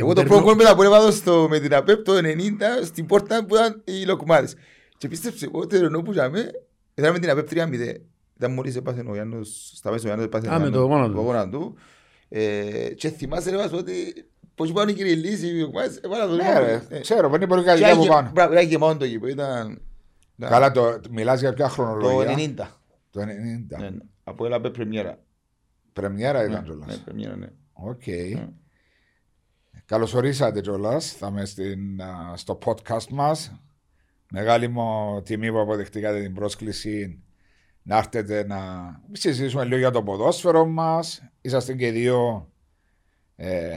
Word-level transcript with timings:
Εγώ 0.00 0.12
το 0.12 0.22
πρώτο 0.24 0.54
μετά 0.54 0.74
που 0.74 0.82
έβαλα 0.82 1.10
στο 1.10 1.46
με 1.50 1.58
την 1.58 1.74
ΑΠΕΠ 1.74 2.04
το 2.04 2.12
90 2.16 2.20
στην 2.84 3.06
πόρτα 3.06 3.44
που 3.44 3.54
ήταν 3.54 3.82
οι 3.84 4.04
λοκουμάδες. 4.04 4.54
Και 4.98 5.08
πίστεψε, 5.08 5.44
εγώ 5.44 5.66
το 5.66 5.76
ενώ 5.76 6.02
που 6.02 6.12
είχαμε, 6.12 6.50
ήταν 6.94 7.12
με 7.12 7.18
την 7.18 7.30
ΑΠΕΠ 7.30 7.48
3-0. 7.50 7.94
Ήταν 8.36 8.52
μόλις 8.52 8.76
έπαθε 8.76 9.04
ο 9.08 9.12
Γιάννος, 9.14 9.72
στα 9.74 9.90
μέσα 9.90 10.02
ο 10.02 10.06
Γιάννος 10.06 10.26
έπαθε 10.26 10.54
Α, 10.54 10.58
με 10.58 10.70
το 10.70 10.80
γόνατο. 10.86 11.48
του. 11.58 11.74
Ε, 12.28 12.88
Και 12.94 13.08
θυμάσαι 13.08 13.50
ρε 13.50 13.56
μας 13.56 13.72
ότι 13.72 13.92
πώς 14.54 14.72
πάνε 14.72 14.90
οι 14.90 14.94
κύριοι 14.94 15.12
λύση, 15.12 15.46
οι 15.46 15.60
λοκουμάδες, 15.60 15.96
έβαλα 15.96 16.26
το 16.26 16.34
Ναι, 16.34 16.58
ρε, 16.58 16.82
Ε, 16.88 17.00
ξέρω, 17.00 17.28
δεν 17.28 17.36
είναι 17.40 17.46
πολύ 17.46 17.60
και 17.62 17.66
καλή 17.68 17.84
από 17.84 18.00
άγε- 18.00 18.10
πάνω. 18.10 18.30
μπράβο, 18.34 18.52
Ήταν 18.52 18.66
γεμάτο 18.66 18.98
το 18.98 19.04
γήπεδο, 19.04 19.32
ήταν 19.32 19.80
Καλά, 20.40 20.70
το, 20.70 21.00
μιλάς 21.10 21.40
για 21.40 21.52
ποια 21.52 21.64
το 21.66 21.70
χρονολογία; 21.72 22.34
90. 22.34 22.80
Το 23.10 23.20
90. 23.20 23.78
Ναι, 23.78 23.88
ναι. 23.90 23.96
Από 24.24 24.46
έλα 24.46 24.60
πρεμιέρα. 24.60 25.18
Πρεμιέρα 25.92 26.44
ήταν 26.44 26.60
Ναι, 26.62 26.68
κιόλας. 26.68 26.96
πρεμιέρα, 27.04 27.36
ναι. 27.36 27.46
Οκ. 27.72 28.02
Ναι. 29.90 29.96
Καλώς 29.96 30.14
ορίσατε 30.14 30.60
κιόλας. 30.60 31.12
Θα 31.12 31.26
είμαι 31.26 31.44
στην, 31.44 32.02
α, 32.02 32.36
στο 32.36 32.58
podcast 32.64 33.06
μας. 33.10 33.52
Μεγάλη 34.32 34.68
μου 34.68 35.20
τιμή 35.24 35.50
που 35.50 35.60
αποδεχτήκατε 35.60 36.20
την 36.22 36.34
πρόσκληση 36.34 37.22
να 37.82 37.96
έρθετε 37.96 38.46
να 38.46 38.58
συζητήσουμε 39.12 39.64
λίγο 39.64 39.78
για 39.78 39.90
το 39.90 40.02
ποδόσφαιρο 40.02 40.66
μας. 40.66 41.22
Είσαστε 41.40 41.74
και 41.74 41.90
δύο 41.90 42.48
ε, 43.36 43.76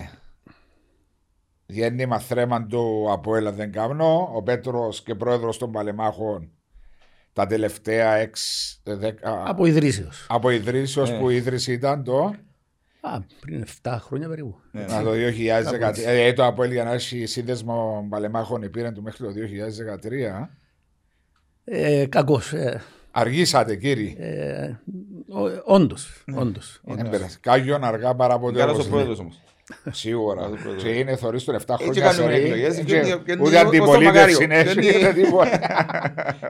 γέννημα 1.65 2.19
θρέμα 2.19 2.65
του 2.65 3.07
Αποέλ 3.11 3.40
αν 3.40 3.51
δεν 3.51 3.71
κάνω. 3.71 4.31
Ο 4.33 4.43
Πέτρος 4.43 5.03
και 5.03 5.15
πρόεδρος 5.15 5.57
των 5.57 5.71
Παλαιμάχων 5.71 6.51
τα 7.33 7.45
τελευταία 7.45 8.13
εξ, 8.15 8.81
δέκα, 8.83 9.43
Από 9.47 9.65
ιδρύσεως. 9.65 10.25
από 10.29 10.49
ιδρύσεως 10.49 11.09
Ε. 11.09 11.17
που 11.17 11.29
η 11.29 11.35
ίδρυση 11.35 11.73
ήταν 11.73 12.03
το... 12.03 12.35
Α, 13.05 13.19
πριν 13.39 13.65
7 13.83 13.97
χρόνια 13.99 14.27
περίπου. 14.27 14.55
Ναι, 14.71 14.81
Να 14.85 14.97
ναι. 14.97 15.03
το 15.03 15.11
2013. 15.11 15.63
Κάπου 15.79 15.85
έτσι. 15.85 16.03
Ε, 16.05 16.33
το 16.33 16.45
Αποέλ 16.45 16.71
για 16.71 16.83
να 16.83 16.91
έχει 16.93 17.25
σύνδεσμο 17.25 18.07
παλεμάχων 18.09 18.69
πήρε 18.71 18.91
του 18.91 19.01
μέχρι 19.01 19.25
το 19.25 19.31
2013. 19.33 20.49
Ε, 21.63 22.05
κακός. 22.05 22.53
Ε, 22.53 22.81
Αργήσατε 23.11 23.75
κύριοι. 23.75 24.15
ε, 24.19 24.65
ο- 25.27 25.61
όντως, 25.73 26.23
όντως. 26.35 26.81
Δεν 26.83 27.09
πέρασε. 27.09 27.37
Κάγιον 27.41 27.83
αργά 27.83 28.15
παρά 28.15 28.39
ποτέ. 28.39 28.59
Καλός 28.59 28.73
όπως 28.73 28.85
ο 28.85 28.89
λέει. 28.89 28.91
πρόεδρος 28.97 29.19
όμως. 29.19 29.41
Σίγουρα. 29.91 30.41
Καλός 30.41 30.59
ο 30.59 30.61
πρόεδρος. 30.61 30.83
Και 30.83 30.89
είναι 30.89 31.15
θωρείς 31.15 31.43
τον 31.43 31.55
7 31.55 31.57
Έτσι 31.79 31.83
χρόνια 31.83 32.01
κάνουμε 32.01 32.31
σερί. 32.33 32.43
εκλογές. 32.43 32.77
Ε, 32.77 32.81
Και 32.83 32.85
και 32.85 32.95
είναι- 32.95 33.05
και 33.25 33.31
Ούτε 33.31 33.31
είναι 33.33 33.41
ως 33.41 33.51
το 33.51 33.59
αντιπολίτευση 33.59 34.47
Μακάριο. 34.47 34.59
έχει. 34.69 34.79
Και 34.79 34.97
είναι- 34.97 35.09
ούτε 35.09 35.21
τίποτα. 35.21 35.59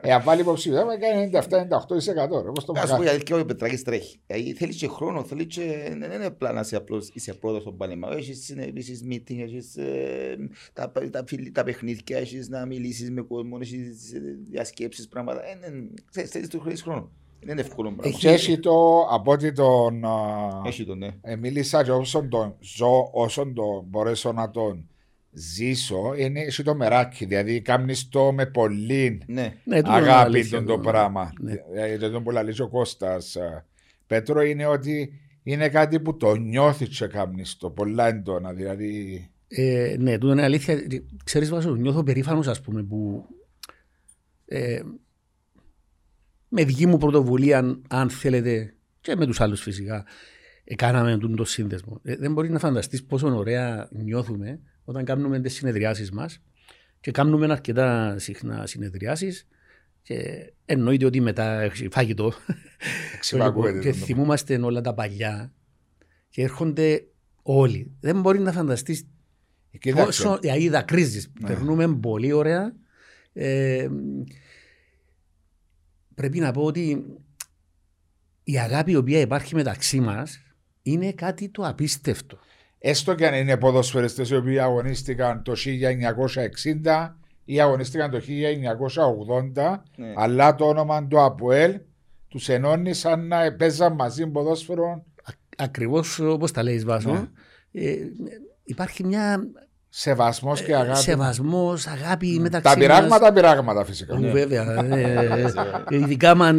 Ε, 0.01 0.13
αν 0.13 0.23
πάλι 0.23 0.41
υποψήφια 0.41 0.85
θα 0.85 0.97
κάνει 0.97 1.21
97-98%. 1.21 2.41
ρε, 2.41 2.49
όπως 2.49 2.65
το 2.65 2.71
Να 2.71 2.79
σου 2.79 2.85
πω 2.87 2.91
Μακάριο. 2.91 3.03
γιατί 3.11 3.23
και 3.23 3.33
ο 3.33 3.45
Πετράκης 3.45 3.83
τρέχει. 3.83 4.19
Δηλαδή 4.25 4.53
θέλεις 4.53 4.75
και 4.75 4.87
χρόνο, 4.87 5.23
θέλεις 5.23 5.45
και... 5.47 5.95
Δεν 5.99 6.11
είναι 6.11 6.25
απλά 6.25 6.51
να 6.51 6.59
είσαι 6.59 6.75
απλώς, 6.75 7.09
είσαι 7.13 7.33
πρόεδρος 7.33 7.63
των 7.63 7.77
Παλαιμα. 7.77 8.07
Έχεις 8.15 8.43
συνεδρίσεις, 8.45 9.03
meeting, 9.09 9.39
έχεις 9.43 9.75
ε, 9.75 10.37
τα, 10.73 10.91
τα, 11.11 11.23
φιλ- 11.27 11.53
τα 11.53 11.63
παιχνίδια, 11.63 12.17
έχεις 12.17 12.49
να 12.49 12.65
μιλήσεις 12.65 13.11
με 13.11 13.21
κόσμο, 13.21 13.57
έχεις 13.61 14.13
ε, 14.13 14.19
διασκέψεις, 14.49 15.07
πράγματα. 15.07 15.41
Ε, 15.45 15.69
ναι, 15.69 15.77
ξέρεις, 16.11 16.29
θέλεις 16.29 16.47
το 16.47 16.59
χρόνο 16.59 16.77
χρόνο. 16.83 17.01
Δεν 17.01 17.11
είναι 17.51 17.61
εύκολο 17.61 17.91
πράγμα. 17.91 18.17
Και 18.17 18.29
έχει 18.29 18.59
το 18.59 19.07
από 19.11 19.31
ότι 19.31 19.51
τον. 19.51 20.05
α, 20.05 20.61
Έχει 20.65 20.85
το, 20.85 20.95
ναι. 20.95 21.09
ε, 21.21 21.35
Μίλησα 21.35 21.83
και 21.83 21.91
όσον 21.91 22.29
τον 22.29 22.55
ζω, 22.59 23.09
όσον 23.11 23.53
το 23.53 23.85
μπορέσω 23.87 24.31
να 24.31 24.49
τον 24.51 24.87
ζήσω, 25.31 26.13
είναι 26.17 26.39
έχει 26.39 26.63
το 26.63 26.75
μεράκι. 26.75 27.25
Δηλαδή, 27.25 27.61
κάνεις 27.61 28.09
το 28.09 28.31
με 28.31 28.45
πολύ 28.45 29.21
Ναι. 29.27 29.53
Ναι, 29.63 29.75
τούτο 29.81 29.97
είναι 29.97 30.07
αγάπη 30.09 30.25
αλήθεια, 30.25 30.57
τον 30.57 30.67
το 30.67 30.77
ναι. 30.77 30.83
πράγμα. 30.83 31.33
Ναι. 31.39 31.53
Ε, 31.73 31.97
Δεν 31.97 32.11
τον 32.11 32.23
πολύ 32.23 32.61
ο 32.61 32.67
Κώστας. 32.67 33.35
ε, 33.35 33.65
Πέτρο 34.07 34.41
είναι 34.41 34.65
ότι 34.65 35.13
είναι 35.43 35.69
κάτι 35.69 35.99
που 35.99 36.17
το 36.17 36.35
νιώθεις 36.35 36.97
και 36.97 37.07
κάνεις 37.07 37.57
το 37.57 37.69
πολλά 37.69 38.07
έντονα. 38.07 38.53
Δηλαδή, 38.53 39.27
Ε, 39.47 39.95
ναι, 39.99 40.17
τούτο 40.17 40.31
είναι 40.33 40.43
αλήθεια. 40.43 40.75
Ξέρεις 41.23 41.49
Βάσο, 41.49 41.75
νιώθω 41.75 42.03
περήφανος 42.03 42.47
ας 42.47 42.61
πούμε 42.61 42.83
που 42.83 43.25
ε, 44.45 44.81
με 46.55 46.63
δική 46.63 46.85
μου 46.85 46.97
πρωτοβουλία 46.97 47.57
αν- 47.57 47.81
αν 47.89 48.09
θέλετε 48.09 48.73
και 49.01 49.15
με 49.15 49.25
τους 49.25 49.41
άλλους 49.41 49.61
φυσικά 49.61 50.05
έκαναμε 50.63 51.17
τον 51.17 51.35
το 51.35 51.45
σύνδεσμο. 51.45 51.99
Ε, 52.03 52.15
δεν 52.15 52.33
μπορείς 52.33 52.51
να 52.51 52.59
φανταστείς 52.59 53.03
πόσο 53.05 53.35
ωραία 53.37 53.87
νιώθουμε 53.91 54.59
όταν 54.83 55.05
κάνουμε 55.05 55.39
τις 55.41 55.53
συνεδριάσεις 55.53 56.11
μας 56.11 56.41
και 56.99 57.11
κάνουμε 57.11 57.51
αρκετά 57.51 58.15
συχνά 58.19 58.65
συνεδριάσεις 58.65 59.47
και 60.01 60.15
εννοείται 60.65 61.05
ότι 61.05 61.21
μετά 61.21 61.61
έχει 61.61 61.87
φάγητο 61.91 62.33
εξυπακούεται. 63.15 63.79
και 63.79 63.89
τον 63.89 63.99
το- 63.99 64.05
θυμούμαστε 64.05 64.57
όλα 64.57 64.81
τα 64.81 64.93
παλιά 64.93 65.53
και 66.29 66.41
έρχονται 66.41 67.03
όλοι. 67.41 67.91
Δεν 67.99 68.21
μπορείς 68.21 68.41
να 68.41 68.51
φανταστείς 68.51 69.07
Κοίταξε, 69.79 70.05
πόσο 70.05 70.37
δηλαδή 70.41 70.69
δακρύζεις. 70.69 71.31
Ναι. 71.41 71.47
Περνούμε 71.47 71.95
πολύ 71.95 72.31
ωραία. 72.31 72.75
Ε, 73.33 73.87
πρέπει 76.15 76.39
να 76.39 76.51
πω 76.51 76.61
ότι 76.61 77.05
η 78.43 78.59
αγάπη 78.59 78.91
η 78.91 78.95
οποία 78.95 79.19
υπάρχει 79.19 79.55
μεταξύ 79.55 79.99
μας 79.99 80.39
είναι 80.81 81.11
κάτι 81.11 81.49
το 81.49 81.67
απίστευτο. 81.67 82.37
έστω 82.79 83.15
και 83.15 83.27
αν 83.27 83.33
είναι 83.33 83.57
ποδοσφαιριστές 83.57 84.29
οι 84.29 84.35
οποίοι 84.35 84.59
αγωνίστηκαν 84.59 85.43
το 85.43 85.53
1960 86.83 87.17
ή 87.45 87.61
αγωνίστηκαν 87.61 88.11
το 88.11 88.19
1980, 89.55 89.83
Ναι. 89.95 90.13
αλλά 90.15 90.55
το 90.55 90.65
όνομα 90.67 91.07
του 91.07 91.21
ΑΠΟΕΛ 91.21 91.79
τους 92.27 92.49
ενώνει 92.49 92.93
σαν 92.93 93.27
να 93.27 93.53
παίζαν 93.55 93.93
μαζί 93.93 94.27
ποδόσφαιρο 94.27 95.05
Ακριβώς 95.57 96.19
όπως 96.19 96.51
τα 96.51 96.63
λέει 96.63 96.77
Βάσο, 96.79 97.11
Ναι. 97.11 97.27
ε, 97.71 97.95
υπάρχει 98.63 99.03
μια 99.05 99.43
σεβασμός 99.95 100.61
και 100.61 100.75
αγάπη. 100.75 100.97
σεβασμός, 100.99 101.87
αγάπη 101.87 102.27
μεταξύ 102.39 102.61
Τα 102.63 102.69
μας. 102.69 102.77
πειράγματα, 102.77 103.33
πειράγματα 103.33 103.85
φυσικά. 103.85 104.15
Ου, 104.15 104.19
Ναι. 104.19 104.31
Βέβαια. 104.31 104.85
ε, 104.95 105.43
ε, 105.89 105.95
ειδικά 105.97 106.29
άμα 106.31 106.47
ε, 106.47 106.51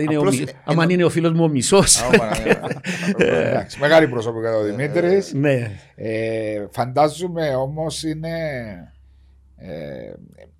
είναι, 0.00 0.16
ο, 0.16 0.18
Απλώς 0.18 0.38
μι- 0.38 0.40
είναι- 0.48 0.60
άμα 0.64 0.86
είναι 0.88 1.04
ο 1.04 1.08
φίλος 1.10 1.32
μου 1.32 1.44
ο 1.44 1.48
μισός. 1.48 2.02
Άμα, 2.02 2.28
ναι. 2.44 3.30
Εντάξει, 3.48 3.78
μεγάλη 3.80 4.08
προσωπικά 4.08 4.56
ο 4.56 4.62
Δημήτρης. 4.62 5.32
ναι. 5.32 5.70
Ε, 5.94 6.66
φαντάζομαι 6.70 7.54
όμως 7.54 8.02
είναι, 8.02 8.30
ε, 9.56 10.12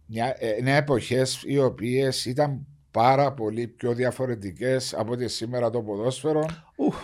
μια, 0.06 0.36
ε, 0.38 0.48
είναι 0.58 0.76
εποχές 0.76 1.42
οι 1.46 1.58
οποίες 1.58 2.24
ήταν 2.24 2.66
πάρα 2.90 3.32
πολύ 3.32 3.66
πιο 3.66 3.92
διαφορετικές 3.92 4.94
από 4.98 5.12
ότι 5.12 5.28
σήμερα 5.28 5.70
το 5.70 5.80
ποδόσφαιρο 5.82 6.46
Ουφ. 6.76 6.96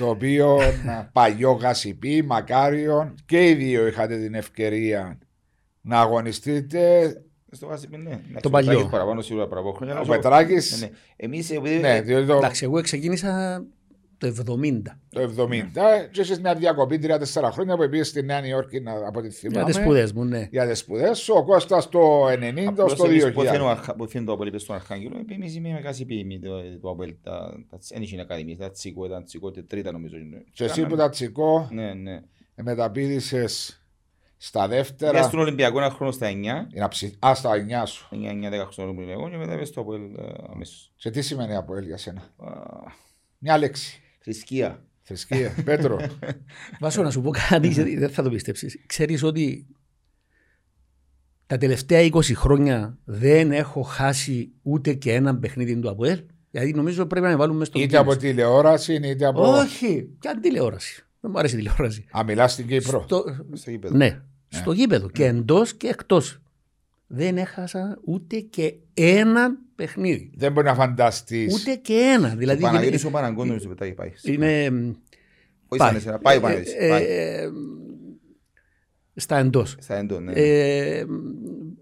Το 0.00 0.08
οποίο 0.08 0.58
να, 0.84 1.10
παλιό 1.12 1.50
γασιπί, 1.52 2.22
μακάριον 2.22 3.14
και 3.26 3.48
οι 3.48 3.54
δύο 3.54 3.86
είχατε 3.86 4.18
την 4.18 4.34
ευκαιρία 4.34 5.18
να 5.80 6.00
αγωνιστείτε 6.00 7.12
Στο 7.50 7.66
βάζει, 7.66 7.86
ναι. 7.90 7.98
Εντάξει, 8.10 8.32
Το 8.40 8.48
ο 8.48 8.50
παλιό. 8.50 8.68
Πετράκης 8.70 8.90
Παραπάνω 8.90 9.20
σίγουρα 9.20 9.48
παραπάνω 9.48 9.74
χρόνια. 9.74 9.94
ο 9.94 9.96
αλλά 9.96 10.04
στο- 10.04 10.14
Πετράκης 10.14 10.80
Ναι, 10.80 10.86
ναι. 10.86 10.92
Εμείς 11.16 11.50
επειδή... 11.50 11.78
ναι, 11.78 12.00
διότι 12.00 12.26
το, 12.26 12.36
Εντάξει, 12.36 12.64
εγώ 12.64 12.80
ξεκίνησα 12.82 13.62
το 14.20 14.26
70. 14.26 14.82
το 15.08 15.20
70 15.20 16.08
και 16.10 16.20
έχεις 16.20 16.40
μια 16.40 16.54
διακοπή 16.54 16.98
3-4 17.02 17.48
χρόνια 17.52 17.76
που 17.76 17.88
πήγες 17.88 18.08
στη 18.08 18.22
Νέα 18.22 18.40
Νιόρκη 18.40 18.80
να, 18.80 18.92
από 18.92 19.18
ό,τι 19.18 19.28
Για 19.28 19.36
θυμάμαι 19.38 19.64
τις 19.64 19.74
σπουδές 19.76 20.12
μου, 20.12 20.24
ναι. 20.24 20.48
για 20.50 20.68
τις 20.68 20.78
σπουδές 20.78 21.18
σου, 21.18 21.34
ο 21.36 21.44
Κώστας 21.44 21.88
το 21.88 22.26
90 22.28 22.64
Απλώς 22.66 22.92
στο 22.92 23.04
εμείς 23.04 23.24
2000 23.24 23.32
που 23.32 23.42
θέλουμε 23.42 23.70
αρχα- 23.70 23.94
που 23.94 24.06
θέλουμε 24.06 24.28
το 24.30 24.34
Απόλλη 24.34 24.50
πες 24.50 24.62
στον 24.62 24.74
Αρχάγγελο, 24.76 25.16
επειδή 25.16 25.34
εμείς 25.34 25.54
είμαι 25.54 25.72
με 25.72 25.80
κάση 25.80 26.04
ποιήμη 26.04 26.38
το- 26.40 26.78
το 26.80 26.90
Απόλλη, 26.90 27.18
τα- 27.22 27.64
τα- 27.70 27.78
δεν 27.88 28.02
είχε 28.02 28.20
ακαδημίες, 28.20 28.58
τα 28.58 28.70
τσίκο, 28.70 29.04
ήταν 29.06 29.24
τσίκο, 29.24 29.50
τε- 29.50 29.66
τρίτα 29.66 29.92
νομίζω. 29.92 30.16
είναι. 30.16 30.44
Και 30.52 30.64
εσύ 30.64 30.74
που 30.74 30.80
Κάναμε- 30.82 31.02
τα 31.02 31.08
τσικό 31.08 31.68
Ναι, 31.72 31.94
ναι. 31.94 32.20
μεταπίδησες 32.54 33.74
στα 34.36 34.60
Πήγα 34.68 34.76
δεύτερα. 34.76 35.22
στον 35.22 35.40
Ολυμπιακό 35.40 35.78
ένα 35.78 35.90
χρόνο 35.90 36.12
στα 36.12 36.26
9, 36.26 36.66
Για 36.70 36.80
να 36.80 36.88
ψη- 36.88 37.24
Α, 37.26 37.34
στα 37.34 37.54
9 37.54 37.86
σου. 37.86 38.08
9-10 38.10 38.68
χρόνια 38.72 38.94
που 38.94 39.00
ήμουν 39.00 39.08
εγώ 39.10 39.28
και 39.30 39.36
μετά 39.36 39.56
πες 39.58 39.68
στο 39.68 39.80
Απόλλη 39.80 40.12
ε, 40.18 40.22
αμέσως. 40.52 40.92
Και 40.96 41.10
τι 41.10 41.22
σημαίνει 41.22 41.54
από 41.54 41.78
για 41.78 41.96
σένα; 41.96 42.20
Α, 42.20 42.50
Μια 43.42 43.58
λέξη. 43.58 44.00
Θρησκεία. 44.22 44.84
Θρησκεία. 45.02 45.54
Πέτρο. 45.64 46.00
Βάσο 46.80 47.02
να 47.02 47.10
σου 47.10 47.20
πω 47.20 47.30
κάτι, 47.48 47.68
γιατί 47.68 47.96
δεν 47.96 48.10
θα 48.10 48.22
το 48.22 48.30
πιστέψεις. 48.30 48.82
Ξέρεις 48.86 49.22
ότι 49.22 49.66
τα 51.46 51.58
τελευταία 51.58 52.08
20 52.12 52.20
χρόνια 52.34 52.98
δεν 53.04 53.52
έχω 53.52 53.82
χάσει 53.82 54.52
ούτε 54.62 54.94
και 54.94 55.12
ένα 55.12 55.36
παιχνίδι 55.36 55.80
του 55.80 55.90
ΑΠΟΕΛ. 55.90 56.22
Γιατί 56.50 56.72
νομίζω 56.72 57.06
πρέπει 57.06 57.24
να 57.24 57.30
με 57.30 57.36
βάλουμε 57.36 57.64
στο 57.64 57.80
είτε 57.80 57.96
από 57.96 58.16
τηλεόραση 58.16 58.94
είτε 58.94 59.26
από. 59.26 59.42
Όχι, 59.42 60.16
και 60.18 60.28
αν 60.28 60.40
τηλεόραση. 60.40 61.04
Δεν 61.20 61.30
μου 61.34 61.38
αρέσει 61.38 61.54
η 61.54 61.58
τηλεόραση. 61.58 62.06
Α, 62.18 62.24
μιλάς 62.24 62.52
στην 62.52 62.66
Κύπρο. 62.66 63.02
Στο... 63.02 63.24
Στο 63.52 63.70
γήπεδο. 63.70 63.96
Ναι, 63.96 64.20
στο 64.48 64.72
γήπεδο 64.72 65.08
και 65.10 65.24
εντός 65.24 65.74
και 65.74 65.86
εκτός. 65.86 66.40
Δεν 67.12 67.36
έχασα 67.38 67.98
ούτε 68.04 68.40
και 68.40 68.74
ένα 68.94 69.50
παιχνίδι. 69.74 70.30
Δεν 70.34 70.52
μπορεί 70.52 70.66
να 70.66 70.74
φανταστείς. 70.74 71.54
Ούτε 71.54 71.74
και 71.74 71.94
ένα. 71.94 72.32
Ο 72.32 72.36
Δηλαδή 72.36 72.62
Παναγιώτης 72.62 73.04
ο 73.04 73.10
Παναγκόν 73.10 73.46
νομίζω 73.46 73.68
πετάει 73.68 73.92
πάει. 73.94 74.12
είναι. 74.24 74.66
Όχι 75.68 75.82
σαν 75.82 75.96
εσένα, 75.96 76.18
πάει 76.18 76.36
ο 76.36 76.40
Παναγιώτης. 76.40 76.74
Ε, 76.78 76.88
πάει. 76.88 77.04
ε, 77.04 77.48
στα 79.14 79.38
εντός. 79.38 79.76
Στα 79.80 79.96
έντο, 79.96 80.20
ναι. 80.20 80.32
Ε, 80.34 81.04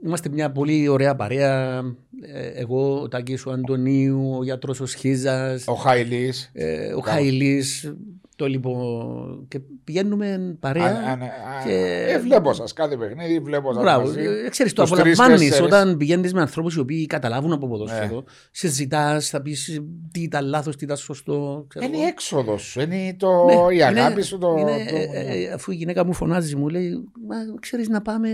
είμαστε 0.04 0.28
μια 0.28 0.52
πολύ 0.52 0.88
ωραία 0.88 1.14
παρέα. 1.16 1.78
Ε, 2.22 2.46
εγώ, 2.48 3.00
ο 3.00 3.08
Τάκης 3.08 3.46
ο 3.46 3.50
Αντωνίου, 3.50 4.34
ο 4.38 4.44
γιατρός 4.44 4.80
ο 4.80 4.86
Σχίζας, 4.86 5.64
Ο 5.68 5.74
Χαϊλής. 5.74 6.50
ε, 6.52 6.92
ο 6.94 7.00
Χαϊλής. 7.00 7.94
Το 8.38 8.46
λοιπόν. 8.46 9.44
Και 9.48 9.60
πηγαίνουμε 9.84 10.56
παρέα. 10.60 10.84
Α, 10.84 11.10
α, 11.10 11.16
ναι, 11.16 11.24
α, 11.24 11.64
και- 11.64 12.06
ε, 12.08 12.18
βλέπω 12.18 12.52
σας 12.52 12.72
κάθε 12.72 12.96
παιχνίδι, 12.96 13.38
βλέπω 13.40 13.72
σας. 13.72 13.82
Μπράβο. 13.82 14.10
Ε, 14.18 14.48
Ξέρεις, 14.48 14.72
το 14.72 14.82
Τους 14.82 14.92
απολαμβάνεις 14.92 15.38
τρεις-τέσσερις. 15.38 15.72
όταν 15.72 15.96
πηγαίνεις 15.96 16.32
με 16.34 16.40
ανθρώπους 16.40 16.74
οι 16.74 16.80
οποίοι 16.80 17.06
καταλάβουν 17.06 17.52
από 17.52 17.66
Ναι. 17.66 17.72
ποδόσφαιρο. 17.72 18.24
Συζητάς, 18.50 19.28
θα 19.28 19.42
πεις 19.42 19.80
τι 20.12 20.20
ήταν 20.22 20.44
λάθος, 20.46 20.76
τι 20.76 20.84
ήταν 20.84 20.96
σωστό. 20.96 21.64
ξέρω 21.68 21.84
Είναι 21.86 21.96
η 21.96 22.00
εγώ. 22.00 22.08
έξοδος 22.08 22.62
σου, 22.62 22.80
είναι 22.80 23.14
το, 23.18 23.44
Ναι, 23.44 23.74
η 23.74 23.82
αγάπη 23.82 24.12
είναι- 24.12 24.22
σου. 24.22 24.38
Το, 24.38 24.56
είναι, 24.58 24.84
το- 24.90 24.96
ε, 24.96 25.42
ε, 25.42 25.52
αφού 25.52 25.72
η 25.72 25.74
γυναίκα 25.74 26.04
μου 26.04 26.12
φωνάζει, 26.12 26.56
μου 26.56 26.68
λέει, 26.68 26.90
Μα 27.28 27.36
ξέρεις 27.60 27.88
να 27.88 28.02
πάμε. 28.02 28.28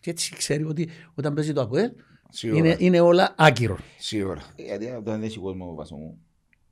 Και 0.00 0.10
έτσι 0.10 0.36
ξέρει 0.36 0.64
ότι 0.64 0.88
όταν 1.14 1.34
παίζει 1.34 1.52
το 1.52 1.60
ΑΠΟΕΛ 1.60 1.90
Σίγουρα. 2.30 2.58
είναι, 2.58 2.76
είναι 2.78 3.00
όλα 3.00 3.34
άγκυρο. 3.36 3.78
Σίγουρα. 3.98 4.40
Γιατί 4.56 4.86
όταν 4.98 5.22
έχει 5.22 5.38
κόσμος 5.38 5.74
βάσο 5.76 5.96
μου, 5.96 6.18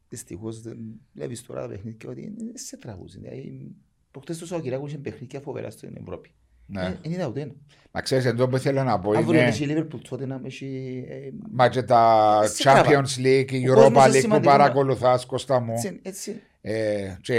δυστυχώς 0.09 0.61
δεν 0.63 0.79
βλέπεις 1.13 1.43
τώρα 1.43 1.61
τα 1.61 1.69
παιχνίδια 1.69 2.11
ότι 2.11 2.23
είναι 2.23 2.53
σε 2.59 2.77
τραγούς. 2.77 3.13
Δηλαδή, 3.15 3.71
προχτές 4.11 4.39
το 4.39 4.45
Σαββατοκυριακό 4.47 4.87
είχε 4.87 4.99
παιχνίδια 4.99 5.41
φοβερά 5.41 5.71
στην 5.71 5.97
Ευρώπη. 6.01 6.31
Ναι. 6.67 6.83
Ε, 6.83 6.99
Δεν 7.03 7.13
είδα 7.13 7.27
ούτε 7.27 7.41
ένα. 7.41 7.53
Μα 7.91 8.01
ξέρεις, 8.01 8.25
εδώ 8.25 8.49
που 8.49 8.59
θέλω 8.59 8.83
να 8.85 8.99
πω 9.01 9.11
Αύριο 9.11 9.41
είναι. 9.41 9.49
έχει 9.49 9.65
η 9.65 9.75
Liverpool, 9.77 10.01
τότε 10.09 10.27
να 10.27 10.41
έχει... 10.45 11.05
ε, 11.09 11.17
Μα 11.51 11.69
και 11.69 11.83
τα 11.83 12.41
Σε 12.47 12.63
τραβά. 12.63 12.83
Champions 12.89 13.21
League, 13.25 13.53
η 13.53 13.69
Ο 13.69 13.75
κόσμος 13.75 13.87
Europa 13.87 13.91
είναι 13.93 14.07
League 14.07 14.13
που 14.13 14.19
σημαντικό. 14.21 14.51
παρακολουθάς, 14.51 15.27
Κώστα 15.27 15.61
μου. 15.61 15.73
Έτσι, 15.73 16.01
έτσι. 16.03 16.41
Ε, 16.61 17.17
και 17.21 17.39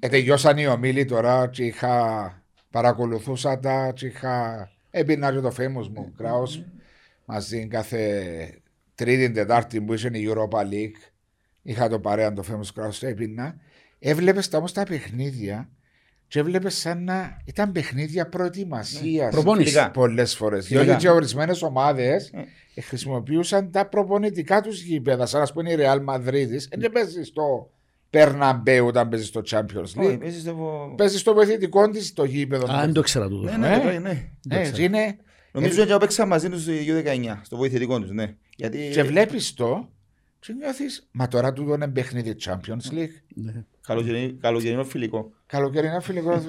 ε, 0.00 0.08
τελειώσαν 0.08 0.58
οι 0.58 0.66
ομίλοι 0.66 1.04
τώρα 1.04 1.48
και 1.48 1.64
είχα 1.64 2.42
παρακολουθούσα 2.70 3.58
τα 3.58 3.92
και 3.94 4.06
είχα 4.06 4.68
έπινα 4.90 5.32
και 5.32 5.40
το 5.40 5.52
famous 5.58 5.88
μου 5.94 6.14
Kraus 6.18 6.62
μαζί 7.24 7.66
κάθε 7.66 8.60
τρίτη 8.94 9.30
τετάρτη 9.30 9.80
που 9.80 9.92
είχε 9.94 10.10
η 10.12 10.28
Europa 10.30 10.58
League 10.72 11.10
είχα 11.66 11.88
το 11.88 11.98
παρέα 12.00 12.32
το 12.32 12.44
famous 12.50 12.80
Kraus 12.82 12.94
το 13.00 13.06
έπινα 13.06 13.56
έβλεπες 13.98 14.48
τα 14.48 14.58
όμως 14.58 14.72
τα 14.72 14.82
παιχνίδια 14.82 15.68
και 16.28 16.38
έβλεπες 16.38 16.74
σαν 16.74 17.04
να 17.04 17.36
ήταν 17.44 17.72
παιχνίδια 17.72 18.28
προετοιμασίας 18.28 19.30
Προπόνηση. 19.34 19.70
Φιλικά. 19.70 19.90
πολλές 19.90 20.36
φορές 20.36 20.66
Φιλικά. 20.66 20.84
διότι 20.84 21.00
και 21.00 21.08
ορισμένες 21.10 21.62
ομάδες 21.62 22.30
Ε. 22.34 22.44
ε, 22.74 22.80
χρησιμοποιούσαν 22.80 23.70
τα 23.70 23.86
προπονητικά 23.88 24.60
τους 24.60 24.80
γήπεδα 24.82 25.26
σαν 25.26 25.40
να 25.40 25.52
πούμε 25.52 25.70
η 25.72 25.76
Real 25.78 26.04
Madrid 26.14 26.48
δεν 26.78 26.92
παίζεις 26.92 27.26
στο 27.26 27.70
Περναμπέου 28.10 28.86
όταν 28.86 29.08
παίζεις 29.08 29.26
στο 29.28 29.42
Champions 29.50 29.82
Όχι, 29.82 29.94
League 29.98 30.18
παίζεις 30.20 30.44
το... 30.44 30.56
παίζεις 30.96 31.20
στο 31.20 31.34
βοηθητικό 31.34 31.88
της 31.90 32.12
το 32.12 32.24
γήπεδο 32.24 32.72
Α, 32.72 32.80
δεν 32.80 32.92
το 32.92 33.00
ήξερα 33.00 33.28
τούτο. 33.28 33.50
Ναι, 33.50 33.56
ναι, 33.56 33.74
Ε. 33.74 33.98
ναι, 33.98 34.28
ναι. 34.46 34.60
Ε, 34.60 34.70
και 34.70 34.82
είναι, 34.82 35.16
Νομίζω 35.52 35.82
ότι 35.82 35.96
παίξα 36.00 36.26
μαζί 36.26 36.48
τους 36.48 36.62
στο 36.62 36.72
U19, 36.72 37.36
στο 37.42 37.56
βοηθητικό 37.56 38.00
τους, 38.00 38.10
ναι. 38.10 38.34
Γιατί... 38.56 38.88
και 38.92 39.02
βλέπεις 39.02 39.54
το 39.54 39.90
και 40.46 40.52
νιώθεις, 40.52 41.06
μα 41.10 41.28
τώρα 41.28 41.52
τούτο 41.52 41.74
είναι 41.74 41.88
παιχνίδι 41.88 42.36
Champions 42.44 42.92
League. 42.94 43.16
Ναι. 43.34 43.64
Καλοκαιρινό- 43.86 44.40
Καλοκαιρινό 44.40 44.84
φιλικό. 44.84 45.32
Καλοκαιρινά 45.46 46.00
φιλικό 46.00 46.42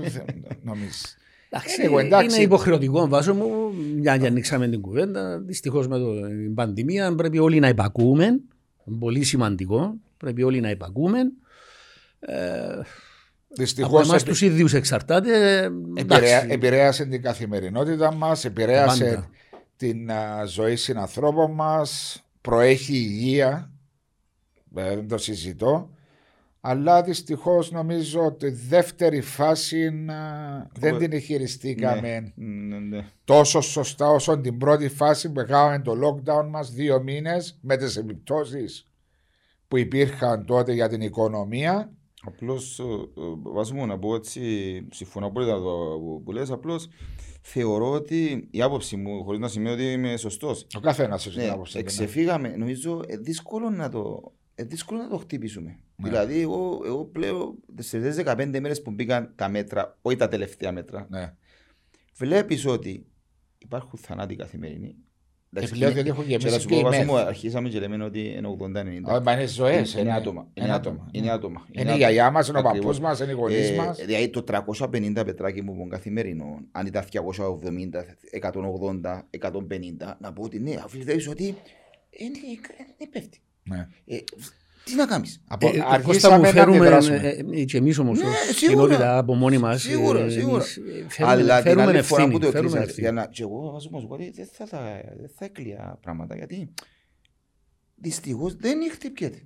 νομίζεις. 0.63 1.17
Εντάξει, 1.49 1.81
Anyway, 1.89 1.99
εντάξει. 2.03 2.35
Είναι 2.35 2.44
υποχρεωτικό 2.45 3.07
βάσο 3.07 3.33
μου, 3.33 3.73
μια 3.97 4.17
και 4.17 4.27
ανοίξαμε 4.27 4.67
την 4.67 4.81
κουβέντα. 4.81 5.39
Δυστυχώς 5.39 5.88
με 5.88 5.97
το- 5.97 6.21
την 6.27 6.53
πανδημία 6.53 7.15
πρέπει 7.15 7.39
όλοι 7.39 7.59
να 7.59 7.67
υπακούμε. 7.67 8.39
Πολύ 8.99 9.23
σημαντικό. 9.23 9.94
Πρέπει 10.17 10.44
όλοι 10.44 10.59
να 10.59 10.69
υπακούμε. 10.69 11.19
Ε, 12.19 12.35
από 12.69 12.83
Δυστυχώ 13.49 13.99
εμά 13.99 14.17
τους 14.17 14.41
ίδιους 14.41 14.73
εξαρτάται. 14.73 15.61
εντάξει. 15.95 16.45
επηρέασε 16.49 17.05
την 17.05 17.21
καθημερινότητα 17.21 18.13
μας, 18.13 18.45
επηρέασε 18.45 19.03
Πάντα. 19.03 19.29
την 19.77 20.11
α, 20.11 20.45
ζωή 20.45 20.75
συνανθρώπων 20.75 21.51
μας, 21.51 22.21
προέχει 22.41 22.94
η 22.97 23.05
υγεία. 23.09 23.71
Ε, 24.77 24.95
Δεν 24.95 25.07
το 25.07 25.18
συζητώ. 25.18 25.89
Αλλά 26.62 27.03
δυστυχώς 27.03 27.71
νομίζω 27.71 28.25
ότι 28.25 28.45
η 28.45 28.50
δεύτερη 28.50 29.21
φάση 29.21 29.85
α, 29.88 30.68
δεν 30.79 30.97
την 30.97 31.19
χειριστήκαμε 31.19 32.31
Ναι, 32.35 32.77
ναι. 32.77 33.06
τόσο 33.24 33.62
σωστά 33.62 34.09
όσο 34.09 34.38
την 34.39 34.57
πρώτη 34.57 34.88
φάση 34.89 35.31
που 35.31 35.44
κάναμε 35.47 35.79
το 35.79 35.91
lockdown 36.03 36.47
μας 36.50 36.71
δύο 36.71 37.03
μήνες 37.03 37.57
με 37.62 37.77
τις 37.77 37.95
επιπτώσεις 37.97 38.88
που 39.68 39.77
υπήρχαν 39.77 40.45
τότε 40.45 40.74
για 40.74 40.89
την 40.89 41.01
οικονομία. 41.01 41.91
Απλώς, 42.25 42.80
ε, 42.80 42.83
ε, 42.83 43.23
βάζω 43.44 43.73
μου 43.75 43.85
να 43.85 43.97
πω 44.00 44.15
έτσι, 44.15 44.41
συμφωνώ 44.91 45.25
απόλυτα 45.25 45.53
το 45.53 46.00
που- 46.00 46.21
που 46.25 46.31
λες, 46.31 46.51
απλώς 46.51 46.88
θεωρώ 47.41 47.91
ότι 47.91 48.47
η 48.51 48.62
άποψη 48.62 48.95
μου, 48.95 49.23
χωρίς 49.23 49.39
να 49.39 49.47
σημαίνει 49.47 49.73
ότι 49.75 49.91
είμαι 49.91 50.18
σωστός, 50.18 50.68
Ο 50.77 50.80
καθένας 50.80 51.25
έχει 51.25 51.35
την 51.35 51.45
ναι, 51.45 51.51
άποψη 51.51 51.71
του, 51.73 51.77
ναι. 51.77 51.83
εξεφύγαμε, 51.83 52.56
νομίζω 52.57 53.01
ε, 53.07 53.18
δύσκολο 53.18 53.69
να 53.69 53.89
το, 53.89 54.31
ε, 54.59 54.63
δύσκολο 54.63 55.01
να 55.01 55.07
το 55.09 55.18
χτυπήσουμε. 55.18 55.77
Ναι. 55.95 56.09
Δηλαδή, 56.09 56.42
εγώ, 56.42 56.81
εγώ 56.86 57.06
πλέον 57.06 57.56
στις 57.80 58.15
15 58.15 58.59
μέρες 58.59 58.81
που 58.81 58.92
μπήκαν 58.92 59.31
τα 59.36 59.50
μέτρα, 59.50 59.98
όχι 60.01 60.15
τα 60.15 60.27
τελευταία 60.27 60.71
μέτρα, 60.71 61.07
Ναι. 61.09 61.33
βλέπεις 62.15 62.65
ότι 62.65 63.06
υπάρχουν 63.57 64.00
θανάτοι 64.00 64.36
καθημερινοί. 64.36 64.95
Εντάξει, 65.54 65.69
Επιπλέον 65.69 65.92
είναι- 65.92 66.01
γιατί 66.01 66.09
έχουν 66.19 66.30
και 66.30 66.33
να 66.33 66.38
γεμίσει 66.50 66.59
σου 66.62 66.68
και 66.68 66.74
πω, 66.74 66.80
οι 66.80 66.83
βάζω 66.83 66.98
μεθ. 66.98 67.07
μου, 67.07 67.15
αρχίσαμε 67.18 67.69
και 67.69 67.80
λέμε 67.80 68.04
ότι 68.04 68.19
είναι 68.19 68.48
80-90. 68.48 69.12
Όχι, 69.13 69.24
Μα 69.24 69.31
είναι 69.33 69.45
ζωές. 69.45 69.94
Είναι 69.94 70.13
άτομα. 70.13 70.48
Είναι 70.54 70.74
άτομα. 70.74 71.07
Είναι 71.12 71.31
άτομα. 71.31 71.68
Είναι 71.71 71.94
η 71.94 71.95
γιαγιά 71.95 72.31
μας, 72.31 72.48
είναι 72.48 72.57
ο 72.57 72.59
Ακριβώς. 72.59 72.80
παππούς 72.86 73.00
μας, 73.00 73.19
είναι 73.19 73.31
οι 73.31 73.33
γονείς 73.36 73.69
Ε, 73.69 73.75
μας. 73.75 73.98
Δηλαδή 74.06 74.30
το 74.30 74.44
350 74.44 75.25
πετράκι 75.25 75.62
μου 75.62 75.75
που 75.75 75.88
καθημερινό, 75.88 76.59
αν 76.71 76.86
ήταν 76.86 77.04
270, 77.04 78.06
180, 78.31 79.27
150, 79.30 80.18
να 80.21 80.33
πω 80.33 80.44
ότι 80.44 80.59
ναι, 80.59 80.75
αφού 80.83 81.00
βλέπεις 81.00 81.27
ότι 81.27 81.44
είναι, 82.09 82.38
είναι 82.98 83.09
πέφτει. 83.12 83.39
Ναι. 83.69 83.88
Ε, 84.06 84.18
τι 84.84 84.96
να 84.96 85.06
κάνεις; 85.06 85.42
Από- 85.48 85.68
Ε, 85.68 85.69
ε, 85.69 85.74
Κώστα 85.74 85.88
μου, 85.90 85.94
Αργήσαμε 85.94 86.38
να 86.38 86.48
φέρουμε, 86.48 86.78
αντιδράσουμε. 86.78 87.18
ε, 87.18 87.60
ε, 87.62 87.64
και 87.64 87.78
εμείς 87.78 87.98
όμως 87.98 88.19
Ναι, 88.19 88.25
ως 88.25 88.36
σίγουρα. 88.56 88.81
κοινότητα 88.88 89.18
από 89.18 89.34
μόνοι 89.36 89.58
μας 89.58 89.81
Σίγουρα, 89.81 90.19
ε, 90.19 90.30
σίγουρα. 90.30 90.56
εμείς, 90.64 90.78
ε, 90.78 90.81
φέρουμε, 91.10 91.34
Αλλά 91.34 91.56
την 91.56 91.64
φέρουμε 91.64 91.84
άλλη 91.84 92.02
φορά 92.02 92.22
ευθύνη, 92.22 92.40
που 92.40 92.46
το 92.46 92.52
φέρουμε 92.52 92.69
έκλεισα, 92.69 92.84
ευθύνη. 92.84 93.02
για 93.02 93.12
να, 93.12 93.25
και 93.28 93.42
εγώ 93.44 93.72
βάζω 93.72 93.90
μου 93.92 94.08
ότι 94.10 94.31
δεν 94.36 94.48
θα, 94.54 94.66
θα, 94.66 94.80
δεν 95.19 95.30
θα 95.38 95.46
έκλεια 95.46 95.98
πράγματα, 96.02 96.36
γιατί 96.36 96.74
δυστυχώς 97.96 98.56
δεν 98.56 98.78
χτυπιέται. 98.92 99.42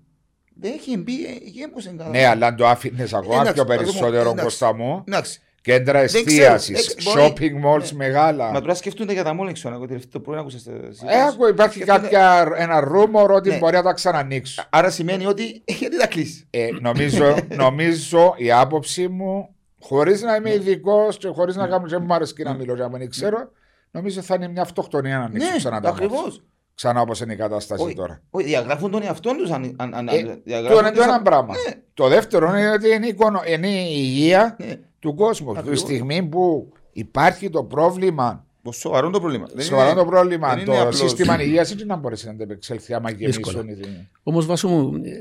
Δεν 0.56 0.72
έχει 0.74 0.98
μπει, 0.98 1.26
ε, 1.26 1.38
γέμωσε 1.44 1.94
καλά. 1.98 2.10
Ναι, 2.10 2.26
αλλά 2.26 2.48
αν 2.48 2.56
το 2.56 2.68
άφηνες 2.68 3.14
ακόμα 3.14 3.34
Εντάξει, 3.34 3.54
πιο 3.54 3.66
περισσότερο 3.66 4.22
εντάξει. 4.30 4.44
Κώστα 4.44 4.74
μου. 4.74 5.04
Εντάξει. 5.08 5.42
Κέντρα 5.62 6.00
Δεν 6.06 6.26
ξέρω, 6.26 6.54
εστίασης, 6.54 6.96
δεν- 7.04 7.14
μπορεί- 7.14 7.34
shopping 7.38 7.66
malls 7.66 7.82
ναι. 7.92 7.98
μεγάλα. 7.98 8.52
Μα 8.52 8.62
τώρα 8.62 8.74
σκεφτούνται 8.74 9.14
για 9.14 9.24
τα 9.24 9.34
μόλεξο, 9.34 9.70
να 9.70 9.78
το 10.12 10.20
πρωί 10.20 10.38
άκουσα 10.40 10.60
στα 10.60 10.72
Ε, 11.12 11.22
άκου, 11.28 11.48
υπάρχει 11.48 11.80
κάποια, 11.80 12.54
ένα 12.56 12.80
ρούμορ 12.80 13.32
ότι 13.32 13.50
Ναι. 13.50 13.58
μπορεί 13.58 13.76
να 13.76 13.84
τα 13.84 13.94
ξανανοίξουν. 13.94 14.64
Άρα 14.70 14.90
σημαίνει 14.90 15.26
ότι 15.26 15.64
γιατί 15.80 15.98
τα 15.98 16.08
κλείσει; 16.08 16.48
Ε, 16.50 16.68
νομίζω, 16.82 17.36
νομίζω 17.56 18.34
η 18.38 18.52
άποψη 18.52 19.08
μου, 19.08 19.56
χωρίς 19.82 20.22
να 20.22 20.36
είμαι 20.36 20.54
ειδικός 20.54 21.18
και 21.18 21.28
χωρίς 21.28 21.56
να 21.56 21.68
κάνω 21.68 21.88
και 21.88 21.98
μου 21.98 22.14
αρέσει 22.14 22.34
και 22.34 22.44
να 22.44 22.54
μιλώ 22.54 22.74
για 22.76 22.88
να 22.88 22.98
μην 22.98 23.10
ξέρω, 23.10 23.52
νομίζω 23.92 24.22
θα 24.22 24.36
είναι 24.36 24.48
μια 24.48 24.62
αυτοκτονία 24.62 25.18
να 25.18 25.24
ανοίξουν 25.24 25.52
Ναι, 25.52 25.58
ξανά 25.58 25.82
τα 25.82 25.90
μάτια. 25.90 26.06
ακριβώ. 26.06 26.34
Ξανά 26.76 27.02
όπως 27.02 27.20
είναι 27.22 27.34
η 27.34 27.36
κατάσταση 27.36 27.94
τώρα. 27.96 28.22
Όχι, 28.30 28.46
διαγράφουν 28.46 28.92
τον 28.92 29.04
εαυτό 29.04 29.36
τους. 29.36 29.52
Αν, 29.52 29.76
αν, 29.80 29.94
αν, 29.94 30.08
Ε, 30.08 30.12
διαγράφουν 30.44 30.78
Το 30.78 30.80
είναι 30.88 30.96
το 30.96 31.02
τις- 31.04 31.08
ένα 31.08 31.22
πράγμα. 31.22 31.54
Ναι. 31.68 31.74
Το 31.94 32.08
δεύτερο 32.08 32.58
είναι 32.58 32.72
ότι 32.72 32.90
είναι 32.94 33.06
η, 33.06 33.10
εικονο- 33.10 33.48
είναι 33.48 33.68
η 33.68 33.86
υγεία 33.96 34.56
Ναι. 34.60 34.74
Του 35.02 35.16
κόσμου. 35.16 35.52
Τη 35.54 35.58
Ακριβώς. 35.60 35.80
στιγμή 35.80 36.24
που 36.24 36.72
υπάρχει 36.92 37.50
το 37.50 37.64
πρόβλημα, 37.64 38.46
Πως 38.64 38.76
Σοβαρό 38.78 39.10
το 39.10 39.20
πρόβλημα. 39.20 39.48
Δεν 39.54 39.66
σοβαρό 39.66 39.90
είναι- 39.90 40.00
το 40.00 40.06
πρόβλημα, 40.06 40.56
δεν 40.56 40.66
το 40.66 40.72
είναι 40.72 40.82
απλώς- 40.82 40.98
σύστημα 41.00 41.42
υγείας 41.44 41.76
δεν 41.76 41.88
να 41.88 41.96
μπορέσει 41.96 42.26
να 42.26 42.32
αντεπεξέλθει 42.32 42.94
άμα 42.94 43.12
Δύσκολα. 43.12 43.62
γεμίσουν. 43.62 43.92
οι- 43.92 44.08
Όμως 44.24 44.46
Βάσο 44.46 44.68
μου, 44.68 44.96
ε, 45.04 45.12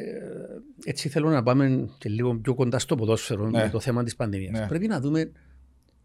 έτσι 0.84 1.08
θέλω 1.08 1.28
να 1.28 1.42
πάμε 1.42 1.88
και 1.98 2.08
λίγο 2.08 2.34
πιο 2.34 2.54
κοντά 2.54 2.78
στο 2.78 2.94
ποδόσφαιρο 2.96 3.44
Ναι. 3.50 3.62
με 3.62 3.68
το 3.72 3.80
θέμα 3.80 4.02
της 4.04 4.16
πανδημίας. 4.16 4.58
Ναι. 4.60 4.66
Πρέπει 4.66 4.86
να 4.86 5.00
δούμε 5.00 5.32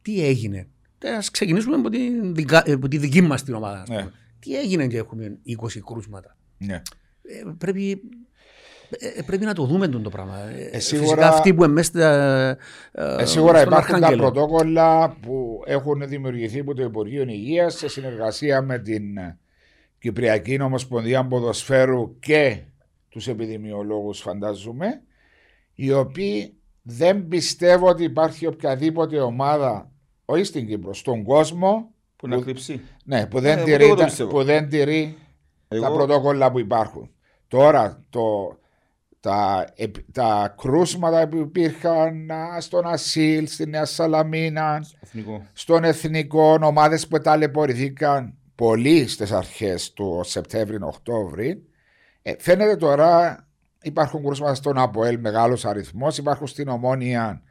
τι 0.01 0.25
έγινε. 0.25 0.67
Ε, 0.99 1.09
Ας 1.15 1.31
ξεκινήσουμε 1.31 1.75
από 1.75 1.89
τη, 1.89 1.97
δικα- 2.31 2.63
ε, 2.69 2.71
από 2.71 2.87
τη 2.87 2.97
δική 2.97 3.21
μας 3.21 3.43
την 3.43 3.53
ομάδα. 3.53 3.81
ας 3.81 3.89
Ναι. 3.89 3.97
πούμε. 3.97 4.11
Τι 4.39 4.57
έγινε 4.59 4.87
και 4.87 4.97
έχουμε 4.97 5.37
20 5.43 5.79
κρούσματα. 5.81 6.37
Ναι. 6.57 6.81
Ε, 7.21 7.43
πρέπει, 7.57 8.01
ε, 8.89 9.21
πρέπει 9.25 9.45
να 9.45 9.53
το 9.53 9.65
δούμε 9.65 9.87
τον 9.87 10.03
το 10.03 10.09
πράγμα. 10.09 10.37
Ε, 10.71 10.79
σίγουρα- 10.79 11.07
Φυσικά 11.07 11.27
αυτοί 11.27 11.53
που 11.53 11.63
εμείς 11.63 11.91
τα, 11.91 12.09
ε, 12.91 13.15
Ε, 13.19 13.25
σίγουρα 13.25 13.57
στον 13.59 13.71
υπάρχουν 13.71 13.71
τα 13.71 13.95
Αρχάγγελο. 13.95 14.21
πρωτόκολλα 14.31 15.17
που 15.21 15.61
έχουν 15.65 16.07
δημιουργηθεί 16.07 16.59
από 16.59 16.73
το 16.73 16.83
Υπουργείο 16.83 17.23
Υγείας 17.23 17.73
σε 17.77 17.87
συνεργασία 17.87 18.61
με 18.61 18.79
την 18.79 19.17
ε, 19.17 19.39
Κυπριακή 19.99 20.61
Ομοσπονδία 20.61 21.25
Ποδοσφαίρου 21.27 22.19
και 22.19 22.59
τους 23.09 23.27
επιδημιολόγους 23.27 24.19
φαντάζομαι 24.19 25.01
οι 25.75 25.91
οποίοι 25.91 26.53
δεν 26.81 27.27
πιστεύω 27.27 27.87
ότι 27.87 28.03
υπάρχει 28.03 28.47
οποιαδήποτε 28.47 29.19
ομάδα 29.19 29.89
όχι 30.25 30.43
στην 30.43 30.67
Κύπρο, 30.67 30.93
στον 30.93 31.23
κόσμο 31.23 31.91
Που 32.15 32.27
να 32.27 32.35
που- 32.35 32.41
κρύψει. 32.41 32.81
ναι, 33.05 33.27
που, 33.27 33.39
δεν 33.39 33.57
Ε, 33.57 33.63
τηρεί, 33.63 33.83
εγώ 33.83 33.93
το 33.93 33.99
τα, 33.99 34.05
πιστεύω. 34.05 34.29
που 34.29 34.43
δεν 34.43 34.69
τηρεί 34.69 35.17
τα 35.67 35.75
Εγώ- 35.75 35.91
πρωτόκολλα 35.93 36.51
που 36.51 36.59
υπάρχουν. 36.59 37.09
Τώρα, 37.47 38.03
το, 38.09 38.57
τα, 39.25 39.67
επ- 39.75 40.11
τα 40.11 40.55
κρούσματα 40.57 41.27
που 41.27 41.37
υπήρχαν 41.37 42.31
α, 42.31 42.61
στον 42.61 42.87
Ασίλ, 42.87 43.47
στη 43.47 43.65
Νέα 43.65 43.85
Σαλαμίνα, 43.85 44.85
Εθνικό. 44.99 45.45
στον 45.53 45.83
Εθνικό, 45.83 46.57
ομάδες 46.61 47.07
που 47.07 47.19
ταλαιπωρηθήκαν 47.19 48.33
πολύ 48.55 49.07
στις 49.07 49.31
αρχές 49.31 49.93
του 49.93 50.21
Σεπτέμβρη-Οκτώβρη, 50.23 51.63
ε, 52.21 52.33
φαίνεται 52.39 52.75
τώρα 52.75 53.39
Υπάρχουν 53.81 54.23
κρούσματα 54.23 54.53
στον 54.53 54.77
ΑΠΟΕΛ 54.77 55.19
μεγάλος 55.19 55.65
αριθμός. 55.65 56.17
Υπάρχουν 56.17 56.47
στην 56.47 56.67
Ομόνια 56.67 57.41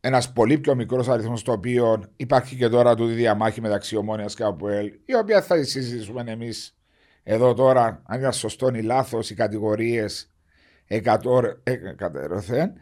ένας 0.00 0.32
πολύ 0.32 0.58
πιο 0.58 0.74
μικρός 0.74 1.08
αριθμός, 1.08 1.42
το 1.42 1.52
οποίο 1.52 2.04
υπάρχει 2.16 2.56
και 2.56 2.68
τώρα 2.68 2.94
του 2.94 3.06
διαμάχη 3.06 3.60
μεταξύ 3.60 3.96
Ομόνιας 3.96 4.34
και 4.34 4.44
ΑΠΟΕΛ, 4.44 4.92
η 5.04 5.14
οποία 5.14 5.42
θα 5.42 5.64
συζητήσουμε 5.64 6.24
εμείς 6.26 6.76
εδώ 7.22 7.54
τώρα, 7.54 8.02
αν 8.06 8.20
είναι 8.20 8.32
σωστό 8.32 8.68
ή 8.68 8.82
λάθος, 8.82 9.30
οι 9.30 9.34
κατηγορίες 9.34 10.30
εκατέρωθεν. 10.88 12.72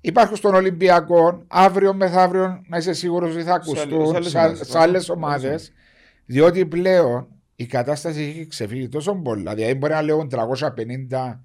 Υπάρχουν 0.00 0.36
στον 0.36 0.54
Ολυμπιακό, 0.54 1.44
αύριο 1.48 1.94
μεθαύριο 1.94 2.62
να 2.66 2.76
είσαι 2.76 2.92
σίγουρος 2.92 3.34
ότι 3.34 3.42
θα 3.42 3.54
ακουστούν 3.54 4.22
σε 4.52 4.78
άλλες 4.78 5.08
ομάδες. 5.08 5.72
Διότι 6.26 6.66
πλέον 6.66 7.28
η 7.56 7.66
κατάσταση 7.66 8.22
έχει 8.22 8.46
ξεφύγει 8.46 8.88
τόσο 8.88 9.14
πολύ. 9.14 9.42
Δηλαδή, 9.54 9.74
μπορεί 9.74 9.92
να 9.92 10.02
λέω 10.02 10.26
350 10.26 11.44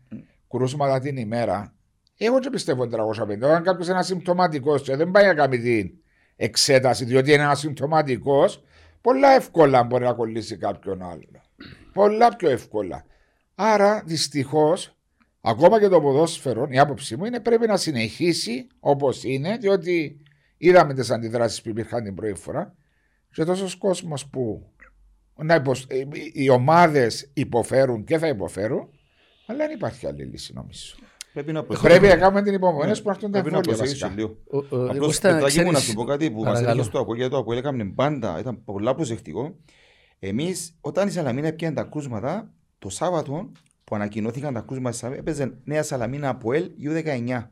κρούσματα 0.50 1.00
την 1.00 1.18
ημέρα. 1.18 1.74
Εγώ 2.18 2.40
δεν 2.40 2.52
πιστεύω 2.52 2.84
350. 2.84 3.48
Όταν 3.48 3.64
κάποιος 3.64 3.88
είναι 3.88 3.98
ασυμπτωματικός 3.98 4.82
και 4.82 4.96
δεν 4.96 5.12
πάει 5.12 5.26
να 5.26 5.34
κάνει 5.34 5.60
την 5.60 5.92
εξέταση, 6.36 7.06
διότι 7.06 7.34
είναι 7.34 7.46
ασυμπτωματικός, 7.46 8.64
πολλά 9.02 9.30
εύκολα 9.30 9.84
μπορεί 9.84 10.04
να 10.04 10.14
κολλήσει 10.14 10.58
κάποιον 10.58 11.02
άλλο. 11.02 11.42
Πολλά 11.94 12.36
πιο 12.36 12.50
εύκολα. 12.50 13.06
Άρα, 13.56 14.04
δυστυχώς, 14.06 14.96
ακόμα 15.46 15.80
και 15.80 15.88
το 15.88 16.02
ποδόσφαιρο, 16.02 16.68
η 16.70 16.80
άποψή 16.80 17.16
μου 17.16 17.26
είναι 17.26 17.40
πρέπει 17.40 17.68
να 17.68 17.78
συνεχίσει 17.78 18.68
όπως 18.80 19.24
είναι, 19.24 19.58
διότι 19.58 20.22
είδαμε 20.58 20.94
τις 20.94 21.12
αντιδράσεις 21.12 21.62
που 21.62 21.70
υπήρχαν 21.70 22.04
την 22.04 22.16
πρώτη 22.16 22.40
φορά 22.40 22.76
και 23.32 23.44
τόσος 23.44 23.76
κόσμος 23.76 24.28
που 24.28 24.72
να 25.36 25.56
υποσ... 25.56 25.86
Ε, 25.88 26.04
οι 26.34 26.50
ομάδες 26.50 27.30
υποφέρουν 27.34 28.04
και 28.04 28.18
θα 28.18 28.28
υποφέρουν, 28.28 28.90
αλλά 29.46 29.58
δεν 29.58 29.76
υπάρχει 29.76 30.08
άλλη 30.08 30.24
λύση 30.24 30.54
νομίζω. 30.54 30.96
Πρέπει 31.34 31.52
να, 31.52 31.64
πρέπει 31.64 32.08
να 32.08 32.18
κάνουμε 32.18 32.42
την 32.42 32.54
υπομονή 32.54 32.90
ναι. 32.90 32.98
που 32.98 33.10
έρθουν 33.10 33.32
τα 33.32 33.38
εμβόλια. 33.38 34.14
λίγο. 34.16 34.38
Απλώς 34.90 35.20
Πετράκη 35.20 35.64
μου 35.64 35.72
να 35.72 35.80
σου 35.80 35.94
πω 35.94 36.04
κάτι 36.04 36.32
που 36.32 36.44
μας 36.44 36.62
έλεγε 36.62 36.84
στο 36.84 37.00
Ακούγια 37.00 37.30
το 37.30 37.38
Ακούγια 37.38 37.60
έκαμε 37.60 37.86
πάντα, 37.86 38.40
ήταν 38.40 38.64
πολλά 38.64 38.96
προσεκτικό. 38.96 39.56
Εμείς 40.20 40.78
όταν 40.82 41.08
η 41.08 41.12
Σαλαμίνα 41.12 41.48
έπιανε 41.48 41.76
τα 41.76 41.84
κρούσματα, 41.84 42.54
το 42.80 42.90
Σάββατο 42.90 43.52
που 43.94 44.00
ανακοινώθηκαν 44.00 44.54
τα 44.54 44.62
κρούσματα, 44.62 45.16
έπαιζε 45.16 45.54
Νέα 45.64 45.84
Σαλαμίνα 45.84 46.30
από 46.30 46.54
ελ 46.54 46.72
U19. 46.84 47.48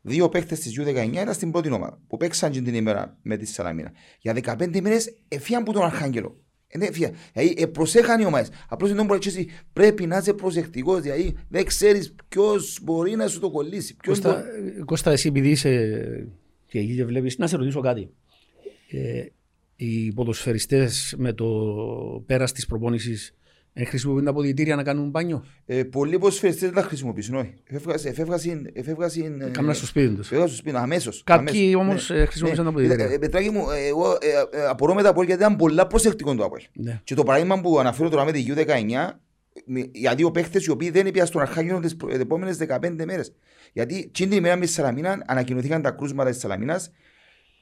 Δύο 0.00 0.28
παίχτες 0.28 0.60
της 0.60 0.80
U19 0.80 1.08
ήταν 1.12 1.34
στην 1.34 1.50
πρώτη 1.50 1.70
ομάδα 1.70 1.98
που 2.06 2.16
παίξαν 2.16 2.52
την 2.52 2.74
ημέρα 2.74 3.18
με 3.22 3.36
τη 3.36 3.46
Σαλαμίνα. 3.46 3.92
Για 4.20 4.34
15 4.42 4.80
μέρε 4.80 4.96
εφίαν 5.28 5.62
που 5.62 5.72
τον 5.72 5.82
Αρχάγγελο. 5.82 6.40
Ναι, 6.78 6.88
δηλαδή, 6.88 7.14
ε, 7.56 7.66
προσέχαν 7.66 8.20
οι 8.20 8.24
ομάδες. 8.24 8.50
Απλώς 8.68 8.92
δεν 8.92 9.06
μπορεί 9.06 9.20
εσύ 9.26 9.48
πρέπει 9.72 10.06
να 10.06 10.16
είσαι 10.16 10.32
προσεκτικός, 10.32 11.00
δηλαδή 11.00 11.36
δεν 11.48 11.64
ξέρεις 11.64 12.14
ποιος 12.28 12.78
μπορεί 12.82 13.16
να 13.16 13.26
σου 13.26 13.40
το 13.40 13.50
κολλήσει. 13.50 13.96
Ποιος 13.96 14.20
Κώστα, 14.20 14.42
μπορεί... 14.42 14.84
Κώστα, 14.84 15.10
εσύ 15.10 15.28
επειδή 15.28 15.50
είσαι 15.50 16.28
και 16.66 16.78
εκεί 16.78 16.94
και 16.96 17.04
βλέπεις, 17.04 17.38
να 17.38 17.46
σε 17.46 17.56
ρωτήσω 17.56 17.80
κάτι. 17.80 18.10
Ε, 18.90 19.26
οι 19.76 20.12
ποδοσφαιριστές 20.12 21.14
με 21.18 21.32
το 21.32 21.46
πέρας 22.26 22.52
της 22.52 22.66
προπόνησης 22.66 23.34
ε, 23.72 23.84
χρησιμοποιούν 23.84 24.24
τα 24.24 24.30
αποδητήρια 24.30 24.76
να 24.76 24.82
κάνουν 24.82 25.10
μπάνιο; 25.10 25.44
Ε, 25.66 25.82
πολλοί 25.82 26.18
ποδοσφαιριστές 26.18 26.70
δεν 26.70 26.82
τα 26.82 26.88
χρησιμοποιήσουν, 26.88 27.34
όχι. 27.34 27.54
Εφεύγασαν... 28.02 28.70
Ε, 29.40 29.50
Κάμουν 29.50 29.74
στο 29.74 29.86
σπίτι 29.86 30.14
τους. 30.14 30.26
Εφεύγασαν 30.26 30.48
στο 30.48 30.56
σπίτι, 30.56 30.76
αμέσως. 30.76 31.22
Κάποιοι 31.24 31.74
όμως 31.78 32.10
ναι. 32.10 32.24
χρησιμοποιήσαν 32.24 32.64
ναι. 32.64 32.70
τα 32.70 32.78
αποδητήρια. 32.78 33.18
Πετράκι 33.18 33.50
μου, 33.50 33.64
εγώ 33.88 34.18
απορώ 34.68 34.94
με 34.94 35.02
τα 35.02 35.12
πόλη 35.12 35.26
γιατί 35.26 35.42
ήταν 35.42 35.56
πολλά 35.56 35.86
προσεκτικό 35.86 36.34
το 36.34 36.44
Απόελ. 36.44 36.62
Ναι. 36.72 37.00
Και 37.04 37.14
το 37.14 37.22
παράδειγμα 37.22 37.60
που 37.60 37.78
αναφέρω 37.78 38.08
τώρα 38.08 38.24
με 38.24 38.32
τη 38.32 38.44
U19, 38.48 38.64
για 39.92 40.14
δύο 40.14 40.30
παίχτες 40.30 40.64
οι 40.64 40.70
οποίοι 40.70 40.90
δεν 40.90 41.06
έπιαν 41.06 41.26
στον 41.26 41.40
αρχάγιο 41.40 41.80
τις 41.80 41.96
επόμενες 42.10 42.58
15 42.68 43.04
μέρες. 43.04 43.32
Γιατί 43.72 44.10
την 44.14 44.32
ημέρα 44.32 44.56
με 44.56 44.64
τη 44.64 44.72
Σαλαμίνας 44.72 45.18
ανακοινωθήκαν 45.26 45.82
τα 45.82 45.90
κρούσματα 45.90 46.30
της 46.30 46.38
Σαλαμίνας 46.38 46.90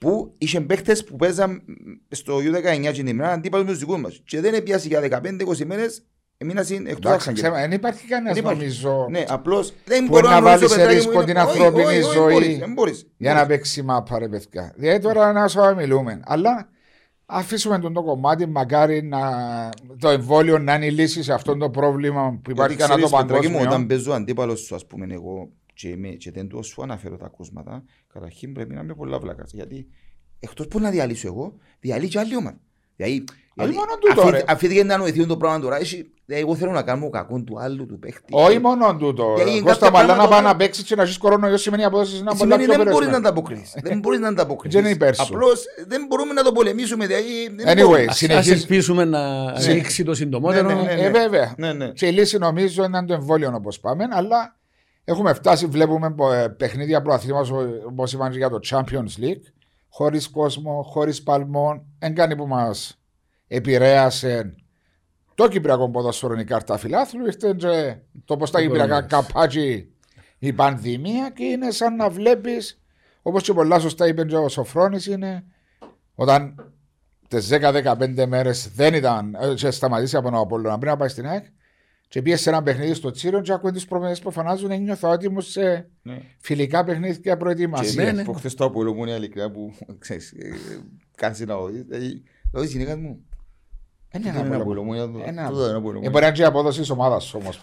που 0.00 0.34
είχε 0.38 0.60
παίχτες 0.60 1.04
που 1.04 1.16
παίζαν 1.16 1.62
στο 2.08 2.36
U19 2.36 2.90
την 2.92 3.06
ημέρα 3.06 3.32
αντίπαλους 3.32 3.66
με 3.66 3.72
τους 3.72 3.80
δικούς 3.80 4.00
μας. 4.00 4.20
Και 4.24 4.40
δεν 4.40 4.54
έπιασε 4.54 4.88
για 4.88 5.00
15-20 5.00 5.64
μέρες 5.66 6.04
Εμείνα 6.42 6.64
εκτός 6.86 7.26
άξια. 7.26 7.50
Δεν 7.50 7.72
υπάρχει 7.72 8.06
κανένας 8.06 8.42
νομίζω. 8.42 9.06
Ναι, 9.10 9.24
απλώς 9.28 9.72
δεν 9.84 10.06
μπορεί 10.06 10.26
να 10.26 10.42
βάλεις 10.42 10.70
σε 10.70 10.86
ρίσκο 10.86 11.24
την 11.24 11.38
ανθρώπινη 11.38 12.00
ζωή 12.00 12.62
για 13.16 13.34
να 13.34 13.46
παίξει 13.46 13.82
μάπα, 13.82 14.18
ρε 14.18 14.28
παιδιά. 14.28 14.72
Δηλαδή 14.76 14.98
τώρα 14.98 15.32
να 15.32 15.48
σου 15.48 15.60
μιλούμε. 15.76 16.20
Αλλά 16.24 16.68
αφήσουμε 17.26 17.78
τον 17.78 17.92
το 17.92 18.02
κομμάτι, 18.02 18.46
μακάρι 18.46 19.02
να, 19.02 19.18
το 19.98 20.08
εμβόλιο 20.08 20.58
να 20.58 20.74
είναι 20.74 20.86
η 20.86 20.90
λύση 20.90 21.22
σε 21.22 21.32
αυτό 21.32 21.56
το 21.56 21.70
πρόβλημα 21.70 22.40
που 22.42 22.50
υπάρχει 22.50 22.76
κανένα 22.76 23.00
το 23.00 23.08
παγκόσμιο. 23.08 23.60
Όταν 23.60 23.86
παίζω 23.86 24.12
αντίπαλος 24.12 24.60
σου, 24.60 24.74
ας 24.74 24.86
πούμε, 24.86 25.06
εγώ 25.10 25.50
και, 25.80 25.88
είμαι, 25.88 26.08
και 26.08 26.30
δεν 26.30 26.48
του 26.48 26.62
σου 26.62 26.82
αναφέρω 26.82 27.16
τα 27.16 27.26
ακούσματα, 27.26 27.84
καταρχήν 28.12 28.52
πρέπει 28.52 28.74
να 28.74 28.80
είμαι 28.80 28.94
πολλά 28.94 29.18
βλάκας. 29.18 29.52
Γιατί 29.52 29.86
εκτός 30.40 30.68
που 30.68 30.80
να 30.80 30.90
διαλύσω 30.90 31.26
εγώ, 31.26 31.54
διαλύει 31.80 32.08
και 32.08 32.18
άλλη 32.18 32.36
ομάδα. 32.36 32.60
Δηλαδή, 32.96 33.24
όχι 33.56 33.72
μόνο 33.72 33.92
τούτο. 34.00 34.44
Αφήθηκε 34.46 34.84
να 34.84 34.96
νοηθεί 34.96 35.26
το 35.26 35.36
πράγμα 35.36 35.60
τώρα. 35.60 35.78
Εγώ 36.26 36.56
θέλω 36.56 36.70
να 36.70 36.82
κάνω 36.82 37.10
κακό 37.10 37.42
του 37.42 37.60
άλλου 37.60 37.86
του 37.86 37.98
παίχτη. 37.98 38.24
Όχι 38.30 38.58
μόνο 38.58 38.96
τούτο. 38.96 39.34
Κώστα 39.64 39.90
μαλλά 39.90 40.16
να 40.16 40.28
πάει 40.28 40.42
να 40.42 40.56
παίξει 40.56 40.82
και 40.82 40.94
να 40.94 41.04
ζεις 41.04 41.18
κορονοϊό 41.18 41.56
σημαίνει 41.56 41.84
απόδοση 41.84 42.22
να 42.22 42.34
μπορεί 42.34 42.66
να 42.66 42.76
Δεν 42.76 42.90
μπορείς 42.90 43.08
να 43.08 43.16
ανταποκριθεί. 43.16 43.80
Δεν 43.82 43.98
μπορείς 43.98 44.20
να 44.20 44.28
ανταποκριθεί. 44.28 44.96
Απλώς 45.18 45.64
δεν 45.86 46.06
μπορούμε 46.08 46.32
να 46.32 46.42
το 46.42 46.52
πολεμήσουμε. 46.52 47.06
Anyway, 47.64 48.04
ας 48.30 48.48
ελπίσουμε 48.48 49.04
να 49.04 49.52
ρίξει 49.60 50.04
το 50.04 50.14
συντομότερο. 50.14 50.68
Ναι, 50.68 50.74
ναι, 50.74 50.94
ναι, 50.94 51.02
ε, 51.02 51.10
βέβαια. 51.10 51.54
Και 51.94 52.06
η 52.06 52.12
λύση 52.12 52.38
νομίζω 52.38 52.84
είναι 52.84 53.04
το 53.04 53.12
εμβόλιο 53.12 53.52
όπως 53.54 53.80
πάμε. 53.80 54.08
Αλλά 54.10 54.59
έχουμε 55.04 55.34
φτάσει, 55.34 55.66
βλέπουμε 55.66 56.14
ε, 56.34 56.48
παιχνίδια 56.48 57.02
προαθλήματος 57.02 57.50
όπως 57.86 58.12
είπαν 58.12 58.32
για 58.32 58.48
το 58.48 58.58
Champions 58.70 59.20
League. 59.20 59.42
Χωρίς 59.88 60.28
κόσμο, 60.28 60.82
χωρίς 60.82 61.22
παλμό. 61.22 61.86
Δεν 61.98 62.14
κάνει 62.14 62.36
που 62.36 62.46
μας 62.46 63.00
επηρέασε 63.46 64.54
το 65.34 65.48
Κυπριακό 65.48 65.90
ποδόσφαιρο 65.90 66.34
η 66.34 66.44
κάρτα 66.44 66.76
φιλάθλου, 66.78 67.26
ήρθε 67.26 67.56
το 68.24 68.36
πώς 68.36 68.50
τα 68.50 68.60
Κυπριακά 68.60 69.02
καπάκι 69.02 69.94
η 70.38 70.52
πανδημία 70.52 71.30
και 71.30 71.44
είναι 71.44 71.70
σαν 71.70 71.96
να 71.96 72.10
βλέπεις, 72.10 72.82
όπως 73.22 73.42
και 73.42 73.52
πολλά 73.52 73.78
σωστά 73.78 74.06
είπε 74.06 74.36
ο 74.36 74.48
Σοφρόνης, 74.48 75.06
είναι 75.06 75.44
όταν 76.14 76.72
τις 77.28 77.48
10-15 77.48 78.26
μέρες 78.26 78.70
δεν 78.74 78.94
ήταν, 78.94 79.36
ε, 79.62 79.70
σταματήσει 79.70 80.16
από 80.16 80.30
τον 80.30 80.40
Απόλλωνα 80.40 80.78
πριν 80.78 80.90
να 80.90 80.96
πάει 80.96 81.08
στην 81.08 81.26
ΑΕΚ 81.26 81.44
και 82.10 82.22
πήγε 82.22 82.36
σε 82.36 82.48
ένα 82.50 82.62
παιχνίδι 82.62 82.94
στο 82.94 83.10
Τσίρο 83.10 83.40
και 83.40 83.52
ακούω 83.52 83.70
τις 83.70 83.86
προμηθειέ 83.86 84.14
που 84.22 84.30
φανάζουν 84.30 84.70
ένιωθα 84.70 85.08
ότι 85.08 85.26
ήμουν 85.26 85.40
σε 85.40 85.88
ναι. 86.02 86.22
φιλικά 86.38 86.84
παιχνίδια 86.84 87.36
προετοιμασίας. 87.36 87.94
Και 87.94 88.02
ναι, 88.02 88.22
ναι. 88.22 88.34
χθε 88.34 88.50
το 88.56 88.64
Απόλλωνα 88.64 88.96
μου 88.96 89.02
είναι 89.02 89.12
αλήθεια 89.12 89.50
που 89.50 89.72
ξέρεις, 89.98 90.32
ε, 90.32 90.50
κάτσε 91.14 91.44
να 91.44 91.66
δει. 91.66 91.82
Δηλαδή, 91.82 92.22
η 92.62 92.66
γυναίκα 92.66 92.96
μου 92.96 93.24
είναι 94.14 94.28
ένα 94.28 94.56
απολωμό. 94.56 95.06
Μπορεί 96.10 96.20
να 96.20 96.26
είναι 96.26 96.44
απόδοση 96.44 96.80
της 96.80 96.90
ομάδας 96.90 97.34
όμως. 97.34 97.60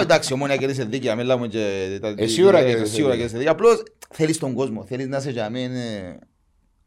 Εντάξει, 0.00 0.32
η 0.32 0.34
ομόνια 0.34 0.56
κέρδισε 0.56 0.84
δίκαια, 0.84 1.14
μιλάμε 1.14 1.48
και... 1.48 1.98
Ε, 2.16 2.26
σίγουρα 2.26 2.64
κέρδισε 2.64 3.36
δίκαια. 3.36 3.50
Απλώς 3.50 3.82
θέλεις 4.10 4.38
τον 4.38 4.54
κόσμο, 4.54 4.84
θέλεις 4.84 5.06
να 5.06 5.16
είσαι 5.16 5.30
για 5.30 5.50
μένα... 5.50 5.80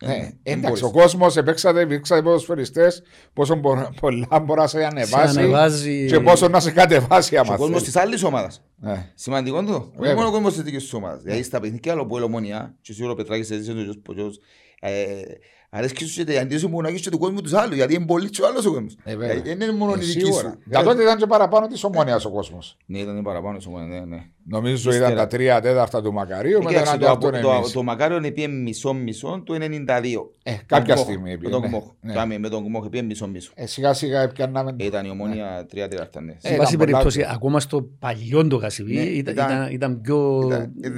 Ναι, 0.06 0.30
εντάξει, 0.44 0.84
ο 0.84 0.92
κόσμος 0.92 1.38
επέξατε, 1.38 1.80
επέξατε 1.80 2.22
ποδοσφαιριστές, 2.22 3.04
πόσο 3.34 3.60
πολλά 4.00 4.40
μπορεί 4.44 4.60
να 4.60 4.68
σε 4.68 4.86
ανεβάσει 4.86 6.06
και 6.10 6.20
πόσο 6.20 6.48
να 6.48 6.60
σε 6.60 6.72
κατεβάσει. 6.72 7.38
Ο 7.38 7.56
κόσμος 7.58 7.84
της 7.84 7.96
άλλης 7.96 8.24
ομάδας. 8.24 8.64
Ναι. 8.76 9.12
Σημαντικό 9.16 9.64
το. 9.64 9.92
Όχι 9.98 10.14
μόνο 10.14 10.28
ο 10.28 10.32
κόσμος 10.32 10.54
της 10.54 10.62
δικής 10.62 10.94
ομάδας. 10.94 11.22
Δηλαδή 11.22 11.44
στα 11.44 11.60
παιχνίδια 11.60 11.92
άλλο 11.92 12.06
που 12.06 12.18
ελομονία, 12.18 12.76
και 12.82 12.94
σίγουρα 12.94 13.14
ο 13.14 13.16
Πετράκη 13.16 13.54
έζησε 13.54 13.74
το 14.04 14.32
Αρέσκει 15.70 16.06
σου 16.06 16.24
και 16.24 16.40
αντίθεση 16.40 16.70
που 16.70 16.82
να 16.82 16.92
και 16.92 17.10
του 17.10 17.18
κόσμου 17.18 17.42
τους 17.42 17.54
άλλους, 17.54 17.76
γιατί 17.76 17.94
είναι 17.94 18.06
πολύ 18.06 18.30
και 18.30 18.42
ο 18.42 18.48
άλλος 18.48 18.66
ο 18.66 18.72
κόσμος. 18.72 18.98
Ε, 19.04 19.16
δεν 19.16 19.62
είναι 19.62 19.72
μόνο 19.72 19.94
η 19.96 20.00
δική 20.00 20.34
σου. 20.34 20.58
Για 20.66 20.84
τότε 20.84 21.02
ήταν 21.02 21.18
και 21.18 21.26
παραπάνω 21.26 21.68
της 21.68 21.84
ομόνιας 21.84 22.26
ο 22.26 22.32
κόσμος. 22.32 22.78
Ναι, 22.86 23.00
ήταν 23.00 23.24
παραπάνω 23.24 23.58
της 23.58 23.68
ομόνιας, 23.68 24.06
ναι, 24.06 24.30
ναι. 24.50 24.58
Νομίζω 24.58 24.94
ήταν 24.94 25.16
τα 25.16 25.28
τρία 25.28 25.62
τέταρτα 25.62 26.02
του 26.02 26.14
Μακαρίου, 26.14 26.64
μετά 26.64 26.80
ένα 26.80 26.98
τέταρτο 26.98 27.28
εμείς. 27.28 27.72
Το 27.72 27.84
Μακάριο 27.84 28.18
είναι 28.18 28.32
πήγε 28.32 28.48
μισό-μισό 28.48 29.42
του 29.46 29.58
92. 29.62 29.66
Ε, 30.44 30.54
κάποια 30.66 30.96
στιγμή 30.96 31.38
πήγε. 31.38 31.58
Με 32.40 32.50
τον 32.50 32.64
Κουμόχ 32.64 32.90
πήγε 32.90 33.04
μισό-μισό. 33.04 33.52
Ε, 33.56 33.66
σιγά 33.66 33.94
σιγά 33.94 34.22
έπιαναμε. 34.22 34.76
Ήταν 34.78 35.06
η 35.06 35.10
ομόνια 35.10 35.66
τρία 35.70 35.88
τέταρτα, 35.88 36.22
ναι. 36.22 36.36
Σε 36.38 36.56
βάση 36.56 36.78
περιπτώσει, 36.78 37.26
ακόμα 37.30 37.60
στο 37.60 37.90
παλιό 38.00 38.48
το 38.48 38.58
Κασιβί 38.58 39.24
ήταν 39.72 40.02
πιο 40.02 40.50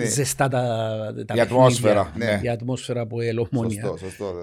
ζεστά 0.07 0.47
τα 0.47 1.37
παιχνίδια. 1.37 2.13
Η 2.41 2.49
ατμόσφαιρα 2.49 3.01
από 3.01 3.21
ελομόνια. 3.21 3.93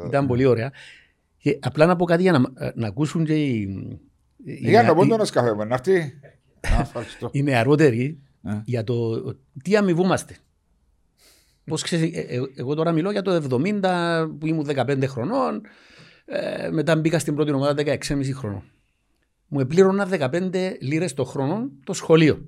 Ήταν 0.06 0.26
πολύ 0.26 0.44
ωραία. 0.44 0.72
Απλά 1.60 1.86
να 1.86 1.96
πω 1.96 2.04
κάτι 2.04 2.22
για 2.22 2.42
να 2.74 2.86
ακούσουν 2.86 3.24
και 3.24 3.34
οι... 3.34 3.88
Για 4.44 4.82
να 4.82 4.94
πω 4.94 5.06
τον 5.06 5.26
σκαφέ, 5.26 5.54
να 5.54 5.74
έρθει. 5.74 6.12
Οι 7.30 7.42
νεαρότεροι 7.42 8.20
ε. 8.46 8.62
για 8.64 8.84
το 8.84 9.22
τι 9.62 9.76
αμοιβούμαστε. 9.76 10.36
Πώς 11.64 11.82
ξέρεις, 11.82 12.16
ε, 12.16 12.20
ε, 12.20 12.40
εγώ 12.56 12.74
τώρα 12.74 12.92
μιλώ 12.92 13.10
για 13.10 13.22
το 13.22 13.32
70 13.50 14.26
που 14.38 14.46
ήμουν 14.46 14.66
15 14.66 15.04
χρονών, 15.06 15.60
ε, 16.24 16.68
μετά 16.70 16.96
μπήκα 16.96 17.18
στην 17.18 17.34
πρώτη 17.34 17.50
ομάδα 17.52 17.74
16,5 17.74 18.32
χρονών. 18.34 18.62
Μου 19.48 19.60
επλήρωνα 19.60 20.06
15 20.06 20.76
λίρες 20.80 21.14
το 21.14 21.24
χρόνο 21.24 21.70
το 21.84 21.92
σχολείο. 21.92 22.46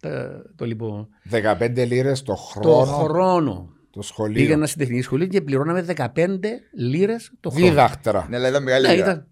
Τα- 0.00 0.42
Το 0.56 0.64
λοιπόν. 0.64 1.08
15 1.30 1.84
λίρες 1.86 2.22
το 2.22 2.34
χρόνο. 2.34 2.68
Το 2.68 2.84
χρόνο. 2.84 3.72
Το 3.90 4.02
σχολείο. 4.02 4.34
Πήγαινα 4.42 4.66
στην 4.66 4.78
τεχνική 4.80 5.02
σχολή 5.02 5.28
και 5.28 5.40
πληρώναμε 5.40 5.82
15 5.82 6.60
λίρες 6.74 7.32
το 7.40 7.50
χρόνο. 7.50 7.66
Δίδακτρα. 7.66 8.26
Ναι, 8.30 8.36
αλλά 8.36 8.48
ήταν 8.48 8.62
μεγάλη 8.62 8.86
Ναι, 8.86 8.92
ιδέα. 8.92 9.04
ήταν. 9.04 9.26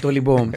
το 0.00 0.08
λοιπόν. 0.08 0.50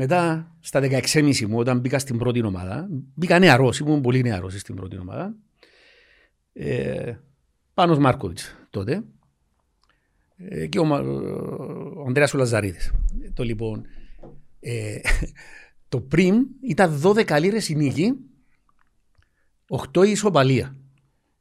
Μετά, 0.00 0.52
στα 0.60 0.80
16,5 0.82 1.46
μου, 1.46 1.58
όταν 1.58 1.78
μπήκα 1.78 1.98
στην 1.98 2.18
πρώτη 2.18 2.42
ομάδα, 2.42 2.88
μπήκα 2.90 3.38
νεαρός, 3.38 3.78
ήμουν 3.78 4.00
πολύ 4.00 4.22
νεαρός 4.22 4.60
στην 4.60 4.74
πρώτη 4.74 4.98
ομάδα. 4.98 5.34
Ε, 6.52 7.16
Πάνος 7.74 7.98
Μάρκοβιτς 7.98 8.56
τότε 8.70 9.04
ε, 10.36 10.66
και 10.66 10.78
ο, 10.78 10.84
Μα- 10.84 11.00
ο 11.96 12.04
Ανδρέας 12.06 12.34
ο 12.34 12.38
Λαζαρίδης. 12.38 12.92
Το 13.34 13.42
λοιπόν, 13.42 13.86
ε, 14.60 15.00
το 15.88 16.00
πριν 16.00 16.46
ήταν 16.60 17.00
12 17.04 17.40
λίρες 17.40 17.68
η 17.68 17.74
νίκη, 17.74 18.14
8 19.92 20.06
η 20.06 20.10
ισοπαλία. 20.10 20.76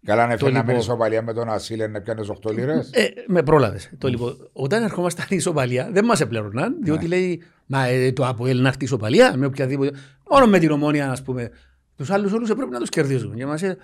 Καλά, 0.05 0.21
αν 0.23 0.27
Το 0.27 0.33
έφερε 0.33 0.51
να 0.51 0.57
λοιπόν. 0.57 0.73
μείνει 0.73 0.85
ισοπαλία 0.85 1.21
με 1.21 1.33
τον 1.33 1.49
Ασίλ, 1.49 1.89
να 1.91 2.01
πιάνεις 2.01 2.29
8 2.29 2.51
λίρες. 2.53 2.89
Ε, 2.93 3.07
με 3.27 3.43
πρόλαβες. 3.43 3.91
Το 3.97 4.07
λοιπόν, 4.07 4.49
όταν 4.53 4.83
ερχόμασταν 4.83 5.25
η 5.29 5.35
ισοπαλία, 5.35 5.89
δεν 5.91 6.05
μας 6.05 6.21
επλέρωναν, 6.21 6.77
διότι 6.83 7.07
λέει, 7.07 7.41
Μα 7.69 7.85
ε, 7.85 8.11
το 8.11 8.25
ΑΠΟΕΛ 8.25 8.61
να 8.61 8.67
έρθει 8.67 8.79
η 8.81 8.85
ισοπαλία 8.85 9.37
με 9.37 9.45
οποιαδήποτε. 9.45 9.91
Μόνο 10.31 10.47
με 10.47 10.59
την 10.59 10.71
ομόνια, 10.71 11.11
ας 11.11 11.21
πούμε. 11.21 11.49
Τους 11.95 12.09
άλλους 12.09 12.31
όλους 12.31 12.53
πρέπει 12.53 12.71
να 12.71 12.79
τους 12.79 12.89
κερδίζουμε. 12.89 13.35
Και 13.35 13.45
μας 13.45 13.61
ε, 13.61 13.77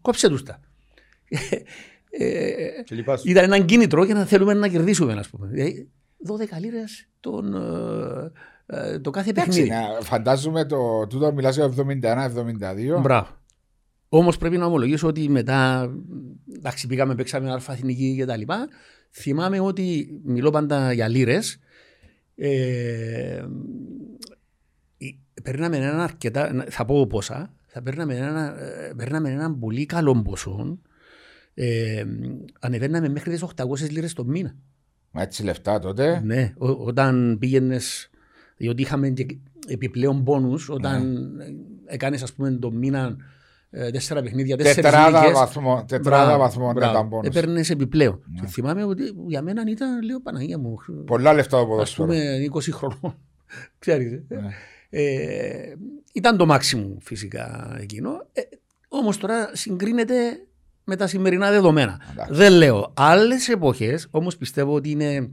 κόψε 0.00 0.28
τους 0.28 0.42
τα. 0.42 0.60
Ε, 2.10 2.82
Και 2.84 2.94
λυπάσου. 2.94 3.28
ήταν 3.30 3.44
ένα 3.44 3.58
κίνητρο 3.58 4.04
για 4.04 4.14
να 4.14 4.24
θέλουμε 4.24 4.54
να 4.54 4.68
κερδίσουμε, 4.68 5.12
ας 5.12 5.28
πούμε. 5.28 5.48
Ε, 5.54 5.64
12 6.26 6.58
λίρες 6.60 7.08
τον, 7.20 7.54
ε, 8.66 8.90
ε, 8.92 8.98
το 8.98 9.10
κάθε 9.10 9.30
Εντάξει, 9.30 9.48
παιχνίδι. 9.50 9.68
να- 9.70 10.00
φαντάζομαι 10.00 10.64
το 10.64 11.06
τούτο 11.06 11.32
μιλάς 11.32 11.54
για 11.54 11.64
71-72. 11.64 13.00
Μπράβο. 13.00 13.28
Όμως 14.14 14.36
πρέπει 14.38 14.56
να 14.56 14.66
ομολογήσω 14.66 15.08
ότι 15.08 15.28
μετά. 15.28 15.90
Εντάξει, 16.56 16.86
πήγαμε, 16.86 17.14
παίξαμε 17.14 17.50
αλφαθηνική 17.50 18.14
και 18.16 18.24
τα 18.24 18.36
λοιπά. 18.36 18.68
Θυμάμαι 19.10 19.60
ότι 19.60 20.08
μιλώ 20.24 20.50
πάντα 20.50 20.92
για 20.92 21.08
λίρες. 21.08 21.58
Ε, 22.34 23.44
παίρναμε 25.42 25.76
ένα 25.76 26.02
αρκετά. 26.02 26.64
Θα 26.68 26.84
πω 26.84 27.06
πόσα. 27.06 27.52
Θα 27.66 27.82
παίρναμε 27.82 28.16
ένα, 28.16 28.60
ε, 28.60 28.92
παίρναμε 28.96 29.30
ένα 29.30 29.54
πολύ 29.54 29.86
καλό 29.86 30.22
ποσό. 30.22 30.78
Ε, 31.54 32.04
ανεβαίναμε 32.60 33.08
μέχρι 33.08 33.30
τις 33.32 33.42
800 33.42 33.90
λίρες 33.90 34.12
το 34.12 34.24
μήνα. 34.24 34.54
Μα 35.10 35.22
έτσι 35.22 35.44
λεφτά 35.44 35.78
τότε. 35.78 36.20
Ναι, 36.24 36.52
ο- 36.58 36.84
όταν 36.86 37.36
πήγαινες. 37.38 38.10
Διότι 38.56 38.82
είχαμε 38.82 39.10
και 39.10 39.26
επιπλέον 39.66 40.24
πόνους 40.24 40.68
όταν 40.68 41.12
Ναι. 41.34 41.44
έκανες, 41.86 42.22
ας 42.22 42.32
πούμε, 42.32 42.50
το 42.50 42.70
μήνα 42.70 43.04
ε, 43.06 43.16
τέσσερα 43.92 44.22
παιχνίδια, 44.22 44.56
τέσσερις 44.56 44.82
Τετράδα 44.90 45.32
βαθμών. 45.32 45.86
Τετράδα 45.86 46.38
βαθμών 46.38 46.76
ήταν 46.76 47.08
πόνο. 47.08 47.22
Έπαιρνες 47.26 47.70
επιπλέον. 47.70 48.22
Ναι. 48.34 48.40
Και 48.40 48.46
θυμάμαι 48.46 48.84
ότι 48.84 49.02
για 49.26 49.42
μένα 49.42 49.62
ήταν, 49.68 50.02
λέω 50.02 50.20
Παναγία 50.20 50.58
μου, 50.58 50.76
Πολλά 51.06 51.32
λεφτά 51.32 51.56
το 51.56 51.62
ας 51.62 51.68
ποδόσφαιρο. 51.68 52.06
πούμε 52.06 52.20
20 52.52 52.70
χρονών. 52.72 53.18
Ξέρεις, 53.78 54.12
ε. 54.12 54.24
Ναι. 54.28 54.48
Ε, 54.90 55.74
ήταν 56.12 56.36
το 56.36 56.46
maximum 56.50 56.96
φυσικά 57.00 57.76
εκείνο. 57.80 58.10
Ε, 58.32 58.40
Όμως 58.88 59.18
τώρα 59.18 59.50
συγκρίνεται 59.52 60.14
με 60.84 60.96
τα 60.96 61.06
σημερινά 61.06 61.50
δεδομένα. 61.50 62.00
Εντάξει. 62.12 62.34
Δεν 62.34 62.52
λέω. 62.52 62.92
Άλλες 62.96 63.48
εποχές 63.48 64.08
όμως 64.10 64.36
πιστεύω 64.36 64.74
ότι 64.74 64.90
είναι. 64.90 65.30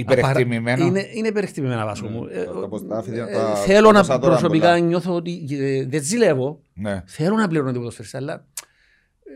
Υπερεκτιμημένο. 0.00 0.84
Είναι, 0.86 1.06
είναι 1.14 1.28
υπερεκτιμημένα 1.28 1.84
βάσο 1.84 2.06
μου. 2.06 2.24
Ναι, 2.24 2.32
Ε, 2.40 2.44
τα- 2.44 2.60
τα 2.60 2.68
ποστάφια, 2.68 3.26
ε, 3.28 3.32
τα- 3.32 3.54
θέλω 3.54 3.86
τα 3.86 3.92
να 3.92 3.98
ποσά 4.00 4.18
τώρα 4.18 4.32
προσωπικά 4.32 4.66
πολλά. 4.72 4.78
νιώθω 4.78 5.14
ότι 5.14 5.44
ε, 5.50 5.84
δεν 5.86 6.02
ζηλεύω. 6.02 6.60
Ναι. 6.74 7.02
Θέλω 7.06 7.36
να 7.36 7.48
πληρώνω 7.48 7.70
την 7.70 7.80
ποδοσφαίριστα, 7.80 8.18
αλλά 8.18 8.44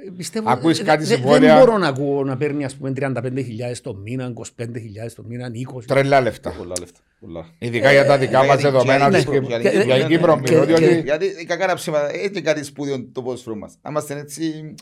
ε, 0.06 0.10
πιστεύω. 0.16 0.50
Ακούεις 0.50 0.80
ε, 0.80 0.82
κάτι 0.84 1.04
δε- 1.04 1.14
συμβόλαια. 1.14 1.54
Δεν 1.56 1.64
μπορώ 1.64 1.78
να 1.78 1.88
ακούω 1.88 2.24
να 2.24 2.36
παίρνει 2.36 2.64
ας 2.64 2.74
πούμε 2.76 2.92
35.000 2.96 3.80
το 3.82 3.94
μήνα, 3.94 4.32
25.000 4.56 5.12
το 5.16 5.22
μήνα, 5.26 5.50
20. 5.74 5.82
Τρελά 5.86 6.20
λεφτά. 6.20 6.50
Πολλά 6.58 6.74
λεφτά. 6.80 7.00
Πολλά. 7.20 7.46
Ειδικά 7.58 7.92
για 7.92 8.06
τα 8.06 8.18
δικά 8.18 8.42
Ε, 8.42 8.46
μας 8.46 8.60
για- 8.60 8.70
δεδομένα 8.70 9.08
για- 9.08 9.18
της 9.18 9.22
για- 9.22 9.32
Κύπρου. 9.32 9.46
για- 9.48 9.58
για- 9.58 9.70
Για 9.70 9.82
για- 9.96 10.06
την 10.06 10.16
Κύπρο 10.16 10.40
και- 10.40 10.52
μιλώ, 10.52 10.66
και- 10.66 10.76
διότι. 10.76 11.00
Γιατί 11.00 11.44
κακά 11.46 11.66
τα 11.66 11.74
ψέματα, 11.74 12.14
έχει 12.14 12.30
και 12.30 12.40
κάτι 12.40 12.64
σπουδαίο 12.64 13.04
το 13.12 13.22
ποδοσφαιρό 13.22 13.56
μας. 13.56 13.74
Να 13.82 13.90
είμαστε 13.90 14.18
έτσι... 14.18 14.74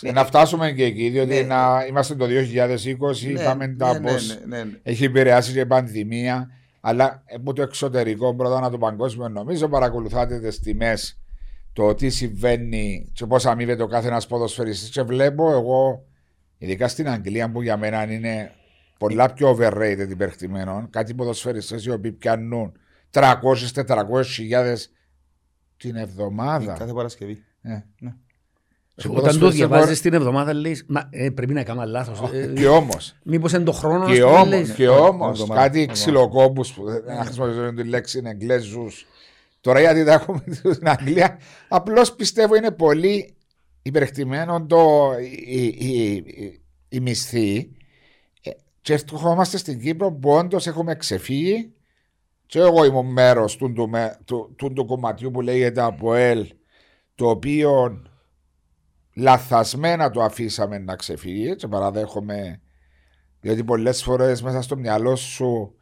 Ναι, 0.00 0.10
Να 0.12 0.24
φτάσουμε 0.24 0.72
και 0.72 0.84
εκεί, 0.84 1.08
διότι 1.08 1.34
Ναι. 1.34 1.40
να 1.42 1.84
είμαστε 1.88 2.14
το 2.14 2.26
2020, 2.26 3.32
Ναι, 3.32 3.40
είπαμε 3.40 3.68
τα 3.68 3.92
ναι, 3.92 3.98
ναι, 3.98 4.10
πώς 4.12 4.28
ναι, 4.46 4.56
ναι, 4.56 4.62
ναι. 4.64 4.70
έχει 4.82 5.04
επηρεάσει 5.04 5.52
και 5.52 5.60
η 5.60 5.66
πανδημία. 5.66 6.48
Αλλά 6.80 7.22
από 7.34 7.52
το 7.52 7.62
εξωτερικό 7.62 8.34
πρώτα 8.34 8.60
να 8.60 8.70
το 8.70 8.78
παγκόσμιο 8.78 9.28
νομίζω 9.28 9.68
παρακολουθάτε 9.68 10.38
τις 10.40 10.60
τιμές 10.60 11.18
το 11.72 11.94
τι 11.94 12.10
συμβαίνει 12.10 13.10
και 13.12 13.26
πώς 13.26 13.46
αμείβεται 13.46 13.82
ο 13.82 13.86
κάθε 13.86 14.08
ένα 14.08 14.22
ποδοσφαιριστής. 14.28 14.88
Και 14.90 15.02
βλέπω 15.02 15.50
εγώ, 15.52 16.04
ειδικά 16.58 16.88
στην 16.88 17.08
Αγγλία 17.08 17.50
που 17.50 17.62
για 17.62 17.76
μένα 17.76 18.12
είναι 18.12 18.52
πολλά 19.06 19.32
πιο 19.32 19.56
overrated 19.58 20.06
υπερχτημένο, 20.10 20.86
κάτι 20.90 21.14
ποδοσφαιριστές 21.14 21.84
οι 21.84 21.90
οποίοι 21.90 22.12
πιάνουν 22.12 22.72
300-400 23.10 24.24
χιλιάδες 24.24 24.90
την 25.76 25.96
εβδομάδα. 25.96 26.72
Κάθε 26.78 26.92
Παρασκευή. 26.92 27.44
Ε. 27.62 27.70
Ναι. 27.98 28.14
Και 28.94 29.08
Όταν 29.08 29.14
το 29.14 29.20
ποδοσφαιριστές 29.20 29.54
διαβάζεις 29.54 29.86
μπορεί- 29.86 30.00
την 30.00 30.14
εβδομάδα, 30.14 30.52
λέει 30.54 30.82
Μα 30.86 31.08
ε, 31.10 31.30
πρέπει 31.30 31.52
να 31.52 31.62
κάνω 31.62 31.84
λάθος. 31.84 32.20
Και 32.54 32.68
όμως, 32.68 33.14
Μήπως 33.22 33.52
είναι 33.52 33.64
το 33.64 33.72
χρόνο 33.72 34.06
και 34.06 34.12
ας 34.12 34.18
πούμε, 34.18 34.30
όμως, 34.32 34.48
λες. 34.48 34.70
και 34.70 34.88
όμως, 34.88 35.40
εβδομάδα, 35.40 35.60
κάτι 35.62 35.78
εβδομάδα. 35.78 35.92
ξυλοκόπου 35.92 36.62
που 36.74 36.84
δεν 36.84 37.02
να 37.04 37.24
χρησιμοποιήσω 37.24 37.72
τη 37.74 37.84
λέξη 37.84 38.18
είναι 38.18 38.30
Εγγλέζους. 38.30 39.06
Τώρα 39.60 39.80
γιατί 39.80 40.04
τα 40.04 40.12
έχουμε 40.12 40.42
στην 40.74 40.88
Αγγλία, 40.88 41.38
απλώς 41.68 42.12
πιστεύω 42.14 42.54
είναι 42.54 42.70
πολύ 42.70 43.34
υπερεκτημένο 43.82 44.66
το, 44.66 45.10
η, 45.46 45.64
η, 45.64 46.12
η, 46.16 46.60
η 46.88 47.00
μισθή. 47.00 47.70
Ε, 48.82 48.96
Και 48.96 49.04
ερχόμαστε 49.12 49.56
στην 49.56 49.80
Κύπρο 49.80 50.12
που 50.12 50.30
όντω 50.30 50.58
έχουμε 50.64 50.94
ξεφύγει. 50.94 51.72
Και 52.46 52.58
εγώ 52.58 52.84
ήμουν 52.84 53.06
μέρος 53.06 53.56
του, 53.56 53.72
του, 53.72 53.90
του, 54.24 54.54
του, 54.56 54.72
του 54.72 54.86
κομματιού 54.86 55.30
που 55.30 55.40
λέγεται 55.40 55.82
ΑΠΟΕΛ, 55.82 56.46
το 57.14 57.28
οποίο 57.28 58.02
λαθασμένα 59.14 60.10
το 60.10 60.22
αφήσαμε 60.22 60.78
να 60.78 60.96
ξεφύγει 60.96 61.56
και 61.56 61.68
παραδέχομαι 61.68 62.60
διότι 63.40 63.64
πολλές 63.64 64.02
φορές 64.02 64.42
μέσα 64.42 64.62
στο 64.62 64.76
μυαλό 64.76 65.16
σου 65.16 65.74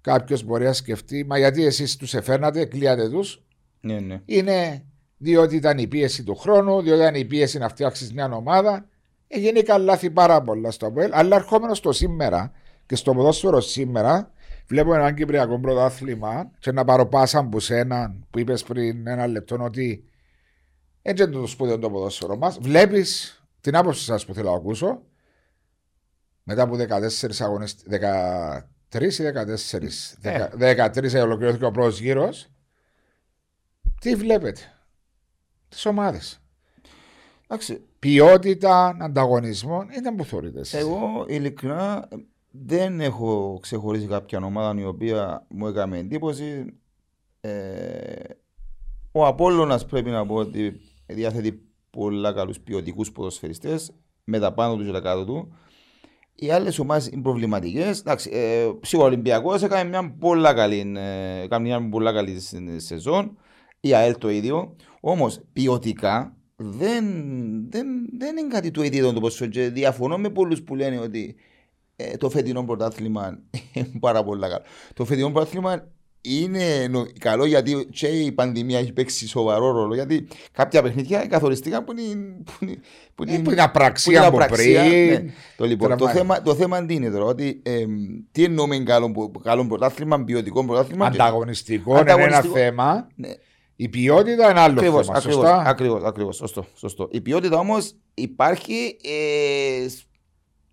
κάποιος 0.00 0.42
μπορεί 0.42 0.64
να 0.64 0.72
σκεφτεί 0.72 1.24
μα 1.24 1.38
γιατί 1.38 1.64
εσείς 1.64 1.96
τους 1.96 2.14
εφέρνατε, 2.14 2.64
κλείατε 2.64 3.08
τους 3.10 3.44
Ναι, 3.80 4.00
ναι. 4.00 4.22
είναι 4.24 4.84
διότι 5.16 5.56
ήταν 5.56 5.78
η 5.78 5.86
πίεση 5.86 6.24
του 6.24 6.34
χρόνου, 6.34 6.82
διότι 6.82 7.00
ήταν 7.00 7.14
η 7.14 7.24
πίεση 7.24 7.58
να 7.58 7.68
φτιάξεις 7.68 8.12
μια 8.12 8.32
ομάδα. 8.32 8.88
Έγινε 9.36 9.78
λάθη 9.78 10.10
πάρα 10.10 10.42
πολλά 10.42 10.70
στο 10.70 10.86
ΑΠΟΕΛ. 10.86 11.10
Αλλά 11.12 11.36
ερχόμενος 11.36 11.78
στο 11.78 11.92
σήμερα 11.92 12.52
και 12.86 12.96
στο 12.96 13.14
ποδόσφαιρο 13.14 13.60
σήμερα, 13.60 14.32
βλέπω 14.66 14.94
ένα 14.94 15.12
κυπριακό 15.12 15.60
πρωτάθλημα 15.60 16.50
και 16.58 16.72
να 16.72 16.84
πάρω 16.84 17.06
πάσα 17.06 17.38
από 17.38 17.60
σένα 17.60 18.16
που 18.30 18.38
είπες 18.38 18.62
πριν 18.62 19.06
ένα 19.06 19.26
λεπτό 19.26 19.56
ότι 19.60 20.04
έτσι 21.02 21.22
είναι 21.22 21.32
το 21.32 21.46
σπουδαίο 21.46 21.78
το 21.78 21.90
ποδόσφαιρο 21.90 22.36
μας. 22.36 22.58
Βλέπεις 22.60 23.38
την 23.60 23.76
άποψη 23.76 24.04
σας 24.04 24.26
που 24.26 24.34
θέλω 24.34 24.50
να 24.50 24.56
ακούσω 24.56 25.02
μετά 26.42 26.62
από 26.62 26.76
14 26.76 27.40
αγωνιστέ. 27.40 27.82
13 28.92 29.18
ή 29.18 29.24
14. 29.24 30.16
13 30.58 31.22
ολοκληρώθηκε 31.22 31.64
ο 31.64 31.70
πρώτος 31.70 32.00
γύρος. 32.00 32.48
Τι 34.00 34.14
βλέπετε, 34.14 34.60
τις 35.68 35.86
ομάδες. 35.86 36.43
Εντάξει, 37.46 37.84
Ποιότητα 37.98 38.96
ανταγωνισμών 39.00 39.88
ήταν 39.98 40.16
που 40.16 40.24
θεωρείτε 40.24 40.60
εσείς. 40.60 40.78
εγώ 40.80 41.24
ειλικρινά 41.28 42.08
δεν 42.50 43.00
έχω 43.00 43.58
ξεχωρίσει 43.62 44.06
κάποια 44.06 44.38
ομάδα 44.44 44.80
η 44.80 44.84
οποία 44.84 45.46
μου 45.48 45.66
έκανε 45.66 45.98
εντύπωση. 45.98 46.64
Ε, 47.40 47.52
ο 49.12 49.26
Απόλλωνας 49.26 49.86
πρέπει 49.86 50.10
να 50.10 50.26
πω 50.26 50.34
ότι 50.34 50.80
διαθέτει 51.06 51.62
πολλά 51.90 52.32
καλούς 52.32 52.60
ποιοτικούς 52.60 53.12
ποδοσφαιριστές 53.12 53.92
με 54.24 54.38
τα 54.38 54.52
πάνω 54.52 54.76
τους 54.76 54.86
και 54.86 54.92
τα 54.92 55.00
κάτω 55.00 55.24
του. 55.24 55.54
Οι 56.34 56.50
άλλες 56.50 56.78
ομάδες 56.78 57.06
είναι 57.08 57.22
προβληματικές. 57.22 58.02
Ε, 58.30 58.70
σίγουρα 58.82 59.08
ο 59.08 59.12
Ολυμπιακός 59.12 59.62
έκανε 59.62 59.88
μια 59.88 60.16
πολλά 60.18 60.54
καλή, 60.54 60.92
ε, 60.96 61.40
έκανε 61.42 61.64
μια 61.66 61.88
πολλά 61.88 62.12
καλή 62.12 62.40
σε- 62.40 62.78
σεζόν. 62.78 63.38
Η 63.80 63.94
ΑΕΛ 63.94 64.18
το 64.18 64.30
ίδιο. 64.30 64.76
Όμως 65.00 65.40
ποιοτικά 65.52 66.36
δεν, 66.56 67.04
δεν, 67.70 67.86
δεν 68.18 68.36
είναι 68.36 68.48
κάτι 68.48 68.70
το 68.70 68.82
ίδιο 68.82 69.12
το 69.12 69.20
ποσό. 69.20 69.46
Και 69.46 69.68
διαφωνώ 69.68 70.18
με 70.18 70.28
πολλούς 70.30 70.62
που 70.62 70.74
λένε 70.74 70.98
ότι 70.98 71.34
ε, 71.96 72.16
το 72.16 72.30
φετινό 72.30 72.64
πρωτάθλημα 72.64 73.38
είναι 73.72 73.90
πάρα 74.00 74.24
πολύ 74.24 74.40
καλό. 74.40 74.62
Το 74.94 75.04
φετινό 75.04 75.30
πρωτάθλημα 75.30 75.88
είναι 76.20 76.86
νο- 76.90 77.06
καλό 77.18 77.44
γιατί 77.44 77.88
και 77.90 78.06
η 78.06 78.32
πανδημία 78.32 78.78
έχει 78.78 78.92
παίξει 78.92 79.28
σοβαρό 79.28 79.70
ρόλο. 79.72 79.94
Γιατί 79.94 80.26
κάποια 80.52 80.82
παιχνίδια 80.82 81.26
καθοριστικά 81.26 81.82
που 81.84 81.92
είναι. 81.98 82.36
Που 82.44 82.52
είναι, 82.64 82.76
που 83.14 83.24
Ε, 83.26 83.38
που 83.38 83.50
είναι 83.50 83.62
απραξία 83.62 84.20
που 84.20 84.26
από 84.26 84.34
είναι 84.36 84.44
απραξία, 84.44 84.82
πριν. 84.84 85.08
ναι. 85.24 85.24
Το, 85.56 85.64
λοιπόν, 85.64 85.88
το, 85.88 85.96
Τραυμα- 85.96 86.12
θέμα, 86.34 86.42
το 86.42 86.54
θέμα 86.54 86.84
τι 86.86 86.94
είναι 86.94 87.10
τώρα, 87.10 87.24
ότι 87.24 87.60
ε, 87.64 87.84
τι 88.32 88.44
εννοούμε 88.44 88.78
καλό, 88.78 89.32
καλό 89.42 89.66
πρωτάθλημα, 89.66 90.24
ποιοτικό 90.24 90.64
πρωτάθλημα. 90.64 91.10
και- 91.10 91.22
Ανταγωνιστικό 91.22 91.90
είναι 91.90 92.00
ένα 92.00 92.12
Ανταγωνιστικό. 92.12 92.54
θέμα. 92.56 93.08
Ναι. 93.14 93.28
Η 93.76 93.88
ποιότητα 93.88 94.50
είναι 94.50 94.60
άλλο 94.60 94.78
Ακριβώς, 94.78 95.06
θέμα. 95.06 95.18
ακριβώς, 95.18 95.42
Σωστά; 95.44 95.62
ακριβώς, 95.66 96.02
ακριβώς, 96.02 96.36
σωστό, 96.36 96.66
σωστό. 96.74 97.08
Η 97.10 97.20
ποιότητα 97.20 97.58
όμως 97.58 97.94
υπάρχει 98.14 98.96
ε, 99.02 99.86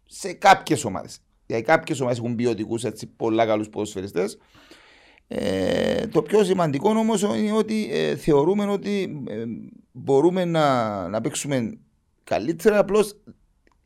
σε 0.06 0.34
κάποιες 0.34 0.84
ομάδες. 0.86 1.20
Δηλαδή 1.46 1.66
κάποιες 1.66 2.00
ομάδες 2.00 2.20
έχουν 2.20 2.36
ποιοτικούς 2.36 2.84
έτσι 2.84 3.08
πολλά 3.08 3.46
καλούς 3.46 3.70
ποδοσφαιριστές. 3.70 4.38
Ε, 5.28 6.08
το 6.08 6.22
πιο 6.22 6.44
σημαντικό 6.44 6.90
όμως 6.90 7.22
είναι 7.22 7.52
ότι 7.52 7.90
ε, 7.92 8.16
θεωρούμε 8.16 8.66
ότι 8.66 9.24
ε, 9.28 9.44
μπορούμε 9.92 10.46
να, 10.46 11.08
να 11.10 11.22
παίξουμε 11.22 11.78
καλύτερα 12.24 12.78
απλώς 12.78 13.18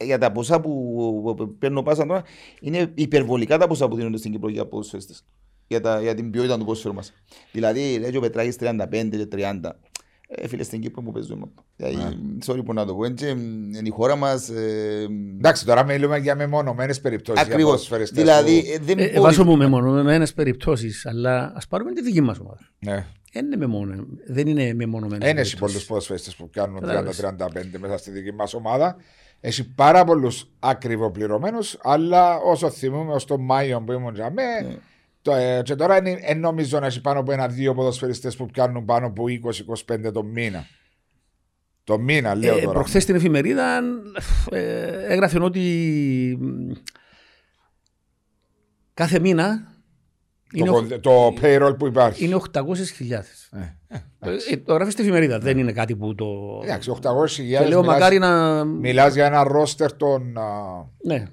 για 0.04 0.18
τα 0.18 0.32
ποσά 0.32 0.62
που, 0.62 1.34
που 1.38 1.56
παίρνω 1.60 1.84
πάσα 1.84 2.06
τώρα 2.06 2.24
είναι 2.62 2.92
υπερβολικά 2.96 3.58
τα 3.58 3.68
ποσά 3.68 3.88
που 3.88 3.96
δίνονται 3.96 4.18
στην 4.18 4.32
Κύπρο 4.32 4.50
για 4.50 4.66
ποδοσφαιριστές. 4.66 5.26
Για, 5.68 5.82
τα, 5.82 6.02
για 6.02 6.16
την 6.16 6.32
ποιότητα 6.32 6.58
του 6.58 6.66
ποδοσφαίρου 6.66 6.94
μας. 6.94 7.14
Δηλαδή, 7.52 7.98
λέει 8.00 8.12
και 8.12 8.18
ο 8.18 8.22
Πετράκης 8.22 8.56
35 8.60 9.08
και 9.10 9.28
30. 9.32 9.60
Ε, 10.28 10.48
φίλε, 10.48 10.64
στην 10.64 10.82
Κύπρο 10.82 11.02
που 11.02 11.12
παίζουμε. 11.12 11.46
Δηλαδή, 11.76 12.18
sorry 12.46 12.66
που 12.66 12.74
να 12.74 12.86
το 12.86 12.96
πω, 12.96 13.06
έτσι, 13.06 13.30
είναι 13.30 13.82
η 13.84 13.90
χώρα 13.90 14.16
μας... 14.16 14.50
Ε, 14.50 15.08
Εντάξει, 15.38 15.66
τώρα 15.66 15.84
μιλούμε 15.84 16.18
για 16.18 16.36
μεμονωμένες 16.36 17.02
περιπτώσεις. 17.02 17.44
ακριβώς. 17.46 17.90
Δηλαδή, 18.12 18.58
ε, 18.58 18.78
δεν 18.82 19.00
Ε, 19.00 19.04
ε, 19.04 19.08
μπορεί... 19.08 19.20
βάζω 19.20 19.44
μου 19.44 19.58
με 19.58 19.68
μονομένε 19.68 20.28
περιπτώσεις, 20.28 21.06
αλλά 21.06 21.54
ας 21.56 21.68
πάρουμε 21.68 21.92
τη 21.92 22.02
δική 22.02 22.22
μας 22.22 22.40
ομάδα. 22.40 22.60
Ναι. 22.80 23.06
Δεν 23.34 23.46
είναι, 23.46 23.58
μεμονω... 23.58 24.06
δεν 24.28 24.48
είναι 24.48 24.74
μεμονωμένες. 24.74 25.28
Δεν 25.28 25.38
έχει 25.38 25.58
πολλούς 25.58 25.86
ποδοσφαίστε 25.86 26.32
που 26.38 26.50
κάνουν 26.54 26.80
Κατάλαβες. 26.80 27.22
30-35 27.24 27.36
μέσα 27.80 27.98
στη 27.98 28.12
δική 28.12 28.34
μας 28.34 28.54
ομάδα. 28.54 28.96
Έχει 29.40 29.74
πάρα 29.74 30.04
πολλούς 30.04 30.48
ακριβοπληρωμένους, 30.60 31.78
αλλά 31.82 32.38
όσο 32.38 32.70
θυμούμε, 32.70 33.14
ως 33.14 33.26
τον 33.26 33.42
Μάιο 33.42 33.82
που 33.82 33.92
ήμουν 33.92 34.16
για 34.16 34.32
μέ, 34.32 34.44
Ναι. 34.44 34.60
το, 34.62 34.70
ε, 34.70 34.80
και 35.64 35.76
τώρα 35.76 35.98
είναι, 35.98 36.20
ε, 36.22 36.34
νομίζω 36.34 36.80
να 36.80 36.86
έχει 36.86 37.02
πάνω 37.02 37.20
από 37.20 37.32
ένα-δύο 37.32 37.74
ποδοσφαιριστές 37.74 38.36
που 38.36 38.48
κάνουν 38.54 38.86
πάνω 38.86 39.06
από 39.08 39.24
20-25 39.28 40.12
το 40.14 40.24
μήνα. 40.24 40.66
Το 41.84 42.00
μήνα, 42.00 42.36
λέω 42.36 42.58
Ε, 42.58 42.62
τώρα. 42.62 42.74
Προχθές 42.74 43.04
στην 43.04 43.16
εφημερίδα 43.16 43.82
ε, 44.52 45.14
έγραφε 45.14 45.44
ότι 45.44 45.60
μ, 46.42 46.72
κάθε 48.94 49.20
μήνα 49.20 49.75
είναι, 50.60 50.68
το, 50.68 50.76
οχ- 50.76 50.88
κον- 50.90 51.02
το 51.02 51.34
payroll 51.42 51.76
που 51.80 51.86
υπάρχει. 51.88 52.26
είναι 52.26 52.36
800.000. 52.54 52.60
Ε, 53.52 53.74
Ε, 54.52 54.58
το 54.58 54.74
γράφεις 54.74 54.94
στην 54.94 55.06
εφημερίδα, 55.06 55.40
δεν 55.40 55.58
είναι 55.58 55.72
κάτι 55.72 55.96
που 55.96 56.16
το. 56.16 56.26
Εντάξει, 56.64 56.92
800.000 57.02 57.60
Και 57.60 57.66
λέω 57.68 57.84
μακάρι 57.84 58.18
να. 58.18 58.64
Μιλάς 58.64 59.14
για 59.14 59.26
ένα 59.26 59.44
ρόστερ 59.44 59.94
των 59.94 60.38
α, 60.38 60.44
Ναι. 61.04 61.28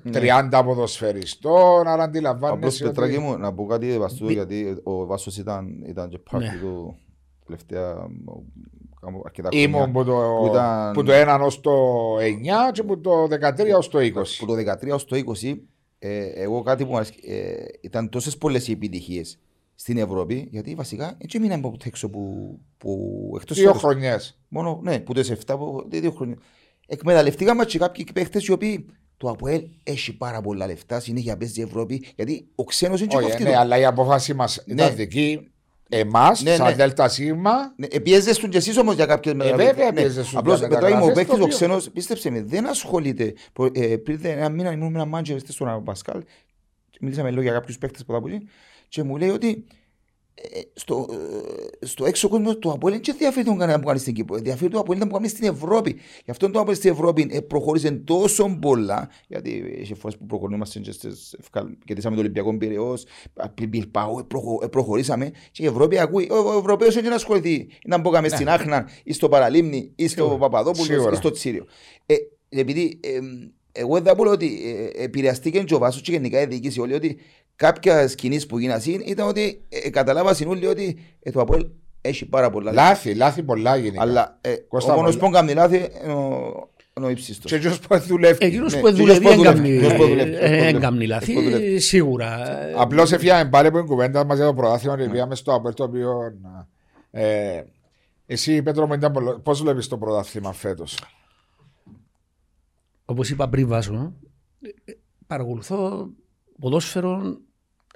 30 0.51 0.63
ποδοσφαιριστών, 0.65 1.81
άρα 1.81 1.93
Απλώς 1.93 2.05
αντιλαμβάνεσαι 2.07 2.85
Πετράκη 2.85 3.15
ότι... 3.17 3.23
μου, 3.25 3.39
να 3.39 3.53
πω 3.53 3.67
κάτι 3.67 3.99
βαστού, 3.99 4.25
Μη- 4.25 4.33
γιατί 4.33 4.81
ο 4.83 5.07
Βάσος 5.07 5.37
ήταν, 5.39 5.67
ήταν 5.87 6.09
και 6.09 6.19
πάρτι 6.31 6.47
Ναι. 6.47 6.59
του 6.61 6.97
τελευταία 7.47 7.93
ο, 8.25 8.43
κάμω 9.01 9.23
αρκετά 9.25 9.49
χρόνια. 9.49 9.67
Ήμουν 9.69 9.93
που 9.93 10.05
το, 10.05 10.37
που 10.41 10.47
ήταν- 10.47 10.93
που 10.93 11.03
το 11.03 11.13
1 11.13 11.41
ως 11.43 11.61
το 11.61 11.73
9 12.19 12.73
και 12.73 12.83
που 12.83 13.01
το 13.01 13.23
13 13.31 13.77
ως 13.77 13.89
το 13.89 13.99
20. 13.99 14.13
Που 14.39 14.47
το 14.47 14.55
13 14.55 14.93
ως 14.95 15.05
το 15.05 15.17
20, 15.17 15.55
ε, 16.05 16.25
εγώ 16.43 16.63
κάτι 16.63 16.85
που 16.85 16.91
μου 16.91 16.97
αρέσει, 16.97 17.13
ε, 17.27 17.53
ήταν 17.81 18.09
τόσες 18.09 18.39
πολλές 18.39 18.69
οι 18.69 18.73
επιτυχίες 18.73 19.39
στην 19.75 19.97
Ευρώπη, 19.97 20.49
γιατί 20.51 20.75
βασικά 20.75 21.15
έτσι 21.19 21.39
μείναμε 21.39 21.67
από 21.67 21.77
έξω 21.85 22.11
που, 22.11 22.59
που 22.79 23.33
εκτός 23.41 23.57
Δύο 23.57 23.67
φέτος. 23.67 23.83
χρονιές. 23.83 24.39
Μόνο, 24.49 24.81
ναι, 24.83 25.01
που 25.01 25.13
το 25.13 25.21
7, 25.21 25.57
που, 25.59 25.87
δύο 25.89 26.11
χρόνια. 26.11 26.37
Εκμεταλλευτήκαμε 26.87 27.65
και 27.65 27.79
κάποιοι 27.79 28.07
παίχτες 28.15 28.47
οι 28.47 28.53
οποίοι 28.53 28.87
το 29.17 29.29
ΑΠΟΕΛ 29.29 29.63
έχει 29.83 30.17
πάρα 30.17 30.41
πολλά 30.41 30.67
λεφτά, 30.67 31.01
συνέχεια 31.01 31.37
παίζει 31.37 31.61
η 31.61 31.63
Ευρώπη, 31.63 32.05
γιατί 32.17 32.47
ο 32.55 32.65
ξένος 32.65 32.99
είναι 33.01 33.09
και 33.09 33.17
Όχι, 33.17 33.27
κοφτεί 33.27 33.43
ναι, 33.43 33.51
το. 33.51 33.59
αλλά 33.59 33.79
η 33.79 33.85
απόφαση 33.85 34.35
μας 34.35 34.57
ήταν 34.67 34.89
Ναι. 34.89 34.95
δική 34.95 35.52
εμάς, 35.97 36.43
Ναι, 36.43 36.55
σαν 36.55 36.67
ναι. 36.67 36.75
Δέλτα 36.75 37.09
Σίγμα. 37.09 37.73
Ναι, 37.77 38.01
πιέζεσαι 38.01 38.41
τους 38.41 38.49
και 38.49 38.57
εσείς 38.57 38.77
όμως 38.79 38.95
για 38.95 39.07
κάποιες 39.07 39.35
βέβαια 39.57 39.93
πιέζεσαι 39.93 40.21
τους 40.23 40.37
Απλώς 40.37 40.59
για 40.59 40.69
Πετράκη 40.69 40.95
μου, 40.95 41.03
ο 41.03 41.07
μεταγραφές, 41.07 41.15
παίκτης 41.15 41.35
το 41.37 41.41
ο 41.43 41.45
οποίο- 41.45 41.57
ξένος, 41.57 41.91
πίστεψε 41.91 42.31
με, 42.31 42.43
δεν 42.43 42.67
ασχολείται. 42.69 43.35
Προ- 43.53 43.77
ε, 43.77 43.97
Πριν 43.97 44.21
ένα 44.23 44.49
μήνα 44.49 44.73
ήμουν 44.73 44.91
με 44.93 44.99
ένα 44.99 45.05
μάντζερ 45.07 45.39
στον 45.49 45.85
Πασκάλ, 45.85 46.23
και 46.91 46.99
μιλήσαμε 47.01 47.31
λίγο 47.31 47.43
για 47.43 47.53
κάποιους 47.53 47.79
παίκτες 47.79 48.05
που 48.05 48.13
θα 48.13 48.21
πουλήσει, 48.21 48.47
και 48.89 49.03
μου 49.03 49.17
λέει 49.17 49.29
ότι 49.29 49.49
ε, 49.49 49.82
στο, 50.75 51.07
ε, 51.81 51.87
στο 51.87 52.05
έξω 52.05 52.29
κόσμο 52.29 52.57
του 52.57 52.71
Αποέλ 52.71 52.93
δεν 52.95 53.03
ενδιαφέρει 53.11 53.45
τον 53.47 53.59
κανένα 53.59 53.79
που 53.81 53.87
κάνεις 53.87 54.01
στην 54.03 54.15
Κύπρο. 54.15 54.37
Ενδιαφέρει 54.37 54.71
το 54.71 54.79
Αποέλ 54.79 54.99
να 54.99 55.07
που 55.07 55.13
κάνεις 55.15 55.31
στην 55.31 55.49
Ευρώπη. 55.49 55.91
Γι' 56.25 56.31
αυτό 56.31 56.51
το 56.51 56.61
Αποέλ 56.61 56.77
στην 56.77 56.91
Ευρώπη 56.91 57.29
ε, 57.31 57.41
προχώρησε 57.41 57.91
τόσο 57.91 58.59
πολλά. 58.61 59.09
Γιατί 59.29 59.65
είχε 59.81 59.95
φορές 59.95 60.17
που 60.17 60.27
προχωρούμαστε 60.27 60.79
και 60.79 60.93
στις 60.93 61.35
ευκάλ- 61.41 61.69
κερδίσαμε 61.85 62.15
το 62.15 62.21
Ολυμπιακό 62.21 62.57
Πυραιός, 62.59 63.05
πριν 63.55 63.69
Μπιλπάο, 63.69 64.19
ε, 64.19 64.23
προχω- 64.29 64.63
ε, 64.65 64.67
προχωρήσαμε 64.67 65.31
και 65.53 65.63
η 65.63 65.67
Ευρώπη 65.67 65.99
ακούει. 65.99 66.29
Ο, 66.31 66.35
ο 66.37 66.59
Ευρωπαίος 66.59 66.97
έχει 66.97 67.09
να 67.09 67.15
ασχοληθεί. 67.15 67.67
Να 67.87 67.99
μπήκαμε 67.99 68.29
στην 68.29 68.49
Άχνα 68.49 68.89
ή 69.05 69.13
στο 69.13 69.29
Παραλίμνη 69.29 69.93
ή 69.95 70.09
στο 70.09 70.23
Σίγουρα. 70.23 70.39
Παπαδόπουλος 70.39 70.87
Σίγουρα. 70.87 71.13
ή 71.13 71.17
στο 71.17 71.31
Τσίριο. 71.31 71.65
Ε, 72.07 72.15
επειδή 72.49 73.01
ε, 73.03 73.19
εγώ 73.73 74.01
δεν 74.01 74.17
πω 74.17 74.31
ότι 74.31 74.61
ε, 74.95 75.03
επηρεαστήκε 75.03 75.63
και 75.63 75.75
ο 75.75 75.79
Βάσος 75.79 76.03
και 76.03 76.11
γενικά 76.13 76.41
η 76.41 76.47
διοίκηση 76.47 76.81
όλοι 76.81 76.95
ότι 76.95 77.19
κάποια 77.57 78.07
κινήσεις 78.07 78.47
που 78.47 78.59
γίνασαν 78.59 79.03
ήταν 79.07 79.29
ότι 79.29 79.65
ε, 79.69 79.91
καταλάβασαν 79.91 80.49
όλοι 80.49 80.67
ότι 80.67 80.99
ε, 81.23 81.31
το 81.31 81.41
Αποέλ 81.41 81.67
έχει 82.01 82.27
πάρα 82.29 82.51
πολλά 82.51 82.73
λεφτά. 82.73 82.89
Λάθη, 82.89 83.15
λάθη 83.15 83.43
πολλά 83.43 83.77
γενικά. 83.77 84.03
Αλλά 84.03 84.39
ε, 84.41 84.55
Κώστα, 84.69 84.93
ο 84.93 84.97
μόνος 84.97 85.17
πολλά. 85.17 85.27
που 85.31 85.35
κάνει 85.37 85.53
λάθη 85.55 85.77
είναι 86.05 86.13
ο, 86.13 86.53
είναι 86.97 87.07
ο 87.07 87.09
ύψιστος. 87.09 87.51
Και 87.51 87.57
εκείνος 87.57 87.79
που 87.81 87.99
δουλεύει. 87.99 88.45
Εκείνος 88.47 88.75
Ναι, 88.75 88.81
που 88.81 88.87
και 88.87 88.93
δουλεύει 88.93 89.21
ποιος 89.21 89.35
που 89.35 89.41
έγκαμνει- 89.41 89.81
δουλεύει, 89.81 89.87
ποιος 89.87 89.97
που 89.97 90.07
δουλεύει, 90.09 90.31
ποιος 90.31 90.41
που 90.43 90.49
δουλεύει, 90.49 90.67
έγκαμνει 90.77 91.07
ποιος 91.07 91.19
που 91.25 91.33
λάθη, 91.33 91.43
δουλεύει. 91.51 91.79
σίγουρα. 91.81 92.39
Απλώς 92.77 93.13
έφυγαμε 93.13 93.51
πάλι 93.51 93.67
από 93.67 93.79
την 93.79 93.87
κουβέντα 93.87 94.25
μας 94.25 94.37
για 94.37 94.47
το 94.47 94.55
πρωτάθλημα 94.55 94.97
και 94.97 95.09
πήγαμε 95.09 95.35
στο 95.35 95.55
Απέλ 95.55 95.75
το 95.75 95.85
οποίο... 95.85 96.33
Ε, 97.11 97.63
εσύ 98.27 98.63
Πέτρο 98.63 98.87
μου 98.87 98.93
ήταν 98.93 99.13
πολλο- 99.13 99.39
πώς 99.39 99.63
βλέπεις 99.63 99.89
το 99.89 99.99
πρωτάθλημα 99.99 100.53
φέτος; 100.53 100.99
Όπως 103.05 103.31
είπα 103.31 103.49
πριν 103.49 103.69
βάζω, 103.69 104.13
ε, 104.85 104.93
παρακολουθώ 105.27 106.09
ποδόσφαιρο 106.61 107.37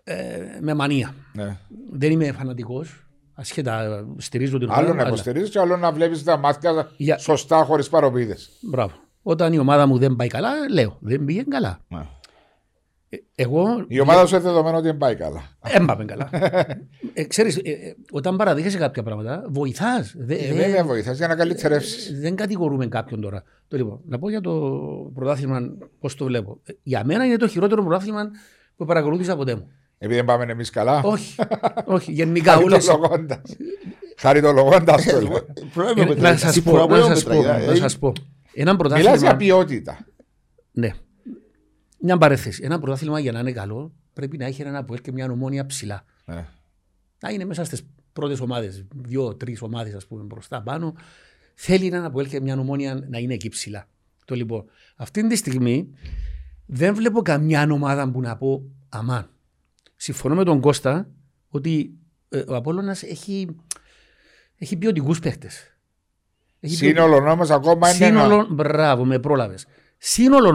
ε, 0.05 0.14
με 0.61 0.75
μανία. 0.75 1.14
Ναι. 1.33 1.57
Δεν 1.92 2.11
είμαι 2.12 2.33
φανατικός, 2.33 3.07
ασχέτα 3.35 4.05
στηρίζω 4.16 4.59
την 4.59 4.71
Άλλο 4.71 4.79
ομάδα. 4.79 4.95
να 4.95 5.01
αλλά- 5.01 5.09
υποστηρίζεις 5.11 5.51
και 5.51 5.59
άλλο 5.61 5.77
να 5.77 5.92
βλέπεις 5.92 6.23
τα 6.25 6.37
μάτια 6.37 6.90
Για- 6.97 7.19
σωστά 7.19 7.64
χωρίς 7.64 7.88
παροπίδες. 7.88 8.51
Μπράβο. 8.61 8.92
Όταν 9.23 9.53
η 9.53 9.59
ομάδα 9.59 9.87
μου 9.87 9.99
δεν 9.99 10.16
πάει 10.16 10.29
καλά, 10.29 10.51
λέω, 10.73 10.97
δεν 11.01 11.25
πήγε 11.25 11.42
καλά. 11.42 11.79
Ε, 11.88 11.97
Εγώ 13.35 13.85
Η 13.88 14.01
ομάδα 14.01 14.27
σου 14.27 14.35
είναι 14.35 14.45
δεδομένο 14.45 14.77
ότι 14.77 14.87
δεν 14.87 14.97
πάει 14.97 15.14
καλά. 15.14 15.42
δεν 15.73 15.85
πάμε 15.85 16.05
καλά. 16.05 16.29
ε, 17.14 17.25
ξέρεις, 17.25 17.57
ε, 17.57 17.61
ε, 17.71 17.95
όταν 18.11 18.37
παραδείχεσαι 18.37 18.79
κάποια 18.79 19.03
πράγματα, 19.03 19.45
βοηθάς. 19.49 20.14
Δε- 20.19 20.35
Ε, 20.35 20.47
δεν- 20.47 20.57
βέβαια 20.57 20.85
βοηθάς 20.85 21.16
για 21.16 21.29
να 21.29 21.35
καλυτερεύσεις. 21.37 22.21
δεν 22.21 22.37
κατηγορούμε 22.37 22.87
κάποιον 22.87 23.21
τώρα. 23.21 23.42
Το 23.69 23.77
λοιπόν, 23.77 24.01
να 24.07 24.19
πω 24.19 24.31
για 24.31 24.40
το 24.40 24.53
πρωτάθλημα 25.14 25.61
πώς 26.01 26.14
το 26.14 26.25
βλέπω. 26.25 26.61
Ε, 26.64 26.73
Για 26.83 27.05
μένα 27.05 27.25
είναι 27.27 27.37
το 27.37 27.49
χειρότερο 27.49 27.83
πρωτάθλημα 27.85 28.31
που 28.77 28.85
παρακολούθησα 28.85 29.37
ποτέ 29.37 29.55
μου. 29.55 29.69
Επειδή 29.99 30.14
δεν 30.14 30.25
πάμε 30.25 30.45
εμείς 30.53 30.71
καλά. 30.71 31.01
όχι, 31.05 31.35
όχι, 31.85 32.12
γενικά 32.12 32.57
όλες... 32.57 32.87
Χαριτολογώντας. 32.87 33.40
Χαριτολογώντας 34.19 35.05
το 35.05 35.21
λέω. 35.21 35.47
Πρόβλημα, 35.75 36.03
Ε, 36.11 36.14
Πετράκη. 36.14 36.21
Να 36.21 36.37
σας 36.37 36.53
Τι 36.53 36.61
πω, 36.61 36.73
πρόβλημα, 36.73 37.09
να 37.09 37.14
σας 37.14 37.25
πω, 37.25 37.31
Πετράκη, 37.37 37.66
να 37.66 37.73
ε, 37.73 37.77
σας 37.77 37.99
πω. 37.99 38.12
Ένα 38.55 38.73
Μιλάς 38.75 39.01
για 39.01 39.11
πρωτάθλημα... 39.11 39.37
ποιότητα. 39.37 39.99
Ναι. 40.73 40.90
Μια 41.99 42.19
παρέθεση. 42.19 42.63
Ένα 42.65 42.79
πρωτάθλημα 42.79 43.21
για 43.21 43.33
να 43.33 43.39
είναι 43.39 43.53
καλό 43.53 43.93
πρέπει 44.13 44.37
να 44.37 44.45
έχει 44.45 44.63
ένα 44.63 44.85
που 44.85 44.95
και 44.95 45.13
μια 45.13 45.31
ομόνια 45.31 45.67
ψηλά. 45.67 46.05
Ναι. 46.25 46.47
Να 47.21 47.31
είναι 47.31 47.45
μέσα 47.45 47.65
στις 47.65 47.87
πρώτες 48.13 48.41
ομάδες, 48.41 48.85
δύο-τρει 48.95 49.57
ομάδες 49.61 49.95
ας 49.95 50.07
πούμε 50.07 50.23
μπροστά 50.23 50.63
πάνω. 50.63 50.95
Θέλει 51.55 51.87
ένα 51.87 52.11
που 52.11 52.23
και 52.23 52.41
μια 52.41 52.59
ομόνια 52.59 53.07
να 53.09 53.19
είναι 53.19 53.35
εκεί 53.35 53.49
ψηλά. 53.49 53.89
Το 54.25 54.35
λοιπόν, 54.35 54.65
αυτή 54.97 55.27
τη 55.27 55.37
στιγμή 55.37 55.89
δεν 56.67 56.95
βλέπω 56.95 57.23
καμιά 57.23 57.69
ομάδα 57.71 58.11
που 58.11 58.21
να 58.21 58.37
πω 58.37 58.63
αμάν. 58.89 59.31
Συμφωνώ 59.97 60.35
με 60.35 60.45
τον 60.45 60.61
Κώστα 60.61 61.09
ότι 61.49 61.95
ε, 62.29 62.39
ο 62.39 62.55
Απόλλωνας 62.55 63.03
έχει, 63.03 63.57
έχει 64.57 64.77
ποιοτικούς 64.77 65.19
παίχτες. 65.19 65.77
Σύνολο 66.61 67.31
όμως 67.31 67.51
ακόμα 67.51 67.95
είναι 67.95 68.07
ένα. 68.07 68.23
Σύνολο, 68.23 68.47
μπράβο, 68.51 69.05
με 69.05 69.19
πρόλαβες. 69.19 69.67
Σύνολο 69.99 70.53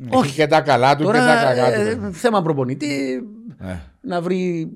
όμω, 0.00 0.08
Έχει 0.12 0.16
όχι. 0.24 0.34
και 0.34 0.46
τα 0.46 0.60
καλά 0.60 0.96
του 0.96 1.04
και 1.04 1.12
τα 1.12 1.12
Τώρα 1.18 1.34
κακά 1.54 1.74
ε, 1.74 1.94
του. 1.96 2.12
θέμα 2.12 2.42
προπονητή 2.42 3.22
Ναι. 3.58 3.80
να 4.00 4.20
βρει. 4.20 4.70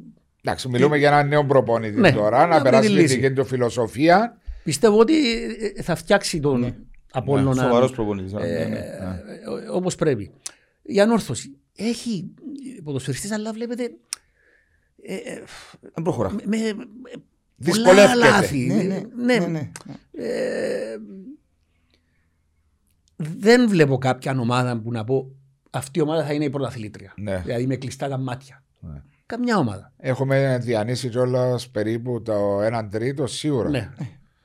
Εντάξει, 0.44 0.68
μιλούμε 0.68 0.96
για 0.98 1.08
έναν 1.08 1.28
νέο 1.28 1.44
προπονητή 1.44 2.00
Ναι, 2.00 2.12
τώρα, 2.12 2.46
να 2.46 2.56
να 2.56 2.62
περάσει 2.62 2.86
βρει 2.88 2.96
τη 2.96 3.02
λύση. 3.02 3.18
δική 3.18 3.32
του 3.34 3.44
φιλοσοφία. 3.44 4.36
Πιστεύω 4.64 4.98
ότι 4.98 5.32
ε, 5.76 5.82
θα 5.82 5.94
φτιάξει 5.94 6.40
τον 6.40 6.60
Ναι. 6.60 6.74
Απόλλωνα 7.12 7.62
Σοβαρός 7.62 7.90
προπονητής. 7.92 8.32
ναι, 8.32 8.40
ε, 8.46 8.64
ναι, 8.64 8.68
ναι. 8.68 8.80
όπως 9.72 9.94
πρέπει. 9.94 10.30
Η 10.82 11.00
ανόρθωση. 11.00 11.56
Έχει 11.76 12.34
ποδοσφαιριστές, 12.84 13.30
αλλά 13.30 13.52
βλέπετε. 13.52 13.82
ε, 15.02 15.14
ε, 15.14 15.42
Δεν 15.94 16.02
προχωρά. 16.02 16.30
με, 16.32 16.40
με, 16.44 16.72
πολλά 16.74 17.22
Δυσκολεύεται. 17.56 18.14
λάθη. 18.14 18.66
Ναι, 18.66 18.82
ναι, 18.82 19.00
Ναι, 19.24 19.38
ναι, 19.38 19.46
ναι. 19.46 19.70
ε, 20.12 20.96
δεν 23.20 23.68
βλέπω 23.68 23.98
κάποια 23.98 24.36
ομάδα 24.40 24.80
που 24.80 24.92
να 24.92 25.04
πω 25.04 25.30
αυτή 25.70 25.98
η 25.98 26.02
ομάδα 26.02 26.24
θα 26.24 26.32
είναι 26.32 26.44
η 26.44 26.50
πρωταθλήτρια. 26.50 27.12
Ναι. 27.16 27.42
Δηλαδή 27.44 27.66
με 27.66 27.76
κλειστά 27.76 28.08
τα 28.08 28.18
μάτια. 28.18 28.62
Ναι. 28.80 29.02
καμιά 29.26 29.56
ομάδα. 29.56 29.92
Έχουμε 29.96 30.58
διανύσει 30.62 31.08
κιόλας 31.08 31.68
περίπου 31.68 32.22
το 32.22 32.58
1 32.78 32.88
τρίτο 32.90 33.26
σίγουρα. 33.26 33.68
Ναι. 33.68 33.90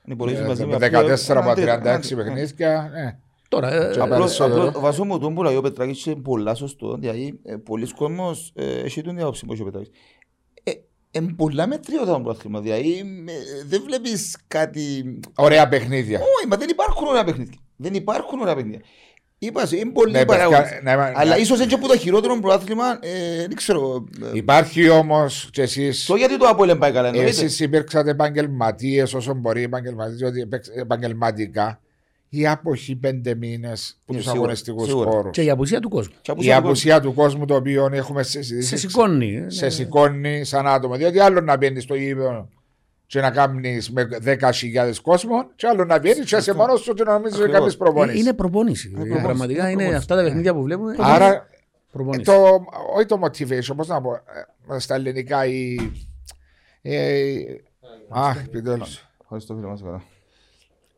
Αν 0.06 0.12
υπολογίσεις 0.12 0.46
μαζί 0.46 0.64
Με 0.66 0.78
με 0.78 0.88
14 0.92 1.10
αυτό, 1.10 1.38
από 1.38 1.50
ένα 1.50 1.76
36 1.98 2.00
τρίτο, 2.00 2.20
ένα 2.20 2.24
παιχνίδια. 2.24 2.90
ναι. 2.92 3.18
Τώρα, 3.48 3.72
ε, 3.72 3.92
Και 3.92 4.00
Απλώς, 4.00 4.18
περισσότερο. 4.18 4.66
απλώς, 4.68 4.82
βάζω 4.82 5.04
μου 5.04 5.18
τον 5.18 5.34
που 5.34 5.42
λέει 5.42 5.56
ο 5.56 5.60
Πετράκης 5.60 6.06
είναι 6.06 6.14
πολλά 6.20 6.54
σωστό, 6.54 6.96
δηλαδή 6.96 7.40
ε, 7.44 7.56
πολλοί 7.56 7.94
κόσμος 7.94 8.52
ε, 8.54 8.80
έχει 8.80 9.02
τον 9.02 9.16
διάποψη 9.16 9.46
που 9.46 9.52
έχει 9.52 9.62
ο 9.62 9.64
Πετράκης. 9.64 9.90
Ε, 10.62 10.70
Είναι 11.10 11.32
πολλά 11.32 11.66
μετριώτα 11.66 12.12
το 12.12 12.20
πρωτάθλημα, 12.20 12.60
δηλαδή 12.60 12.98
ε, 13.26 13.64
δεν 13.66 13.82
βλέπεις 13.86 14.36
κάτι... 14.48 15.04
Ωραία 15.34 15.68
παιχνίδια. 15.68 16.18
Όχι, 16.18 16.48
μα 16.48 16.56
δεν 16.56 16.68
υπάρχουν 16.68 17.06
ωραία 17.06 17.24
παιχνίδια. 17.24 17.58
Δεν 17.76 17.94
υπάρχουν 17.94 18.40
ωραία 18.40 18.54
παιχνίδια. 18.54 18.80
Είπα 19.38 19.66
σου, 19.66 19.76
είναι 19.76 19.90
πολλοί 19.90 20.12
Ναι, 20.12 20.24
παράγοντες. 20.24 20.60
παιδιά, 20.60 20.80
ναι, 20.82 20.96
μα- 20.96 21.12
Αλλά 21.14 21.34
ναι. 21.34 21.40
ίσως 21.40 21.60
έτσι 21.60 21.78
που 21.78 21.86
το 21.86 21.96
χειρότερο 21.96 22.38
πρωτάθλημα, 22.40 22.84
ε, 23.00 23.36
δεν 23.46 23.54
ξέρω. 23.56 24.04
ε, 24.22 24.36
Υπάρχει 24.36 24.88
όμως 24.88 25.48
κι 25.52 25.60
εσεί. 25.60 25.92
Το 26.06 26.14
γιατί 26.14 26.38
το 26.38 26.46
Απόλλων 26.46 26.78
πάει 26.78 26.92
καλά 26.92 27.08
εννοείται. 27.08 27.28
Εσείς 27.30 27.60
υπήρξατε 27.60 28.10
επαγγελματίες 28.10 29.14
όσο 29.14 29.34
μπορεί 29.34 29.62
επαγγελματίες, 29.62 30.16
διότι 30.18 30.40
επεξ- 30.40 30.68
επαγγελματικά 30.76 31.80
η 32.28 32.46
αποχή 32.46 32.96
πέντε 32.96 33.34
μήνες 33.34 33.98
από 34.02 34.12
Ναι, 34.12 34.16
τους 34.18 34.24
σίγουρα, 34.26 34.42
αγωνιστικούς 34.42 34.86
σίγουρα. 34.86 35.10
χώρους. 35.10 35.30
και 35.32 35.42
η 35.42 35.50
απουσία 35.50 35.80
του 35.80 35.88
κόσμου. 35.88 36.14
Και 36.22 36.30
από 36.30 36.40
Η 36.40 36.44
σαν 36.44 36.54
κόσμο. 36.54 36.68
απουσία 36.68 37.00
του 37.00 37.14
κόσμου 37.14 37.44
το 37.44 37.54
οποίο 37.54 37.88
έχουμε 37.92 38.22
Σε 38.22 38.30
συζητήσει. 38.42 38.76
σηκώνει. 38.76 39.36
ε, 39.36 39.50
Σε 39.50 39.64
ναι. 39.64 39.70
σηκώνει 39.70 40.44
σαν 40.44 40.66
άτομο. 40.66 40.94
Διότι 40.96 41.18
άλλο 41.18 41.40
να 41.40 41.56
μπαίνεις 41.56 41.82
στο 41.82 41.94
γήπεδο 41.94 42.48
και 43.14 43.20
να 43.20 43.30
κάνεις 43.30 43.90
με 43.90 44.08
10.000 44.24 44.92
κόσμο, 45.02 45.48
και 45.56 45.66
άλλο 45.66 45.84
να 45.84 45.98
βγαίνεις 45.98 46.24
και 46.26 46.40
σε 46.40 46.54
μόνος 46.54 46.80
σου 46.80 46.94
και 46.94 47.02
να 47.04 47.12
νομίζεις 47.12 47.34
ότι 47.38 47.42
Ακριβώς. 47.44 47.60
κάνεις 47.60 47.76
προπόνηση. 47.76 48.18
Είναι 48.18 48.32
προπόνηση. 48.32 48.88
Ε, 48.88 48.96
προπόνηση, 48.96 49.22
Πραγματικά 49.22 49.52
είναι 49.62 49.70
είναι 49.70 49.74
προπόνηση. 49.82 49.96
αυτά 49.96 50.16
τα 50.16 50.22
παιχνίδια 50.22 50.54
που 50.54 50.62
βλέπουμε. 50.62 50.94
είναι 50.94 51.02
Άρα 51.06 51.46
προπόνηση. 51.92 52.22
το, 52.22 52.64
όχι 52.96 53.06
το 53.06 53.20
motivation, 53.24 53.76
πώς 53.76 53.88
να 53.88 54.00
πω, 54.00 54.12
ε, 54.74 54.78
στα 54.78 54.94
ελληνικά 54.94 55.46
η. 55.46 55.76
Ε, 56.82 57.34
αχ, 58.08 58.36
επιτέλους. 58.44 59.08
Ευχαριστώ 59.22 59.54
φίλε 59.54 59.66
μας 59.66 59.82
καλά. 59.82 60.02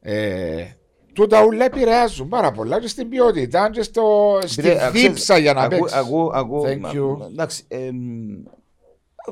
Ε, 0.01 0.65
τούτα 1.13 1.45
ούλα 1.45 1.65
επηρεάζουν 1.65 2.29
πάρα 2.29 2.53
πολλά 2.53 2.81
και 2.81 2.89
στην 2.89 3.09
ποιότητα 3.09 3.71
και 3.71 3.83
στο, 3.83 4.39
στη 4.45 4.61
Επειδή, 4.69 4.85
α, 4.85 4.91
δίψα 4.91 5.13
ξέρεις, 5.15 5.43
για 5.43 5.53
να 5.53 5.61
ακού- 5.61 5.79
παίξεις. 5.79 5.97
ακού- 5.99 6.33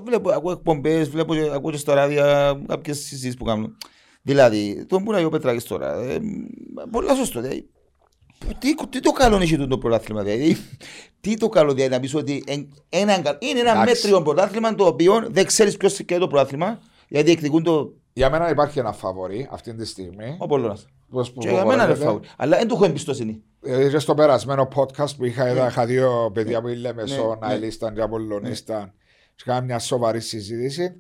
βλέπω, 0.05 0.31
ακούω 0.31 0.53
εκπομπές, 0.53 1.09
βλέπω, 1.09 1.35
και- 1.35 1.51
ακούω 1.53 1.71
και 1.71 1.77
στα 1.77 1.95
ράδια 1.95 2.55
κάποιες 2.69 2.99
συζήσεις 2.99 3.37
που 3.37 3.45
κάνουν. 3.45 3.77
Δηλαδή, 4.23 4.85
τον 4.89 5.05
που 5.05 5.13
να 5.13 5.19
ο 5.25 5.29
Πετράκης 5.29 5.65
τώρα, 5.65 5.95
εμ, 5.95 6.23
πολλά 6.91 7.15
σωστό. 7.15 7.41
Δηλαδή, 7.41 7.69
τι, 8.59 8.75
τι 8.89 9.01
το 9.01 9.11
καλό 9.13 9.37
έχει 9.37 9.57
το 9.67 9.79
πρωτάθλημα, 9.79 10.23
δηλαδή, 10.23 10.57
τι 11.21 11.37
το 11.37 11.49
καλό 11.49 11.73
δηλαδή 11.73 11.91
να 11.93 12.01
πεις 12.01 12.15
ότι 12.15 12.45
εν- 12.47 12.69
ένα, 12.89 13.21
κα- 13.21 13.39
είναι 13.41 13.61
ένα 13.61 13.71
Εντάξει. 13.71 13.89
μέτριο 13.95 14.23
πρωτάθλημα 14.23 14.75
το 14.75 14.85
οποίο 14.87 15.27
δεν 15.31 15.47
ξέρεις 15.47 15.77
ποιος 15.77 16.03
και 16.05 16.19
το 16.19 16.27
πρωτάθλημα, 16.27 16.79
γιατί 17.09 17.31
εκδικούν 17.31 17.63
το 17.63 17.93
Για 18.13 18.31
μένα 18.31 18.51
υπάρχει 18.51 18.79
ένα 18.79 18.93
φαβορή 18.93 19.49
αυτή 19.51 19.75
τη 19.75 19.85
στιγμή. 19.87 20.37
ο 20.39 20.47
Πολώνας. 20.47 20.87
Πώς 21.11 21.33
που 21.33 21.41
Και 21.41 21.49
για 21.49 21.65
μένα 21.65 21.85
είναι 21.85 21.95
προπονείται. 21.95 22.05
φάουλ. 22.05 22.23
Αλλά 22.37 22.57
δεν 22.59 22.69
του 22.69 22.75
έχω 22.75 22.85
εμπιστοσύνη. 22.85 23.43
Ε, 23.63 23.89
και 23.89 23.99
στο 23.99 24.15
περασμένο 24.15 24.69
podcast 24.75 25.17
που 25.17 25.25
είχα, 25.25 25.51
είδα, 25.51 25.67
είχα 25.67 25.87
δύο 25.87 26.31
παιδιά 26.35 26.61
που 26.61 26.67
λέμε 26.67 27.03
Ναι, 27.03 27.09
στον 27.09 27.39
ναι. 27.47 27.53
Αελίσταν 27.53 27.95
και 27.95 28.01
Απολλωνίσταν 28.01 28.93
και 29.37 29.43
είχαμε 29.47 29.65
μια 29.67 29.79
σοβαρή 29.79 30.21
συζήτηση 30.21 30.97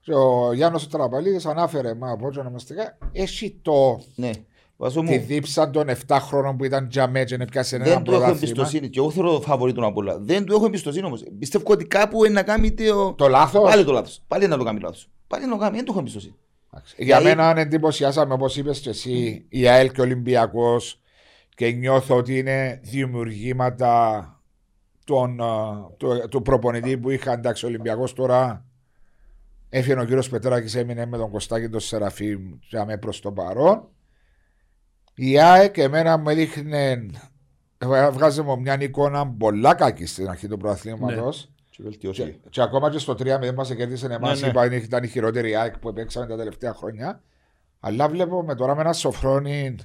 και 0.00 0.14
ο 0.14 0.52
Γιάννος 0.52 0.84
ο 0.84 0.88
Τραπαλίδης 0.88 1.46
ανάφερε 1.46 1.94
μα 1.94 2.10
από 2.10 2.26
ό,τι 2.26 2.38
ονομαστικά 2.38 2.98
έχει 3.12 3.58
το 3.62 4.00
Ναι. 4.14 4.30
Βάζω 4.80 5.00
τη 5.00 5.06
μου. 5.18 5.24
δίψα 5.26 5.70
των 5.70 5.88
7 6.06 6.16
χρόνων 6.20 6.56
που 6.56 6.64
ήταν 6.64 6.88
τζαμέ 6.88 7.24
και 7.24 7.36
πιάσει 7.50 7.74
ένα 7.74 7.84
Δεν 7.84 7.92
του 8.02 8.10
έχω 8.10 8.20
πρωτάθλημα. 8.20 8.36
εμπιστοσύνη. 8.50 8.88
Και 8.88 8.98
εγώ 8.98 9.10
θέλω 9.10 9.32
το 9.32 9.40
φαβορή 9.40 9.72
του 9.72 9.86
απ' 9.86 9.96
όλα. 9.96 10.18
Δεν 10.18 10.44
του 10.44 10.54
έχω 10.54 10.64
εμπιστοσύνη 10.66 11.06
όμως. 11.06 11.24
Πιστεύω 11.38 11.64
ότι 11.68 11.84
κάπου 11.84 12.24
είναι 12.24 12.34
να 12.34 12.42
κάνει 12.42 12.72
το. 12.72 13.12
Το 13.12 13.28
λάθος; 13.28 13.62
Πάλι 13.70 13.84
το 13.84 13.92
λάθος. 13.92 14.22
Πάλι 14.28 14.46
να 14.46 14.56
το 14.58 14.64
κάνει 14.64 14.80
λάθος. 14.80 15.08
Πάλι 15.26 15.44
να 15.44 15.50
το 15.50 15.56
κάνει. 15.56 15.76
Δεν 15.76 15.84
του 15.84 15.90
έχω 15.90 16.00
εμπιστοσύνη. 16.00 16.34
Για 16.96 17.16
Δηλαδή- 17.18 17.24
μένα 17.24 17.48
αν 17.48 17.58
εντυπωσιάσαμε 17.58 18.32
όπως 18.34 18.56
είπες 18.56 18.78
και 18.80 18.90
εσύ 18.90 19.44
η 19.48 19.68
ΑΕΛ 19.68 19.90
και 19.92 20.00
ο 20.00 20.04
Ολυμπιακός 20.04 21.00
και 21.54 21.70
νιώθω 21.70 22.16
ότι 22.16 22.38
είναι 22.38 22.80
δημιουργήματα 22.82 24.37
των, 25.08 25.40
α, 25.40 25.90
του, 25.96 26.28
του 26.30 26.42
προπονητή 26.42 26.98
που 26.98 27.10
είχα 27.10 27.32
εντάξει 27.32 27.64
ο 27.64 27.68
Ολυμπιακός 27.68 28.12
τώρα 28.12 28.64
έφυγε 29.68 30.00
ο 30.00 30.04
κύριος 30.04 30.28
Πετράκης 30.28 30.74
έμεινε 30.74 31.06
με 31.06 31.16
τον 31.16 31.30
Κωστάκη 31.30 31.68
τον 31.68 31.80
Σεραφείμ 31.80 32.52
για 32.68 32.84
με 32.84 32.96
προς 32.98 33.20
το 33.20 33.32
παρόν 33.32 33.88
η 35.14 35.38
ΑΕΚ 35.40 35.78
εμένα 35.78 36.16
μου 36.16 36.28
έδειχνε 36.28 37.06
βγάζει 38.12 38.42
μου 38.42 38.60
μια 38.60 38.80
εικόνα 38.80 39.26
πολλά 39.26 39.74
κακή 39.74 40.06
στην 40.06 40.28
αρχή 40.28 40.48
του 40.48 40.56
προαθλήματος 40.56 41.50
Και 41.70 41.82
βελτιώσει. 41.82 42.22
και, 42.22 42.48
και 42.50 42.62
ακόμα 42.62 42.90
και 42.90 42.98
στο 42.98 43.12
3-0 43.12 43.54
μας 43.54 43.74
κέρδισε 43.74 44.06
εμάς, 44.06 44.40
Ναι, 44.40 44.46
ναι. 44.46 44.66
είπα 44.66 44.74
ήταν 44.74 45.02
η 45.04 45.08
χειρότερη 45.08 45.56
ΑΕΚ 45.56 45.78
που 45.78 45.92
παίξαμε 45.92 46.26
τα 46.26 46.36
τελευταία 46.36 46.74
χρόνια. 46.74 47.22
Αλλά 47.80 48.08
βλέπω 48.08 48.42
με 48.42 48.54
τώρα 48.54 48.74
με 48.74 48.80
ένα 48.80 48.92
σοφρόνι 48.92 49.76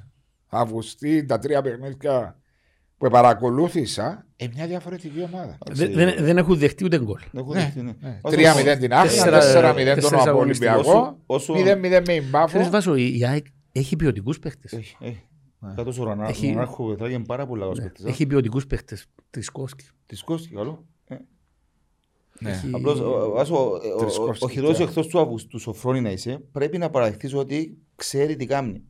Αυγουστή, 0.49 1.25
τα 1.25 1.39
τρία 1.39 1.61
παιχνίδια 1.61 2.37
που 3.03 3.09
παρακολούθησα, 3.11 4.25
ε, 4.35 4.47
μια 4.55 4.67
διαφορετική 4.67 5.21
ομάδα. 5.33 5.57
Δεν, 5.71 5.93
δεν, 5.93 6.13
δεν 6.25 6.37
έχουν 6.37 6.57
δεχτεί 6.57 6.83
ούτε 6.85 6.97
γκολ. 6.99 7.19
Δεν 7.31 7.41
έχω 7.43 7.53
Ναι, 7.53 7.59
δεχτεί, 7.59 7.81
ναι. 7.81 7.93
ναι. 7.99 8.19
Όσο- 8.21 8.35
3-0 8.35 8.77
την 8.79 8.93
Άχνα, 8.93 9.03
Τέσσερα- 9.09 9.73
4-0 9.73 9.85
τον 10.01 10.09
τέσσερις 10.09 10.25
Ολυμπιακό, 10.33 10.79
όσο- 10.79 11.17
όσο- 11.25 11.53
0-0 11.53 12.01
με 12.05 12.13
Ιμπάφο. 12.13 12.45
Ξέρεις 12.47 12.69
Βάσο, 12.69 12.95
η 12.95 13.17
η 13.19 13.25
ΑΕΚ 13.25 13.45
έχει 13.71 13.95
ποιοτικούς 13.95 14.39
παίχτες. 14.39 14.71
Έχει, 14.73 14.95
έχει. 14.99 15.23
Κάτω 15.75 15.91
στο 15.91 16.03
Ρανά- 16.03 16.29
Έχει- 16.29 16.47
Ρανάρχο 16.47 16.85
Πετράκη 16.89 17.13
είναι 17.13 17.23
πάρα 17.25 17.45
πολλά 17.47 17.65
Ναι, 17.67 17.73
παίκτης, 17.73 18.05
α. 18.05 18.07
Έχει 18.09 18.25
ποιοτικούς 18.27 18.67
παίχτες. 18.67 19.05
Τρισκόσκι. 19.29 19.85
Της 20.05 20.23
Κώστη, 20.23 20.53
καλό. 20.53 20.85
Ε, 21.07 21.15
Ναι. 22.39 22.49
Έχει- 22.51 22.69
Απλώς, 22.71 22.99
ο- 22.99 23.05
ο- 23.25 23.29
Βάσο, 23.31 23.55
ο- 23.55 23.59
ο- 23.59 23.93
ο- 23.95 23.97
Τρισκόφσκι, 23.97 24.45
ο 24.45 24.49
χειρότερος 24.49 24.77
ναι. 24.79 24.83
εχθρός 24.85 25.07
του 25.07 25.19
Αυγουστού, 25.19 25.59
σοφρόνι 25.59 26.01
να 26.01 26.11
είσαι, 26.11 26.41
πρέπει 26.51 26.77
να 26.77 26.89
παραδεχτείς 26.89 27.33
ότι 27.33 27.77
ξέρει 27.95 28.35
τι 28.35 28.45
κάνει. 28.45 28.83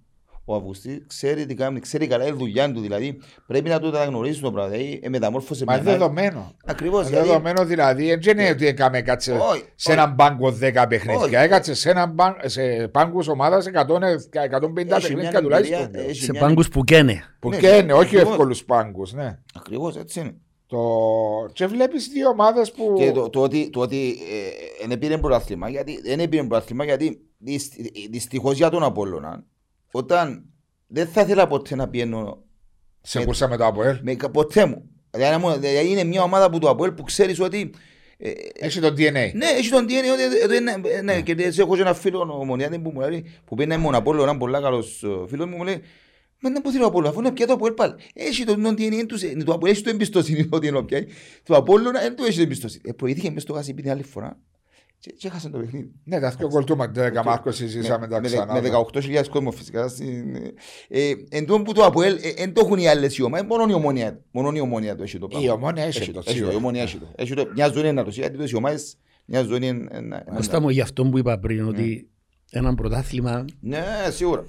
Ο 0.45 0.55
Αυγουστή 0.55 1.03
ξέρει 1.07 1.45
τι 1.45 1.55
κάνει, 1.55 1.79
ξέρει 1.79 2.07
καλά 2.07 2.25
η 2.27 2.31
δουλειά 2.31 2.71
του. 2.71 2.79
Δηλαδή 2.81 3.19
πρέπει 3.47 3.69
να 3.69 3.79
το 3.79 3.87
αναγνωρίσει 3.87 4.41
το 4.41 4.51
πράγμα. 4.51 4.71
Δηλαδή 4.71 4.99
ε, 5.03 5.09
μεταμόρφωσε 5.09 5.63
Μα 5.67 5.73
μια 5.73 5.81
είναι 5.81 5.89
άλλη- 5.91 5.99
δεδομένο. 5.99 6.55
Ακριβώς. 6.65 6.99
Είναι 7.01 7.09
Δηλαδή, 7.09 7.27
Δεδομένο 7.27 7.65
δηλαδή, 7.65 8.15
δεν 8.15 8.39
είναι 8.39 8.49
ότι 8.49 8.67
έκαμε 8.67 9.01
κάτσε 9.01 9.31
Όχι, 9.31 9.63
σε 9.75 9.91
όχι. 9.91 9.99
έναν 9.99 10.15
πάγκο 10.15 10.47
10 10.49 10.53
Όχι. 10.77 10.87
παιχνίδια. 10.87 11.39
Έκατσε 11.39 11.73
σε 11.73 11.89
έναν 11.89 12.15
πάγκο, 12.15 12.37
σε 12.43 12.87
πάγκους 12.87 13.27
ομάδας 13.27 13.65
100, 13.67 13.73
150 14.29 14.95
έχει 14.97 15.07
παιχνίδια 15.07 15.29
μια 15.29 15.41
τουλάχιστον. 15.41 15.81
εμπειρία, 15.83 16.09
έχει 16.09 16.23
Σε 16.23 16.31
μια- 16.31 16.41
πάγκους 16.41 16.67
που 16.69 16.83
καίνε. 16.83 17.23
Που 17.39 17.49
Ναι, 17.49 17.57
και 17.57 17.67
είναι, 17.67 17.93
όχι 17.93 18.03
ακριβώς. 18.15 18.29
εύκολους 18.31 18.63
πάγκους, 18.65 19.13
ναι. 19.13 19.39
Ακριβώς 19.55 19.95
έτσι 19.95 20.19
είναι. 20.19 20.35
Το... 20.67 20.79
Και 21.53 21.65
βλέπεις 21.65 22.07
δύο 22.07 22.29
ομάδες 22.29 22.71
που. 22.71 22.93
Και 22.97 23.11
το, 23.11 23.29
το 23.29 23.41
ότι, 23.41 23.69
το 23.69 23.79
ότι 23.79 24.15
ε, 24.83 24.87
δεν 24.87 24.99
πήρε 24.99 25.17
πρωτάθλημα, 25.17 25.69
γιατί 25.69 26.01
δεν 26.03 26.29
πήρε 26.29 26.43
πρωτάθλημα, 26.43 26.83
γιατί 26.83 27.19
δυστυχώς 28.09 28.55
για 28.57 28.69
τον 28.69 28.83
Απόλλωνα, 28.83 29.43
όταν 29.95 30.45
δεν 30.87 31.07
θα 31.07 31.21
ήθελα 31.21 31.47
ποτέ 31.47 31.75
να 31.75 31.87
πιένω 31.89 32.43
Σε 33.01 33.23
κουρσά 33.25 33.47
με 33.47 33.57
το 33.57 33.65
Αποέλ. 33.65 33.99
με, 34.01 34.15
ποτέ 34.31 34.65
μου. 34.65 34.89
Δηλαδή, 35.11 35.31
να 35.31 35.39
μου- 35.39 35.59
δηλαδή, 35.59 35.89
είναι 35.89 36.03
μια 36.03 36.23
ομάδα 36.23 36.49
που 36.49 36.59
το 36.59 36.69
Απόλλ 36.69 36.91
που 36.91 37.03
ξέρεις 37.03 37.39
ότι. 37.39 37.73
ε, 38.17 38.31
Έχει 38.59 38.79
το 38.79 38.87
DNA. 38.87 39.11
ναι, 39.33 39.45
έχει 39.57 39.69
τον 39.69 39.85
DNA 39.85 40.13
ότι 40.13 40.43
ότι 40.45 40.55
είναι- 40.55 40.81
ε, 40.97 41.01
ναι, 41.01 41.21
και 41.21 41.35
έτσι 41.37 41.61
έχω 41.61 41.75
και 41.75 41.81
ένα 41.81 41.93
φίλο 41.93 42.19
ο 42.39 42.45
Μονιάτη 42.45 42.79
που 42.79 42.91
μου 42.91 42.99
λέει 42.99 43.25
που 43.45 43.55
πήγαινε 43.55 43.77
μόνο 43.77 43.97
Απόλλωνα, 43.97 44.29
ένα 44.29 44.37
πολύ 44.39 44.61
καλός 44.61 45.03
ε, 45.03 45.27
φίλος 45.27 45.45
μου 45.49 45.55
μου 45.57 45.63
λέει 45.63 45.81
Μα 46.45 46.49
δεν 46.49 46.61
μπορεί 46.61 46.81
ο 46.81 46.85
Απόλλωνα, 46.85 47.09
αφού 47.09 47.19
είναι 47.19 47.31
πια 47.31 47.47
το 47.47 47.53
Απόλλ 47.53 47.71
πάλι. 47.71 47.93
Έχει 48.13 48.43
τον 48.43 48.61
τον 48.63 48.73
DNA 48.77 49.05
του, 49.07 49.15
ε, 49.39 49.43
το 49.43 49.53
Απόλλ 49.53 49.69
έχει 49.69 49.81
το 49.81 49.89
εμπιστοσύνη 49.89 50.47
ότι 50.51 50.67
είναι 50.67 50.83
πια. 50.83 51.05
Το 51.43 51.55
Απόλλωνα 51.55 51.99
δεν 51.99 52.15
του 52.15 52.23
έχει 52.23 52.35
το 52.35 52.41
εμπιστοσύνη. 52.41 52.83
Ε, 52.85 52.91
προηγήθηκε 52.91 53.31
μες 53.31 53.41
στο 53.41 53.53
γάσι 53.53 53.73
την 53.73 53.89
άλλη 53.91 54.03
φορά 54.03 54.37
και, 55.03 55.11
και 55.17 55.27
έχασε 55.27 55.49
το 55.49 55.57
παιχνίδι. 55.57 55.91
Ναι, 56.03 56.19
τα 56.19 56.29
δύο 56.29 56.47
κολτούμα. 56.47 56.91
Την 56.91 57.01
Δεκαμάρκο 57.01 57.51
συζήσαμε 57.51 58.07
τα 58.07 58.19
με, 58.21 58.27
ξανά. 58.27 58.61
με 58.61 58.69
18.000 58.93 59.23
κόσμος 59.29 59.55
φυσικά. 59.55 59.87
Στην, 59.87 60.35
ε, 60.87 61.11
εν 61.29 61.45
τω 61.45 61.61
που 61.61 61.73
το 61.73 61.85
Αποέλ, 61.85 62.19
ε, 62.21 62.29
εν 62.43 62.53
το 62.53 62.61
έχουν 62.65 62.77
οι 62.77 62.87
άλλες 62.87 63.17
οι 63.17 63.21
ομάδες, 63.23 63.45
μόνο 63.49 63.65
η 63.69 63.73
ομόνια, 63.73 64.19
μόνο 64.31 64.51
η 64.55 64.59
ομόνια 64.59 64.95
το 64.95 65.03
έχει 65.03 65.17
το 65.19 65.27
πράγμα. 65.27 65.45
Η 65.47 65.49
ομόνια 65.49 65.83
έχει 65.83 65.99
το 65.99 66.01
Έχει 66.03 66.11
το, 66.11 66.23
η 66.27 66.33
σίγουρα. 66.33 66.55
ομόνια 66.55 66.81
έχει 66.81 66.97
το. 66.97 67.05
Έχει 67.15 67.33
το. 67.33 67.45
Μια 67.55 67.67
ζωή 67.69 67.81
είναι 67.81 67.91
να 67.91 68.03
το 68.03 68.09
γιατί 68.09 68.43
οι 68.51 68.55
ομάδες, 68.55 68.95
μια 69.25 69.41
ζωή 69.43 69.67
είναι... 69.67 69.87
ε, 69.91 69.99
να- 69.99 70.19
Κώστα 70.35 70.61
μου, 70.61 70.69
για 70.69 70.83
αυτό 70.83 71.03
που 71.05 71.17
είπα 71.17 71.39
πριν, 71.39 71.67
ότι 71.67 72.09
ένα 72.51 72.75
πρωτάθλημα 72.75 73.45
Ναι, 73.59 73.83
σίγουρα. 74.11 74.45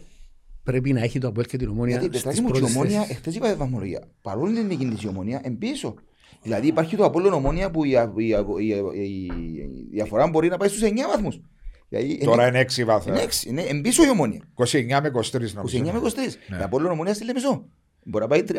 πρέπει 0.63 0.93
να 0.93 1.01
έχει 1.03 1.19
το 1.19 1.29
Αποέλ 1.29 1.47
και 1.47 1.57
την 1.57 1.69
Ομόνια 1.69 1.99
Γιατί 1.99 2.19
στις 2.19 2.23
πετάκι 2.23 2.41
μου 2.43 2.51
και 2.51 2.59
η 2.59 2.61
πρώτες 2.61 2.77
ομόνια, 2.77 2.99
θέσεις. 3.01 3.15
εχθές 3.17 3.35
είπα 3.35 3.57
βαθμολογία, 3.57 4.09
παρόλο 4.23 4.53
την 4.55 4.67
νίκη 4.67 4.87
της 4.87 5.03
η 5.03 5.09
ομόνια, 5.09 5.41
εμπίσω. 5.45 5.95
Δηλαδή 6.45 6.67
υπάρχει 6.67 6.97
το 6.97 7.05
Απόλλων 7.05 7.33
ομόνια 7.33 7.71
που 7.71 7.85
η, 7.85 7.91
η, 8.19 8.27
η, 8.59 9.01
η, 9.03 9.27
η 9.63 9.89
διαφορά 9.91 10.29
μπορεί 10.29 10.49
να 10.49 10.57
πάει 10.57 10.69
στους 10.69 10.83
9 10.83 10.93
βαθμούς. 11.15 11.41
Δηλαδή, 11.89 12.19
Τώρα 12.25 12.47
είναι 12.49 12.61
6 12.77 12.85
βάθρα. 12.85 13.13
είναι 13.13 13.23
έξι, 13.23 13.49
είναι 13.49 13.63
εμπίσω 13.63 14.05
η 14.05 14.09
ομόνια. 14.11 14.41
29 14.55 14.65
με 15.03 15.11
23 15.15 15.53
νομίζω. 15.55 15.79
29 15.79 15.83
με 15.83 16.01
23. 16.03 16.11
Ναι. 16.49 16.57
Η 16.59 16.63
Απόλλων 16.63 16.91
ομόνια 16.91 17.15
στη 17.15 17.25
Λεμεσό. 17.25 17.65
Μπορεί 18.07 18.25
να 18.25 18.31
πάει 18.31 18.43
32. 18.49 18.53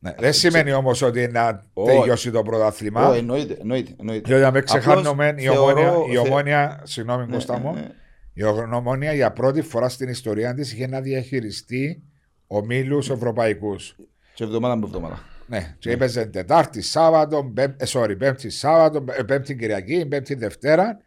Ναι, 0.00 0.14
Δεν 0.18 0.32
σημαίνει 0.32 0.72
όμως 0.72 1.02
ότι 1.02 1.28
να 1.28 1.64
Όχι. 1.72 1.96
τελειώσει 1.98 2.30
το 2.30 2.42
πρωτάθλημα. 2.42 3.08
Ω, 3.08 3.12
εννοείται, 3.12 3.56
εννοείται, 3.60 3.94
εννοείται. 4.00 4.22
Διότι 4.28 4.42
να 4.42 4.50
μην 4.50 4.60
Απλώς 4.60 4.80
ξεχάνουμε 4.82 5.34
η 5.36 5.42
θεωρώ- 5.42 5.62
ομόνια, 5.78 6.12
η 6.12 6.16
θε- 6.16 6.26
ομόνια, 6.26 6.80
συγγνώμη 6.84 7.26
Ναι, 7.26 7.32
Κώστα 7.32 7.58
μου, 7.58 7.72
ναι, 7.74 7.80
ναι. 7.80 7.88
η 8.32 8.42
ομόνια 8.74 9.12
για 9.12 9.32
πρώτη 9.32 9.62
φορά 9.62 9.88
στην 9.88 10.08
ιστορία 10.08 10.54
της 10.54 10.72
είχε 10.72 10.86
να 10.86 11.00
διαχειριστεί 11.00 12.02
ομίλους 12.46 13.10
ευρωπαϊκούς. 13.10 13.96
Και 14.34 14.44
εβδομάδα 14.44 14.76
με 14.76 14.84
εβδομάδα. 14.86 15.18
Ναι, 15.48 15.74
και 15.78 15.90
έπαιζε 15.90 16.24
Τετάρτη, 16.26 16.82
Σάββατο, 16.82 17.50
πέμ, 17.54 17.70
ε, 17.76 17.84
sorry, 17.88 18.14
Πέμπτη, 18.18 18.50
Σάββατο, 18.50 19.04
ε, 19.18 19.22
Πέμπτη 19.22 19.56
Κυριακή, 19.56 20.06
Πέμπτη 20.06 20.34
Δευτέρα. 20.34 20.98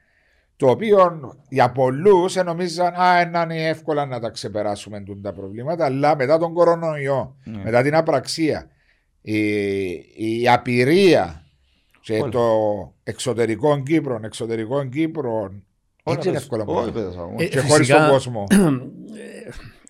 Το 0.55 0.69
οποίο 0.69 1.19
για 1.49 1.71
πολλούς 1.71 2.35
νομίζαν 2.35 2.93
Α, 2.93 3.25
να 3.29 3.41
είναι 3.41 3.67
εύκολα 3.67 4.05
να 4.05 4.19
τα 4.19 4.29
ξεπεράσουμε 4.29 5.01
τούτα 5.01 5.29
τα 5.31 5.35
προβλήματα, 5.39 5.85
αλλά 5.85 6.15
μετά 6.15 6.37
τον 6.37 6.53
κορονοϊό, 6.53 7.35
Ναι. 7.43 7.61
μετά 7.63 7.81
την 7.81 7.95
απραξία, 7.95 8.67
η, 9.21 9.39
η 10.15 10.47
απειρία 10.49 11.43
και 12.01 12.13
Όλα. 12.13 12.29
το 12.29 12.49
εξωτερικό 13.03 13.83
Κύπρο, 13.83 14.19
εξωτερικό 14.23 14.85
Κύπρο, 14.85 15.51
έτσι 16.03 16.27
είναι 16.27 16.37
εύκολο 16.37 16.63
Όχι, 16.67 16.73
πράγμα. 16.73 16.91
παιδες, 16.91 17.15
αγώ. 17.17 17.35
Ε, 17.39 17.45
Και 17.45 17.59
χωρίς 17.59 17.75
φυσικά- 17.87 17.99
τον 17.99 18.09
κόσμο. 18.09 18.43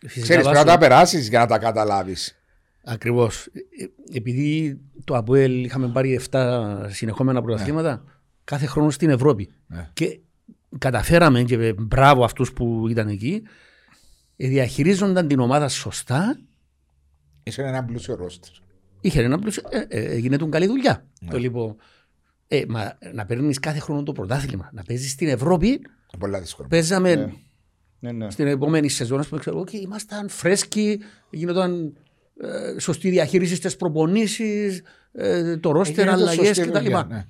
Φυσικά 0.08 0.22
Ξέρεις, 0.24 0.28
πρέπει 0.28 0.44
βάσο- 0.44 0.66
να 0.66 0.72
τα 0.72 0.78
περάσεις 0.78 1.28
για 1.30 1.40
να 1.40 1.46
τα 1.46 1.58
καταλάβεις. 1.58 2.41
Ακριβώς. 2.84 3.50
Επειδή 4.14 4.80
το 5.04 5.16
ΑΠΟΕΛ 5.16 5.64
είχαμε 5.64 5.88
πάρει 5.88 6.20
7 6.32 6.86
συνεχόμενα 6.90 7.42
πρωταθλήματα, 7.42 8.04
κάθε 8.44 8.66
χρόνο 8.66 8.90
στην 8.90 9.10
Ευρώπη. 9.10 9.50
Ναι. 9.68 9.90
Και 9.94 10.20
καταφέραμε, 10.78 11.44
και 11.44 11.74
μπράβο 11.74 12.24
αυτούς 12.24 12.54
που 12.54 12.88
ήταν 12.90 13.08
εκεί, 13.08 13.44
ε, 14.36 14.48
διαχειρίζονταν 14.48 15.28
την 15.28 15.40
ομάδα 15.40 15.68
σωστά. 15.68 16.40
Είσαι 17.44 17.62
ένα 17.62 17.84
πλούσιο 17.84 18.16
ρόστερ. 18.16 18.52
Είχε 19.02 19.22
ένα 19.22 19.40
πλούσιο. 19.40 19.64
Ε, 19.70 19.86
ε, 19.88 20.12
έγινε 20.12 20.38
του 20.38 20.50
καλή 20.50 20.68
δουλειά. 20.68 21.06
Ναι. 21.22 21.30
Το 21.30 21.38
λοιπόν. 21.38 21.76
Ε, 22.48 22.64
μα, 22.68 22.98
να 23.14 23.26
παίρνεις 23.26 23.60
κάθε 23.60 23.80
χρόνο 23.80 24.04
το 24.04 24.12
πρωτάθλημα, 24.12 24.70
να 24.74 24.84
παίζεις 24.84 25.12
στην 25.12 25.28
Ευρώπη. 25.28 25.68
Είναι 25.68 25.80
Πολλά 26.20 26.40
δύσκολο. 26.40 26.68
Παίζαμε 26.68 27.16
Ναι. 27.16 27.34
Ναι, 28.00 28.12
ναι. 28.12 28.32
στην 28.32 28.48
επόμενη 28.48 28.90
σεζόν, 28.90 29.20
ας 29.20 29.28
πούμε, 29.28 29.40
ξέρω, 29.40 29.56
εγώ, 29.56 29.66
και 29.66 29.78
ήμασταν 29.78 30.30
φρέσκοι, 30.30 31.00
γινόταν 31.30 31.98
ε, 32.42 32.80
σωστή 32.80 33.10
διαχείριση 33.10 33.56
στις 33.56 33.76
προπονήσεις, 33.76 34.82
ε, 35.12 35.58
το 35.58 35.72
ρόστερ, 35.72 35.96
Γίνεται 36.06 36.22
αλλαγές 36.22 36.46
σωστή 36.56 36.62
κτλ. 36.72 36.78
δουλειά, 36.80 37.08
ναι. 37.10 37.26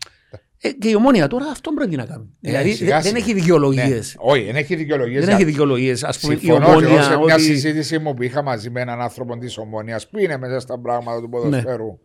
Ε, 0.63 0.71
και 0.71 0.89
η 0.89 0.95
ομόνια 0.95 1.27
τώρα 1.27 1.45
αυτό 1.45 1.71
πρέπει 1.71 1.95
να 1.95 2.05
κάνει. 2.05 2.29
Ναι, 2.39 2.49
δηλαδή 2.51 2.71
σιγά 2.73 2.91
δεν, 2.91 3.01
σιγά. 3.01 3.13
δεν 3.13 3.21
έχει 3.21 3.33
δικαιολογίες. 3.33 4.15
Ναι. 4.17 4.31
Όχι, 4.31 4.43
δεν 4.45 4.55
έχει 4.55 4.75
δικαιολογίες. 4.75 5.25
Δεν 5.25 5.33
έχει 5.35 5.43
δικαιολογίες. 5.43 6.03
Α 6.03 6.13
πούμε, 6.21 6.33
η 6.33 6.37
Συμφωνώ 6.37 6.65
και 6.65 6.71
εγώ 6.71 6.77
ομόνια. 6.79 7.03
σε 7.03 7.17
μια 7.17 7.33
Ότι... 7.35 7.43
συζήτηση 7.43 7.99
μου 7.99 8.13
που 8.13 8.23
είχα 8.23 8.41
μαζί 8.43 8.69
με 8.69 8.81
έναν 8.81 9.01
άνθρωπο 9.01 9.37
της 9.37 9.57
Ομόνιας 9.57 10.09
που 10.09 10.19
είναι 10.19 10.37
μέσα 10.37 10.59
στα 10.59 10.79
πράγματα 10.79 11.15
Ναι. 11.15 11.21
του 11.21 11.29
ποδοσφαίρου. 11.29 11.99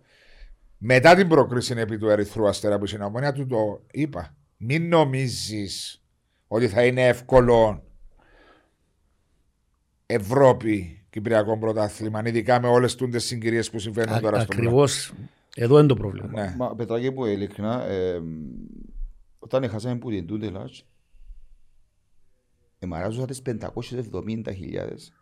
Μετά 0.79 1.15
την 1.15 1.29
πρόκριση 1.29 1.75
επί 1.77 1.99
του 1.99 2.09
Ερυθρού 2.09 2.49
Αστέρα 2.49 2.79
που 2.79 2.85
είναι 2.95 3.03
η 3.05 3.07
Ομόνια, 3.07 3.33
του 3.33 3.47
το 3.47 3.83
είπα. 3.91 4.37
Μην 4.57 4.89
νομίζεις 4.89 6.03
ότι 6.47 6.69
θα 6.69 6.85
είναι 6.85 7.07
εύκολο 7.07 7.83
Ευρώπη 10.07 10.96
Κυπριακό 11.17 11.59
πρωτάθλημα, 11.59 12.23
ειδικά 12.25 12.61
με 12.61 12.69
όλες 12.69 12.95
τι 12.95 13.19
συγκυρίες 13.19 13.71
που 13.71 13.79
συμβαίνουν 13.79 14.21
τώρα 14.21 14.41
στο 14.41 14.49
Ακριβώς. 14.53 15.13
Εδώ 15.57 15.79
είναι 15.79 15.87
το 15.89 15.95
πρόβλημα. 15.95 16.29
Ναι. 16.33 16.55
Μα 16.59 16.75
Πετράκη 16.75 17.13
που 17.13 17.27
ειλικρινά, 17.27 17.85
ε, 17.87 18.21
όταν 19.39 19.69
χάσαμε 19.69 19.97
που 19.97 20.11
την 20.11 20.27
Τούντες 20.27 20.51
Λάτς, 20.51 20.87
εμαράζωσα 22.79 23.27
τις 23.27 23.43
570.000 23.43 25.13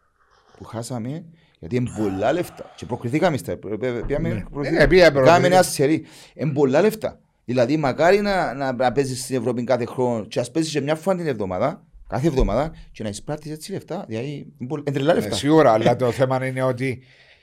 που 0.56 0.64
χάσαμε, 0.64 1.24
γιατί 1.58 1.76
είναι 1.76 1.90
πολλά 1.98 2.32
λεφτά. 2.32 2.72
Και 2.76 2.86
προκριθήκαμε 2.86 3.36
στα, 3.36 3.56
πήγαμε, 3.56 4.28
Ε, 4.28 4.46
προκριθήκαμε. 4.50 4.86
πήγα, 4.86 5.10
Κάναμε 5.10 5.10
προκριθήκα. 5.10 5.46
ένα 5.54 5.62
σερί. 5.62 6.04
Είναι 6.34 6.52
πολλά 6.52 6.80
λεφτά. 6.80 7.20
Δηλαδή, 7.44 7.76
μακάρι 7.76 8.20
να, 8.20 8.54
να, 8.54 8.72
να 8.72 8.92
παίζεις 8.92 9.22
στην 9.22 9.36
Ευρώπη 9.36 9.64
κάθε 9.64 9.84
χρόνο 9.84 10.24
και 10.24 10.40
ας 10.40 10.50
παίζεις 10.50 10.72
και 10.72 10.80
μια 10.80 10.94
φορά 10.94 11.16
την 11.16 11.26
εβδομάδα, 11.26 11.86
κάθε 12.08 12.26
εβδομάδα, 12.26 12.74
και 12.92 13.02
να 13.02 13.08
εισπράττεις 13.08 13.50
έτσι 13.50 13.72
λεφτά. 13.72 14.04
Δηλαδή, 14.08 14.28
είναι 14.58 14.68
πολλά- 14.68 14.82
είναι 14.86 14.96
τρελά 14.96 15.12
Ε, 15.12 15.14
λεφτά. 15.14 15.34
σίγουρα, 15.34 15.72
αλλά 15.72 15.96
το 15.96 16.10
θέμα 16.18 16.46
είναι 16.46 16.62
ότι 16.62 17.02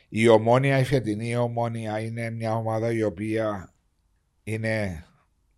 η 0.09 0.27
ομόνια, 0.27 0.79
η 0.79 0.83
φετινή 0.83 1.35
ομόνια 1.35 1.99
είναι 1.99 2.29
μια 2.29 2.55
ομάδα 2.55 2.91
η 2.91 3.03
οποία 3.03 3.73
είναι 4.43 5.05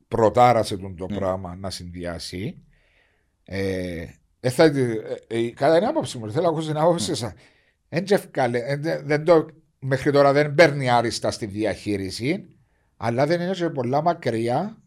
πρωτάρα 0.07 0.63
σε 0.63 0.77
τον 0.77 0.95
το 0.95 1.07
Ναι. 1.09 1.15
πράγμα 1.17 1.55
να 1.55 1.69
συνδυάσει. 1.69 2.63
Ε, 3.45 4.05
ε, 4.39 4.49
θα, 4.49 4.63
ε, 4.63 5.01
ε, 5.27 5.49
κατά 5.51 5.77
την 5.77 5.87
άποψη 5.87 6.17
μου, 6.17 6.31
θέλω 6.31 6.43
να 6.43 6.49
ακούσω 6.49 6.67
την 6.67 6.77
άποψη 6.77 7.15
σας. 7.15 7.33
Εν 7.89 8.03
και 8.03 8.13
ευκάλε- 8.13 8.63
ε, 8.69 8.75
δεν- 8.75 9.05
δεν 9.05 9.23
το- 9.23 9.45
μέχρι 9.79 10.11
τώρα 10.11 10.33
δεν 10.33 10.53
παίρνει 10.53 10.89
άριστα 10.89 11.31
στη 11.31 11.45
διαχείριση, 11.45 12.45
αλλά 12.97 13.25
δεν 13.25 13.41
είναι 13.41 13.51
και 13.51 13.69
πολλά 13.69 14.01
μακριά 14.01 14.77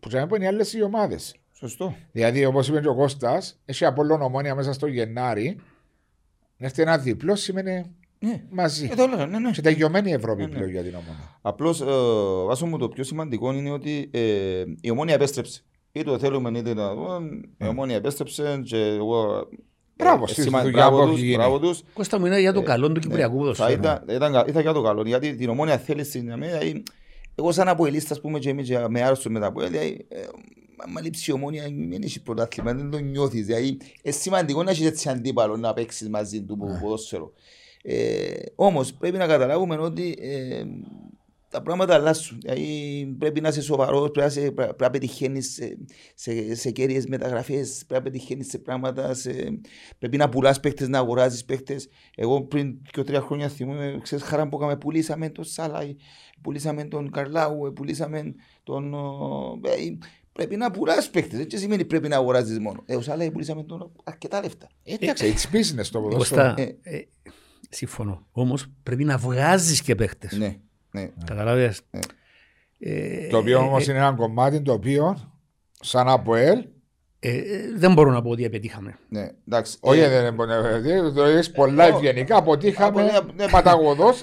που 0.00 0.08
δεν 0.08 0.28
είναι 0.34 0.44
οι 0.44 0.46
άλλες 0.46 0.72
οι 0.72 0.82
ομάδες. 0.82 1.34
Σωστό. 1.58 1.94
Δηλαδή, 2.12 2.44
όπως 2.44 2.68
είπε 2.68 2.80
και 2.80 2.88
ο 2.88 2.94
Κώστας, 2.94 3.60
έχει 3.64 3.84
Απόλλων 3.84 4.22
ομόνια 4.22 4.54
μέσα 4.54 4.72
στο 4.72 4.86
Γενάρη. 4.86 5.56
Να 6.56 6.66
έρθει 6.66 6.82
ένα 6.82 6.98
διπλό 6.98 7.36
σημαίνει 7.36 7.94
Ναι. 8.18 8.42
μαζί. 8.50 8.88
Ε, 8.92 8.94
το 8.94 9.06
λέω, 9.06 9.26
ναι, 9.26 9.38
ναι. 9.38 9.50
Και 9.50 9.60
τελειωμένη 9.60 10.10
η 10.10 10.12
Ευρώπη 10.12 10.40
Ναι, 10.42 10.48
ναι. 10.48 10.54
πλέον 10.54 10.70
για 10.70 10.82
την 10.82 10.94
ομόνια. 10.94 11.38
Απλώς, 11.42 11.80
ε, 11.80 11.84
βάσο 12.46 12.66
μου, 12.66 12.78
το 12.78 12.88
πιο 12.88 13.04
σημαντικό 13.04 13.52
είναι 13.52 13.70
ότι 13.70 14.10
ε, 14.12 14.64
η 14.80 14.90
ομόνια 14.90 15.14
επέστρεψε. 15.14 15.62
Είτε 15.92 16.10
το 16.10 16.18
θέλουμε 16.18 16.58
είτε 16.58 16.74
να 16.74 16.94
δούμε, 16.94 17.40
η 17.58 17.66
ομόνια 17.66 17.96
επέστρεψε 17.96 18.60
και 18.64 18.76
εγώ. 18.82 19.48
Μπράβο, 19.96 20.24
ε, 20.24 20.32
στη 20.32 20.42
σημα- 20.42 20.62
δουλειά 20.62 20.76
μπράβο 20.90 20.96
που 20.96 21.02
έχει 21.02 21.10
τους, 21.12 21.20
γίνει. 21.20 21.36
μπράβο 21.36 21.58
τους. 21.58 21.82
Κώστα 21.92 22.18
μου 22.18 22.26
είναι 22.26 22.40
για 22.40 22.52
το 22.52 22.62
καλό 22.62 22.92
του 22.92 23.00
Κυπριακού 23.00 23.32
Θα 23.34 23.38
ποδοσφαίρου. 23.38 23.72
ήταν, 23.80 24.04
ήταν, 24.08 24.32
κα- 24.32 24.44
ήταν 24.48 24.62
για 24.62 24.72
το 24.72 24.82
καλό, 24.82 25.02
γιατί 25.06 25.34
την 25.34 25.48
ομόνια 25.48 25.78
θέλει 25.78 26.04
στην 26.04 26.32
αμένα. 26.32 26.58
Δηλαδή, 26.58 26.82
εγώ 27.34 27.52
σαν 27.52 27.68
αποελίστας, 27.68 28.10
ας 28.10 28.20
πούμε, 28.20 28.38
και 28.38 28.48
εμείς 28.50 28.68
και 28.68 28.78
με 28.88 29.02
άρρωστο 29.02 29.30
με 29.30 29.40
τα 29.40 29.46
αποέλ, 29.46 29.70
δηλαδή, 29.70 30.06
ε, 30.08 30.18
άμα 30.78 31.00
λείψει 31.00 31.30
η 31.30 31.34
ομόνια, 31.34 31.62
δεν 31.62 32.02
έχει 32.02 32.22
πρωτάθλημα, 32.22 32.74
δεν 32.74 32.90
το 32.90 32.98
νιώθεις. 32.98 33.46
Δηλαδή, 33.46 33.66
είναι 34.02 34.14
σημαντικό 34.14 34.62
να 34.62 34.70
έχεις 34.70 34.86
έτσι 34.86 35.08
αντίπαλο 35.08 35.56
να 35.56 35.72
παίξεις 35.74 36.08
μαζί 36.08 36.42
του 36.42 36.56
Ναι. 36.56 36.64
που 36.74 36.78
ποδόσφαιρο. 36.80 37.32
Ε, 37.82 38.32
όμως 38.54 38.92
πρέπει 38.94 39.16
να 39.16 39.26
καταλάβουμε 39.26 39.76
ότι 39.76 40.16
ε, 40.20 40.64
τα 41.50 41.62
πράγματα 41.62 41.94
αλλάσουν. 41.94 42.38
Δηλαδή, 42.40 43.14
πρέπει 43.18 43.40
να 43.40 43.48
είσαι 43.48 43.62
σοβαρός, 43.62 44.10
πρέπει 44.10 44.18
να, 44.18 44.24
είσαι- 44.26 44.50
πρέπει 44.50 44.82
να 44.82 44.90
πετυχαίνεις 44.90 45.52
σε, 45.52 45.78
σε, 46.14 46.54
σε 46.54 46.70
κέρυες 46.70 47.06
μεταγραφές, 47.06 47.84
πρέπει 47.86 48.04
να 48.04 48.10
πετυχαίνεις 48.10 48.48
σε 48.48 48.58
πράγματα. 48.58 49.14
Σε, 49.14 49.32
πρέπει 49.98 50.16
να 50.16 50.28
πουλάς 50.28 50.60
παίχτε, 50.60 50.88
να 50.88 50.98
αγοράζεις 50.98 51.44
παίχτε. 51.44 51.76
Εγώ 52.16 52.42
πριν 52.42 52.76
και 52.92 53.02
τρία 53.02 53.20
χρόνια 53.20 53.48
θυμούμαι, 53.48 53.98
ξέρεις, 54.02 54.24
χαρά 54.24 54.48
που 54.48 54.56
είχαμε, 54.58 54.76
πουλήσαμε 54.76 55.30
τον 55.30 55.44
Σάλαϊ, 55.44 55.96
πουλήσαμε 56.42 56.84
τον 56.84 57.10
Καρλάου, 57.10 57.72
πουλήσαμε 57.74 58.34
τον. 58.62 58.94
ο, 58.94 59.60
ε, 59.64 59.98
πρέπει 60.38 60.56
να 60.56 60.70
πουλάς 60.70 61.10
παίχτες. 61.10 61.38
Δεν 61.46 61.58
σημαίνει 61.60 61.84
πρέπει 61.84 62.08
να 62.08 62.16
αγοράζεις 62.16 62.58
μόνο. 62.58 62.82
Ε, 62.86 62.96
ο 62.96 63.00
Σάλαϊ 63.00 63.30
πουλήσαμε 63.30 63.62
τον 63.62 63.92
αρκετά 64.04 64.40
λεφτά. 64.42 64.66
Ε, 64.84 64.94
Εντάξει, 65.00 65.34
it's 65.36 65.54
business 65.56 65.86
το 65.92 66.00
ποδόσφαιρο. 66.00 66.42
Κώστα, 66.42 66.54
Ε. 66.82 66.96
ε, 66.96 67.02
συμφωνώ. 67.70 68.26
Όμως 68.32 68.66
πρέπει 68.82 69.04
να 69.04 69.16
βγάζεις 69.16 69.82
και 69.82 69.94
παίχτες. 69.94 70.32
Ναι, 70.38 70.56
ναι. 70.90 71.08
Καταλαβαίνετε. 71.24 71.76
Ναι. 71.90 72.00
Ε, 72.78 73.26
Το 73.28 73.38
οποίο 73.38 73.58
όμως 73.58 73.88
ε, 73.88 73.90
είναι 73.90 74.00
ένα 74.00 74.12
κομμάτι 74.12 74.60
το 74.62 74.72
οποίο, 74.72 75.32
σαν 75.80 76.08
ΑΠΟΕΛ, 76.08 76.64
ε, 77.20 77.36
ε, 77.36 77.72
δεν 77.76 77.92
μπορώ 77.92 78.10
να 78.10 78.22
πω 78.22 78.30
ότι 78.30 78.44
επιτύχαμε. 78.44 78.98
ναι. 79.08 79.28
Εντάξει. 79.48 79.76
όχι 79.80 80.00
Ε, 80.00 80.08
δεν 80.08 80.20
είναι 80.20 80.32
πονε- 80.32 81.14
το 81.14 81.22
έχει 81.24 81.52
πολλά 81.52 81.84
ε, 81.84 81.88
ευγενικά, 81.88 82.36
αποτύχαμε 82.36 83.06
από- 83.08 83.32
ναι, 83.36 83.48
παταγωδό. 83.48 84.14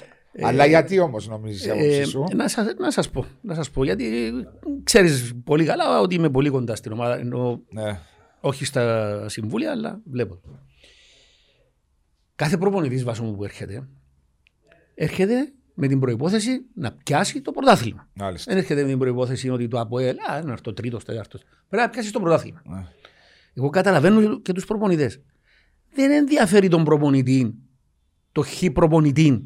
Αλλά 0.42 0.66
γιατί 0.66 0.98
όμως 0.98 1.28
νομίζεις 1.28 1.64
η 1.64 1.68
Ε, 1.68 1.72
άποψη 1.72 2.04
σου; 2.04 2.24
να, 2.34 2.48
σας, 2.48 2.66
να 2.78 2.90
σας 2.90 3.10
πω, 3.10 3.24
να 3.40 3.54
σας 3.54 3.70
πω, 3.70 3.84
γιατί 3.84 4.32
ξέρεις 4.84 5.34
πολύ 5.44 5.64
καλά 5.64 6.00
ότι 6.00 6.14
είμαι 6.14 6.30
πολύ 6.30 6.50
κοντά 6.50 6.76
στην 6.76 6.92
ομάδα, 6.92 7.18
ενώ 7.18 7.62
Ναι. 7.68 7.98
όχι 8.40 8.64
στα 8.64 9.24
συμβούλια, 9.28 9.70
αλλά 9.70 10.00
βλέπω. 10.04 10.40
Κάθε 12.34 12.56
προπονητής 12.56 13.04
βάσο 13.04 13.22
μου 13.24 13.36
που 13.36 13.44
έρχεται, 13.44 13.88
έρχεται 14.94 15.52
με 15.74 15.86
την 15.86 16.00
προϋπόθεση 16.00 16.60
να 16.74 16.92
πιάσει 16.92 17.40
το 17.40 17.52
πρωτάθλημα. 17.52 18.08
Μάλιστα. 18.14 18.52
Δεν 18.52 18.60
έρχεται 18.60 18.82
με 18.82 18.88
την 18.88 18.98
προϋπόθεση 18.98 19.48
ότι 19.48 19.68
το 19.68 19.80
ΑΠΟΕΛ, 19.80 20.16
α, 20.30 20.42
να 20.42 20.52
έρθω 20.52 20.72
τρίτος, 20.72 21.04
τέταρτος. 21.04 21.42
Πρέπει 21.68 21.82
να 21.84 21.90
πιάσει 21.90 22.12
το 22.12 22.20
πρωτάθλημα. 22.20 22.62
Ναι. 22.64 22.86
Εγώ 23.54 23.68
καταλαβαίνω 23.70 24.40
και 24.40 24.52
τους 24.52 24.64
προπονητές. 24.64 25.20
Δεν 25.94 26.10
ενδιαφέρει 26.10 26.68
τον 26.68 26.84
προπονητή, 26.84 27.54
το 28.32 28.42
χ 28.42 28.64
προπονητή, 28.72 29.44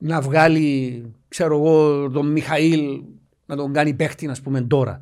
να 0.00 0.20
βγάλει, 0.20 1.04
ξέρω 1.28 1.56
εγώ, 1.56 2.10
τον 2.10 2.26
Μιχαήλ 2.26 3.02
να 3.46 3.56
τον 3.56 3.72
κάνει 3.72 3.94
παίχτη, 3.94 4.26
να 4.26 4.36
πούμε 4.42 4.60
τώρα. 4.60 4.98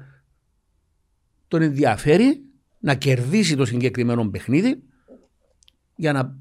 Τον 1.48 1.62
ενδιαφέρει 1.62 2.42
να 2.78 2.94
κερδίσει 2.94 3.56
το 3.56 3.64
συγκεκριμένο 3.64 4.28
παιχνίδι 4.28 4.82
για 5.94 6.12
να, 6.12 6.36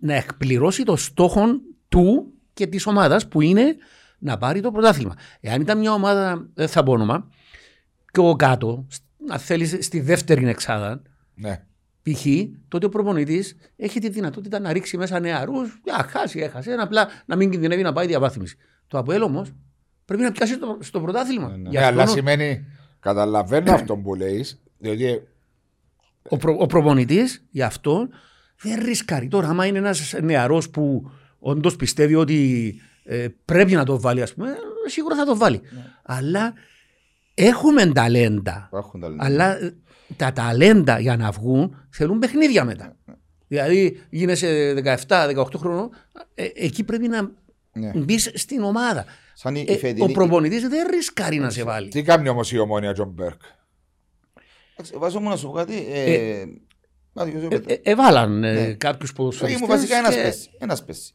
να 0.00 0.14
εκπληρώσει 0.14 0.82
το 0.82 0.96
στόχο 0.96 1.42
του 1.88 2.32
και 2.54 2.66
της 2.66 2.86
ομάδας 2.86 3.28
που 3.28 3.40
είναι 3.40 3.76
να 4.18 4.38
πάρει 4.38 4.60
το 4.60 4.70
πρωτάθλημα. 4.70 5.14
Εάν 5.40 5.60
ήταν 5.60 5.78
μια 5.78 5.92
ομάδα, 5.92 6.48
δεν 6.54 6.68
θα 6.68 6.82
πω 6.82 6.92
όνομα, 6.92 7.28
και 8.10 8.20
ο 8.20 8.36
κάτω, 8.36 8.86
να 9.26 9.38
θέλεις 9.38 9.76
στη 9.80 10.00
δεύτερη 10.00 10.48
εξάδα, 10.48 11.02
Ναι. 11.34 11.64
π.χ., 12.02 12.26
τότε 12.68 12.86
ο 12.86 12.88
προπονητής 12.88 13.56
έχει 13.76 14.00
τη 14.00 14.08
δυνατότητα 14.08 14.60
να 14.60 14.72
ρίξει 14.72 14.96
μέσα 14.96 15.20
νεαρούς. 15.20 15.80
Α, 15.98 16.02
χάσει, 16.08 16.38
έχασε. 16.38 16.72
Απλά 16.72 17.08
να 17.26 17.36
μην 17.36 17.50
κινδυνεύει 17.50 17.82
να 17.82 17.92
πάει 17.92 18.06
διαβάθμιση. 18.06 18.56
Το 18.86 18.98
ΑΠΟΕΛ 18.98 19.22
όμως 19.22 19.52
πρέπει 20.04 20.22
να 20.22 20.32
πιάσει 20.32 20.58
το, 20.58 20.78
στο 20.80 21.00
πρωτάθλημα. 21.00 21.48
Ναι, 21.48 21.56
ναι. 21.56 21.68
Γι' 21.68 21.76
Ναι, 21.76 21.84
αλλά 21.84 22.02
αυτό 22.02 22.14
σημαίνει, 22.14 22.66
καταλαβαίνω 23.00 23.72
αυτό 23.72 23.96
που 23.96 24.14
λέει, 24.14 24.46
διότι 24.78 25.22
ο, 26.28 26.36
προ, 26.36 26.56
ο 26.58 26.66
προπονητής 26.66 27.44
γι' 27.50 27.62
αυτό 27.62 28.08
δεν 28.60 28.84
ρισκάρει. 28.84 29.28
Τώρα, 29.28 29.48
άμα 29.48 29.66
είναι 29.66 29.78
ένας 29.78 30.14
νεαρός 30.22 30.70
που 30.70 31.10
όντως 31.38 31.76
πιστεύει 31.76 32.14
ότι 32.14 32.74
ε, 33.04 33.26
πρέπει 33.44 33.72
να 33.72 33.84
το 33.84 34.00
βάλει, 34.00 34.22
ας 34.22 34.34
πούμε, 34.34 34.54
σίγουρα 34.86 35.16
θα 35.16 35.24
το 35.24 35.36
βάλει. 35.36 35.60
Αλλά 36.02 36.52
έχουμε 37.34 37.86
ταλέντα. 37.86 38.66
Υπάρχουν 38.68 39.00
τα 39.00 39.08
λένε. 39.08 39.24
Αλλά 39.24 39.62
ε, 39.62 39.76
τα 40.16 40.32
ταλέντα 40.32 40.98
για 40.98 41.16
να 41.16 41.30
βγουν 41.30 41.86
θέλουν 41.90 42.18
παιχνίδια 42.18 42.64
μετά. 42.64 42.96
Δηλαδή 43.48 44.00
γίνεσαι 44.10 44.74
17-18 45.08 45.44
χρόνων, 45.56 45.90
ε, 46.34 46.46
εκεί 46.54 46.84
πρέπει 46.84 47.08
να 47.08 47.30
Ναι. 47.72 47.90
μπεις 47.94 48.30
στην 48.34 48.62
ομάδα. 48.62 49.04
Σαν 49.34 49.54
η, 49.54 49.64
Ε, 49.68 49.72
η 49.72 49.74
ο 49.74 49.78
φετινή. 49.78 50.12
προπονητής 50.12 50.68
δεν 50.68 50.86
ρισκάρει 50.90 51.38
να 51.38 51.50
σε 51.50 51.62
βάλει. 51.64 51.88
Τι 51.88 52.02
κάνει 52.02 52.28
όμως 52.28 52.52
η 52.52 52.58
Ομόνοια 52.58 52.92
Τζον 52.92 53.08
Μπέρκ; 53.08 53.40
Εντάξει, 54.72 54.98
Βάζω 54.98 55.20
μου 55.20 55.28
να 55.28 55.36
σου 55.36 55.46
πω 55.46 55.52
κάτι. 55.52 55.86
Ε, 55.92 56.44
να 57.12 57.24
δυο 57.24 57.40
Ε, 57.44 57.46
πέτρα. 57.48 57.72
ε, 57.74 57.80
εβάλαν 57.82 58.44
ε, 58.44 58.52
Ναι. 58.52 58.74
κάποιους 58.74 59.08
Όχι, 59.08 59.16
ποδοσφαιριστές 59.18 59.60
μου 59.60 59.66
βασικά 59.66 59.96
ένας 59.96 60.14
και- 60.14 60.22
πέσει. 60.22 60.50
Ένας 60.58 60.84
πέσει. 60.84 61.12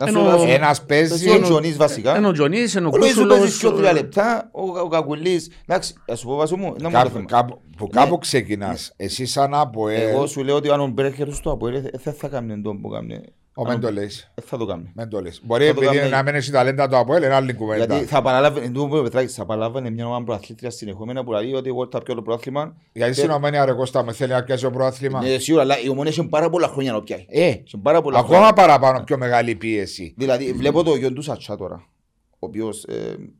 Όχι, 0.00 0.10
Δηλαδή, 0.10 0.28
όχι, 0.28 0.42
όχι, 0.42 0.42
όχι, 0.44 0.46
πες- 0.46 0.46
όχι. 0.46 0.46
πες- 0.46 0.46
Να 0.46 0.46
σου 0.46 0.46
Ενώ- 0.46 0.46
βάζω- 0.46 0.52
Ένας 0.52 0.84
παίζει. 0.84 1.08
Παίζει 1.08 1.28
ο 1.28 1.40
Τζονής 1.42 1.76
βασικά. 1.76 2.16
Ενώ 2.16 2.28
ο 2.28 2.32
Τζονής, 2.32 2.74
ενώ 2.76 2.86
ο 2.88 2.90
Ο 2.94 2.96
Λοΐζου 2.96 3.00
Κούσουλος, 3.00 3.38
παίζεις 3.38 3.58
πιο 3.58 3.72
τρία 3.72 3.88
ε, 3.88 3.92
λεπτά, 3.92 4.48
ο, 4.52 4.78
ο 4.78 4.88
Κακουλής. 4.88 5.50
Εντάξει, 5.66 5.94
ας 6.08 6.18
σου 6.18 6.26
πω 6.26 6.34
βάζω 6.34 6.56
μου, 6.56 6.64
να 6.64 6.70
μου 6.70 6.78
το 6.78 6.90
Κάπου, 6.90 7.10
θέμα. 7.10 7.24
κάπου, 7.24 7.60
που 7.76 7.84
Ναι. 7.92 8.00
κάπου 8.00 8.18
ξεκινάς. 8.18 8.92
Εσύ 8.96 9.26
σαν 9.26 9.54
από 9.54 9.88
Εγώ 9.88 10.26
σου 10.26 10.44
λέω 10.44 10.56
ότι 10.56 10.70
αν 10.70 10.80
ο 10.80 10.86
Μπέρκερ 10.86 11.32
στο 11.32 11.50
Αποέλ 11.50 11.74
ε, 11.74 11.90
δεν 12.02 12.14
θα 12.14 12.28
κάνει 12.28 12.60
τον 12.62 12.80
που 12.80 12.88
κάνει. 12.88 13.20
Ο 13.56 13.64
δεν 13.64 13.80
το 13.80 13.92
λες. 13.92 14.30
Ε, 14.34 14.42
Θα 14.42 14.56
το 14.56 14.64
κάνει. 14.66 14.90
Δεν 14.94 15.08
το 15.08 15.20
λες. 15.20 15.40
Μπορεί 15.44 15.66
Θα 15.66 15.74
το 15.74 15.80
επειδή 15.82 15.96
κάνει- 15.98 16.10
να 16.10 16.22
μην 16.22 16.34
έχει 16.34 16.50
ταλέντα 16.50 16.88
το 16.88 16.98
Αποέλ, 16.98 17.22
είναι 17.22 17.34
άλλη 17.34 17.54
κουβέντα. 17.54 17.84
Γιατί 17.94 18.04
θα 18.06 18.22
παραλάβαινε, 18.22 18.66
εντούτοις 18.66 18.82
που 18.88 18.94
είπε 18.94 18.98
ο 18.98 19.02
Πετράκης, 19.02 19.34
θα 19.34 19.44
παραλάβαινε 19.46 19.90
μια 19.90 20.06
ομάδα 20.06 20.24
προαθλήτρια 20.24 20.70
συνεχόμενα 20.70 21.24
που 21.24 21.32
λέει 21.32 21.52
ότι 21.52 21.68
εγώ 21.68 21.88
θα 21.90 22.02
πιω 22.02 22.14
το 22.14 22.22
πρόθλημα. 22.22 22.76
Γιατί 22.92 23.14
στην 23.14 23.30
Ομόνια 23.30 23.64
ρε 23.64 23.72
Κώστα 23.72 24.04
με 24.04 24.12
θέλει 24.12 24.32
να 24.32 24.42
πιάσει 24.44 24.62
το 24.62 24.70
πρόθλημα. 24.70 25.20
Ναι, 25.22 25.38
σίγουρα, 25.38 25.62
αλλά 25.62 25.80
η 25.80 25.88
Ομόνια 25.88 26.10
έχει 26.10 26.28
πάρα 26.28 26.50
πολλά 26.50 26.68
χρόνια 26.68 26.92
να 26.92 27.02
πιάει. 27.02 27.24
Ε, 27.28 27.44
Έχει 27.46 27.78
πάρα 27.82 28.02
πολλά 28.02 28.18
ακόμα 28.18 28.34
χρόνια. 28.36 28.52
παραπάνω 28.52 29.04
πιο 29.04 29.18
μεγάλη 29.18 29.54
πίεση. 29.54 30.14
Δηλαδή, 30.16 30.52
βλέπω 30.52 30.82
το 30.82 30.94
γιο 30.94 31.12
του 31.12 31.22
Σατσά 31.22 31.56
τώρα, 31.56 31.84
ο 32.30 32.46
οποίος 32.46 32.84
ε, 32.84 32.92
ε, 32.92 32.98
είναι 33.00 33.32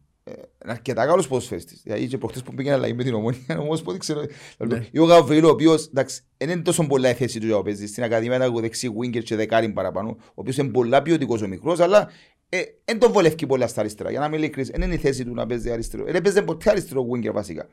αρκετά 0.64 1.06
καλός 1.06 1.28
ποδοσφαιριστής. 1.28 1.80
Δηλαδή, 1.82 2.06
και 2.06 2.18
προχτές 2.18 2.42
που 2.42 2.54
πήγαινε 2.54 2.74
αλλαγή 2.74 2.94
με 2.94 3.02
την 3.04 3.14
Ομόνια, 3.14 3.58
όμως 3.58 3.82
που 3.82 3.90
δεν 3.90 4.00
ξέρω. 4.00 4.24
Ναι. 4.58 4.86
Ή 4.90 4.98
ο 4.98 5.04
Γαβρίλο, 5.04 5.48
ο 5.48 5.50
οποίος, 5.50 5.86
εντάξει, 5.86 6.22
δεν 6.36 6.50
είναι 6.50 6.62
τόσο 6.62 6.86
πολλά 6.86 7.10
η 7.10 7.14
θέση 7.14 7.40
του 7.40 7.46
για 7.46 7.56
να 7.56 7.62
παίζει. 7.62 7.86
Στην 7.86 8.02
Ακαδημία 8.02 8.36
ήταν 8.36 8.60
δεξί 8.60 8.90
winger 9.00 9.22
και 9.22 9.36
δεκάρι 9.36 9.68
παραπάνω, 9.68 10.16
ο 10.18 10.32
οποίος 10.34 10.56
είναι 10.56 10.68
πολλά 10.68 11.02
ποιοτικός 11.02 11.42
ο 11.42 11.48
μικρός, 11.48 11.80
αλλά 11.80 12.10
ε, 12.48 12.62
δεν 12.84 12.98
τον 12.98 13.12
βολεύει 13.12 13.46
πολλά 13.46 13.66
στα 13.66 13.80
αριστερά. 13.80 14.10
Για 14.10 14.20
να 14.20 14.26
είμαι 14.26 14.36
ειλικρινής, 14.36 14.70
δεν 14.70 14.82
είναι 14.82 14.94
η 14.94 14.98
θέση 14.98 15.24
του 15.24 15.34
να 15.34 15.46
παίζει 15.46 15.70
αριστερό. 15.70 16.04
Δεν 16.04 16.22
παίζει 16.22 16.42
ποτέ 16.42 16.70
αριστερό 16.70 17.06
winger 17.12 17.32
βασικά. 17.32 17.68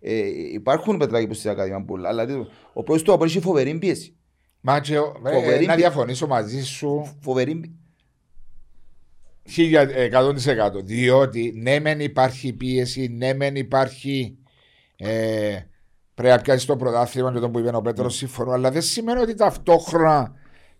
Ε, 0.00 0.26
υπάρχουν 0.52 0.96
πετράκοι 0.96 1.26
που 1.26 1.34
στην 1.34 1.50
Ακαδημία 1.50 1.84
πολλά, 1.84 2.08
αλλά 2.08 2.26
δηλαδή, 2.26 2.46
ο 2.72 2.82
πρώτος 2.82 3.02
του 3.02 3.12
Αποέλ 3.12 3.30
έχει 3.30 3.40
φοβερή 3.40 3.74
πίεση. 3.78 4.16
Μάτσο, 4.60 4.94
ε, 5.26 5.32
Φοβερή 5.32 5.66
να 5.66 5.72
πι- 5.74 5.80
διαφωνήσω 5.80 6.26
μαζί 6.26 6.62
σου 6.64 7.16
Φοβερή 7.20 7.54
πι- 7.54 7.70
1100%. 9.56 10.84
Διότι 10.84 11.52
ναι, 11.56 11.80
μεν 11.80 12.00
υπάρχει 12.00 12.52
πίεση, 12.52 13.08
ναι, 13.16 13.34
μεν 13.34 13.56
υπάρχει. 13.56 14.38
Ε, 14.96 15.58
πρέπει 16.14 16.34
να 16.34 16.40
πιάσει 16.40 16.66
το 16.66 16.76
πρωτάθλημα 16.76 17.32
και 17.32 17.38
το 17.38 17.50
που 17.50 17.58
είπε 17.58 17.76
ο 17.76 17.82
Πέτρος, 17.82 18.16
σύμφωνο, 18.16 18.50
αλλά 18.50 18.70
δεν 18.70 18.82
σημαίνει 18.82 19.20
ότι 19.20 19.34
ταυτόχρονα 19.34 20.32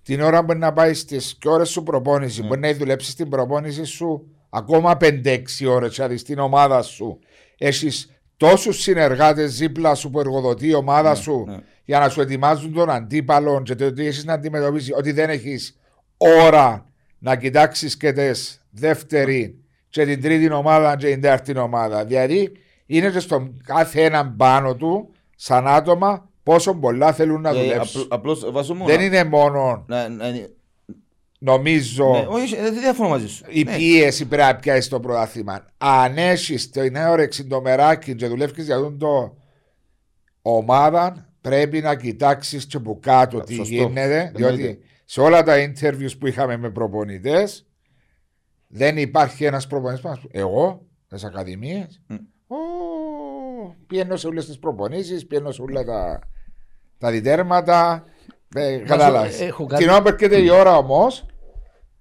την 0.02 0.20
ώρα 0.20 0.38
που 0.38 0.44
μπορεί 0.44 0.58
να 0.58 0.72
πάει 0.72 0.94
στις 0.94 1.38
ώρες 1.44 1.68
σου 1.68 1.82
προπόνηση, 1.82 2.42
μπορεί 2.42 2.60
να 2.60 2.74
δουλέψει 2.74 3.16
την 3.16 3.28
προπόνηση 3.28 3.84
σου 3.84 4.26
ακόμα 4.50 4.96
5-6 5.00 5.42
ώρες, 5.68 5.94
δηλαδή 5.94 6.16
στην 6.16 6.38
ομάδα 6.38 6.82
σου. 6.82 7.18
Έχεις 7.58 8.08
τόσους 8.36 8.80
συνεργάτες 8.80 9.56
δίπλα 9.56 9.94
σου 9.94 10.10
που 10.10 10.20
εργοδοτεί 10.20 10.66
η 10.66 10.74
ομάδα 10.74 11.14
σου 11.14 11.44
ναι. 11.46 11.56
για 11.84 11.98
να 11.98 12.08
σου 12.08 12.20
ετοιμάζουν 12.20 12.72
τον 12.72 12.90
αντίπαλο 12.90 13.62
και 13.62 13.74
το 13.74 13.86
ότι 13.86 14.06
έχεις 14.06 14.24
να 14.24 14.32
αντιμετωπίσεις, 14.32 14.92
ότι 14.96 15.12
δεν 15.12 15.30
έχεις 15.30 15.78
ώρα 16.16 16.92
να 17.24 17.36
κοιτάξεις 17.36 17.96
και 17.96 18.12
τι 18.12 18.30
δεύτερη 18.70 19.58
και 19.88 20.04
την 20.06 20.22
τρίτη 20.22 20.52
ομάδα 20.52 20.96
και 20.96 21.06
την 21.06 21.20
τέταρτη 21.20 21.58
ομάδα. 21.58 22.04
Δηλαδή 22.04 22.52
είναι 22.86 23.10
και 23.10 23.18
στον 23.18 23.60
κάθε 23.64 24.02
έναν 24.04 24.36
πάνω 24.36 24.74
του, 24.74 25.10
σαν 25.36 25.66
άτομα, 25.68 26.28
πόσο 26.42 26.74
πολλά 26.74 27.12
θέλουν 27.12 27.40
να 27.40 27.50
Ε, 27.50 27.52
δουλέψουν. 27.52 28.00
απλ- 28.00 28.12
Απλώς 28.14 28.50
βάζω 28.52 28.74
μου 28.74 28.86
Δεν 28.86 28.96
να- 28.98 29.04
είναι 29.04 29.24
μόνο, 29.24 29.84
να- 29.88 30.08
να- 30.08 30.26
νομίζω, 31.38 32.10
Ναι, 32.10 32.26
όχι, 32.28 32.54
ε, 32.54 32.62
δεν 32.62 32.80
διαφωνώ 32.80 33.08
μαζί 33.08 33.28
σου. 33.28 33.44
η 33.48 33.62
Ναι. 33.62 33.76
πίεση 33.76 34.26
πρέπει 34.26 34.42
να 34.42 34.56
πιάσει 34.56 34.88
το 34.90 35.00
πρωτάθλημα. 35.00 35.66
Αν 35.78 36.16
έχεις 36.18 36.70
την 36.70 36.96
όρεξη 36.96 37.44
το 37.44 37.60
μεράκι 37.60 38.14
και 38.14 38.26
δουλεύεις 38.26 38.64
για 38.64 38.76
τον 38.76 38.98
το 38.98 39.36
ομάδα, 40.42 41.28
πρέπει 41.40 41.80
να 41.80 41.94
κοιτάξεις 41.96 42.66
και 42.66 42.76
από 42.76 42.98
κάτω 43.02 43.40
τι 43.40 43.54
Σωστό. 43.54 43.74
γίνεται. 43.74 44.32
Διότι 44.34 44.54
Εννοείται. 44.54 44.78
Σε 45.04 45.20
όλα 45.20 45.42
τα 45.42 45.54
interviews 45.56 46.18
που 46.18 46.26
είχαμε 46.26 46.56
με 46.56 46.70
προπονητές, 46.70 47.66
δεν 48.68 48.96
υπάρχει 48.98 49.44
ένας 49.44 49.66
προπονητής 49.66 50.00
που 50.02 50.08
να 50.08 50.14
σου 50.14 50.20
πει, 50.28 50.38
Εγώ, 50.38 50.86
τις 51.08 51.24
ακαδημίες, 51.24 52.00
Μμ. 52.06 52.16
πιένω 53.86 54.16
σε 54.16 54.26
όλες 54.26 54.46
τις 54.46 54.58
προπονήσεις, 54.58 55.26
πιένω 55.26 55.50
σε 55.50 55.62
όλα 55.62 55.84
τα, 55.84 56.18
τα 56.98 57.10
διτέρματα. 57.10 58.04
Ε, 58.56 58.76
Κατάλαβες. 58.76 59.40
έχω 59.40 59.66
κάτι- 59.66 59.82
Την 59.82 59.92
ώρα 59.92 60.02
που 60.02 60.08
έρχεται 60.08 60.38
η 60.38 60.48
ώρα 60.50 60.76
όμως, 60.76 61.26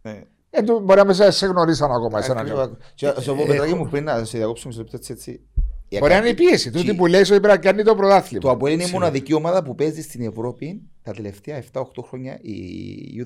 Ναι. 0.01 0.21
ε, 0.49 0.61
του- 0.61 0.79
μπορεί 0.79 0.99
να 0.99 1.05
μην 1.05 1.15
σε- 1.15 1.31
σε 1.31 1.45
γνωρίσαν 1.45 1.91
ακόμα 1.91 2.19
εσένα. 2.19 2.39
Ακριβώς. 2.41 2.71
Και 2.95 3.05
να 3.07 3.19
σου 3.19 3.35
πω, 3.35 3.41
Ε, 3.41 3.45
Πετράκη 3.45 3.71
έχω- 3.71 3.83
μου, 3.83 3.89
πριν 3.89 4.03
να 4.03 4.23
σε 4.23 4.37
διακόψω 4.37 4.67
μισό 4.67 4.79
λεπτό, 4.81 4.95
έτσι, 4.95 5.11
έτσι. 5.11 5.31
Η 5.31 5.52
Μπορεί 5.99 6.11
να 6.11 6.17
είναι 6.17 6.27
η 6.27 6.31
Ακα- 6.31 6.43
πίεση. 6.43 6.71
Τούτη 6.71 6.85
Τι- 6.85 6.93
που 6.95 7.05
λέει 7.05 7.19
ότι 7.21 7.29
πρέπει 7.29 7.47
να 7.47 7.57
κάνει 7.57 7.83
το 7.83 7.95
πρωτάθλημα. 7.95 8.41
Το 8.43 8.49
Αποέλ 8.49 8.73
είναι 8.73 8.83
η 8.83 8.91
μοναδική 8.91 9.33
ομάδα 9.33 9.63
που 9.63 9.75
παίζει 9.75 10.01
στην 10.01 10.21
Ευρώπη 10.21 10.81
τα 11.03 11.11
τελευταία 11.11 11.57
7-8 11.57 12.01
χρόνια 12.07 12.39
η 12.41 12.55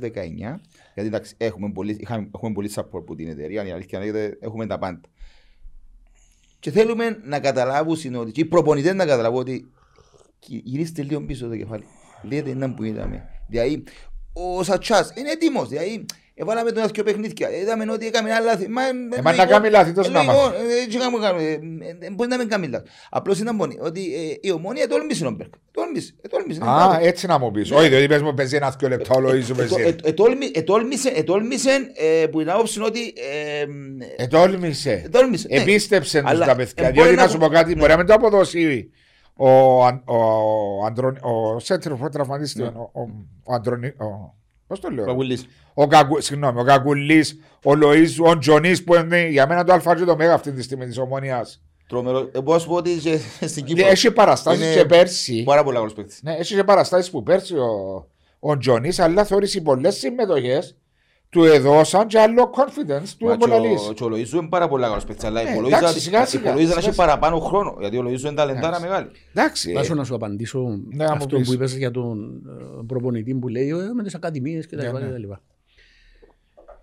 U19. 0.02 0.60
Γιατί 0.94 1.10
εντάξει, 1.10 1.36
έχουμε 1.38 1.72
πολύ, 1.72 1.98
είχαμε, 2.00 2.30
έχουμε 2.36 2.54
πολύ 2.54 2.72
support 2.76 2.90
από 2.94 3.16
την 3.16 3.28
εταιρεία, 3.28 3.68
η 3.68 3.72
αλήθεια 3.72 4.04
είναι 4.04 4.20
ότι 4.26 4.38
έχουμε 4.42 4.66
τα 4.68 4.78
πάντα. 4.78 5.02
Και 6.60 6.72
θέλουμε 6.72 7.20
να 7.24 7.40
καταλάβουν 7.40 8.16
ότι, 8.16 8.32
και 8.32 8.42
οι 8.42 8.46
προπονητές 8.46 8.94
να 8.94 9.06
καταλάβουν 9.06 9.40
ότι 9.40 9.72
«Κι- 10.40 10.62
γυρίστε 10.64 11.02
λίγο 11.04 11.22
πίσω 11.22 11.48
το 11.48 11.58
κεφάλι. 11.58 11.84
Λέτε 12.24 12.50
έναν 12.50 12.74
που 12.76 12.84
είδαμε. 12.84 13.24
Δηλαδή, 13.48 13.84
ο 14.34 14.64
Σατσάς 14.64 15.14
είναι 15.18 15.30
έτοιμος. 15.30 15.70
Δηλαδή, 15.70 16.06
έβαλαμε 16.40 16.72
τον 16.72 16.84
αθκιο 16.84 17.04
παιχνίδια. 17.04 17.52
Είδαμε 17.58 17.92
ότι 17.92 18.06
έκαμε 18.08 18.30
ένα 18.30 18.40
λάθη. 18.40 18.68
Μα, 18.70 18.82
Ε, 18.88 19.22
μα 19.24 19.34
να 19.36 19.46
κάνει 19.46 19.70
λάθη, 19.70 19.92
τόσο 19.94 20.12
να 20.12 20.24
μάθει. 20.24 20.40
Μπορεί 22.12 22.30
να 22.30 22.38
μην 22.38 22.48
κάνει 22.50 22.68
λάθη. 22.68 22.86
Απλώς 23.10 23.40
ήταν 23.40 23.56
μόνοι. 23.56 23.78
Ότι 23.82 24.02
ε, 24.16 24.48
η 24.48 24.52
ομόνια 24.52 24.88
τόλμησε 24.88 25.24
τον 25.24 25.34
Μπέρκ. 25.36 25.54
Τόλμησε. 25.72 26.14
ε, 26.22 26.28
Τόλμησε. 26.28 26.60
είναι 26.64 26.72
Α, 26.72 26.88
κάτι. 26.92 27.06
έτσι 27.06 27.28
να 27.28 27.38
μου 27.40 27.52
πει. 27.52 27.74
Όχι, 27.74 27.88
διότι 27.90 28.08
πες 28.08 28.22
μου 28.22 28.34
παίζει 28.34 28.56
ένα 28.56 28.76
δύο 28.80 28.88
λεπτά 28.90 29.16
ο 29.16 29.20
Λοΐζου 29.20 29.50
Ε, 29.50 29.54
παίζει. 29.54 29.82
ε, 29.82 29.88
ε, 29.88 29.96
ετόλμη- 30.04 30.58
Ετόλμησε 30.58 31.10
ετόλμησε, 31.16 31.92
ε, 32.22 32.26
που 32.28 32.42
είναι 32.42 32.52
άποψη 32.52 32.82
ότι 32.82 33.14
ε, 33.18 33.62
ε, 33.62 34.24
Ετόλμησε. 34.24 35.02
ετόλμησε. 35.06 35.48
ναι. 35.52 35.62
Επίστεψε 35.62 36.22
τους 36.22 36.30
Αλλά, 36.32 36.46
τα 36.46 36.52
ε, 36.52 36.56
παιδιά. 36.56 36.84
μπορεί 36.84 36.92
Διότι 36.94 37.16
να 37.16 37.22
να 37.24 37.28
σου 37.28 37.38
πω 37.38 37.46
έχω- 37.46 37.54
κάτι, 37.54 37.70
ναι. 37.74 37.80
μπορεί 37.80 37.92
να 37.92 37.98
μην 37.98 38.06
το 38.06 38.14
αποδώσει 38.14 38.90
ο 39.36 39.84
Αν- 39.86 40.04
ο 40.06 40.86
Αντρονι- 40.86 41.24
ο 41.26 41.60
Σέντροφ, 41.60 42.02
ο 42.02 42.10
τραυματίστηκε. 42.10 42.64
Ναι. 42.64 42.70
ο- 42.76 42.92
ο- 42.94 43.54
Ο 44.68 44.74
Αντρονι... 44.74 44.80
ο- 44.80 44.80
Πώς 44.80 44.80
το 44.80 44.90
λέω; 44.90 45.06
Παγουλής. 45.06 45.46
Ο 45.74 45.88
Κακου... 45.88 46.22
Συγγνώμη, 46.22 46.60
ο 46.60 46.64
Κακουλής, 46.64 47.40
ο 47.64 47.72
Λοΐζου, 47.72 48.26
ο 48.30 48.38
Τζονής 48.38 48.84
που 48.84 48.96
είναι 48.96 49.28
για 49.28 49.48
μένα 49.48 49.64
το 49.64 49.74
αλφα 49.74 49.96
και 49.96 50.04
το 50.04 50.16
μέγα 50.16 50.34
αυτή 50.34 50.52
τη 50.52 50.62
στιγμή 50.62 50.86
της 50.86 50.98
ομονίας. 50.98 51.62
Τρομερό. 51.88 52.20
Ε, 52.32 52.42
μπορώ 52.42 52.54
να 52.54 52.60
σου 52.60 52.68
πω 52.68 52.76
ότι 52.76 52.96
και 52.98 53.20
στην 53.48 53.64
Κύπρο 53.66 53.88
Έχει 53.88 54.12
παραστάσεις 54.12 54.66
είναι 54.66 54.76
και 54.82 54.86
πέρσι. 54.86 55.44
πάρα 55.44 55.64
πολύ 55.64 55.76
καλός 55.76 55.94
παίκτης. 55.94 56.20
Ναι, 56.24 56.34
έχει 56.34 56.56
και 56.56 56.64
παραστάσεις 56.64 57.12
που 57.12 57.24
πέρσι 57.24 57.56
ο, 57.56 58.06
ο 58.40 58.58
Τζονής, 58.58 59.00
αλλά 59.00 59.24
θεωρήσει 59.26 59.62
πολλές 59.62 59.96
συμμετοχές 59.96 60.76
του 61.30 61.44
έδωσαν 61.44 62.08
και 62.08 62.20
άλλο 62.20 62.52
confidence 62.56 63.10
του 63.18 63.26
Μα 63.26 63.36
και 63.38 63.44
εμπολαλής. 63.44 63.88
ο- 63.90 63.94
και 63.94 64.04
ο 64.04 64.08
Λοΐζου 64.08 64.34
είναι 64.34 64.48
πάρα 64.50 64.68
πολύ 64.68 64.84
καλός 64.84 65.06
παίκτης, 65.06 65.24
αλλά 65.24 65.44
Ναι, 65.44 65.50
υπολογίζα 65.50 65.78
εντάξει, 65.78 65.96
ότι- 65.96 66.04
σιγά 66.06 66.26
σιγά, 66.26 66.44
υπολογίζα 66.44 66.74
να 66.74 66.80
σιγά 66.80 66.88
έχει 66.92 66.98
παραπάνω 66.98 67.40
χρόνο, 67.40 67.76
γιατί 67.80 67.98
ο 67.98 68.02
Λοΐζου 68.02 68.20
είναι 68.20 68.34
ταλεντάρα 68.34 68.68
Εντάξει. 68.68 68.82
μεγάλη. 68.82 69.10
Εντάξει. 69.34 69.74
Βάσο 69.74 69.94
ε, 69.94 69.96
να 69.96 70.04
σου 70.04 70.16
απαντήσω 70.16 70.60
Ναι, 70.90 71.06
να 71.06 71.10
μου 71.16 71.18
αυτό 71.24 71.38
πεις. 71.38 71.48
που 71.48 71.54
είπες 71.54 71.78
για 71.78 71.92
τον 71.92 72.42
ε, 72.80 72.84
προπονητή 72.88 73.34
που 73.36 73.48
λέει 73.48 73.70
ε, 73.70 73.94
με 73.94 74.04
τις 74.04 74.16
ακαδημίες 74.16 74.68
και 74.68 74.76
τα 74.76 74.82
Ναι, 74.82 74.88
λοιπά 74.88 75.00
ναι. 75.00 75.06
και 75.06 75.12
τα 75.12 75.18
λοιπά. 75.18 75.42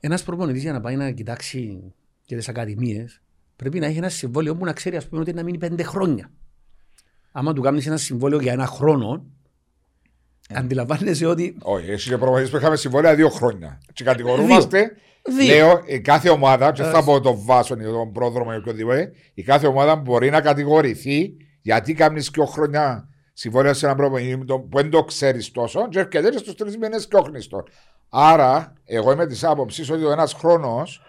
Ένας 0.01 0.23
προπονητής 0.23 0.63
για 0.63 0.73
να 0.73 0.81
πάει 0.81 0.97
να 0.97 1.11
κοιτάξει 1.11 1.93
και 2.27 2.37
τις 2.37 2.49
ακαδημίες 2.49 3.21
πρέπει 3.57 3.79
να 3.81 3.87
έχει 3.87 3.99
ένα 3.99 4.09
συμβόλαιο 4.09 4.57
που 4.57 4.65
να 4.65 4.73
ξέρει 4.73 4.97
ας 4.97 5.09
πούμε 5.09 5.21
ότι 5.21 5.33
να 5.33 5.43
μείνει 5.43 5.59
πέντε 5.59 5.83
χρόνια. 5.83 6.31
Άμα 7.33 7.53
του 7.53 7.61
κάνεις 7.63 7.87
ένα 7.87 7.97
συμβόλαιο 7.97 8.41
για 8.41 8.53
ένα 8.53 8.67
χρόνο 8.67 9.13
Ε. 9.15 9.21
αντιλαμβάνεσαι 10.53 11.27
ότι 11.27 11.57
Όχι, 11.63 11.91
έχει 11.91 12.09
και 12.09 12.17
προπονητές 12.19 12.51
που 12.51 12.57
είχαμε 12.57 12.77
συμβόλαια 12.77 13.15
δύο 13.15 13.29
χρόνια. 13.29 13.81
Και 13.93 14.05
κατηγορούμαστε. 14.05 14.91
Δύο. 15.39 15.55
Λέω, 15.55 15.83
η 15.87 16.01
κάθε 16.01 16.29
ομάδα, 16.31 16.73
και 16.73 16.83
θα 16.83 17.05
πω 17.05 17.21
τον 17.21 17.37
Βάσον 17.45 17.81
ή 17.81 17.85
τον 17.85 18.13
πρόδρομο 18.13 18.51
ή 18.55 18.57
οποιοδήποτε, 18.57 19.13
η 19.35 19.43
κάθε 19.43 19.67
ομάδα 19.67 19.97
μπορεί 19.97 20.31
να 20.31 20.41
κατηγορηθεί 20.41 21.37
γιατί 21.63 21.95
κάνεις 21.95 22.31
δύο 22.31 22.45
χρόνια 22.45 23.09
συμβόλαια 23.33 23.75
σε 23.75 23.85
έναν 23.85 23.97
προπονητή 23.97 24.45
το- 24.45 24.59
που 24.59 24.77
δεν 24.77 24.91
το 24.91 25.05
ξέρεις 25.05 25.51
τόσο, 25.51 25.89
και 25.89 25.99
έρχεται 25.99 26.29
και 26.31 26.39
στους 26.39 26.55
τρεις 26.55 26.77
μήνες 26.77 27.07
και 27.09 27.17
όχνει 27.17 27.43
τον. 27.45 27.63
Άρα, 28.09 28.73
εγώ 28.85 29.13
είμαι 29.13 29.27
της 29.27 29.45
άποψης 29.45 29.91
ότι 29.91 30.05
ο 30.05 30.11
ένας 30.11 30.33
χρόνος, 30.33 31.01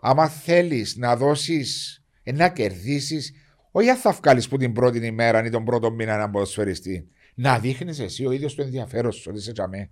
άμα 0.00 0.28
θέλεις 0.28 0.96
να 0.96 1.16
δώσεις, 1.16 2.02
να 2.34 2.48
κερδίσεις, 2.48 3.32
όχι 3.70 3.88
αν 3.88 3.96
θα 3.96 4.12
βγάλεις 4.12 4.48
που 4.48 4.56
την 4.56 4.72
πρώτη 4.72 5.06
ημέρα 5.06 5.44
ή 5.44 5.50
τον 5.50 5.64
πρώτο 5.64 5.90
μήνα 5.90 6.14
έναν 6.14 6.30
ποδοσφαιριστή, 6.30 7.08
να 7.34 7.58
δείχνεις 7.58 7.98
εσύ 7.98 8.26
ο 8.26 8.30
ίδιος 8.32 8.54
το 8.54 8.62
ενδιαφέρον 8.62 9.12
σου 9.12 9.22
ότι 9.28 9.38
είσαι 9.38 9.52
τζαμέ. 9.52 9.90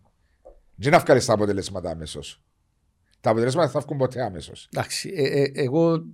Δεν 0.75 0.93
να 0.93 0.99
βγάλεις 0.99 1.25
τα 1.25 1.33
αποτελέσματα 1.33 1.91
αμέσως. 1.91 2.43
Τα 3.21 3.31
αποτελέσματα 3.31 3.69
θα 3.71 3.81
βγουν 3.81 3.99
ποτέ 3.99 4.23
άμεσω. 4.23 4.53
Εντάξει, 4.75 5.13
ε, 5.17 5.41
ε, 5.43 5.51
εγώ 5.55 6.05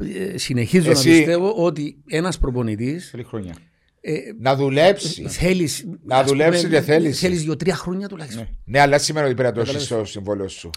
ε, 0.00 0.38
συνεχίζω 0.38 0.90
Εσύ- 0.90 1.08
να 1.10 1.16
πιστεύω 1.16 1.52
ότι 1.52 2.02
ένας 2.08 2.38
προπονητής 2.38 3.10
Θέλει 3.10 3.22
χρόνια. 3.24 3.54
ε, 4.00 4.14
Να 4.40 4.56
δουλέψει. 4.56 5.28
θέλεις. 5.28 5.86
Να 6.04 6.24
δουλέψει 6.24 6.68
και 6.68 6.80
θέληση. 6.80 7.20
Θέλεις 7.20 7.42
δύο-τρία 7.42 7.74
χρόνια 7.74 8.08
τουλάχιστον. 8.08 8.42
Ναι. 8.42 8.50
Ναι, 8.64 8.80
αλλά 8.80 8.98
σημαίνει 8.98 9.26
ότι 9.26 9.34
πρέπει 9.34 9.56
να 9.58 9.64
το 9.64 9.70
έχεις 9.70 9.84
στο 9.84 10.04
συμβόλαιο 10.04 10.48
σου. 10.48 10.70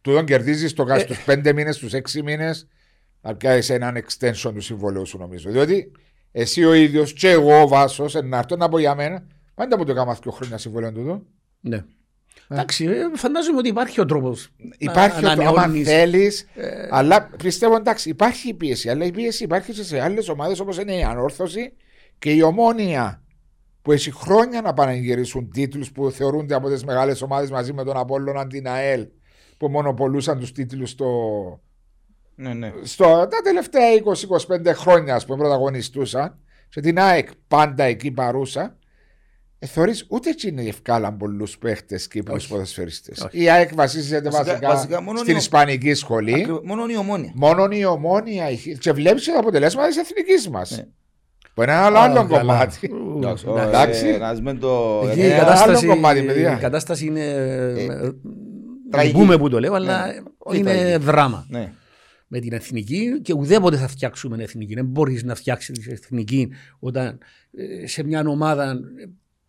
Του 0.00 0.12
τον 0.12 0.24
κερδίζεις 0.24 0.72
το 0.72 0.82
Ε. 0.82 0.86
κάτω 0.86 1.14
στου 1.14 1.24
πέντε 1.24 1.52
μήνες, 1.52 1.76
στου 1.76 1.96
έξι 1.96 2.22
μήνες, 2.22 2.68
να 3.20 3.36
πιάσει 3.36 3.72
έναν 3.74 3.96
extension 4.06 4.52
του 4.54 4.60
συμβολέου 4.60 5.06
σου, 5.06 5.18
νομίζω. 5.18 5.50
Διότι 5.50 5.92
εσύ 6.32 6.64
ο 6.64 6.72
ίδιος 6.74 7.12
και 7.12 7.30
εγώ 7.30 7.62
ο 7.62 7.68
Βάσος, 7.68 8.14
να 8.24 8.38
έρθω 8.38 8.56
να 8.56 8.68
πω 8.68 8.78
για 8.78 8.94
μένα, 8.94 9.26
πάντα 9.56 9.76
που 9.76 9.84
το 9.84 9.94
κάμα 9.94 10.18
δύο 10.22 10.30
χρόνια 10.32 10.58
συμβολέου 10.58 10.92
του. 10.92 11.26
Ναι. 11.60 11.84
Εντάξει, 12.48 12.84
ε, 12.84 13.16
φαντάζομαι 13.16 13.58
ότι 13.58 13.68
υπάρχει 13.68 14.00
ο 14.00 14.04
τρόπος. 14.04 14.48
Υπάρχει 14.78 15.22
να 15.22 15.32
ο 15.32 15.34
τρόπο, 15.34 15.48
άμα 15.48 15.60
ανανεώνεις. 15.62 15.88
θέλεις. 15.88 16.46
Ε. 16.54 16.88
Αλλά 16.90 17.28
πιστεύω 17.42 17.76
εντάξει, 17.76 18.08
υπάρχει 18.08 18.48
η 18.48 18.54
πίεση. 18.54 18.90
Αλλά 18.90 19.04
η 19.04 19.10
πίεση 19.10 19.44
υπάρχει 19.44 19.72
και 19.72 19.82
σε 19.82 20.00
άλλες 20.00 20.28
ομάδες 20.28 20.60
όπως 20.60 20.78
είναι 20.78 20.96
η 20.96 21.02
Ανόρθωση 21.02 21.72
και 22.18 22.30
η 22.32 22.42
Ομόνια. 22.42 23.20
Που 23.82 23.92
έχει 23.92 24.12
χρόνια 24.12 24.60
να 24.60 24.72
πάνε 24.74 24.90
να 24.92 24.98
γυρίσουν 24.98 25.50
τίτλους 25.50 25.92
που 25.92 26.10
θεωρούνται 26.10 26.54
από 26.54 26.68
τις 26.68 26.84
μεγάλες 26.84 27.22
ομάδες 27.22 27.50
μαζί 27.50 27.72
με 27.72 27.84
τον 27.84 27.96
Απόλλωνα 27.96 28.46
την 28.46 28.68
ΑΕΛ 28.68 29.06
που 29.56 29.68
μονοπολούσαν 29.68 30.38
τους 30.38 30.52
τίτλους 30.52 30.90
στο, 30.90 31.06
Ναι, 32.34 32.54
ναι. 32.54 32.72
στο, 32.82 33.04
τα 33.04 33.40
τελευταία 33.42 33.88
20-25 34.68 34.74
χρόνια 34.74 35.14
ας 35.14 35.26
πούμε 35.26 35.38
πρωταγωνιστούσαν 35.38 36.38
σε 36.68 36.80
την 36.80 36.98
ΑΕΚ 36.98 37.28
πάντα 37.48 37.84
εκεί 37.84 38.10
παρούσα 38.10 38.62
ε, 38.62 38.76
θεωρείς 39.58 40.06
ούτε 40.08 40.30
εκείνοι 40.30 40.68
ευκάλαν 40.68 41.16
πολλούς 41.16 41.58
παίχτες 41.58 42.08
Κύπρους 42.08 42.36
Όχι. 42.42 42.48
ποδοσφαιριστές. 42.52 43.20
Όχι. 43.20 43.42
Η 43.42 43.50
ΑΕΚ 43.50 43.74
βασίζεται 43.74 44.30
Βασικά- 44.30 44.44
βασικά, 44.52 44.68
βασικά 44.68 45.00
μόνο 45.02 45.18
στην 45.18 45.34
η- 45.34 45.36
Ισπανική 45.38 45.94
σχολή. 45.94 46.32
Ακριβώς, 46.34 46.60
Μόνο 46.64 46.84
η 46.88 46.96
ομόνια. 46.96 47.32
Μόνο 47.34 47.68
η 47.70 47.84
ομόνια 47.84 48.50
είχε. 48.50 48.72
Και 48.72 48.92
βλέπεις 48.92 49.24
τα 49.24 49.38
αποτελέσματα 49.38 49.88
της 49.88 49.96
εθνικής 49.96 50.48
μας. 50.48 50.70
Ναι. 50.70 50.84
Που 51.54 51.62
είναι 51.62 51.72
ένα 51.72 51.80
άλλο, 51.84 51.98
Α, 51.98 52.02
άλλο 52.02 52.14
καλά. 52.14 52.38
κομμάτι. 52.38 52.90
Ου, 52.92 53.16
Εντάξει, 53.16 53.46
εντάξει. 53.56 54.06
ε, 54.08 54.16
να 54.18 54.40
μην 54.40 54.60
το... 54.60 55.02
Εκεί 55.04 55.18
Είναι 55.18 55.26
η 55.28 55.30
ένα 55.30 55.38
κατάσταση, 55.38 55.84
άλλο 55.84 55.94
κομμάτι, 55.94 56.22
παιδιά. 56.22 56.56
η 56.56 56.60
κατάσταση 56.60 57.06
είναι. 57.06 57.24
ε, 57.30 57.86
τραγική. 58.90 59.14
Λυπούμε 59.14 59.38
που 59.38 59.48
το 59.48 59.60
λέω, 59.60 59.74
αλλά 59.74 60.06
Ναι, 60.06 60.12
όχι 60.38 60.58
είναι 60.58 60.72
τραγική. 60.74 61.04
δράμα. 61.04 61.46
Ναι. 61.48 61.72
Με 62.28 62.38
την 62.38 62.52
εθνική 62.52 63.20
και 63.22 63.32
ουδέποτε 63.34 63.76
θα 63.76 63.88
φτιάξουμε 63.88 64.42
εθνική. 64.42 64.74
Δεν 64.74 64.84
μπορείς 64.84 65.22
να 65.24 65.34
φτιάξεις 65.34 65.86
εθνική 65.86 66.48
όταν 66.78 67.18
ε, 67.82 67.86
σε 67.86 68.02
μια 68.04 68.24
ομάδα 68.26 68.70
ε, 68.70 68.76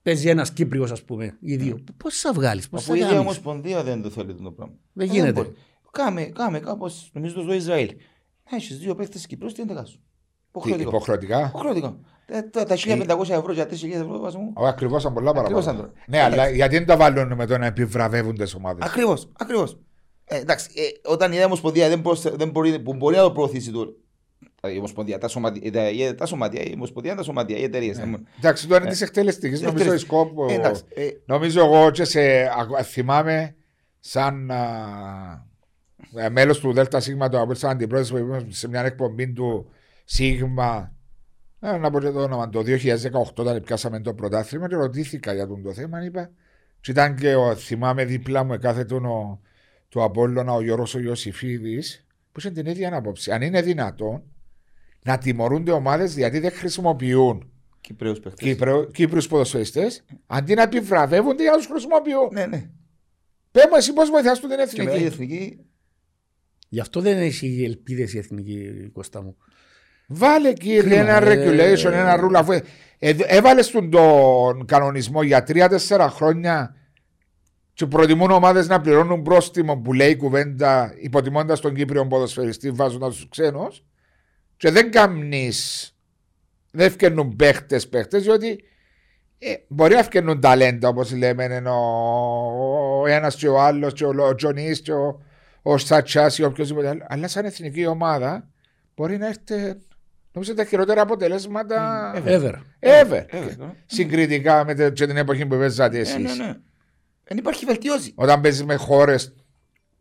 παίζει 0.08 0.30
ένας 0.30 0.52
Κύπριος, 0.54 0.92
ας 0.92 1.04
πούμε, 1.04 1.38
ή 1.42 1.56
δύο. 1.56 1.84
Πώς 1.98 2.20
θα 2.20 2.34
βγάλεις, 2.34 2.70
πώς 2.70 2.80
Αφού 2.82 2.90
θα 2.90 2.96
η 2.96 3.00
ίδια 3.00 3.10
κάνεις; 3.12 3.26
ομοσπονδία 3.26 3.84
δεν 3.84 4.02
το 4.02 4.10
θέλει 4.10 4.36
το 4.36 4.52
πράγμα. 4.52 4.74
Δεν 4.94 5.10
Ε, 5.10 5.12
γίνεται. 5.12 5.32
μπορεί. 5.32 5.54
Κάμε, 5.92 6.22
κάμε 6.24 6.60
κάπως, 6.60 7.10
νομίζω 7.14 7.42
στο 7.42 7.54
Ισραήλ. 7.54 7.88
Να 8.52 8.58
έχεις 8.58 8.78
δύο 8.78 8.96
παίχτες 8.96 9.26
Κυπρούς, 9.28 9.54
τι 9.54 9.62
είναι 9.62 9.74
τα 9.74 9.86
σου; 9.86 10.00
Υποχρεωτικό. 10.50 10.90
Υποχρεωτικά; 10.90 11.46
Υποχρεωτικό. 11.48 12.00
Ε, 12.26 12.42
Τα 12.42 12.64
τα 12.64 12.76
1500 12.76 13.34
ευρώ 13.34 13.54
για 13.54 13.66
4.000 13.66 14.02
ευρώ 14.02 14.20
βάζω 14.20 14.40
μου. 14.40 14.52
Όχι, 14.56 14.70
ακριβώς 14.70 15.02
σαν 15.02 15.14
πολλά 15.14 15.30
Ακριβώς, 15.30 15.66
παραπάνω. 15.66 15.88
Άντρο. 15.88 16.02
Ναι, 16.08 16.22
αλλά 16.22 16.50
γιατί 16.50 16.78
δεν 16.78 16.86
τα 16.86 16.98
βάλουν 16.98 17.34
με 17.36 17.46
το 17.46 17.58
να 17.58 17.66
επιβραβεύουν 17.66 18.36
τις 18.36 18.54
ομάδες; 18.56 18.86
Ακριβώς, 18.88 19.32
ακριβώς. 19.38 19.78
Ε, 20.26 20.38
εντάξει, 20.40 20.70
ε, 20.76 21.12
όταν 21.12 21.32
η 21.32 21.44
Ομοσπονδία 21.44 21.90
δεν, 21.90 22.02
προσε- 22.02 22.36
δεν 22.38 22.50
μπορεί, 22.50 22.80
που 22.80 22.94
μπορεί 22.94 23.16
να 23.16 23.22
το 23.22 23.32
προωθήσει 23.32 23.72
το, 23.72 23.86
η 24.74 24.78
Ομοσπονδία, 24.78 25.18
τα 25.18 25.28
σωματεία, 25.28 25.72
τα, 25.72 25.90
η- 25.90 26.16
τα 26.16 26.26
σωματεία, 26.26 26.62
η 26.64 26.72
Ομοσπονδία, 26.76 27.16
τα 27.16 27.24
σωματεία, 27.24 27.58
οι 27.58 27.64
εταιρείες. 27.64 27.98
Ε, 27.98 28.14
Εντάξει, 28.38 28.68
τώρα 28.68 28.82
είναι 28.82 28.92
της 28.92 29.02
εκτελεστική. 29.02 29.52
Της 29.54 29.62
Νομίζω 29.62 29.84
η 29.84 29.86
εκτελεστικής. 29.86 30.18
σκόπο. 30.18 30.46
ε, 30.50 30.54
εντάξει, 30.54 30.84
ε, 30.96 31.08
Νομίζω 31.26 31.60
εγώ 31.66 31.92
και 31.92 32.04
σε, 32.04 32.22
α- 32.42 32.84
θυμάμαι 32.84 33.56
σαν 34.00 34.52
μέλος 36.32 36.60
του 36.60 36.74
ΔΣ 36.74 36.88
το 37.30 37.42
από 37.42 37.54
σαν 37.54 37.70
αντιπρόεδρος 37.70 38.12
που 38.12 38.18
ήμουν 38.18 38.52
σε 38.52 38.68
μια 38.68 38.86
εκπομπή 38.86 39.28
του 39.34 39.70
Σίγμα. 40.06 40.92
ε, 41.60 41.78
να 41.78 41.92
πω 41.92 42.00
και 42.00 42.10
το 42.10 42.22
όνομα. 42.22 42.50
Το 42.50 42.62
2018 42.62 43.42
όταν 43.42 43.62
πιάσαμε 43.64 44.00
το 44.00 44.14
πρωτάθλημα 44.14 44.68
και 44.68 44.76
ρωτήθηκα 44.76 45.34
για 45.34 45.48
τον 45.48 45.64
το 45.64 45.74
θέμα. 45.74 46.04
Είπα, 46.04 46.30
και 46.82 46.92
ήταν 46.92 47.16
και 47.16 47.36
ο, 47.36 47.56
θυμάμαι 47.56 48.06
δίπλα 48.06 48.44
μου 48.44 48.58
κάθε 48.60 48.86
του, 48.86 49.02
του 49.90 50.04
Απόλλωνα 50.04 50.54
ο 50.54 50.62
Γιώργος 50.62 50.96
ο 50.96 51.00
Ιωσήφιδης 51.00 52.07
που 52.38 52.44
είχε 52.48 52.62
την 52.62 52.72
ίδια 52.72 52.96
άποψη. 52.96 53.32
Αν 53.32 53.42
είναι 53.42 53.62
δυνατόν 53.62 54.24
να 55.04 55.18
τιμωρούνται 55.18 55.72
ομάδες 55.72 56.16
γιατί 56.18 56.40
δεν 56.40 56.52
χρησιμοποιούν 56.52 57.52
Κυπρέους 57.82 58.20
παίχτες. 58.20 58.48
Κύπρο, 58.48 58.86
Κύπρους 58.86 59.28
ποδοσφαιριστές 59.28 60.04
αντί 60.28 60.54
να 60.54 60.62
επιβραβεύονται 60.62 61.42
για 61.42 61.52
να 61.52 61.58
τους 61.58 61.66
χρησιμοποιούν. 61.66 62.30
Ναι, 62.32 62.46
ναι. 62.46 62.70
Πες 63.52 63.64
μου 63.70 63.76
εσύ 63.78 63.94
πώς 63.94 64.10
βοηθάς 64.10 64.40
του 64.40 64.48
την 64.48 64.58
Και 64.74 64.84
μετά 64.84 64.98
η 64.98 65.04
εθνική. 65.04 65.34
εθνική, 65.34 65.66
Γι' 66.70 66.80
αυτό 66.80 67.02
δεν 67.02 67.18
έχει 67.18 67.64
ελπίδες 67.66 68.14
η 68.14 68.18
εθνική 68.18 68.90
Κώστα 68.94 69.22
μου. 69.24 69.38
Βάλε 70.08 70.54
κύριε 70.54 70.82
Κρίμα, 70.82 70.96
ένα 70.96 71.32
ε, 71.32 71.36
regulation, 71.36 71.92
ένα 71.92 72.20
rule 72.24 72.36
αφού 72.36 72.52
ε, 73.00 73.16
έβαλες 73.26 73.72
τον, 73.72 73.90
τον 73.90 74.66
κανονισμό 74.66 75.24
για 75.24 75.44
τρία-τέσσερα 75.44 76.10
χρόνια 76.10 76.76
και 77.78 77.86
προτιμούν 77.86 78.32
ομάδες 78.32 78.68
να 78.68 78.82
πληρώνουν 78.82 79.22
πρόστιμο 79.22 79.78
που 79.78 79.94
λέει 79.94 80.10
η 80.10 80.16
κουβέντα 80.16 80.94
υποτιμώντας 81.02 81.60
τον 81.60 81.74
Κύπριο 81.76 82.08
ποδοσφαιριστή 82.08 82.72
βάζοντας 82.72 83.16
τους 83.16 83.30
ξένους 83.30 83.84
και 84.58 84.72
δεν 84.72 84.92
καμνεί. 84.92 85.52
Δεν 86.72 86.92
φκαινούν 86.92 87.36
παίχτες 87.36 87.88
παίχτες, 87.90 88.24
διότι 88.24 88.64
ε, 89.40 89.54
μπορεί 89.68 89.94
να 89.96 90.04
φκαινούν 90.04 90.40
ταλέντα 90.42 90.88
όπως 90.88 91.12
λέμε 91.16 91.44
ενώ 91.44 91.76
ο 93.02 93.08
ένας 93.08 93.36
και 93.36 93.48
ο 93.48 93.60
άλλος, 93.62 93.94
και 93.94 94.06
ο, 94.06 94.14
ο 94.28 94.36
Τζονίς 94.36 94.82
και 94.82 94.94
ο, 94.94 95.22
ο 95.62 95.78
Σατσάς 95.78 96.38
ή 96.38 96.44
οποιοδήποτε 96.44 96.88
άλλο. 96.88 97.06
Αλλά 97.08 97.28
σαν 97.28 97.46
εθνική 97.46 97.86
ομάδα 97.86 98.48
μπορεί 98.96 99.18
να 99.18 99.28
έρθει 99.28 99.76
νομίζω 100.32 100.54
τα 100.54 100.64
χειρότερα 100.66 101.02
αποτελέσματα 101.02 102.12
Ever. 102.16 102.22
ever. 102.24 102.54
ε, 102.80 103.00
ε, 103.00 103.26
Συγκριτικά 103.86 104.66
με 104.66 104.74
τε- 104.76 104.94
και 104.94 105.06
την 105.08 105.18
εποχή 105.18 105.46
που 105.46 105.58
παίζατε 105.58 105.98
ε, 105.98 106.02
εσείς. 106.02 106.38
ναι, 106.38 106.46
ναι. 106.46 106.54
Δεν 107.28 107.38
υπάρχει 107.38 107.66
βελτιώση. 107.66 108.12
Όταν 108.16 108.42
παίζεις 108.42 108.64
με 108.64 108.76
χώρες 108.76 109.34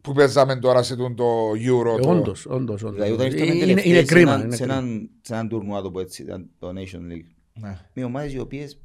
που 0.00 0.12
παίζαμε 0.12 0.56
τώρα 0.56 0.82
σε 0.82 0.96
τον 0.96 1.14
το 1.16 1.50
Euro. 1.50 2.00
το- 2.02 2.10
Όντως, 2.10 2.46
όντως. 2.46 2.82
Δηλαδή 2.92 3.10
όταν 3.12 3.26
ήρθαμε 3.26 3.50
Είναι, 3.50 3.58
τελευταίοι 3.60 3.84
είναι 3.92 3.98
σε 3.98 4.04
κρίμα. 4.04 4.32
έναν- 4.32 4.46
είναι 4.46 4.56
σε 4.56 4.62
κρίμα. 4.62 4.78
έναν- 4.78 5.10
σε 5.20 5.32
έναν 5.32 5.48
τουρνουά 5.48 5.82
το 5.82 5.90
πω 5.90 6.00
έτσι, 6.00 6.22
ήταν 6.22 6.50
το 6.58 6.68
Nation 6.68 7.12
League. 7.12 7.26
Ναι. 7.60 7.78
Με 7.92 8.04
ομάδες 8.04 8.32
οι 8.32 8.38
οποίες 8.38 8.80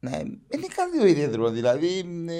ναι, 0.00 0.10
δεν 0.10 0.58
είναι 0.58 0.66
κάτι 0.76 0.98
το 0.98 1.06
ιδιαίτερο, 1.06 1.50
δηλαδή... 1.50 1.86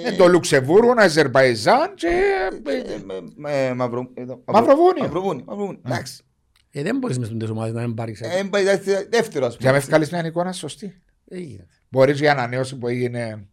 ε, 0.03 0.07
Ε, 0.07 0.15
το 0.15 0.27
Λουξεμβούργο, 0.27 0.93
Αζερβαϊζάν 0.97 1.93
και. 1.95 2.07
ε, 2.07 2.97
με- 3.05 3.21
με- 3.35 3.73
Μαυρο- 3.73 4.11
ε, 4.13 4.25
το- 4.25 4.43
Μαυροβούνιο. 4.45 5.03
Μαυροβούνιο. 5.03 5.43
Μαυροβούνιο. 5.47 5.81
Εντάξει. 5.85 6.23
Ε, 6.71 6.83
δεν 6.83 6.97
μπορείς 6.97 7.19
μες 7.19 7.29
τις 7.37 7.49
ομάδες 7.49 7.73
να 7.73 7.81
μην 7.81 7.93
πάρεις. 7.93 8.21
Ε, 8.21 8.43
πάει 8.49 8.63
δεύτερο- 8.63 9.05
δεύτερο, 9.09 9.45
ας 9.45 9.57
Για 9.59 9.71
να 9.71 9.77
πούμε. 9.77 9.79
με 9.79 9.79
βγάλεις 9.79 10.09
μια 10.11 10.25
εικόνα 10.25 10.51
σωστή. 10.51 11.01
Δεν 11.25 11.39
γίνεται. 11.39 11.67
Μπορείς 11.89 12.21
η 12.21 12.27
ανανέωση 12.27 12.77
που 12.77 12.87
έγινε 12.87 13.47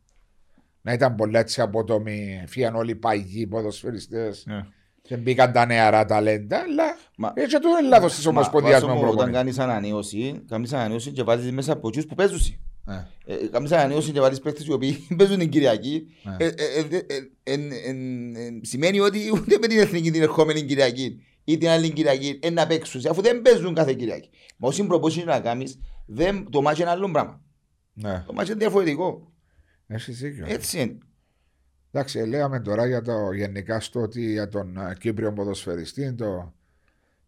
να 0.82 0.92
ήταν 0.92 1.14
πολλά 1.14 1.38
έτσι 1.38 1.60
απότομη. 1.60 2.44
Φύγαν 2.46 2.74
όλοι 2.74 2.90
οι 2.90 2.94
παγιοί 2.94 3.46
ποδοσφαιριστές. 3.46 4.44
Ναι. 4.46 4.66
Δεν 5.08 5.18
μπήκαν 5.20 5.52
τα 5.52 5.66
νεαρά 5.66 6.04
ταλέντα, 6.04 6.58
αλλά 6.58 6.96
Μα- 7.16 7.32
έτσι 7.34 7.58
το 7.60 7.68
είναι 7.68 7.88
λάθος 7.88 8.14
της 8.14 8.24
Μα, 8.24 8.30
Ομοσπονδίας 8.30 8.72
βάζω 8.80 8.86
με 8.86 8.92
μου, 8.92 8.98
Όταν 8.98 9.10
προπονητή. 9.14 9.36
κάνεις 9.38 9.58
ανανέωση, 9.58 10.42
κάνεις 10.48 10.72
ανανέωση 10.72 11.10
και 11.10 11.22
βάζεις 11.22 11.52
μέσα 11.52 11.72
από 11.72 11.88
εκείνους 11.88 12.06
που 12.06 12.14
παίζουν. 12.14 12.40
Ναι. 12.84 13.06
Ε, 13.26 13.34
Κάνεις 13.50 13.72
ανανέωση 13.72 14.10
και 14.12 14.20
βάλεις 14.20 14.40
παίχτες 14.40 14.66
οι 14.66 14.72
οποίοι 14.72 15.06
παίζουν 15.18 15.38
την 15.38 15.48
Κυριακή. 15.48 16.06
Ναι. 16.22 16.36
Ε, 16.38 16.46
ε, 16.46 16.52
ε, 16.54 16.96
ε, 16.96 17.16
ε, 17.42 17.52
ε, 17.52 17.54
ε, 17.54 18.46
ε, 18.46 18.60
Σημαίνει 18.62 19.00
ότι 19.00 19.18
ούτε 19.34 19.58
με 19.60 19.66
την 19.66 19.78
εθνική 19.78 20.10
την 20.10 20.22
ερχόμενη 20.22 20.62
Κυριακή 20.62 21.22
ή 21.44 21.58
την 21.58 21.68
άλλη 21.68 21.90
Κυριακή 21.90 22.38
ε, 22.42 22.50
να 22.50 22.66
παίξουν, 22.66 23.00
αφού 23.10 23.22
δεν 23.22 23.42
παίζουν 23.42 23.74
κάθε 23.74 23.92
Κυριακή. 23.94 24.30
Μα 24.56 24.68
όσοι 24.68 24.84
προπόσουν 24.86 25.24
να 25.24 25.40
κάνεις, 25.40 25.78
δεν- 26.06 26.46
το 26.50 26.62
μάτι 26.62 26.80
είναι 26.80 26.90
άλλο 26.90 27.10
πράγμα. 27.10 27.40
Ναι, 27.92 28.22
Το 28.26 28.32
μάτι 28.32 28.50
είναι 28.50 28.58
διαφορετικό. 28.58 29.31
Έχεις 29.94 30.18
δίκιο. 30.18 30.44
Έτσι 30.48 30.80
είναι. 30.80 30.98
Εντάξει, 31.92 32.18
ε, 32.18 32.24
λέγαμε 32.24 32.60
τώρα 32.60 32.86
για 32.86 33.02
το 33.02 33.32
γενικά 33.32 33.80
στο 33.80 34.00
ότι 34.00 34.32
για 34.32 34.48
τον 34.48 34.76
ε, 34.76 34.94
Κύπριο 34.98 35.32
ποδοσφαιριστή 35.32 36.14
το, 36.14 36.54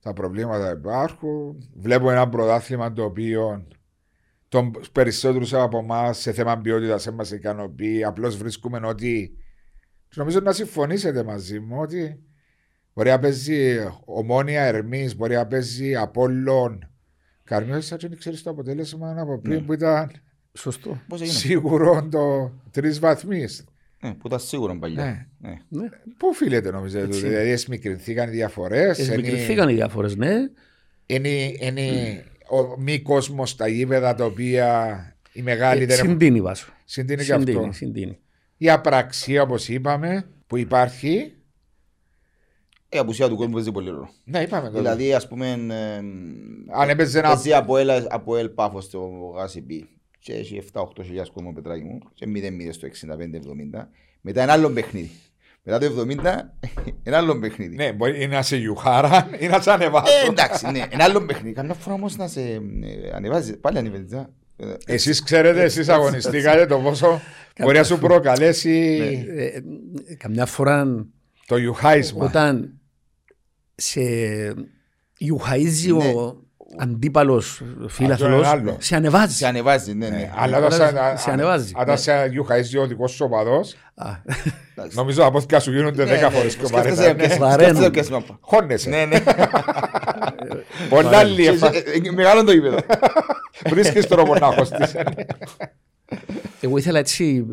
τα 0.01 0.13
προβλήματα 0.13 0.71
υπάρχουν. 0.71 1.71
Βλέπω 1.75 2.11
ένα 2.11 2.29
πρωτάθλημα 2.29 2.93
το 2.93 3.05
οποίο 3.05 3.67
τον 4.49 4.73
περισσότερους 4.93 5.55
από 5.55 5.79
εμάς 5.79 6.19
σε 6.19 6.33
θέμα 6.33 6.59
ποιότητας 6.61 7.05
δεν 7.05 7.15
μας 7.15 7.31
ικανοποιεί. 7.31 8.05
Απλώς 8.05 8.37
βρίσκουμε 8.37 8.81
ότι. 8.85 9.39
και 10.09 10.15
Νομίζω 10.17 10.41
να 10.41 10.53
συμφωνήσετε 10.53 11.23
μαζί 11.23 11.61
μου 11.61 11.77
ότι 11.81 12.23
μπορεί 12.95 13.09
να 13.09 13.19
παίζει 13.19 13.77
ομόνια 14.05 14.63
Ερμής, 14.63 15.17
μπορεί 15.17 15.35
να 15.35 15.47
παίζει 15.47 15.97
Απόλλων. 15.97 16.89
Καρμιό, 17.45 17.81
σαν 17.81 17.99
δεν 18.01 18.19
ξέρεις 18.19 18.43
το 18.43 18.51
αποτέλεσμα 18.51 19.15
από 19.19 19.41
πριν 19.41 19.59
Ναι. 19.59 19.63
που 19.63 19.73
ήταν 19.73 20.11
Σωστό. 20.59 21.01
Πώς 21.09 21.21
έγινε; 21.21 21.37
σίγουρο 21.37 22.09
το 22.11 22.53
τρεις 22.71 22.99
βαθμοί. 22.99 23.47
Ναι, 24.01 24.15
που 24.15 24.27
ήταν 24.27 24.41
σίγουρο 24.41 24.79
παλιά. 24.79 25.05
Ναι. 25.05 25.27
Ναι. 25.51 25.59
Ναι. 25.69 25.89
Πού 26.17 26.29
οφείλεται 26.29 26.71
νομίζω, 26.71 26.99
Έτσι. 26.99 27.21
δηλαδή 27.21 27.51
εσμικρινθήκαν 27.51 28.29
οι 28.29 28.33
διαφορές. 28.33 28.99
Εσμικρινθήκαν 28.99 29.69
οι 29.69 29.75
διάφορε, 29.75 30.15
ναι. 30.17 30.35
Είναι, 31.07 31.29
είναι 31.59 32.25
ο 32.49 32.81
μη 32.81 33.01
κόσμος 33.01 33.51
στα 33.51 33.69
γήπεδα 33.69 34.15
τα 34.15 34.25
οποία 34.25 34.99
οι 35.33 35.43
μεγάλοι 35.43 35.85
δεν 35.85 35.99
έχουν. 35.99 36.11
Συντείνει 36.11 36.41
βάσο. 36.41 36.73
Συντείνει 36.85 37.25
και 37.25 37.33
αυτό. 37.33 37.51
Συντείνει, 37.51 37.75
συντείνει. 37.75 38.19
Η 38.57 38.71
απραξία, 38.71 39.43
όπως 39.43 39.69
είπαμε, 39.69 40.27
που 40.47 40.57
υπάρχει 40.57 41.33
Η 42.89 42.99
απουσία 42.99 43.29
του 43.29 43.37
κόσμου 43.37 43.53
παίζει 43.53 43.73
πολύ 43.73 43.91
ρόλο. 43.91 44.11
Ναι, 44.25 44.41
είπαμε 44.41 44.69
τώρα. 44.71 44.81
Δηλαδή, 44.81 45.15
ας 45.15 45.29
πούμε, 45.29 45.51
εμ, 45.51 45.69
Αν 46.73 46.89
έπαιζε 46.89 47.19
ένα. 47.19 47.29
παίζει 47.29 47.53
από 47.53 47.77
ελ, 47.77 47.91
από 48.09 48.37
ελ 48.37 48.49
πάφος 48.49 48.85
στο 48.85 49.33
γάσιμπι 49.37 49.89
και 50.25 50.33
έχει 50.33 50.63
7-8 50.73 50.85
χιλιάδες 51.05 51.31
κόσμο 51.31 51.53
πετράκι 51.53 51.85
μου 51.85 51.99
και 52.15 52.27
0-0 52.29 52.69
στο 52.71 52.89
65-70. 52.89 53.87
Μετά 54.21 54.43
ένα 54.43 54.53
άλλο 54.53 54.71
παιχνίδι. 54.71 55.11
Μετά 55.63 55.79
το 55.79 56.07
70, 56.09 56.17
ένα 57.03 57.17
άλλο 57.17 57.39
παιχνίδι. 57.39 57.75
Ναι, 57.77 57.93
μπορεί 57.93 58.27
να 58.27 58.43
σε 58.43 58.57
γιουχάρα 58.57 59.29
ή 59.41 59.47
να 59.47 59.61
σε 59.61 59.71
ανεβάσω. 59.71 60.13
Ε, 60.27 60.29
εντάξει, 60.29 60.71
ναι, 60.71 60.85
ένα 60.91 61.05
άλλο 61.05 61.21
παιχνίδι. 61.25 61.55
Καμιά 61.55 61.75
φορά 61.75 61.95
όμως 61.95 62.17
να 62.17 62.29
σε 62.29 62.41
ε, 62.41 62.61
ανεβάζει, 63.15 63.57
πάλι 63.57 63.79
ανεβαίνεις. 63.79 64.13
α. 64.13 64.29
Ε, 64.57 64.75
Εσείς 64.87 65.23
ξέρετε, 65.23 65.63
εσείς 65.63 65.89
αγωνιστήκατε 65.89 66.67
το 66.67 66.79
πόσο 66.79 67.21
μπορεί 67.63 67.77
να 67.77 67.85
σου 67.85 67.99
προκαλέσει 67.99 68.99
Ε, 69.29 69.45
ε, 69.47 69.63
καμιά 70.17 70.47
φορά 70.47 71.07
το 71.47 71.57
γιουχάισμα. 71.57 72.25
όταν 72.25 72.81
σε 73.75 74.01
ιουχαίζει 75.19 75.93
Ναι. 75.93 76.05
ο 76.05 76.44
αντίπαλος 76.79 77.63
Αυτό 77.75 77.89
φίλαθλος, 77.89 78.29
είναι 78.39 78.47
άλλο. 78.47 78.77
σε 78.81 78.97
ανεβάζει. 78.97 79.35
Σε 79.35 79.47
ανεβάζει, 79.47 79.95
ναι, 79.95 80.09
Ναι, 80.09 80.17
ναι. 80.17 80.31
Αλλά 80.37 80.57
Αλλά 80.57 80.67
όταν 80.67 80.71
σε- 80.89 81.23
σε 81.23 81.31
ανεβάζει. 81.31 81.65
αν- 81.65 81.73
Ναι. 81.77 81.83
όταν 81.83 81.99
σε 81.99 82.27
γιουχαίζει 82.31 82.79
ο 82.79 82.87
δικός 82.87 83.11
σου 83.13 83.25
οπαδός, 83.25 83.75
Α, 83.95 84.07
Εντάξει. 84.77 84.97
νομίζω 84.97 85.21
τα 85.23 85.31
πόθηκα 85.31 85.61
σου 85.61 85.73
γίνονται 85.73 86.05
Ναι, 86.05 86.11
10 86.11 86.21
ναι, 86.21 86.29
φορές 86.37 86.57
πιο 86.57 86.67
σκέφτεσαι 86.67 86.95
βαρετά. 87.03 87.15
ποιες- 87.15 87.29
Ναι. 87.39 87.47
Βαραίνουν. 87.47 87.77
σκέφτεσαι 87.77 87.91
ποιες 87.91 88.11
μάπα. 88.11 88.39
Χώνεσαι. 88.41 88.89
Ναι, 88.89 89.05
ναι. 89.05 89.21
Πολλά 90.91 91.23
Και- 91.25 91.29
λίεφα. 91.31 91.67
ε, 91.75 91.79
ε, 92.07 92.11
Μεγάλο 92.13 92.45
το 92.45 92.53
γήπεδο. 92.53 92.79
Βρίσκεις 93.69 94.07
τρόπο 94.07 94.35
να 94.35 94.47
χωστείς. 94.47 94.95
Εγώ 96.61 96.77
ήθελα 96.77 96.99
έτσι 96.99 97.47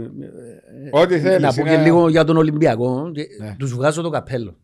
Ό,τι 0.92 1.16
ε, 1.16 1.20
θέλεις. 1.20 1.42
να 1.42 1.54
πω 1.54 1.62
και 1.64 1.70
είναι- 1.74 1.84
λίγο 1.84 2.10
για 2.10 2.24
τον 2.24 2.38
Ολυμπιακό. 2.38 3.12
και 3.14 3.24
Ναι. 3.42 3.56
Τους 3.60 3.74
βγάζω 3.74 4.02
το 4.02 4.10
καπέλο. 4.10 4.56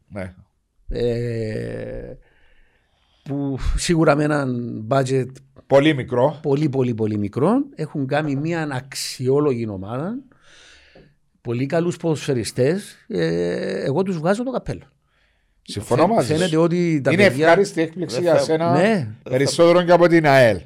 Ναι. 3.30 3.36
Ε, 3.36 3.38
που 3.40 3.58
σίγουρα 3.76 4.16
με 4.16 4.24
έναν 4.24 4.84
budget 4.90 5.26
Πολύ 5.68 5.94
μικρό. 5.94 6.40
πολύ 6.42 6.70
πολύ 6.70 6.94
πολύ 6.94 7.18
μικρό 7.18 7.66
έχουν 7.76 8.08
κάνει 8.08 8.36
μια 8.36 8.68
αξιόλογη 8.72 9.68
ομάδα 9.68 10.16
πολύ 11.42 11.66
καλούς 11.66 11.98
ποδοσφαιριστές 11.98 12.96
ε, 13.08 13.84
εγώ 13.84 14.04
τους 14.04 14.18
βγάζω 14.18 14.44
το 14.44 14.52
καπέλο 14.52 14.84
Συμφωνώ 15.62 16.02
Φαι- 16.06 16.14
μαζί 16.16 16.28
φαίνεται 16.34 16.48
σου. 16.56 16.62
ότι 16.62 17.02
τα 17.04 17.12
Είναι 17.12 17.24
παιδιά 17.24 17.46
ευχάριστη 17.48 17.82
έκπληξη 17.82 18.16
Δεν 18.16 18.24
για 18.24 18.36
θα- 18.36 18.44
σένα. 18.44 18.72
ναι, 18.72 19.08
Περισσότερο 19.24 19.84
και 19.84 19.92
από 19.92 20.08
την 20.08 20.28
ΑΕΛ. 20.28 20.60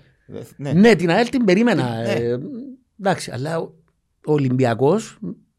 Ναι. 0.58 0.74
ναι 0.74 0.96
την 0.96 1.10
ΑΕΛ 1.10 1.30
την 1.30 1.46
περίμενα 1.46 2.02
Ναι. 2.02 2.12
ε, 2.12 2.38
εντάξει 3.00 3.32
αλλά 3.34 3.60
ο 3.60 3.72
ο 4.26 4.32
Ολυμπιακός 4.34 5.18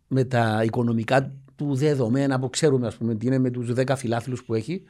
με 0.08 0.24
τα 0.24 0.62
οικονομικά 0.64 1.32
του 1.56 1.74
δεδομένα 1.74 2.38
που 2.38 2.50
ξέρουμε 2.50 2.86
ας 2.86 2.96
πούμε 2.96 3.14
τι 3.14 3.26
είναι 3.26 3.38
με 3.38 3.50
τους 3.50 3.72
10 3.76 3.96
φιλάθλους 3.96 4.44
που 4.44 4.54
έχει 4.54 4.82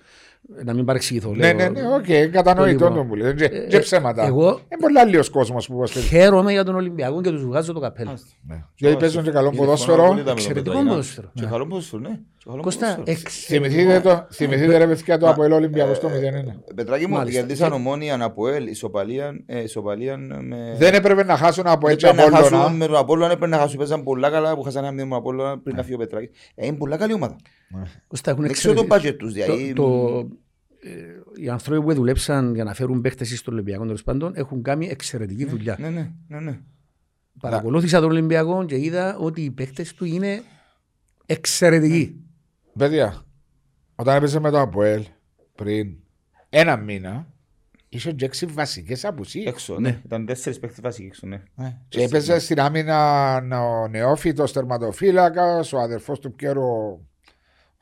να 0.65 0.75
μην 0.75 0.85
παρεξηγηθώ 0.85 1.31
Ναι, 1.35 1.53
λέω. 1.53 1.71
ναι, 1.71 1.81
ναι, 1.81 1.95
οκ, 1.95 2.31
κατανοητό 2.33 2.85
λοιπόν. 2.89 2.95
το 2.95 3.05
που 3.09 3.15
λέει. 3.15 3.35
Και- 3.35 3.45
Ε, 3.45 3.67
Και 3.67 3.79
ψέματα. 3.79 4.27
εγώ- 4.27 4.49
Είναι 4.51 4.81
πολύ 4.81 4.99
άλλος 4.99 5.31
κόσμος 5.31 5.67
που 5.67 5.77
μας 5.77 5.91
χαίρομαι 5.93 6.53
για 6.53 6.65
τον 6.65 6.75
Ολυμπιακό 6.75 7.21
και 7.21 7.31
τους 7.31 7.45
βγάζω 7.45 7.73
το 7.73 7.81
καπέλο 7.81 8.19
Ναι. 8.49 8.65
Γιατί 8.77 8.97
παίζουν 8.97 9.23
και 9.23 9.31
καλό 9.31 9.47
Είναι 9.47 9.57
ποδόσφαιρο. 9.57 9.97
φωνά 9.97 10.09
πολύ 10.09 10.23
τα 10.23 10.31
Εξαιρετικό 10.31 10.65
μετραγινά. 10.69 10.91
ποδόσφαιρο. 10.91 11.31
Και 11.35 11.45
Ναι. 11.45 11.51
καλό 11.51 11.67
ποδόσφαιρο, 11.67 12.03
ναι. 12.03 12.09
Και 12.39 12.49
καλό 12.51 12.63
Κώστα, 12.63 12.87
ποδόσφαιρο. 12.97 13.31
Θυμηθείτε, 13.31 14.01
το, 14.01 14.27
θυμηθείτε 14.33 14.77
ρε 14.77 14.87
παιδιά 14.87 15.19
το 15.19 15.29
από 15.29 15.43
Ολυμπιακό 15.43 15.95
στο 15.95 16.09
0-1. 16.09 16.63
Πετράκι 16.75 17.07
μου, 17.07 17.17
Μάλιστα. 17.17 17.41
κερδίσαν 17.41 17.69
Και- 17.69 17.75
ομόνια 17.75 18.19
από 18.25 18.49
ελ, 18.49 18.67
ισοπαλία, 18.67 19.43
ε, 19.47 19.63
ισοπαλία 19.63 20.17
με... 20.17 20.75
Δεν 20.79 20.95
έπρεπε 20.95 21.25
να 21.25 21.37
χάσουν 21.37 21.67
από 21.67 21.89
έτσι 21.89 22.07
Έπρεπε 22.07 22.31
να 22.31 22.37
χάσουν 22.37 22.55
Απόλλωνα. 22.55 22.77
με 22.77 22.87
τον 22.87 22.97
Απόλλωνα, 22.97 23.33
έπρεπε 23.33 23.47
να 23.47 23.59
χάσουν, 23.59 23.79
παίζαν 23.79 24.03
πολλά 24.03 24.31
καλά 24.31 24.55
που 24.55 24.63
χάσαν 24.63 24.83
ένα 24.83 24.93
μηδέν 24.93 25.07
με 25.07 25.11
τον 25.15 25.21
Απόλλωνα 25.21 25.59
πριν 25.59 25.77
να 25.77 25.83
φύγει 25.83 25.95
ο 25.95 25.99
Πετράκης. 25.99 26.31
Ε, 26.55 26.67
είναι 26.67 26.77
πολλά 26.77 26.97
καλή 26.97 27.13
ομάδα. 27.13 27.37
Κώστα, 28.09 28.31
έχουν 28.31 28.43
Δεν 28.43 28.53
ξέρω 28.53 28.75
το 28.75 28.81
εξαιρετικό- 28.81 29.13
budget 29.13 29.19
τους, 29.19 29.35
το, 29.35 29.41
δηλαδή. 29.45 29.73
το, 29.73 29.83
ε, 30.19 30.32
οι 31.35 31.49
άνθρωποι 31.49 31.83
που 31.83 31.95
δουλέψαν 31.95 32.55
για 32.55 32.65
να 32.65 32.75
φέρουν 32.75 33.01
παίχτες 33.01 33.39
στο 33.39 33.53
Ολυμπιακό 33.53 33.85
τέλος 33.85 34.03
πάντων 34.03 34.33
έχουν 34.37 34.63
κάνει 34.63 34.87
εξαιρετική 34.87 35.45
δουλειά. 35.45 35.77
Ναι, 35.81 35.89
ναι, 35.89 36.11
ναι, 36.29 36.41
ναι. 36.41 36.59
Παρακολούθησα 37.41 38.01
τον 38.01 38.11
Ολυμπιακό 38.11 38.65
και 38.65 38.79
είδα 38.79 39.17
ότι 39.17 39.41
οι 39.41 39.51
παίχτες 39.51 39.95
του 39.95 40.05
είναι 40.05 40.43
εξαιρετικοί. 41.27 42.25
Παιδιά, 42.79 43.23
όταν 43.95 44.17
έπαιζε 44.17 44.41
με 44.41 44.51
το 44.51 44.61
Αποέλ 44.61 45.05
πριν 45.55 45.97
ένα 46.49 46.77
μήνα, 46.77 47.27
είχε 47.89 48.13
και 48.13 48.25
έξι 48.25 48.47
βασικές 48.47 49.05
απουσίες. 49.05 49.47
Έξω, 49.47 49.79
ναι. 49.79 50.01
Ήταν 50.05 50.27
τέσσερις 50.27 50.59
παίκτες 50.59 50.81
βασικοί 50.81 51.07
έξω, 51.07 51.27
ναι. 51.27 51.43
Ναι. 51.55 51.79
Και 51.89 52.03
έπαιζε 52.03 52.39
στην 52.39 52.61
άμυνα 52.61 53.37
ο 53.59 53.89
νεόφυτος 53.89 54.53
τερματοφύλακας, 54.53 55.73
ο 55.73 55.79
αδερφός 55.79 56.19
του 56.19 56.35
Πιέρο 56.35 57.01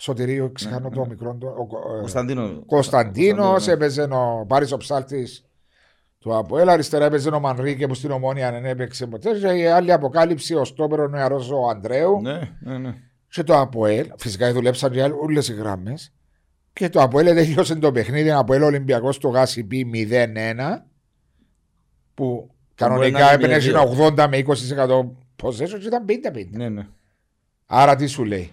Σωτηρίου, 0.03 0.53
ξεχάνω 0.53 0.88
το 0.88 1.07
μικρό 1.07 1.34
του, 1.34 1.46
ο- 1.59 1.94
ε, 1.96 1.98
Κωνσταντίνο. 1.98 2.62
Κωνσταντίνος, 2.66 3.66
ναι. 3.66 3.72
έπαιζε 3.72 4.03
ο 4.03 4.44
Πάρης 4.48 4.72
ο 4.72 4.76
Ψάλτης 4.76 5.44
του 6.18 6.36
Αποέλ, 6.36 6.68
αριστερά 6.68 7.05
έπαιζε 7.05 7.28
ο 7.30 7.40
Μανρίκε 7.40 7.86
που 7.86 7.94
στην 7.94 8.11
Ομόνια 8.11 8.51
δεν 8.53 8.64
έπαιξε 8.64 9.07
ποτέ 9.07 9.38
και 9.38 9.46
η 9.46 9.66
άλλη 9.66 9.92
αποκάλυψη 9.92 10.55
ο 10.55 10.64
Στόπερο 10.64 11.09
νεαρός 11.09 11.51
ο 11.51 11.68
Ανδρέου 11.68 12.20
Ναι, 12.20 12.40
ναι, 12.61 12.78
ναι. 12.78 12.94
και 13.28 13.42
το 13.42 13.59
Αποέλ, 13.61 14.11
φυσικά 14.16 14.53
δουλέψαν 14.53 14.90
και 14.92 15.03
άλλοι 15.03 15.14
όλες 15.22 15.48
οι 15.48 15.55
γράμμες 15.55 16.12
και 16.72 16.88
το 16.88 17.03
Αποέλ 17.03 17.26
τελείωσε 17.26 17.74
το 17.74 17.92
παιχνίδι 17.92 18.30
Αποέλ 18.30 18.62
Ολυμπιακός 18.62 19.14
στο 19.14 19.28
Γάσι 19.28 19.64
Π 19.64 19.70
0-1 19.72 20.84
που 22.14 22.24
μπορεί 22.24 22.48
κανονικά 22.74 23.18
να 23.18 23.30
έπαιρνε 23.30 23.55
είναι 23.55 23.68
ένα 23.68 24.26
80 24.26 24.28
με 24.28 24.42
20% 24.46 25.46
possession 25.46 25.78
και 25.80 25.86
ήταν 25.86 26.05
50-50. 26.09 26.48
Ναι, 26.51 26.68
ναι. 26.68 26.86
Άρα 27.66 27.96
τι 27.96 28.07
σου 28.07 28.24
λέει. 28.24 28.51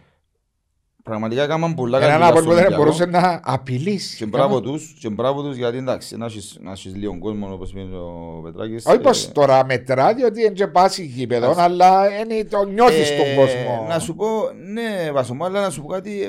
Πραγματικά 1.08 1.44
έκαναν 1.44 1.76
πολλά 1.76 1.98
Έναν 1.98 2.12
δουλειά 2.12 2.28
Αποέλ 2.28 2.42
στο 2.44 2.50
που 2.50 2.56
δεν 2.56 2.66
Ολυμπιακό. 2.66 2.84
μπορούσε 2.84 3.06
να 3.06 3.40
απειλήσει. 3.44 4.18
Και 4.18 4.26
μπράβο 4.26 4.62
τους, 4.62 4.96
και 5.00 5.10
μπράβο 5.10 5.42
τους 5.44 5.56
γιατί 5.58 5.78
εντάξει, 5.78 6.18
να 6.18 6.26
έχεις, 6.26 6.58
να 6.62 6.72
έχεις 6.72 6.96
λίγο 6.96 7.20
κόσμο 7.20 7.54
όπως 7.54 7.72
είπε 7.72 7.80
ο 7.96 8.42
Πετράκης. 8.44 8.86
Όχι 8.86 8.96
ε, 8.96 9.00
πως 9.00 9.32
τώρα 9.32 9.66
μετρά, 9.66 10.14
διότι 10.14 10.42
είναι 10.42 10.50
και 10.54 10.68
πάση 10.68 11.04
γήπεδο, 11.06 11.50
Ας- 11.50 11.58
αλλά 11.58 12.08
είναι 12.20 12.44
το 12.44 12.64
νιώθεις 12.66 13.10
τον 13.18 13.26
ε, 13.26 13.36
κόσμο. 13.36 13.86
Να 13.90 14.00
σου 14.00 14.16
πω, 14.16 14.26
ναι 14.74 15.12
Βασομά, 15.12 15.46
αλλά 15.46 15.62
να 15.62 15.70
σου 15.70 15.82
πω 15.82 15.88
κάτι, 15.88 16.22
ε, 16.24 16.28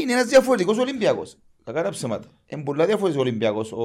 είναι 0.00 0.12
ένας 0.12 0.24
διαφορετικός 0.26 0.78
Ολυμπιακός. 0.78 1.36
Κακά 1.64 1.82
τα 1.82 1.90
ψέματα. 1.90 2.28
Είναι 2.46 2.62
πολλά 2.62 2.86
διαφορετικός 2.86 3.26
Ολυμπιακός 3.26 3.72
ο, 3.72 3.82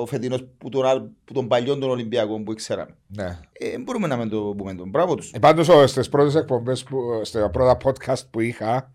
ο 0.00 0.06
φετινός 0.06 0.44
που 0.58 0.68
τον, 0.68 0.86
άλλ- 0.86 1.02
που 1.24 1.32
τον 1.32 1.48
παλιόν 1.48 1.80
τον 1.80 1.90
Ολυμπιακό 1.90 2.42
που 2.42 2.54
ξέραμε. 2.54 2.90
Ναι. 3.06 3.38
Ε, 3.52 3.78
μπορούμε 3.78 4.06
να 4.06 4.16
μην 4.16 4.28
το 4.28 4.54
πούμε 4.56 4.74
τον. 4.74 4.88
Μπράβο 4.88 5.14
τους. 5.14 5.30
Ε, 5.32 5.38
Πάντως 5.38 5.90
στις 5.90 6.08
πρώτες 6.08 6.34
εκπομπές, 6.34 6.82
που, 6.82 6.98
στα 7.22 7.50
πρώτα 7.50 7.76
podcast 7.84 8.22
που 8.30 8.40
είχα 8.40 8.92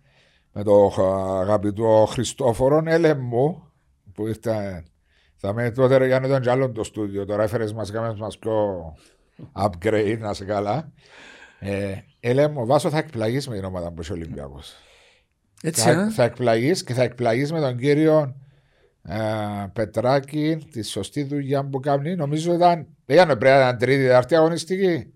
με 0.51 0.63
τον 0.63 0.91
αγαπητό 1.39 2.07
Χριστόφορο, 2.09 2.83
έλεγε 2.85 3.13
μου, 3.13 3.71
που 4.13 4.27
ήρθε, 4.27 4.83
θα 5.35 5.53
με 5.53 5.71
τότε 5.71 5.97
ρε 5.97 6.05
Γιάννη 6.05 6.27
ήταν 6.27 6.41
κι 6.41 6.49
άλλο 6.49 6.71
το 6.71 6.83
στούντιο, 6.83 7.25
τώρα 7.25 7.43
έφερες 7.43 7.73
μας, 7.73 7.91
κάμες 7.91 8.19
μας 8.19 8.37
πιο 8.37 8.85
upgrade, 9.53 10.17
να 10.19 10.33
σε 10.33 10.45
καλά. 10.45 10.91
Ε, 11.59 11.93
έλεγε 12.19 12.47
μου, 12.47 12.65
Βάσο 12.65 12.89
θα 12.89 12.97
εκπλαγείς 12.97 13.47
με 13.47 13.55
την 13.55 13.63
ομάδα 13.65 13.91
που 13.91 14.01
είσαι 14.01 14.13
Ολυμπιακός. 14.13 14.73
Έτσι, 15.61 15.81
Θα, 15.81 15.91
α; 15.91 16.11
θα 16.11 16.23
εκπλαγείς 16.23 16.83
και 16.83 16.93
θα 16.93 17.03
εκπλαγείς 17.03 17.51
με 17.51 17.59
τον 17.59 17.77
κύριο 17.77 18.35
ε, 19.03 19.17
Πετράκη, 19.73 20.67
τη 20.71 20.81
σωστή 20.81 21.23
δουλειά 21.23 21.65
που 21.65 21.79
κάνει. 21.79 22.15
Νομίζω 22.15 22.53
ήταν, 22.53 22.87
δεν 23.05 23.15
ήταν 23.15 23.37
πρέπει 23.37 23.55
να 23.55 23.61
ήταν 23.61 23.77
τρίτη, 23.77 24.01
τετάρτη 24.01 24.35
αγωνιστική. 24.35 25.13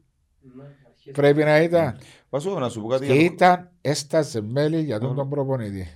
Πρέπει 1.12 1.44
να 1.44 1.62
ήταν. 1.62 1.98
Βασό, 2.30 2.60
να 2.60 2.70
σου 2.70 2.82
πω 2.82 2.88
κάτι. 2.88 3.06
Και 3.06 3.14
για 3.14 3.28
το- 3.28 3.34
ήταν, 3.34 3.72
έστασε 3.82 4.42
μέλη 4.42 4.82
για 4.82 5.00
τον, 5.00 5.16
τον 5.16 5.30
προπονητή. 5.30 5.88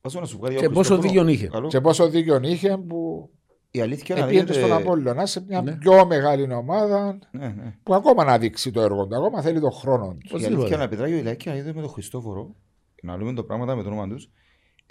Βασό, 0.00 0.20
να 0.20 0.26
σου 0.26 0.36
πω 0.38 0.42
κάτι. 0.42 0.54
Και 0.54 0.58
για 0.60 0.68
τον 0.68 0.76
πόσο 0.76 0.94
Χριστόφορο. 0.94 1.24
δίκιο 1.24 1.34
είχε. 1.44 1.52
Καλό. 1.52 1.68
Και 1.68 1.80
πόσο 1.80 2.08
δίκιο 2.08 2.40
είχε 2.42 2.76
που 2.88 3.30
Η 3.70 3.80
αλήθεια 3.80 4.16
είναι 4.16 4.24
επήγαινε 4.24 4.52
στον 4.52 4.62
λέγεται- 4.68 4.82
Απόλλωνα 4.86 5.26
σε 5.26 5.44
μια 5.48 5.62
Ναι. 5.62 5.72
πιο 5.76 6.06
μεγάλη 6.06 6.52
ομάδα 6.54 7.18
Ναι, 7.30 7.46
ναι. 7.48 7.74
που 7.82 7.94
ακόμα 7.94 8.24
να 8.24 8.38
δείξει 8.38 8.70
το 8.70 8.80
έργο 8.80 9.06
του. 9.06 9.16
Ακόμα 9.16 9.42
θέλει 9.42 9.60
τον 9.60 9.72
χρόνο 9.72 10.06
του. 10.08 10.18
Η 10.22 10.26
Οπωσδήποτε. 10.28 10.56
αλήθεια 10.60 10.76
να 10.76 10.88
πετράει 10.88 11.12
ο 11.12 11.16
Ηλάκη 11.16 11.48
να 11.48 11.54
είδε 11.56 11.72
με 11.74 11.80
τον 11.80 11.90
Χριστόφορο, 11.90 12.54
να 13.02 13.16
λέμε 13.16 13.32
το 13.32 13.42
πράγματα 13.44 13.76
με 13.76 13.82
το 13.82 13.88
όνομα 13.88 14.08
τους, 14.08 14.30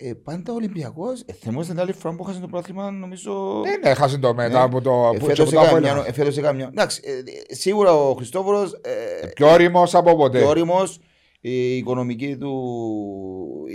ε, 0.04 0.14
πάντα 0.14 0.52
ο 0.52 0.56
Ολυμπιακός, 0.56 1.22
ε, 1.26 1.34
θυμόσαστε 1.34 1.74
την 1.74 1.82
άλλη 1.82 1.94
φορά 1.94 2.16
που 2.16 2.24
έχασε 2.24 2.40
το 2.40 2.48
πρόθυμα, 2.48 2.92
νομίζω... 2.92 3.62
Δεν 3.64 3.80
έχασε 3.84 4.18
το 4.18 4.34
μετά 4.34 4.58
Ναι. 4.58 4.64
από 4.64 4.82
το, 4.82 5.12
Ε, 5.14 5.18
που- 5.18 5.26
φέτος 5.26 5.40
από 5.40 5.50
το 5.56 5.62
έκαμε 5.62 5.78
Απόλλωνα. 5.78 5.94
μια- 5.94 6.06
ε, 6.08 6.14
φέτος 6.14 6.38
έκαμε 6.38 6.56
μια... 6.58 6.68
Εντάξει, 6.72 7.02
ε, 7.04 7.12
ε, 7.50 7.56
σίγουρα 7.56 7.94
ο 7.94 8.14
Χριστόφορος 8.14 8.74
ε, 9.22 9.28
Πιο 9.28 9.52
όριμος 9.52 9.96
από 9.96 10.16
ποτέ. 10.16 10.38
πιο 10.40 10.48
όριμος, 10.48 11.00
η 11.42 11.78
οικονομική 11.78 12.38
του 12.38 12.52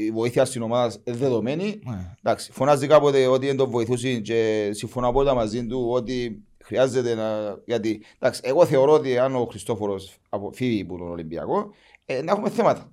η 0.07 0.11
βοήθεια 0.11 0.45
στην 0.45 0.63
ομάδα 0.63 0.95
είναι 1.05 1.17
δεδομένη. 1.17 1.81
Ναι. 1.85 2.15
Εντάξει, 2.23 2.53
φωνάζει 2.53 2.87
κάποτε 2.87 3.27
ότι 3.27 3.47
δεν 3.47 3.57
τον 3.57 3.71
βοηθούσε 3.71 4.15
και 4.15 4.71
συμφωνώ 4.73 5.09
απόλυτα 5.09 5.35
μαζί 5.35 5.67
του 5.67 5.87
ότι 5.91 6.43
χρειάζεται 6.65 7.15
να. 7.15 7.59
Γιατί, 7.67 8.03
εντάξει, 8.19 8.41
εγώ 8.45 8.65
θεωρώ 8.67 8.93
ότι 8.93 9.19
αν 9.19 9.37
ο 9.37 9.47
Χριστόφορος 9.51 10.17
φύγει 10.53 10.83
από 10.83 10.99
τον 10.99 11.11
Ολυμπιακό, 11.11 11.71
ε, 12.07 12.23
να 12.23 12.33
έχουμε 12.33 12.51
θέματα. 12.51 12.91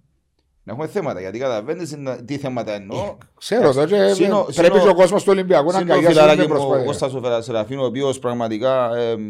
Να 0.66 0.72
έχουμε 0.74 0.88
θέματα. 0.88 1.20
Γιατί 1.20 1.40
καταλαβαίνετε 1.40 2.22
τι 2.26 2.38
θέματα 2.38 2.74
εννοώ. 2.74 3.16
Ξέρω 3.38 3.74
το 3.74 3.86
και 3.86 4.14
Σύνο- 4.14 4.44
πρέπει 4.44 4.64
σύνο- 4.78 4.84
και 4.84 4.90
ο 4.90 4.94
κόσμος 4.96 5.24
του 5.24 5.30
Ολυμπιακού 5.32 5.72
να 5.72 5.80
Είναι 5.80 5.92
ο 5.92 5.94
αγκαλιάσει 5.96 6.16
με 6.16 6.22
φιλαράκι 6.22 6.40
μου, 6.52 6.56
ο 6.56 6.58
προσπάθεια. 6.60 6.86
Κώστας 6.86 7.14
ο 7.14 7.20
Φερα- 7.20 7.42
Σεραφίνο, 7.42 7.82
ο 7.82 7.86
οποίος 7.86 8.20
πραγματικά 8.20 8.96
εμ, 8.96 9.22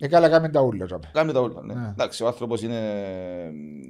Ε, 0.00 0.06
καλά, 0.08 0.28
κάμε 0.28 0.48
τα 0.48 0.60
ούλα. 0.60 0.86
τζάμε. 0.86 1.10
Κάνει 1.12 1.32
τα 1.32 1.40
όλα. 1.40 1.60
Ναι. 1.64 1.74
Ναι. 1.74 1.88
Εντάξει, 1.92 2.22
ο 2.22 2.26
άνθρωπος 2.26 2.62
είναι. 2.62 2.78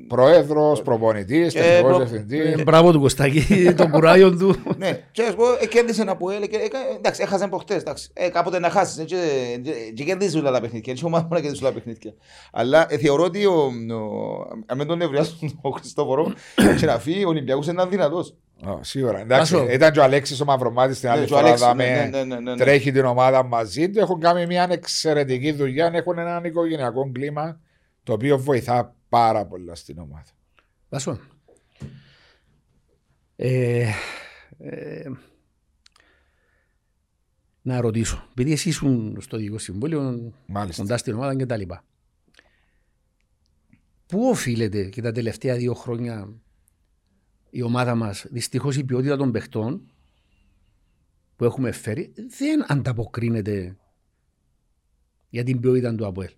Πρόεδρο, 0.09 0.81
προπονητής, 0.85 1.55
Ε, 1.55 1.59
τεχνικός 1.61 1.97
προ- 1.97 2.07
διευθυντής. 2.07 2.53
Ε, 2.59 2.63
Μπράβο 2.63 2.93
του 2.93 3.01
Κωστάκη, 3.01 3.45
τον 3.77 3.91
κουράγιο 3.91 4.37
του. 4.37 4.55
ναι, 4.79 5.01
και 5.11 5.23
α 5.23 5.35
πω, 5.35 5.45
ε, 5.61 5.67
κέρδισε 5.67 6.03
ένα 6.03 6.17
που 6.17 6.31
έλεγε. 6.31 6.57
Εντάξει, 6.97 7.23
έχασε 7.23 7.47
προχτές. 7.49 7.81
Εντάξει, 7.81 8.11
ε, 8.13 8.29
κάποτε 8.29 8.59
να 8.59 8.71
χάσεις. 8.71 9.05
Και, 9.05 9.17
και, 9.63 9.73
και 9.95 10.05
κερδίζει 10.05 10.39
όλα 10.39 10.51
τα 10.53 10.61
παιχνίδια. 10.61 10.93
Και 10.95 11.05
ομάδα 11.05 11.29
να 11.31 11.41
κερδίσει 11.41 11.63
όλα 11.65 11.73
τα 11.73 11.79
παιχνίδια. 11.79 12.13
Αλλά 12.53 12.87
ε, 12.89 12.97
θεωρώ 12.99 13.25
ότι 13.25 13.47
ο, 13.47 13.53
ο, 13.53 13.69
αν 14.67 14.77
με 14.77 14.85
τον 14.85 14.99
νευριάσουν 14.99 15.59
τον 15.63 15.73
Χριστόφορο 15.73 16.33
και 16.81 16.87
να 16.87 16.99
φύγει, 16.99 17.25
ο 17.25 17.29
Ολυμπιακός 17.29 17.67
είναι 17.67 17.87
δυνατός. 17.87 18.35
Ω, 18.67 18.83
Σίγουρα. 18.83 19.21
Εντάξει, 19.21 19.55
Βάσο. 19.55 19.71
ήταν 19.71 19.93
και 19.93 19.99
ο 19.99 20.03
Αλέξης 20.03 20.41
ο 20.41 20.45
Μαυρομάτης 20.45 21.01
την 21.01 21.09
άλλη 21.09 21.21
Ναι, 21.21 21.27
και 21.27 21.33
ο 21.33 21.37
φορά. 21.37 21.47
Αλέξης, 21.49 21.67
δάμε, 21.67 21.85
ναι, 21.85 22.05
ναι, 22.19 22.25
ναι, 22.25 22.41
ναι, 22.41 22.51
ναι. 22.51 22.57
Τρέχει 22.57 22.93
την 22.93 23.05
ομάδα 23.05 23.43
μαζί 23.43 23.91
του. 23.91 23.99
Έχουν 23.99 24.21
κάνει 24.21 24.47
μια 24.47 24.67
εξαιρετική 24.71 25.53
δουλειά. 25.53 25.91
Έχουν 25.95 26.19
έναν 26.19 26.45
οικογενειακό 26.45 27.11
κλίμα 27.13 27.61
το 28.03 28.13
οποίο 28.13 28.39
βοηθά 28.39 28.95
πάρα 29.09 29.47
πολλά 29.47 29.75
στην 29.75 29.99
ομάδα. 29.99 30.31
Βάσο. 30.89 31.19
Ε, 33.37 33.87
ε, 34.59 35.11
να 37.63 37.81
ρωτήσω, 37.81 38.27
επειδή 38.31 38.53
εσύ 38.53 38.69
ήσουν 38.69 39.17
στο 39.21 39.37
Διοικητικό 39.37 39.61
Συμβούλιο, 39.63 40.33
Μάλιστα. 40.47 40.83
κοντά 40.83 40.97
στην 40.97 41.15
ομάδα 41.15 41.37
και 41.37 41.47
τα 41.47 41.57
λοιπά. 41.57 41.85
Πού 44.07 44.29
οφείλεται 44.29 44.85
και 44.85 45.03
τα 45.03 45.13
τελευταία 45.13 45.57
δύο 45.57 45.75
χρόνια 45.75 46.29
η 47.51 47.63
ομάδα 47.63 47.95
μας, 47.95 48.27
δυστυχώς 48.31 48.77
η 48.77 48.85
ποιότητα 48.85 49.17
των 49.17 49.33
παιχτών 49.33 49.91
που 51.37 51.45
έχουμε 51.45 51.73
φέρει 51.73 52.13
δεν 52.39 52.73
ανταποκρίνεται 52.73 53.77
για 55.29 55.43
την 55.45 55.61
ποιότητα 55.61 55.95
του 55.95 56.07
ΑΠΟΕΛ. 56.07 56.31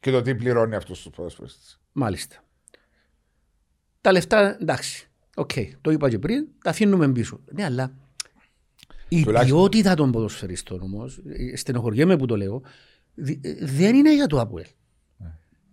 Και 0.00 0.10
το 0.10 0.22
τι 0.22 0.34
πληρώνει 0.34 0.74
αυτός 0.74 1.02
τους 1.02 1.10
ποδοσφαιριστές. 1.10 1.60
Μάλιστα. 1.92 2.36
Τα 4.00 4.12
λεφτά, 4.12 4.56
εντάξει. 4.60 5.08
Οκ, 5.36 5.50
το 5.80 5.90
είπα 5.90 6.08
και 6.08 6.18
πριν, 6.18 6.46
τα 6.64 6.70
αφήνουμε 6.70 7.12
πίσω. 7.12 7.40
Ναι, 7.52 7.64
αλλά 7.64 7.94
η 9.08 9.22
Τουλάχιστον- 9.22 9.58
ποιότητα 9.58 9.94
των 9.94 10.10
ποδοσφαιριστών 10.10 10.82
όμως, 10.82 11.20
στενοχωριέμαι 11.54 12.16
που 12.16 12.26
το 12.26 12.36
λέω, 12.36 12.62
δι- 13.14 13.46
ε, 13.46 13.54
δεν 13.66 13.94
είναι 13.94 14.14
για 14.14 14.26
το 14.26 14.40
ΑΠΟΕΛ. 14.40 14.66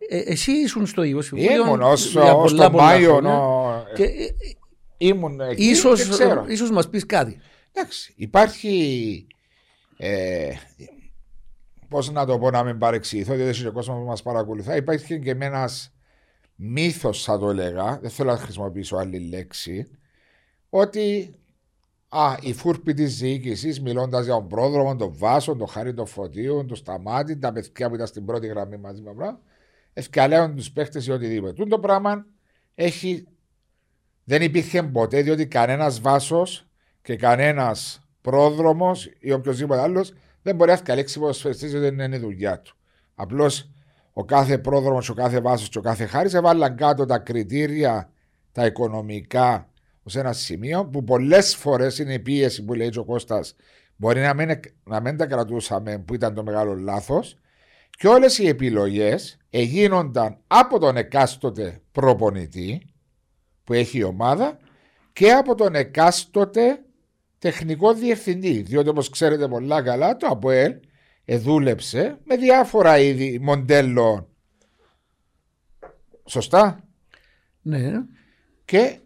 Ε, 0.10 0.18
εσύ 0.18 0.52
ήσουν 0.52 0.86
στο 0.86 1.04
Ιω 1.04 1.22
Συμβούλιο 1.22 1.64
Ήμουν 1.66 1.82
ως, 1.82 2.12
για 2.12 2.34
ως 2.34 2.52
πολλά, 2.52 2.64
τον 2.64 2.72
πολλά 2.72 2.84
Μάιο. 2.84 3.10
χρόνια 3.12 3.32
νο- 3.32 3.84
Και 3.96 4.04
ε, 4.04 4.28
Ήμουν 5.02 5.40
εκεί 5.40 5.64
ίσως, 5.64 6.04
και 6.04 6.10
ξέρω. 6.10 6.46
ίσως 6.48 6.72
μας 6.72 6.90
πεις 6.90 7.06
κάτι. 7.06 7.40
Εντάξει, 7.72 8.14
υπάρχει. 8.16 9.28
Ε, 9.98 10.54
Πώς 11.88 12.12
να 12.12 12.26
το 12.26 12.40
πω 12.40 12.50
να 12.50 12.64
μην 12.64 12.78
παρεξηγηθώ, 12.78 13.34
διότι 13.34 13.50
έχει 13.50 13.64
και 13.64 13.70
κόσμος 13.70 13.98
που 13.98 14.06
μας 14.06 14.22
παρακολουθά. 14.22 14.76
Υπάρχει 14.76 15.20
και 15.20 15.30
ένα 15.30 15.70
μύθος, 16.56 17.24
θα 17.24 17.40
το 17.40 17.50
έλεγα, 17.50 18.00
δεν 18.02 18.10
θέλω 18.10 18.32
να 18.32 18.38
χρησιμοποιήσω 18.38 18.96
άλλη 18.96 19.20
λέξη, 19.20 19.88
ότι 20.70 21.36
α, 22.10 22.38
οι 22.42 22.54
φούρποι 22.54 22.94
της 22.94 23.18
διοίκησης, 23.18 23.82
μιλώντας 23.82 24.26
για 24.26 24.34
τον 24.34 24.48
πρόδρομο, 24.48 24.96
τον 24.96 25.14
Βάσο, 25.18 25.56
τον 25.56 25.68
Χάρη 25.68 25.94
των 25.94 26.06
Φωτίων, 26.06 26.68
τον 26.68 26.78
Σταμάτη, 26.78 27.38
τα 27.38 27.52
παιδιά 27.52 27.90
που 27.90 27.96
ήταν 27.96 28.08
στην 28.08 28.26
πρώτη 28.26 28.48
γραμμή 28.48 28.78
μαζί 28.78 29.02
με 29.02 29.14
πράγμα, 29.14 29.40
ευκαλέουν 29.94 30.56
τους 30.56 30.72
παίχτε 30.72 31.04
ή 31.08 31.12
οτιδήποτε. 31.12 31.54
Τούτο 31.54 31.70
το 31.70 31.80
πράγμα 31.80 32.26
έχει, 32.76 33.28
δεν 34.32 34.42
υπήρχε 34.42 34.84
ποτέ, 34.84 35.22
διότι 35.22 35.48
κανένας 35.48 36.00
Βάσος 36.00 36.68
και 37.02 37.16
κανένας 37.16 38.02
πρόδρομος 38.22 39.10
ή 39.20 39.32
οποιοδήποτε 39.32 39.82
άλλος 39.82 40.14
δεν 40.42 40.56
μπορεί 40.56 40.70
να 40.70 40.76
ευκαλέξει 40.76 41.20
ποδοσφαιριστή 41.20 41.68
γιατί 41.68 41.90
δεν 41.90 42.00
είναι 42.00 42.16
η 42.16 42.20
δουλειά 42.20 42.60
του. 42.60 42.76
Απλώς 43.16 43.70
ο 44.14 44.26
κάθε 44.26 44.58
πρόδρομος, 44.58 45.10
ο 45.10 45.14
κάθε 45.14 45.40
βάσος 45.40 45.70
και 45.70 45.78
ο 45.78 45.82
κάθε 45.82 46.06
χάρης 46.06 46.34
έβαλαν 46.34 46.76
κάτω 46.76 47.06
τα 47.06 47.18
κριτήρια, 47.18 48.12
τα 48.52 48.66
οικονομικά 48.66 49.70
ως 50.04 50.16
ένα 50.16 50.34
σημείο 50.34 50.86
που 50.86 51.04
πολλές 51.04 51.56
φορές 51.56 52.00
είναι 52.00 52.14
η 52.14 52.20
πίεση 52.20 52.66
που 52.66 52.74
λέει 52.74 52.92
ο 52.98 53.06
Κώστας 53.06 53.56
μπορεί 53.96 54.22
να 54.22 54.34
μην, 54.34 54.60
να 54.84 55.00
μην 55.00 55.18
τα 55.18 55.26
κρατούσαμε 55.26 55.98
που 55.98 56.14
ήταν 56.14 56.34
το 56.34 56.44
μεγάλο 56.44 56.76
λάθος 56.76 57.38
και 57.90 58.08
όλες 58.08 58.38
οι 58.38 58.48
επιλογές 58.48 59.38
εγίνονταν 59.50 60.38
από 60.48 60.80
τον 60.80 60.98
εκάστοτε 60.98 61.82
προπονητή 61.92 62.91
που 63.72 63.78
έχει 63.78 63.98
η 63.98 64.04
ομάδα 64.04 64.58
και 65.14 65.32
από 65.32 65.56
τον 65.56 65.76
εκάστοτε 65.76 66.84
τεχνικό 67.40 67.94
διευθυντή. 67.94 68.62
Διότι 68.62 68.90
όπως 68.90 69.10
ξέρετε 69.10 69.48
πολλά 69.48 69.82
καλά, 69.82 70.18
το 70.18 70.28
ΑΠΟΕΛ 70.28 70.76
εδούλεψε 71.26 72.18
με 72.24 72.36
διάφορα 72.36 73.00
είδη 73.00 73.40
μοντέλων. 73.42 74.28
Σωστά; 76.26 76.84
Ναι, 77.62 77.92
Και 78.66 79.00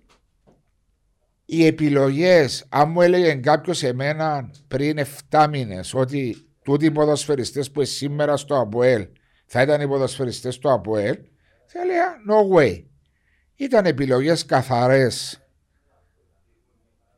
οι 1.45 1.65
επιλογές, 1.65 2.65
αν 2.69 2.89
μου 2.89 3.01
έλεγε 3.01 3.33
κάποιος 3.33 3.83
εμένα 3.83 4.49
πριν 4.67 4.97
7 5.29 5.47
μήνες 5.49 5.93
ότι 5.93 6.35
τούτοι 6.63 6.85
οι 6.85 6.91
ποδοσφαιριστές 6.91 7.71
που 7.71 7.79
είναι 7.79 7.89
σήμερα 7.89 8.37
στο 8.37 8.59
ΑΠΟΕΛ 8.59 9.07
θα 9.45 9.61
ήταν 9.61 9.81
οι 9.81 9.87
ποδοσφαιριστές 9.87 10.57
του 10.57 10.71
ΑΠΟΕΛ, 10.71 11.17
θα 11.65 11.79
έλεγα 11.81 12.05
no 12.29 12.57
way. 12.57 12.83
Ήταν 13.55 13.85
επιλογές 13.85 14.45
καθαρές 14.45 15.39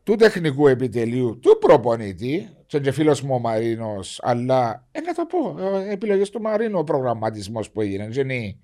του 0.03 0.15
τεχνικού 0.15 0.67
επιτελείου, 0.67 1.39
του 1.41 1.57
προπονητή, 1.59 2.49
και 2.65 2.79
και 2.79 2.91
φίλος 2.91 3.21
μου 3.21 3.35
ο 3.35 3.39
Μαρίνος, 3.39 4.19
αλλά, 4.23 4.87
ε, 4.91 4.99
να 5.01 5.13
το 5.13 5.25
πω, 5.25 5.55
ε, 5.77 5.91
επιλογές 5.91 6.29
του 6.29 6.41
Μαρίνου 6.41 6.79
ο 6.79 6.83
προγραμματισμός 6.83 7.71
που 7.71 7.81
έγινε, 7.81 8.07
δεν 8.11 8.29
είναι 8.29 8.55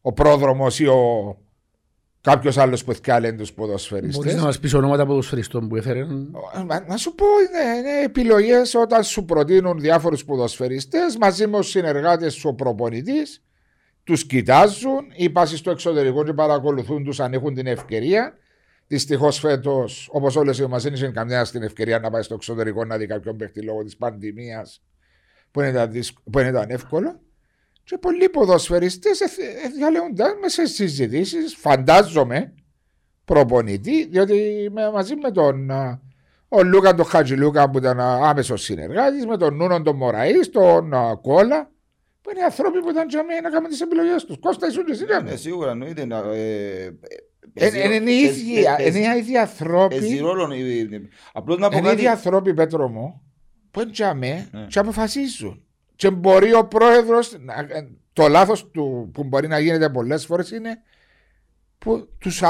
ο 0.00 0.12
πρόδρομος 0.12 0.78
ή 0.78 0.86
ο 0.86 1.36
κάποιος 2.20 2.56
άλλος 2.58 2.84
που 2.84 2.90
ευκάλεν 2.90 3.36
τους 3.36 3.52
ποδοσφαιριστές. 3.52 4.16
μπορείς 4.16 4.34
να 4.34 4.42
μας 4.42 4.58
πεις 4.60 4.74
ονόματα 4.74 5.06
ποδοσφαιριστών 5.06 5.68
που 5.68 5.76
έφερε. 5.76 5.98
Ε, 6.00 6.04
μα- 6.66 6.84
Να 6.88 6.96
σου 6.96 7.14
πω, 7.14 7.24
είναι, 7.48 7.76
είναι 7.78 8.02
επιλογές 8.04 8.74
όταν 8.74 9.04
σου 9.04 9.24
προτείνουν 9.24 9.78
διάφορους 9.80 10.24
ποδοσφαιριστές 10.24 11.16
μαζί 11.16 11.46
με 11.46 11.56
τους 11.58 11.68
συνεργάτες 11.68 12.34
σου 12.34 12.48
ο 12.48 12.54
προπονητής, 12.54 13.42
τους 14.06 14.26
κοιτάζουν 14.26 15.12
ή 15.14 15.30
πα 15.30 15.46
στο 15.46 15.70
εξωτερικό 15.70 16.24
και 16.24 16.32
παρακολουθούν 16.32 17.04
τους 17.04 17.20
αν 17.20 17.32
έχουν 17.32 17.54
την 17.54 17.66
ευκαιρία. 17.66 18.36
Δυστυχώς 18.86 19.38
φέτος, 19.38 20.08
όπως 20.12 20.36
όλες 20.36 20.58
οι 20.58 20.62
ομάδες, 20.62 20.82
δεν 20.82 20.92
είχε 20.92 21.06
καμιά 21.06 21.44
στην 21.44 21.62
ευκαιρία 21.62 21.98
να 21.98 22.10
πάει 22.10 22.22
στο 22.22 22.34
εξωτερικό 22.34 22.84
να 22.84 22.96
δει 22.96 23.06
κάποιον 23.06 23.36
παίχτη 23.36 23.62
λόγω 23.62 23.84
της 23.84 23.96
πανδημίας 23.96 24.82
που 25.50 25.60
δεν 25.60 25.70
ήταν, 25.70 25.90
δύσκ- 25.90 26.18
που 26.30 26.38
δεν 26.38 26.46
ήταν 26.48 26.70
εύκολο. 26.70 27.20
Και 27.84 27.98
πολλοί 27.98 28.28
ποδοσφαιριστές 28.28 29.18
διαλέγονταν 29.76 30.38
μέσα 30.38 30.66
στι 30.66 30.74
συζητήσεις, 30.74 31.56
φαντάζομαι, 31.56 32.54
προπονητή, 33.24 34.06
διότι 34.06 34.68
με, 34.72 34.90
μαζί 34.90 35.16
με 35.16 35.30
τον 35.30 35.70
α, 35.70 36.00
ο 36.48 36.62
Λούκα 36.62 36.94
τον 36.94 37.04
Χατζηλούκα 37.04 37.70
που 37.70 37.78
ήταν 37.78 38.00
άμεσος 38.00 38.62
συνεργάτης, 38.62 39.26
με 39.26 39.36
τον 39.36 39.56
Νούνον 39.56 39.82
τον 39.82 39.96
Μωραή, 39.96 40.40
τον 40.52 40.94
α, 40.94 41.16
Κόλα, 41.22 41.70
που 42.26 42.32
είναι 42.34 42.44
άνθρωποι 42.44 42.80
που 42.80 42.90
ήταν 42.90 43.08
τζαμί 43.08 43.34
να 43.42 43.50
κάνουν 43.50 43.68
τις 43.70 43.80
επιλογές 43.80 44.24
τους. 44.24 44.36
Κώστα, 44.40 44.66
ήσουν 44.66 44.84
και 44.84 44.92
εσύ 44.92 45.04
τζαμί. 45.04 45.30
Ναι, 45.30 45.36
σίγουρα 45.36 45.70
εννοείται. 45.70 46.04
να- 46.04 46.18
ε, 46.18 46.84
ε, 46.84 46.84
Ε, 46.84 47.70
παίζει- 47.70 47.84
Είναι 47.84 47.94
οι 47.94 48.00
παίζει- 48.04 48.22
ίδιοι, 48.42 48.62
παίζει- 48.64 48.96
είναι 48.98 48.98
οι 48.98 49.18
ίδιοι 49.18 49.32
Παίζει 49.32 49.36
άνθρωποι. 49.36 50.18
ρόλο. 50.18 50.52
ε, 50.52 50.56
ε, 50.80 51.00
Απλώς 51.32 51.58
να 51.58 51.68
πω 51.68 51.76
Είναι 51.76 51.86
οι 51.86 51.90
κάτι. 51.90 52.00
ίδιοι 52.02 52.08
άνθρωποι, 52.10 52.54
Πέτρο 52.54 52.88
μου, 52.88 53.22
που 53.70 53.80
είναι 53.80 53.90
τζαμί 53.90 54.48
Ναι. 54.52 54.66
και 54.68 54.78
αποφασίζουν. 54.78 55.64
Και 55.96 56.10
μπορεί 56.10 56.54
ο 56.54 56.66
πρόεδρος, 56.66 57.36
το 58.12 58.28
λάθος 58.28 58.70
του 58.70 59.10
που 59.14 59.24
μπορεί 59.24 59.48
να 59.48 59.58
γίνεται 59.58 59.88
πολλές 59.88 60.26
φορές 60.26 60.50
είναι 60.50 60.82
που 61.78 62.08
τους 62.18 62.42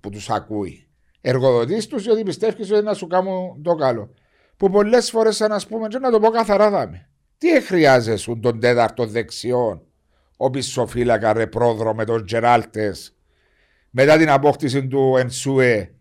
που 0.00 0.10
τους 0.10 0.30
ακούει. 0.30 0.88
Εργοδοτή 1.20 1.86
τους, 1.86 2.02
διότι 2.02 2.22
πιστεύεις 2.22 2.70
ότι 2.70 2.82
να 2.84 2.94
σου 2.94 3.06
κάνουν 3.06 3.62
το 3.62 3.74
καλό. 3.74 4.14
Που 4.56 4.70
πολλές 4.70 5.10
φορές, 5.10 5.40
να 5.40 5.60
πούμε, 5.68 5.88
και 5.88 5.98
να 5.98 6.10
το 6.10 6.20
πω 6.20 6.28
καθαρά, 6.28 6.70
δάμε. 6.70 7.08
Τι 7.38 7.60
χρειάζεσαι 7.60 8.34
τον 8.34 8.60
τέταρτο 8.60 9.06
δεξιόν, 9.06 9.82
ο 10.36 10.50
πισοφύλακα 10.50 11.32
ρε 11.32 11.46
πρόδρο 11.46 11.94
με 11.94 12.04
τον 12.04 12.24
Τζεράλτε, 12.24 12.94
μετά 13.90 14.16
την 14.16 14.30
απόκτηση 14.30 14.86
του 14.86 15.16
Ενσούε, 15.16 15.94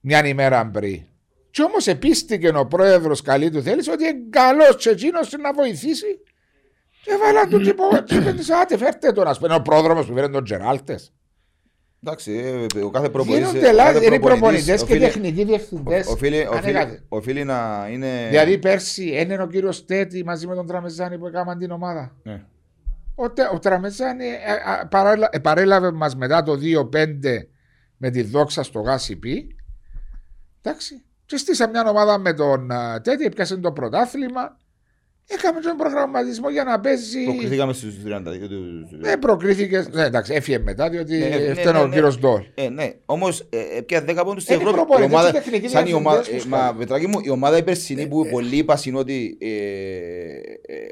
μια 0.00 0.26
ημέρα 0.26 0.66
πριν. 0.66 1.02
Και 1.50 1.62
όμως 1.62 1.86
επίστηκε 1.86 2.48
ο 2.48 2.66
πρόεδρος 2.66 3.22
καλή 3.22 3.50
του 3.50 3.62
θέληση 3.62 3.90
ότι 3.90 4.04
είναι 4.04 4.18
καλός 4.30 4.76
και 4.76 4.90
εκείνος 4.90 5.32
να 5.32 5.52
βοηθήσει. 5.52 6.20
Και 7.02 7.12
έβαλα 7.12 7.46
του 7.46 7.60
τύπο, 7.60 7.84
άτε 8.60 8.76
φέρτε 8.76 9.12
τον, 9.12 9.26
ας 9.26 9.38
πούμε, 9.38 9.54
ο 9.54 9.62
πρόδρομος 9.62 10.06
που 10.06 10.14
φέρνει 10.14 10.32
τον 10.32 10.44
Τζεράλτε. 10.44 11.00
Εντάξει, 12.04 12.32
ε, 12.76 12.82
ο 12.82 12.90
κάθε 12.90 13.08
προπονητής... 13.08 13.48
Γίνονται 13.50 13.72
λάθη, 13.72 13.92
κάθε 13.92 14.06
είναι 14.06 14.14
οι 14.14 14.18
προπονητής 14.18 14.64
προπονητές 14.64 14.76
και 14.76 14.82
οφείλει- 14.92 15.12
τεχνικοί 15.12 15.44
διευθυντές. 15.44 16.06
οφείλει- 16.06 16.48
οφείλει- 16.48 17.00
Οφείλει 17.08 17.44
να 17.44 17.88
είναι... 17.90 18.26
Δηλαδή 18.28 18.58
πέρσι 18.58 19.08
είναι 19.20 19.42
ο 19.42 19.46
κύριος 19.46 19.84
Τέτη 19.84 20.24
μαζί 20.24 20.46
με 20.46 20.54
τον 20.54 20.66
Τραμεζάνη 20.66 21.18
που 21.18 21.26
έκαναν 21.26 21.58
την 21.58 21.70
ομάδα. 21.70 22.16
Ναι. 22.22 22.44
Ο, 23.14 23.30
Τε- 23.30 23.52
ο 23.52 23.58
Τραμεζάνη 23.58 24.24
ε, 24.26 24.70
α, 24.80 24.86
παρέλα- 24.86 25.28
ε, 25.32 25.38
παρέλαβε 25.38 25.92
μας 25.92 26.16
μετά 26.16 26.42
το 26.42 26.52
2-5 26.92 27.06
με 27.96 28.10
τη 28.10 28.22
δόξα 28.22 28.62
στο 28.62 28.80
ΓΑΣΥΠΗ. 28.80 29.56
Εντάξει. 30.62 31.02
Και 31.26 31.36
στήσα 31.36 31.68
μια 31.68 31.88
ομάδα 31.88 32.18
με 32.18 32.32
τον 32.32 32.70
α, 32.70 33.00
Τέτη, 33.00 33.24
έπιασε 33.24 33.56
το 33.56 33.72
πρωτάθλημα. 33.72 34.56
Έκαμε 35.28 35.60
τον 35.60 35.76
προγραμματισμό 35.76 36.50
για 36.50 36.64
να 36.64 36.80
παίζει. 36.80 37.24
Προκριθήκαμε 37.24 37.72
στους 37.72 37.94
30. 38.04 38.36
για 38.36 38.48
τους- 38.48 38.98
Δεν 39.00 39.18
προκρίθηκε. 39.18 39.86
Ναι, 39.92 40.02
εντάξει, 40.04 40.34
έφυγε 40.34 40.58
μετά 40.58 40.88
διότι 40.88 41.18
Ναι, 41.18 41.26
ναι, 41.28 41.34
έφτανε 41.34 41.78
ναι, 41.78 41.84
ο 41.84 41.86
ναι. 41.86 41.94
κύριος 41.94 42.18
Ντόλ. 42.18 42.42
Ε, 42.54 42.68
ναι, 42.68 42.92
όμως 43.06 43.46
ε, 43.50 43.80
πια 43.80 44.04
10 44.08 44.24
πόντους 44.24 44.42
στην 44.42 44.54
Είναι 44.54 44.64
Ευρώπη. 44.64 44.80
Η 44.80 44.84
προπονητές 44.84 45.14
ομάδα, 45.14 45.30
και 45.32 45.38
τεχνικοί 45.38 45.68
σαν 45.68 45.86
η 45.86 45.92
ομάδα, 45.92 46.16
διευθυντές 46.16 46.44
ε, 46.44 46.48
που 46.48 46.54
μα, 46.54 46.58
σκάνε. 46.62 46.78
Πετράκη 46.78 47.06
μου, 47.06 47.20
η 47.22 47.30
ομάδα 47.30 47.56
η 47.56 47.62
περσινή 47.62 48.06
που 48.08 48.28
πολλοί 48.30 48.56
είπαν 48.56 48.78
είναι 48.84 48.98
ότι 48.98 49.36
ε, 49.40 49.46
ε, 49.46 50.86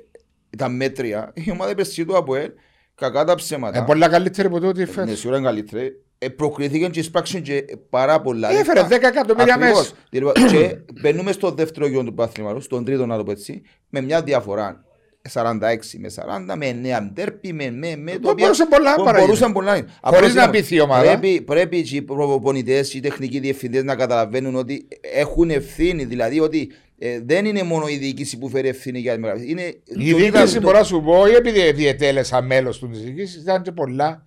ήταν 0.51 0.76
μέτρια. 0.76 1.32
Η 1.35 1.51
ομάδα 1.51 1.70
η 1.70 1.74
περσινή 1.74 2.07
του 2.07 2.16
ΑΠΟΕΛ, 2.16 2.51
κακά 2.95 3.24
τα 3.24 3.35
ψέματα. 3.35 3.78
Ε, 3.78 3.82
πολλά 3.87 4.09
καλύτερη 4.09 4.47
από 4.49 4.61
τούτη 4.61 4.80
Ναι, 4.80 4.87
φέτος. 4.87 5.18
σίγουρα 5.18 5.39
είναι 5.39 5.47
καλύτερη. 5.47 6.04
Ε, 6.25 6.29
προκρίθηκαν 6.29 6.91
και 6.91 7.01
εισπράξαν 7.01 7.43
και 7.43 7.64
πάρα 7.91 8.20
πολλά. 8.20 8.51
Έφερε 8.51 8.81
λεφτά. 8.81 8.97
10 8.97 9.03
εκατομμύρια 9.03 9.55
Ακριβώς. 9.55 9.79
μέσα. 9.79 9.93
Λοιπόν, 10.11 10.33
και 10.33 10.77
μπαίνουμε 11.01 11.33
στο 11.33 11.51
δεύτερο 11.51 11.87
γιο 11.87 12.05
του 12.05 12.14
παθλήματος, 12.14 12.64
στον 12.64 12.85
τρίτο 12.85 13.07
να 13.07 13.16
το 13.16 13.25
πω 13.25 13.31
έτσι, 13.31 13.62
με 13.89 14.01
μια 14.01 14.22
διαφορά. 14.22 14.85
46 15.33 15.99
με 15.99 16.09
40, 16.09 16.57
με 16.57 16.66
9 16.68 17.11
ντέρπι, 17.12 17.53
με 17.53 17.70
με 17.70 17.97
με. 17.97 18.12
Που 18.12 18.35
μπορούσε 18.39 18.66
πολλά 18.66 18.95
που 18.95 19.05
να 19.05 19.18
μπορούσαν 19.18 19.53
πολλά. 19.53 19.70
Χωρίς 19.72 19.89
Απλώς 20.01 20.35
να 20.35 20.43
είπαμε, 20.43 20.59
πειθεί 20.59 20.75
η 20.75 20.81
ομάδα. 20.81 21.18
Πρέπει, 21.18 21.41
πρέπει 21.41 21.83
και 21.83 21.97
οι 21.97 22.03
προπονητές, 22.03 22.95
οι 22.95 23.01
τεχνικοί 23.01 23.39
διευθυντές 23.39 23.83
να 23.85 23.95
καταλαβαίνουν 23.95 24.55
ότι 24.57 24.89
έχουν 25.14 25.51
ευθύνη. 25.51 26.05
Δηλαδή 26.05 26.41
ότι 26.41 26.70
ε, 26.99 27.20
δεν 27.25 27.45
είναι 27.45 27.62
μόνο 27.62 27.87
η 27.89 27.97
διοίκηση 27.97 28.39
που 28.39 28.49
φέρει 28.49 28.68
ευθύνη 28.68 28.99
για 28.99 29.14
τη 29.14 29.20
μεγάλη. 29.20 29.51
Είναι 29.51 29.62
Η 29.62 29.83
το 30.11 30.16
διοίκηση 30.16 30.27
είδα- 30.43 30.61
μπορώ 30.61 30.79
να 30.79 30.85
σου 30.85 31.03
πω, 31.03 31.27
ή 31.27 31.35
επειδή 31.35 31.72
διετέλεσα 31.72 32.43
μέλος 32.43 32.79
του 32.79 32.89
της 32.89 33.01
διοίκησης, 33.03 33.43
ήταν 33.43 33.62
και 33.62 33.72
πολλά. 33.72 34.27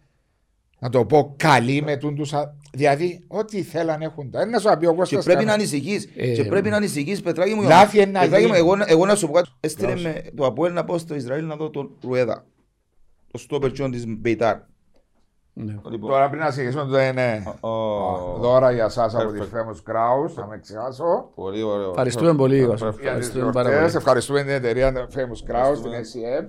Να 0.79 0.89
το 0.89 1.05
πω 1.05 1.33
καλή 1.37 1.81
με 1.81 1.97
τούν 1.97 2.15
τους 2.15 2.33
α- 2.33 2.53
Δηλαδή, 2.73 3.23
ό,τι 3.27 3.61
θέλαν 3.63 4.01
έχουν 4.01 4.31
τα. 4.31 4.41
Είναι 4.41 4.49
να 4.49 4.59
σου 4.59 4.77
πει 4.79 4.85
ο 4.85 4.91
Και 4.91 4.95
Κώστας 4.97 5.23
πρέπει 5.23 5.45
να 5.45 5.51
κανένα. 5.51 5.53
ανησυχείς. 5.53 6.09
Ε, 6.15 6.33
Και 6.33 6.43
πρέπει 6.43 6.69
να 6.69 6.75
ανησυχείς, 6.75 7.21
Πετράκη 7.21 7.53
μου. 7.53 7.61
Λάθη 7.61 7.97
είναι 8.01 8.11
να 8.11 8.19
Πετράκη 8.19 8.45
μου, 8.45 8.53
γίνει. 8.53 8.57
εγώ, 8.67 8.75
εγώ 8.85 9.05
να 9.05 9.15
σου 9.15 9.27
πω 9.27 9.33
κάτι. 9.33 9.49
Έστειλε 9.59 9.87
Λάθος. 9.87 10.03
με 10.03 10.23
το 10.35 10.45
Αποέλ 10.45 10.73
να 10.73 10.83
πάω 10.85 10.97
στο 10.97 11.15
Ισραήλ 11.15 11.45
να 11.45 11.55
δω 11.55 11.69
τον 11.69 11.89
Ρουέδα. 12.03 12.45
Το 13.31 13.37
στόπερ 13.37 13.71
τσιόν 13.71 13.91
της 13.91 14.03
Μπεϊτάρ. 14.07 14.55
Ναι. 15.53 15.75
Λοιπόν, 15.91 16.09
Τώρα 16.09 16.29
πριν 16.29 16.41
να 16.41 16.51
συνεχίσουμε, 16.51 16.85
το 16.91 16.99
είναι 16.99 17.43
ο- 17.59 18.37
δώρα 18.39 18.71
για 18.71 18.83
εσάς 18.85 19.15
από 19.15 19.31
τη 19.31 19.39
Perfect. 19.41 19.55
Famous 19.57 19.91
Kraus. 19.91 20.29
Θα 20.35 20.45
με 20.47 20.59
ξεχάσω. 20.59 21.31
Πολύ 21.35 21.63
ωραίο. 21.63 21.89
Ευχαριστούμε 21.89 22.35
πολύ, 22.35 22.55
Ιωάννη. 22.57 22.73
Ευχαριστούμε. 22.73 23.09
Για 23.09 23.17
τις 23.19 23.27
Ευχαριστούμε 23.27 23.51
πάρα 23.51 23.69
γιορτές. 23.69 23.91
πολύ. 23.91 24.03
Ευχαριστούμε 24.03 24.41
την 24.41 24.49
εταιρεία 24.51 24.91
Famous 24.93 25.51
Kraus, 25.51 25.77
την 25.81 25.91
SCM. 25.91 26.43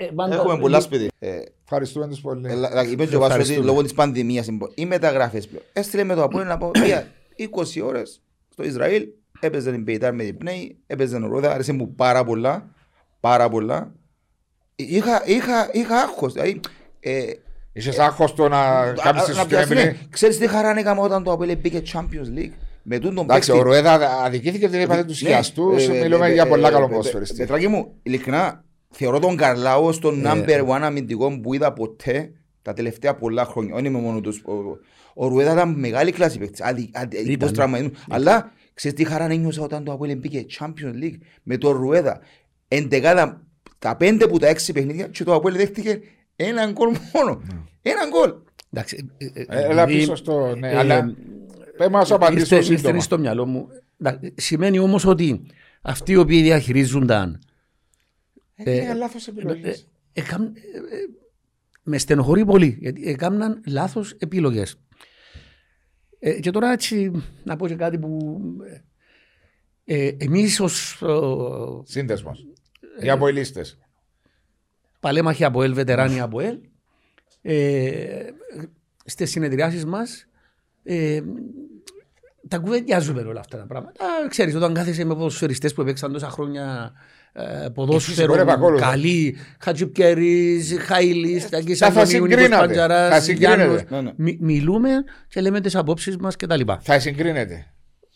Ε, 0.00 0.04
πάντα- 0.14 0.34
Έχουμε 0.34 0.58
πολλά 0.58 0.80
σπίτι. 0.80 1.08
Ε, 1.18 1.38
Ευχαριστούμε 1.64 2.08
τους 2.08 2.20
πολύ. 2.20 2.50
Ελα- 2.50 2.68
like, 2.82 2.86
Είπες 2.90 3.08
και 3.08 3.16
ο 3.16 3.18
Βάσος 3.18 3.18
ότι 3.18 3.24
Ευχαριστούμε. 3.24 3.64
λόγω 3.66 3.82
της 3.82 3.92
πανδημίας 3.94 4.48
εμπο- 4.48 4.70
οι 4.74 4.86
μεταγραφές 4.86 5.46
πλέον. 5.48 5.64
Έστειλε 5.72 6.04
με 6.04 6.14
το 6.14 6.22
Αποέλ 6.22 6.46
να 6.46 6.58
πάω 6.58 6.70
για 6.84 7.06
20 7.36 7.80
ώρες 7.80 8.20
στο 8.48 8.62
Ισραήλ. 8.64 9.06
Έπαιζε 9.40 9.70
την 9.70 9.82
Μπεϊτάρ 9.82 10.14
με 10.14 10.24
την 10.24 10.38
Πνέη. 10.38 10.78
Έπαιζε 10.86 11.18
τον 11.18 11.28
Ρούδα. 11.30 11.52
Άρεσε 11.52 11.72
μου 11.72 11.94
πάρα 11.94 12.24
πολλά. 12.24 12.68
Πάρα 13.20 13.48
πολλά. 13.48 13.92
Είχα, 14.76 15.22
είχα, 15.26 15.68
είχα 15.72 15.96
άγχος. 15.96 16.32
Δηλαδή, 16.32 16.60
ε, 17.00 17.22
Είσαι 17.72 18.02
άγχος 18.02 18.34
το 18.34 18.48
να 18.48 18.92
κάνεις 19.02 19.22
τη 19.24 19.32
να 19.32 19.40
σου 19.40 19.46
πιάσει, 19.46 19.66
την 19.66 19.76
ναι. 19.76 19.96
Ξέρεις 20.10 20.38
τι 20.38 20.46
χαρά 20.48 20.78
έκαμε 20.78 21.00
όταν 21.00 21.22
το 21.22 21.32
Αποέλ 21.32 21.56
μπήκε 21.56 21.82
Champions 21.92 22.38
League; 22.38 22.50
Με 22.82 22.98
τούτον 22.98 23.14
τον 23.14 23.24
Εντάξει, 23.24 23.48
παίκτη. 23.50 23.62
ο 23.62 23.66
Ρουέδα 23.66 23.92
αδικήθηκε 24.24 24.68
την 24.68 24.80
είπατε 24.80 25.04
τους 25.04 25.22
Ναι, 25.22 25.28
σκιαστούς. 25.28 25.88
ε, 25.88 25.96
ε, 25.96 26.02
Μιλούμε 26.02 26.26
ε, 26.28 26.32
για 26.32 26.42
ε, 26.42 26.48
πολλά 26.48 26.68
ε, 26.68 26.70
καλό 26.72 26.84
ε, 26.84 26.88
ποδοσφαιριστή. 26.88 27.36
Πετράκη 27.36 27.68
μου, 27.68 27.92
ειλικρινά, 28.02 28.64
θεωρώ 28.90 29.18
τον 29.18 29.36
Καρλάο 29.36 29.92
στον 29.92 30.26
Ε, 30.26 30.30
number 30.32 30.66
one 30.68 30.80
αμυντικό 30.82 31.40
που 31.40 31.54
είδα 31.54 31.72
ποτέ 31.72 32.32
τα 32.62 32.72
τελευταία 32.72 33.14
πολλά 33.14 33.44
χρόνια. 33.44 33.74
Όχι 33.74 33.86
είμαι 33.86 33.98
μόνο 34.00 34.20
τους. 34.20 34.42
Ο, 34.44 34.52
ο 35.14 35.28
Ρουέδα 35.28 35.52
ήταν 35.52 35.74
μεγάλη 35.78 36.12
κλάση 36.12 36.38
παίκτης. 36.38 36.60
Αδι- 36.60 36.90
αδι- 36.96 37.14
Ήταν, 37.14 37.32
υπός 37.32 37.50
ναι. 37.50 37.56
τραυματισμούς. 37.56 38.04
Αλλά 38.08 38.52
ξέρεις 38.74 38.96
τι 38.98 39.04
χαρά 39.04 39.24
ένιωσα 39.24 39.62
όταν 39.62 39.84
το 39.84 39.92
Αποέλ 39.92 40.16
μπήκε 40.16 40.46
Champions 40.58 41.02
League 41.04 41.18
με 41.42 41.56
τον 41.56 41.76
Ρουέδα. 41.76 42.20
Εντεκάδα, 42.68 43.42
τα 43.78 43.96
πέντε 43.96 44.26
που 44.26 44.38
τα 44.38 44.46
έξι 44.46 44.72
παιχνίδια 44.72 45.06
και 45.06 45.24
το 45.24 45.34
Αποέλ 45.34 45.56
δέχτηκε 45.56 46.00
έναν 46.36 46.72
γκολ 46.72 46.96
μόνο. 47.14 47.40
Έναν 47.82 48.08
γκολ. 48.10 48.32
Εντάξει, 48.72 49.10
ε, 49.18 49.24
ε, 49.24 49.44
Ε, 49.48 49.70
Έλα 49.70 49.82
επειδή, 49.82 49.98
πίσω 49.98 50.14
στο. 50.14 50.54
Ναι, 50.58 50.70
ε, 50.70 50.76
αλλά. 50.76 51.14
Πες 51.76 51.88
μας 51.88 52.02
ήρθε, 52.02 52.14
απαντήσω 52.14 52.56
ήρθε 52.56 52.76
σύντομα. 52.76 53.00
στο 53.00 53.18
μυαλό 53.18 53.46
μου. 53.46 53.66
Εντάξει, 54.00 54.34
Σημαίνει 54.36 54.78
όμως 54.78 55.04
ότι 55.04 55.40
αυτοί 55.82 56.12
οι 56.12 56.16
οποίοι 56.16 56.42
διαχειρίζονταν 56.42 57.30
Ε, 57.34 57.38
Είναι 58.64 58.94
λάθος 58.94 59.28
επιλογής. 59.28 59.88
ε, 60.12 60.20
έκαν- 60.20 60.56
ε, 60.56 60.60
ε, 60.96 61.06
με 61.82 61.98
στενοχωρεί 61.98 62.44
πολύ 62.44 62.76
γιατί 62.80 63.08
έκαναν 63.08 63.62
λάθος 63.66 64.12
επιλογές. 64.12 64.80
Ε, 66.18 66.40
και 66.40 66.50
τώρα 66.50 66.72
έτσι 66.72 67.10
να 67.44 67.56
πω 67.56 67.68
και 67.68 67.74
κάτι 67.74 67.98
που 67.98 68.40
ε, 69.84 70.10
εμείς 70.18 70.60
ως 70.60 71.02
ε, 71.02 71.06
Σύνδεσμος. 71.84 72.46
Οι 73.02 73.10
αποελίστες. 73.10 73.78
παλέμαχοι 75.00 75.44
από 75.44 75.62
ΕΛ, 75.62 75.74
βετεράνοι 75.74 76.20
από 76.20 76.40
ΕΛ, 76.40 76.58
ε, 77.42 78.26
στις 79.04 79.30
συνεδριάσεις 79.30 79.84
μας 79.84 80.26
ε, 80.82 81.22
τα 82.48 82.58
κουβεντιάζουμε 82.58 83.20
όλα 83.22 83.40
αυτά 83.40 83.58
τα 83.58 83.66
πράγματα. 83.66 84.04
Ξέρεις, 84.28 84.54
όταν 84.54 84.74
κάθεσαι 84.74 85.04
με 85.04 85.14
ποδοσφαιριστές 85.14 85.74
που 85.74 85.80
έπαιξαν 85.80 86.12
τόσα 86.12 86.28
χρόνια 86.30 86.92
ε, 86.94 86.98
ποδόσφαιρο, 87.74 88.16
σίγουρα 88.16 88.40
επακόλουθα. 88.40 88.90
καλή, 88.90 89.36
Χατζιπκέρης, 89.60 90.74
Χαΐλης, 90.88 91.48
Ταγκής 91.50 91.78
θα 91.78 91.86
Αντωνίου, 91.86 92.22
Νίκος 92.22 92.28
συγκρίνατε. 92.30 92.54
Θα 92.54 92.58
Παντζαράς, 92.66 93.24
συγκρίνατε. 93.24 93.56
Γιάννος. 93.56 93.84
Ναι, 93.90 94.00
ναι. 94.00 94.12
Μι- 94.16 94.40
Μιλούμε 94.40 94.90
και 95.28 95.40
λέμε 95.40 95.60
τις 95.60 95.74
απόψεις 95.76 96.16
μας 96.16 96.36
και 96.36 96.46
τα 96.46 96.56
λοιπά. 96.56 96.78
Θα 96.82 96.98
συγκρίνεται. 96.98 97.66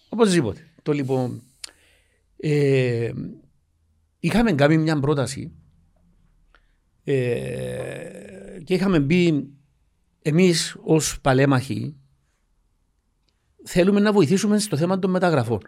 Οπωσδήποτε. 0.09 0.61
Το 0.83 0.93
λοιπόν. 0.93 1.43
Ε, 2.37 3.11
είχαμε 4.19 4.53
κάνει 4.53 4.77
μια 4.79 5.01
πρόταση 5.01 5.53
ε, 7.05 7.15
και 8.65 8.75
είχαμε 8.75 9.01
μπει 9.01 9.49
εμείς 10.23 10.77
ως 10.83 11.21
παλέμαχοι 11.21 11.97
θέλουμε 13.65 14.01
να 14.01 14.13
βοηθήσουμε 14.13 14.59
στο 14.59 14.77
θέμα 14.77 14.99
των 14.99 15.11
μεταγραφών. 15.11 15.61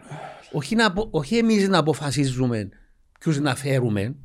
Όχι, 0.51 0.75
να, 0.75 0.85
απο- 0.85 1.07
όχι 1.11 1.37
εμείς 1.37 1.67
να 1.67 1.77
αποφασίζουμε 1.77 2.69
ποιους 3.25 3.39
να 3.39 3.55
φέρουμε, 3.55 4.15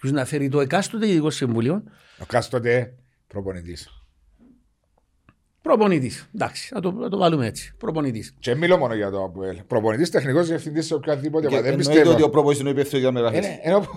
ποιους 0.00 0.12
να 0.12 0.24
φέρει 0.24 0.48
το 0.48 0.60
εκάστοτε 0.60 1.04
Διοικητικό 1.04 1.30
Συμβούλιο, 1.30 1.82
Ο 2.18 2.24
κάστοτε 2.26 2.94
προπονητής. 3.26 3.88
προπονητής. 5.62 6.28
Εντάξει, 6.34 6.74
να 6.74 6.80
το, 6.80 6.90
να 6.92 7.08
το 7.08 7.18
βάλουμε 7.18 7.46
έτσι. 7.46 7.74
Προπονητής. 7.78 8.34
Και 8.38 8.54
μιλώ 8.54 8.76
μόνο 8.78 8.94
για 8.94 9.10
το 9.10 9.24
ΑΠΟΕΛ. 9.24 9.56
Προπονητής, 9.66 10.10
τεχνικός 10.10 10.46
διευθυντής 10.48 10.86
σε 10.86 10.94
οποιαδήποτε. 10.94 11.46
Και 11.46 11.54
ομάδα. 11.54 11.70
Δεν 11.70 11.78
εννοείται 11.80 11.98
ότι 12.00 12.08
ο 12.08 12.12
πιστεύω. 12.12 12.30
προπονητής 12.30 12.60
είναι 12.60 12.68
ο 12.68 12.72
υπεύθυνος 12.72 13.00
για 13.02 13.12
μεταγραφές. 13.12 13.46
Είναι- 13.46 13.60
ενώ- 13.62 13.88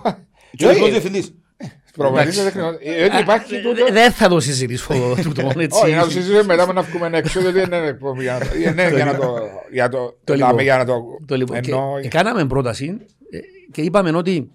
Και 1.56 2.02
ο 2.02 2.10
τεχνικός 2.12 2.26
Όχι, 2.26 2.30
διευθυντής. 2.30 2.36
Προπονητής 2.36 2.38
Εντάξει. 2.38 2.58
και 2.58 2.60
τεχνικός. 2.60 2.76
Ε, 2.82 3.04
ότι 3.04 3.22
υπάρχει 3.22 3.54
Ε, 3.54 3.60
τούτο. 3.62 3.92
Δεν 3.92 4.12
θα 4.12 4.28
το 4.28 4.40
συζητήσω 4.40 4.94
τούτο, 5.22 5.50
έτσι. 5.56 5.80
Όχι, 5.84 5.94
να 5.94 6.02
το 6.02 6.10
συζητήσουμε 6.10 6.42
μετά 6.42 6.66
με 6.66 6.72
να 6.72 6.82
βγούμε 6.82 7.10
έξω, 7.12 7.40
γιατί 7.40 7.58
δεν 7.58 7.66
είναι 7.66 7.86
εκπομπή 7.88 8.22
για 8.22 8.32
να 8.32 8.38
το- 8.38 8.54
ε, 8.64 8.70
ναι, 8.70 8.88
για 8.94 9.04
να 9.04 9.16
το. 9.16 9.36
για 9.72 9.88
το- 9.88 10.18
Το 10.24 10.34
Λέμε 10.34 10.46
λοιπόν. 10.48 10.62
για 10.64 10.76
να 10.76 10.84
το. 10.84 11.02
Το 11.26 11.36
λοιπόν, 11.36 11.60
και, 11.60 11.70
Ενώ. 11.70 11.98
και 12.02 12.08
κάναμε 12.08 12.46
πρόταση 12.46 12.96
ε, 13.30 13.38
και 13.72 13.80
είπαμε 13.82 14.10
ότι 14.16 14.50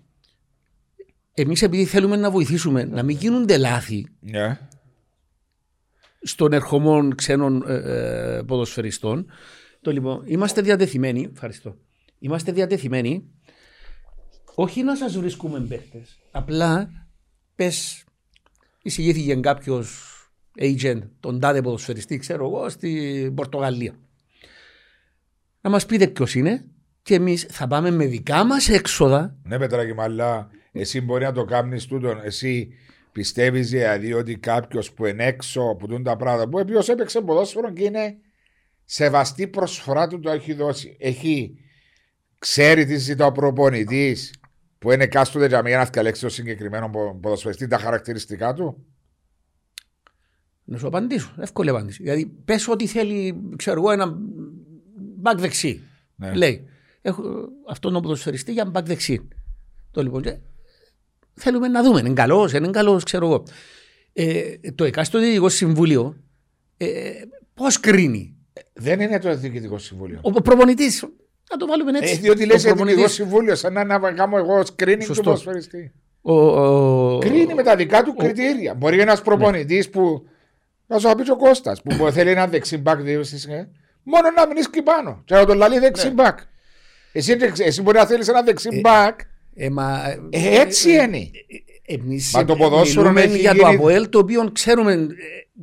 εμείς 1.33 1.61
επειδή 1.61 1.85
θέλουμε 1.85 2.15
να 2.15 2.31
βοηθήσουμε 2.31 2.83
να 2.83 3.03
μην 3.03 3.17
γίνονται 3.17 3.57
λάθη 3.57 4.05
Ναι. 4.19 4.59
στον 6.21 6.53
ερχομών 6.53 7.15
ξένων 7.15 7.63
ε, 7.67 7.73
ε, 8.37 8.41
ποδοσφαιριστών, 8.47 9.25
το 9.81 9.91
λοιπόν, 9.91 10.21
είμαστε 10.25 10.61
διατεθειμένοι, 10.61 11.29
ευχαριστώ, 11.33 11.75
είμαστε 12.19 12.51
διατεθειμένοι 12.51 13.23
όχι 14.61 14.83
να 14.83 14.95
σας 14.95 15.17
βρίσκουμε 15.17 15.59
παίχτες, 15.59 16.19
απλά 16.31 16.89
πες 17.55 18.03
εισηγήθηκε 18.81 19.35
κάποιος 19.35 20.13
agent, 20.59 21.01
τον 21.19 21.39
τάδε 21.39 21.61
ποδοσφαιριστή, 21.61 22.17
ξέρω 22.17 22.45
εγώ, 22.45 22.69
στην 22.69 23.33
Πορτογαλία. 23.33 23.95
Να 25.61 25.69
μας 25.69 25.85
πείτε 25.85 26.07
ποιος 26.07 26.35
είναι 26.35 26.65
και 27.01 27.13
εμείς 27.15 27.45
θα 27.49 27.67
πάμε 27.67 27.91
με 27.91 28.05
δικά 28.05 28.43
μας 28.43 28.69
έξοδα 28.69 29.37
Ναι, 29.43 29.57
Πετράκη, 29.57 29.93
μου, 29.93 30.01
αλλά 30.01 30.49
εσύ 30.71 31.01
μπορεί 31.01 31.23
να 31.23 31.31
το 31.31 31.45
κάνεις 31.45 31.85
τούτο. 31.85 32.21
Εσύ 32.23 32.69
πιστεύεις 33.11 33.69
δηλαδή 33.69 34.13
ότι 34.13 34.37
κάποιος 34.37 34.93
που 34.93 35.05
είναι 35.05 35.25
έξω 35.25 35.61
από 35.61 35.87
τούν 35.87 36.03
τα 36.03 36.15
πράγματα, 36.15 36.49
που 36.49 36.59
οποίος 36.59 36.89
έπαιξε 36.89 37.21
ποδόσφαιρο 37.21 37.73
και 37.73 37.83
είναι 37.83 38.17
σεβαστή 38.85 39.47
προσφορά 39.47 40.07
του 40.07 40.19
το 40.19 40.31
έχει 40.31 40.53
δώσει. 40.53 40.97
Έχει, 40.99 41.57
ξέρει 42.39 42.85
τι 42.85 42.97
ζητά 42.97 43.25
ο 43.25 43.31
προπονητής 43.31 44.38
που 44.79 44.91
είναι 44.91 45.07
κάστοτε 45.07 45.47
για 45.47 45.61
να 45.77 45.85
διαλέξει 45.85 46.21
το 46.21 46.29
συγκεκριμένο 46.29 46.89
πο- 46.89 47.17
ποδοσφαιριστή, 47.21 47.67
τα 47.67 47.77
χαρακτηριστικά 47.77 48.53
του. 48.53 48.85
Να 50.63 50.77
σου 50.77 50.87
απαντήσω. 50.87 51.33
Εύκολη 51.39 51.69
απάντηση. 51.69 52.03
Δηλαδή, 52.03 52.25
πες 52.25 52.67
ότι 52.67 52.87
θέλει, 52.87 53.41
ξέρω 53.55 53.79
εγώ, 53.79 53.91
ένα 53.91 54.17
μπακ 54.95 55.39
δεξί. 55.39 55.81
Ναι. 56.15 56.33
Λέει, 56.33 56.65
έχω 57.01 57.23
αυτόν 57.69 57.93
τον 57.93 58.01
ποδοσφαιριστή 58.01 58.51
για 58.51 58.65
μπακ 58.65 58.85
δεξί. 58.85 59.27
Το 59.91 60.03
λοιπόν, 60.03 60.21
και 60.21 60.37
θέλουμε 61.33 61.67
να 61.67 61.83
δούμε. 61.83 61.99
Είναι 61.99 62.13
καλός, 62.13 62.53
είναι 62.53 62.69
καλός, 62.69 63.03
ξέρω 63.03 63.25
εγώ. 63.25 63.43
Ε, 64.13 64.53
το 64.75 64.83
εκάστοτε 64.83 65.23
διοικητικό 65.23 65.49
συμβούλιο 65.49 66.23
ε, 66.77 67.11
πώς 67.53 67.79
κρίνει; 67.79 68.35
Δεν 68.73 68.99
είναι 68.99 69.19
το 69.19 69.35
διοικητικό 69.35 69.77
συμβούλιο. 69.77 70.19
Ο 70.23 70.31
προπονητής. 70.31 71.05
Να 71.51 71.57
το 71.57 71.67
βάλουμε 71.67 71.97
έτσι. 71.97 72.13
Ε, 72.13 72.17
διότι 72.17 72.43
Ο 72.43 72.45
λες 72.45 72.55
εθνικό 72.55 72.75
προπονητής- 72.75 73.11
συμβούλιο, 73.13 73.55
σαν 73.55 73.73
να, 73.73 73.83
να 73.83 74.11
κάνω 74.11 74.37
εγώ 74.37 74.59
screening 74.59 74.97
του 74.97 75.03
Σωστός. 75.05 75.23
ποδοσφαιριστή. 75.25 75.91
ο- 76.21 76.33
ο- 76.33 77.17
Κρίνει 77.17 77.53
με 77.53 77.63
τα 77.63 77.75
δικά 77.75 78.03
του 78.03 78.15
κριτήρια. 78.15 78.73
Μπορεί 78.73 78.99
ένας 78.99 79.21
προπονητής 79.21 79.89
που. 79.89 80.27
Να 80.87 80.99
σου 80.99 81.15
πει 81.15 81.23
και 81.23 81.31
ο 81.31 81.37
Κώστας 81.37 81.81
που 81.81 81.95
μπορεί- 81.95 82.13
θέλει 82.13 82.29
ένα 82.29 82.47
δεξιμπάκ 82.47 82.99
μόνο 84.03 84.29
να 84.35 84.47
μείνεις 84.47 84.65
εκεί 84.65 84.81
πάνω. 84.81 85.21
Και 85.25 85.33
να 85.35 85.45
τον 85.45 85.57
λαλεί 85.57 85.79
δεξιμπάκ. 85.79 86.39
Εσύ, 87.11 87.37
εσύ 87.57 87.81
μπορεί 87.81 87.97
να 87.97 88.05
θέλεις 88.05 88.27
ένα 88.27 88.41
δεξιμπάκ. 88.43 89.19
Ε, 89.55 89.69
μα, 89.69 90.01
Ε, 90.29 90.59
έτσι 90.59 90.91
είναι. 90.91 91.29
Εμείς 91.91 92.33
Μα 92.33 92.45
το 92.45 92.55
ποδόσφαιρο 92.55 93.01
μιλούμε 93.01 93.21
έχει 93.21 93.37
για 93.37 93.51
το 93.55 93.55
γίνει- 93.57 93.75
ΑΠΟΕΛ 93.75 94.09
το 94.09 94.19
οποίο 94.19 94.49
ξέρουμε 94.51 94.91
ε, 94.93 95.05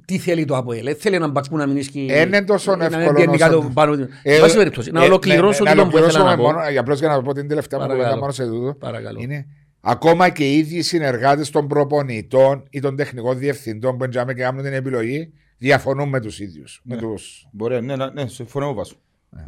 τι 0.06 0.18
θέλει 0.18 0.44
το 0.44 0.56
ΑΠΟΕΛ. 0.56 0.86
Ε, 0.86 0.94
θέλει 0.94 1.14
έναν 1.16 1.30
μπακού 1.30 1.56
να 1.56 1.66
μην 1.66 1.76
ισχύει. 1.76 2.06
Ε, 2.10 2.20
είναι 2.20 2.44
τόσο 2.44 2.76
να 2.76 2.84
εύκολο 2.84 3.12
πιένει 3.12 3.30
όσο 3.34 3.38
κάτω 3.38 3.60
το- 3.60 3.70
πάνω. 3.74 3.92
Ε, 4.22 4.34
Εν 4.34 4.40
πάση 4.40 4.56
περιπτώσει, 4.56 4.90
να 4.90 5.02
ε, 5.02 5.06
ολοκληρώσω 5.06 5.62
ναι, 5.64 5.70
το 5.70 5.76
να 5.76 5.88
που 5.88 5.96
ήθελα 5.98 6.12
να 6.18 6.18
ολοκληρώσουμε 6.24 6.36
πω. 6.52 6.56
μόνο, 6.58 6.70
για 6.70 6.80
απλώς 6.80 6.98
για 6.98 7.08
να 7.08 7.22
πω 7.22 7.32
την 7.32 7.48
τελευταία 7.48 7.78
μου 7.80 7.86
Παρακαλώ. 7.86 8.08
κουβέντα 8.14 8.20
μόνος 8.20 8.34
σε 8.34 8.46
τούτο. 8.46 8.74
Παρακαλώ. 8.78 9.18
Είναι 9.22 9.46
ακόμα 9.80 10.28
και 10.28 10.44
οι 10.44 10.56
ίδιοι 10.58 10.82
συνεργάτες 10.82 11.50
των 11.50 11.66
προπονητών 11.68 12.62
ή 12.70 12.80
των 12.80 12.96
τεχνικών 12.96 13.38
διευθυντών 13.38 13.96
που 13.96 14.04
εντιαμε 14.04 14.34
και 14.34 14.42
κάνουν 14.42 14.62
την 14.62 14.72
επιλογή 14.72 15.32
διαφωνούν 15.58 16.08
με 16.08 16.20
τους 16.20 16.40
ίδιους. 16.40 16.80
Με 16.84 16.96
τους... 16.96 17.46
Μπορεί, 17.52 17.82
ναι, 17.84 17.96
ναι, 17.96 18.06
ναι, 18.10 18.26
συμφωνώ 18.28 18.66
με 18.68 18.72
βάσο. 18.74 18.94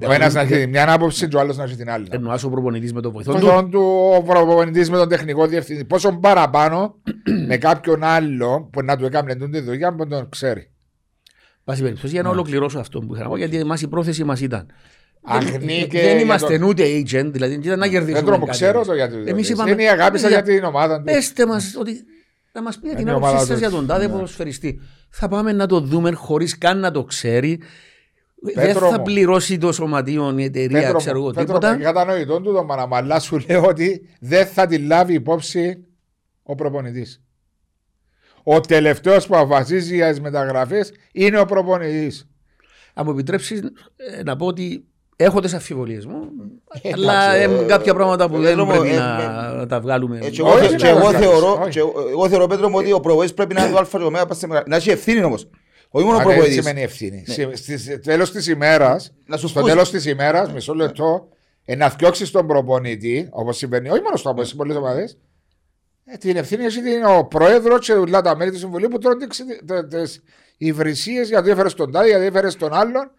Ο 0.09 0.13
ένας 0.13 0.35
να 0.35 0.41
έχει 0.41 0.67
μια 0.67 0.93
άποψη 0.93 1.29
και 1.29 1.37
ο 1.37 1.41
άλλος 1.41 1.57
να 1.57 1.65
έχει 1.65 1.77
την 1.77 1.91
άλλη. 1.91 2.07
Εννοάς 2.11 2.45
ο 2.45 2.51
προπονητής 2.51 2.93
με 2.93 3.01
το 3.01 3.11
βοηθό 3.11 3.33
του; 3.35 3.41
Πόσο 3.41 3.69
του 3.71 4.13
ο 4.17 4.23
προπονητής 4.23 4.91
με 4.91 4.97
τον 4.97 5.09
τεχνικό 5.09 5.47
διευθυντή, 5.47 5.85
πόσο 5.85 6.13
παραπάνω 6.13 6.95
με 7.47 7.57
κάποιον 7.57 8.03
άλλο 8.05 8.69
που 8.73 8.83
να 8.83 8.97
του 8.97 9.05
έκανε 9.05 9.35
τούτη 9.37 9.51
τη 9.51 9.61
δουλειά 9.61 9.95
που 9.95 10.07
τον 10.07 10.29
ξέρει. 10.29 10.71
Πάση 11.65 11.83
περιπτώσει, 11.83 12.13
για 12.13 12.23
να 12.23 12.29
ολοκληρώσω 12.31 12.79
αυτό 12.79 12.99
που 13.01 13.15
είχα 13.15 13.23
να 13.23 13.29
πω, 13.29 13.37
γιατί 13.37 13.57
εμάς 13.57 13.83
η 13.83 13.89
πρόθεση 13.89 14.25
μας 14.25 14.41
ήταν. 14.41 14.67
Αγνή 15.23 15.87
και. 15.91 16.01
Δεν 16.01 16.11
για 16.13 16.21
είμαστε 16.21 16.59
το- 16.59 16.67
ούτε 16.67 16.83
agent, 16.85 17.29
δηλαδή 17.33 17.53
δεν 17.53 17.61
ήταν 17.63 17.79
να 17.79 17.89
κερδίσουμε. 17.89 18.13
Δεν 18.21 18.25
τρώω, 18.25 18.39
κάτι 18.39 18.51
ξέρω 18.51 18.75
εμείς. 18.77 18.87
το 18.89 18.95
γιατί. 18.95 19.23
Εμείς 19.27 19.49
είπαμε, 19.49 19.71
Είναι 19.71 19.83
η 19.83 19.89
αγάπη 19.89 20.19
σας 20.19 20.31
παιδιά, 20.31 20.45
για 20.45 20.55
την 20.61 20.65
ομάδα 20.65 20.99
του. 20.99 21.05
Πέστε 21.05 21.47
μας 21.47 21.75
ότι 21.81 21.93
να 22.53 22.63
μας 22.63 22.75
πείτε 22.79 22.89
Είναι 22.89 22.97
την 22.99 23.07
η 23.07 23.11
άποψή 23.11 23.29
ομάδα 23.29 23.45
σας 23.47 23.55
του. 23.55 23.61
για 23.61 23.71
τον 23.71 23.87
τάδε 23.87 24.07
Ναι. 24.07 24.13
ποδοσφαιριστή. 24.13 24.81
Θα 25.11 25.29
πάμε 25.29 25.53
να 25.53 25.67
το 25.67 25.81
δούμε 25.81 26.13
χωρίς 26.13 26.59
καν 26.59 26.79
να 26.79 26.91
το 26.91 27.05
ξέρει. 27.05 27.61
Δεν 28.43 28.55
Πέτρο 28.67 28.89
θα 28.89 28.97
μου. 28.99 29.03
πληρώσει 29.03 29.59
το 29.59 29.73
σωματείο 29.73 30.35
η 30.39 30.45
εταιρεία, 30.45 30.81
Πέτρο 30.83 30.99
ξέρω 30.99 31.19
μου, 31.19 31.25
εγώ 31.25 31.33
Πέτρο 31.35 31.53
μου, 31.55 31.59
τίποτα. 31.61 31.77
κατανοητό 31.83 32.41
του 32.41 32.53
το 32.53 32.65
μαναμαλά 32.65 33.21
σου 33.21 33.39
λέω 33.49 33.65
ότι 33.65 34.09
δεν 34.21 34.47
θα 34.47 34.67
τη 34.67 34.79
λάβει 34.79 35.13
υπόψη 35.15 35.85
ο 36.43 36.55
προπονητής. 36.55 37.23
Ο 38.43 38.61
τελευταίος 38.61 39.27
που 39.27 39.37
αποφασίζει 39.37 39.95
για 39.95 40.11
τις 40.11 40.21
μεταγραφές 40.21 40.93
είναι 41.13 41.41
ο 41.41 41.45
προπονητής. 41.45 42.29
Αν 42.95 43.05
μου 43.07 43.13
επιτρέψεις 43.13 43.61
να 44.25 44.37
πω 44.37 44.47
ότι 44.47 44.85
έχω 45.17 45.41
τις 45.41 45.55
αμφιβολίες 45.55 46.07
μου. 46.07 46.21
Ε, 46.83 46.91
αλλά 46.93 47.33
εντάξει, 47.35 47.63
ε, 47.65 47.67
κάποια 47.67 47.95
πράγματα 47.95 48.29
που 48.29 48.37
ε, 48.37 48.41
δεν 48.41 48.55
Δρόμο, 48.55 48.71
πρέπει 48.73 48.89
ε, 48.89 48.97
να 48.99 49.53
να 49.55 49.67
τα 49.67 49.81
βγάλουμε. 49.81 50.19
Έτσι, 50.23 50.41
Όχι, 50.43 50.59
εγώ, 50.59 50.71
ναι, 50.71 50.77
και 50.77 50.89
εγώ 50.89 51.07
όχι, 51.07 51.17
θεωρώ, 51.17 51.59
όχι. 51.61 51.71
και 51.71 51.79
εγώ- 51.79 52.09
εγώ 52.11 52.29
θεωρώ 52.29 52.47
Πέτρο 52.47 52.69
μου 52.69 52.77
ότι 52.79 52.93
ο 52.93 53.01
προπονητής 53.01 53.35
πρέπει 53.35 53.55
να 53.55 53.63
είναι 53.63 53.71
το 53.73 53.79
αλφα 53.79 53.91
και 53.91 53.99
το 54.03 54.07
ωμέγα, 54.09 54.27
πας 54.27 54.39
σε 54.39 54.47
μεγα- 54.47 54.65
να 54.67 54.77
έχει 54.77 54.91
ευθύνη 54.91 55.23
όμως. 55.23 55.49
Όχι 55.91 56.05
μόνο 56.07 56.17
ο 56.17 56.21
Δεν 56.21 56.27
προπονητής. 56.29 56.55
σημαίνει 56.65 56.83
ευθύνη. 56.83 57.25
Στο 57.27 57.99
τέλος 58.03 58.31
της 58.33 58.47
ημέρας, 58.47 59.15
Να 59.27 59.37
σου 59.37 59.49
στο 59.49 59.59
ακούσει. 59.59 59.75
τέλος 59.75 59.91
της 59.91 60.07
ημέρας, 60.07 60.53
μισό 60.53 60.75
λεπτό, 60.75 61.29
ε, 61.65 61.75
να 61.77 61.91
φτιάξεις 61.91 62.31
τον 62.31 62.47
προπονητή, 62.47 63.29
όπως 63.31 63.57
συμβαίνει, 63.57 63.89
όχι 63.89 64.03
μόνο 64.03 64.17
στο 64.17 64.31
από 64.31 64.43
πολλές 64.57 64.77
ομάδες, 64.77 65.19
ε, 66.05 66.17
την 66.17 66.37
ευθύνη 66.37 66.65
έχει 66.65 66.83
την- 66.83 67.05
ο 67.05 67.25
πρόεδρος 67.25 67.87
και 67.87 67.93
όλα 67.93 68.21
τα 68.21 68.37
μέλη 68.37 68.51
του 68.51 68.59
συμβουλίου 68.59 68.89
που 68.89 68.99
τρώνε 68.99 69.27
τι 69.27 70.21
υβρισίες 70.57 71.29
γιατί 71.29 71.51
έφερε 71.51 71.69
τον 71.69 71.93
τάδε, 71.93 72.09
γιατί 72.09 72.25
έφερε 72.25 72.49
τον 72.49 72.73
άλλον. 72.73 73.11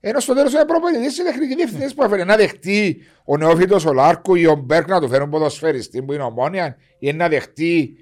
Ενώ 0.00 0.20
στο 0.20 0.34
τέλος 0.34 0.52
είναι 0.52 0.64
προπονητής 0.64 1.16
και 1.16 1.22
τεχνική 1.22 1.54
διευθυντής 1.54 1.94
που 1.94 2.02
έφερε 2.02 2.24
να 2.24 2.36
δεχτεί 2.36 2.96
ο 3.24 3.36
νεόφυτος 3.36 3.84
ο 3.86 3.92
Λάρκου 3.92 4.34
ή 4.34 4.46
ο 4.46 4.54
Μπέρκ 4.54 4.88
να 4.88 5.00
του 5.00 5.08
φέρουν 5.08 5.30
ποδοσφαιριστή 5.30 6.02
που 6.02 6.12
είναι 6.12 6.22
ομόνια, 6.22 6.76
ή 6.98 7.12
να 7.12 7.28
δεχτεί 7.28 7.96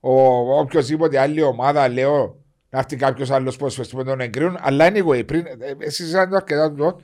ο 0.00 0.12
οποιοδήποτε 0.58 1.18
άλλη 1.18 1.42
ομάδα, 1.42 1.88
λέω, 1.88 2.36
να 2.70 2.78
έρθει 2.78 2.96
κάποιος 2.96 3.30
άλλος 3.30 3.56
ποδοσφαιριστή 3.56 3.96
που 3.96 4.04
τον 4.04 4.20
εγκρίνουν. 4.20 4.56
Αλλά 4.60 4.88
anyway, 4.92 5.26
πριν, 5.26 5.46
ε, 5.46 5.74
εσείς 5.78 6.06
είσαστε 6.06 6.36
αρκετά 6.36 6.72
του 6.72 7.00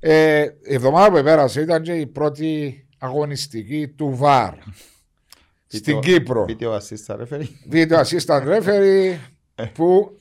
ε, 0.00 0.42
η 0.62 0.74
εβδομάδα 0.74 1.16
που 1.16 1.24
πέρασε 1.24 1.60
ήταν 1.60 1.82
και 1.82 1.92
η 1.92 2.06
πρώτη 2.06 2.86
αγωνιστική 2.98 3.88
του 3.88 4.16
ΒΑΡ 4.16 4.54
στην 5.66 6.00
Κύπρο. 6.00 6.44
Βίντεο 6.44 6.76
assist 6.76 7.16
referee. 7.16 7.48
Βίντεο 7.68 8.00
assistant 8.00 8.60
referee 8.60 9.16
που 9.74 10.18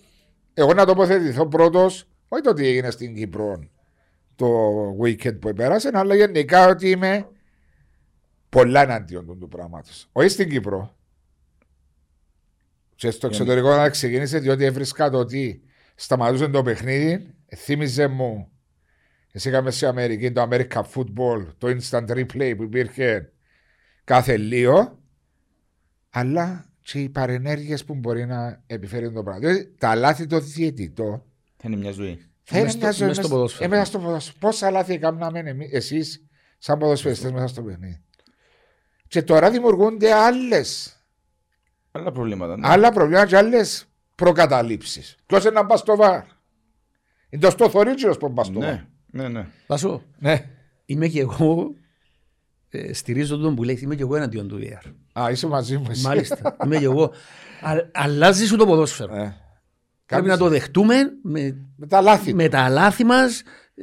εγώ 0.54 0.74
να 0.74 0.86
τοποθετηθώ 0.86 1.48
πρώτος, 1.48 2.08
όχι 2.28 2.42
το 2.42 2.54
τι 2.54 2.68
έγινε 2.68 2.92
στην 2.92 3.16
Κύπρο 3.16 3.60
το 4.36 4.48
weekend 5.02 5.40
που 5.40 5.54
πέρασε, 5.54 5.90
αλλά 5.94 6.16
γενικά 6.16 6.68
ότι 6.68 6.90
είμαι 6.90 7.28
πολλά 8.50 8.82
εναντίον 8.82 9.26
του, 9.26 9.38
του 9.38 9.48
πράγματος. 9.48 10.10
Όχι 10.12 10.28
στην 10.28 10.50
Κύπρο. 10.50 10.98
Και 13.00 13.12
στο 13.12 13.28
εξωτερικό 13.28 13.76
να 13.76 13.90
ξεκίνησε 13.90 14.40
διότι 14.40 14.64
έβρισκα 14.64 15.10
το 15.10 15.18
ότι 15.18 15.62
σταματούσε 15.96 16.48
το 16.48 16.64
παιχνίδι, 16.64 17.34
θύμιζε 17.56 18.08
μου. 18.08 18.52
Εσύ 19.32 19.50
είχαμε 19.50 19.72
σε 19.72 19.88
Αμερική 19.88 20.32
το 20.32 20.48
American 20.52 20.84
Football, 20.94 21.48
το 21.58 21.68
instant 21.68 22.08
replay 22.10 22.54
που 22.58 22.64
υπήρχε 22.64 23.32
κάθε 24.04 24.38
λίγο, 24.38 25.00
αλλά 26.10 26.66
και 26.82 27.00
οι 27.00 27.10
παρενέργειες 27.10 27.84
που 27.86 27.96
μπορεί 27.96 28.26
να 28.26 28.64
επιφέρει 28.68 29.12
το 29.12 29.24
πράγμα. 29.24 29.40
Διότι 29.50 29.76
τα 29.80 29.96
λάθη 29.96 30.26
των 30.26 30.42
διαιτητών 30.44 31.24
Θα 31.58 31.68
είναι 31.68 31.78
μια 31.78 31.92
ζωή. 31.92 32.20
θα 32.44 32.56
είναι 32.58 32.64
Μες 32.66 32.72
στο- 32.74 32.82
μια 32.82 32.92
ζωή 32.92 33.08
μες 33.08 33.16
στο 33.16 33.24
μες- 33.28 33.34
ποδόσφαιρο. 33.36 33.66
ε, 33.66 33.68
μέσα 33.68 33.86
στο 33.86 34.00
ποδόσφαιρο. 34.00 34.38
Πόσα 34.40 34.72
λάθη 34.72 34.98
κάναμε 34.98 35.56
εσείς, 35.72 36.26
σαν 36.58 36.80
ποδοσφαιριστές, 36.80 37.32
μέσα 37.32 37.48
στο 37.48 37.62
παιχνίδι. 37.62 38.02
Και 39.08 39.22
τώρα 39.22 39.52
δημιουργούνται 39.52 40.14
άλλες 40.14 40.94
Άλλα 42.00 42.12
προβλήματα. 42.12 42.58
ναι. 42.58 42.68
άλλα 42.68 42.92
προβλήματα 42.92 43.26
και 43.28 43.38
άλλες 43.38 43.86
προκαταλήψεις. 44.16 45.16
Ποιο 45.26 45.38
είναι 45.38 45.50
να 45.50 45.66
πας 45.66 45.80
στο 45.80 45.96
βαρ. 45.96 46.22
Είναι 47.30 47.42
το 47.42 47.50
στο 47.50 47.70
θωρίτζιο 47.70 48.12
που 48.20 48.34
πας 48.34 48.46
στο 48.48 48.60
βαρ. 48.60 48.72
Ναι, 48.74 48.84
ναι, 49.12 49.28
ναι. 49.28 49.48
Πάσο, 49.68 50.02
Ναι. 50.20 50.46
είμαι 50.86 51.08
και 51.08 51.20
εγώ. 51.20 51.74
Ε, 52.70 52.94
στηρίζω 52.94 53.38
τον 53.38 53.56
που 53.56 53.64
λέει, 53.64 53.80
είμαι 53.82 53.96
και 53.96 54.02
εγώ 54.02 54.16
εναντίον 54.16 54.48
του 54.48 54.60
VR. 54.62 54.92
Α, 55.22 55.30
είσαι 55.32 55.48
μαζί 55.48 55.78
μου. 55.78 55.86
εσύ. 55.90 56.06
Μάλιστα. 56.06 56.56
είμαι 56.66 56.78
και 56.78 56.86
εγώ. 56.86 57.04
Α- 57.62 57.90
αλλάζει 57.94 58.46
σου 58.46 58.56
το 58.56 58.66
ποδόσφαιρο. 58.66 59.14
Ε. 59.16 59.18
Πρέπει 59.18 59.36
Κάνεις- 60.06 60.28
να 60.30 60.38
το 60.38 60.48
δεχτούμε 60.48 60.96
με, 61.24 61.56
Με 61.76 61.88
τα 61.88 62.02
λάθη. 62.02 62.34
με 62.34 62.48
τα 62.50 62.70
λάθη 62.70 63.04
μας, 63.04 63.42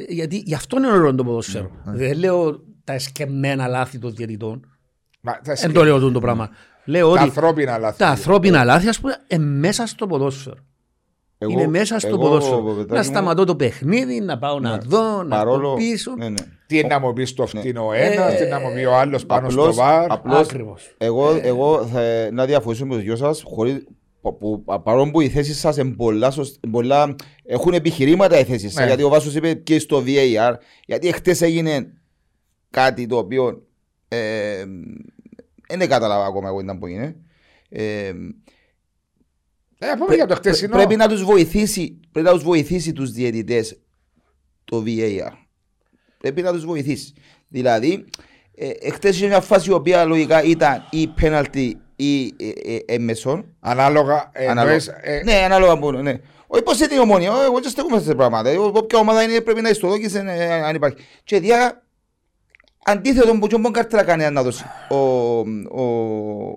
γιατί 0.09 0.37
γι' 0.47 0.55
αυτό 0.55 0.77
είναι 0.77 0.91
ωραίο 0.91 1.15
το 1.15 1.25
ποδόσφαιρο. 1.25 1.71
Ναι, 1.85 1.97
Δεν 1.97 2.19
λέω 2.19 2.65
τα 2.85 2.93
εσκεμμένα 2.93 3.67
λάθη 3.67 3.99
των 3.99 4.15
διαιτητών. 4.15 4.77
Μα, 5.21 5.33
τα, 5.33 5.41
Δεν 5.43 5.57
σκε- 5.57 5.73
το 5.73 5.85
λέω 5.85 6.11
το 6.11 6.21
πράγμα. 6.21 6.51
Λέω 6.87 7.07
τα 7.07 7.13
ότι 7.13 7.21
ανθρώπινα 7.23 7.79
λάθη. 7.79 7.99
τα 7.99 8.09
ανθρώπινα 8.09 8.65
λάθη, 8.65 8.89
ας 8.89 9.01
πούμε, 9.01 9.17
είναι 9.29 9.45
μέσα 9.45 9.87
στο 9.87 10.07
ποδόσφαιρο. 10.07 10.57
Εγώ- 11.39 11.53
είναι 11.53 11.67
μέσα 11.67 11.99
στο 11.99 12.09
εγώ, 12.09 12.19
ποδόσφαιρο. 12.19 12.63
Πετράκη 12.63 12.91
Να 12.93 12.97
μου, 12.99 13.05
σταματώ 13.05 13.45
το 13.45 13.57
παιχνίδι, 13.57 14.21
να 14.21 14.39
πάω 14.39 14.61
να 14.61 14.79
δω, 14.79 15.23
να 15.23 15.37
παρόλο- 15.37 15.69
το 15.71 15.75
πίσω. 15.77 16.15
Ναι, 16.17 16.29
ναι. 16.29 16.35
Τι 16.67 16.79
είναι 16.79 16.89
να 16.89 16.99
μου 16.99 17.13
πεις 17.13 17.35
το 17.35 17.47
φτύνο 17.47 17.87
ο 17.87 17.93
ένα, 17.93 18.29
Ε, 18.31 18.45
τι 18.45 18.51
να 18.51 18.61
μου 18.61 18.73
πει 18.75 18.85
ο 18.85 18.95
άλλος 18.97 19.27
πάνω 19.27 19.51
στο 19.51 19.61
απλώς- 19.61 19.77
βαρ. 19.77 20.11
απλώς- 20.13 20.41
Ακριβώς. 20.49 20.95
Εγώ, 20.99 21.41
εγώ 21.43 21.87
θα, 21.87 22.03
να 22.33 22.45
διαφωνήσω 22.47 22.87
με 22.87 22.95
τους 22.95 23.03
δυο 23.03 23.17
σας, 23.17 23.43
χωρίς, 23.47 23.87
που, 24.21 24.39
που, 24.39 24.65
παρόλο 24.83 25.11
που 25.11 25.21
οι 25.21 25.29
θέσεις 25.29 25.59
σας 25.59 25.77
είναι 25.77 25.95
πολλά, 25.95 26.31
σωσ- 26.31 26.67
πολλά, 26.71 27.15
έχουν 27.45 27.73
επιχειρήματα 27.75 28.39
οι 28.39 28.45
θέσεις 28.45 28.73
σας, 28.73 28.81
Ναι. 28.81 28.87
γιατί 28.87 29.03
ο 29.03 29.09
Βάσος 29.09 29.35
είπε 29.35 29.55
και 29.55 29.79
στο 29.79 30.03
VAR, 30.07 30.55
γιατί 30.87 31.13
χτες 31.13 31.43
έγινε 31.43 31.87
κάτι 32.71 33.07
το 33.07 33.17
οποίο 33.17 33.63
ε, 34.09 34.65
δεν 35.69 35.89
κατάλαβα 35.89 36.25
ακόμα 36.27 36.49
εγώ 36.49 36.61
ήταν 36.61 36.79
που 36.79 36.87
είναι. 36.87 37.17
Ε, 37.69 38.13
Ε, 39.79 39.87
πούμε 39.99 40.15
για 40.15 40.27
το 40.27 40.35
χτεσινό. 40.35 40.77
πρέπει 40.77 40.97
να 40.97 41.09
τους 41.09 41.25
βοηθήσει, 41.25 42.01
πρέπει 42.13 42.27
να 42.27 42.33
τους 42.35 42.43
βοηθήσει 42.43 42.93
τους 42.93 43.11
διαιτητές 43.13 43.79
το 44.65 44.83
VAR. 44.87 45.31
Πρέπει 46.19 46.43
να 46.43 46.53
τους 46.53 46.65
βοηθήσει. 46.65 47.13
Δηλαδή, 47.49 48.05
ε, 48.55 48.69
εχθές 48.81 49.17
είχε 49.17 49.27
μια 49.27 49.41
φάση 49.41 49.71
η 49.71 49.73
οποία 49.73 50.05
λογικά 50.05 50.43
ήταν 50.43 50.87
ή 50.91 51.07
πέναλτι 51.07 51.81
ή 51.97 52.25
ε, 52.27 52.49
ε, 52.75 52.79
έμεσον. 52.87 53.57
Ανάλογα. 53.61 54.31
ε, 54.33 54.47
Ανάλογα. 54.47 54.63
εννοείς, 54.75 54.89
ε, 55.01 55.23
Ναι, 55.25 55.35
ανάλογα 55.35 55.79
που 55.79 55.91
ναι. 55.93 56.21
Όχι 56.47 56.63
πως 56.63 56.81
είναι 56.81 56.95
η 56.95 56.99
ομόνια, 56.99 57.33
όχι, 57.33 57.43
εγώ 57.45 57.61
δεν 57.61 57.71
στεκούμε 57.71 58.01
σε 58.01 58.15
πράγματα. 58.15 58.49
Ε, 58.51 58.57
Όποια 58.57 58.99
ομάδα 58.99 59.23
είναι 59.23 59.41
πρέπει 59.41 59.61
να 59.61 59.69
ιστοδόκησε 59.69 60.19
ε, 60.27 60.53
αν 60.53 60.75
υπάρχει. 60.75 60.97
Και 61.25 61.41
διά, 61.41 61.86
αντίθετο 62.87 63.39
που 63.39 63.47
και 63.47 63.59
μπορεί 63.59 63.73
κάρτα 63.73 64.03
κάνει 64.03 64.31
να 64.31 64.43
δώσει 64.43 64.65
ο, 64.91 64.97
ο, 64.97 65.85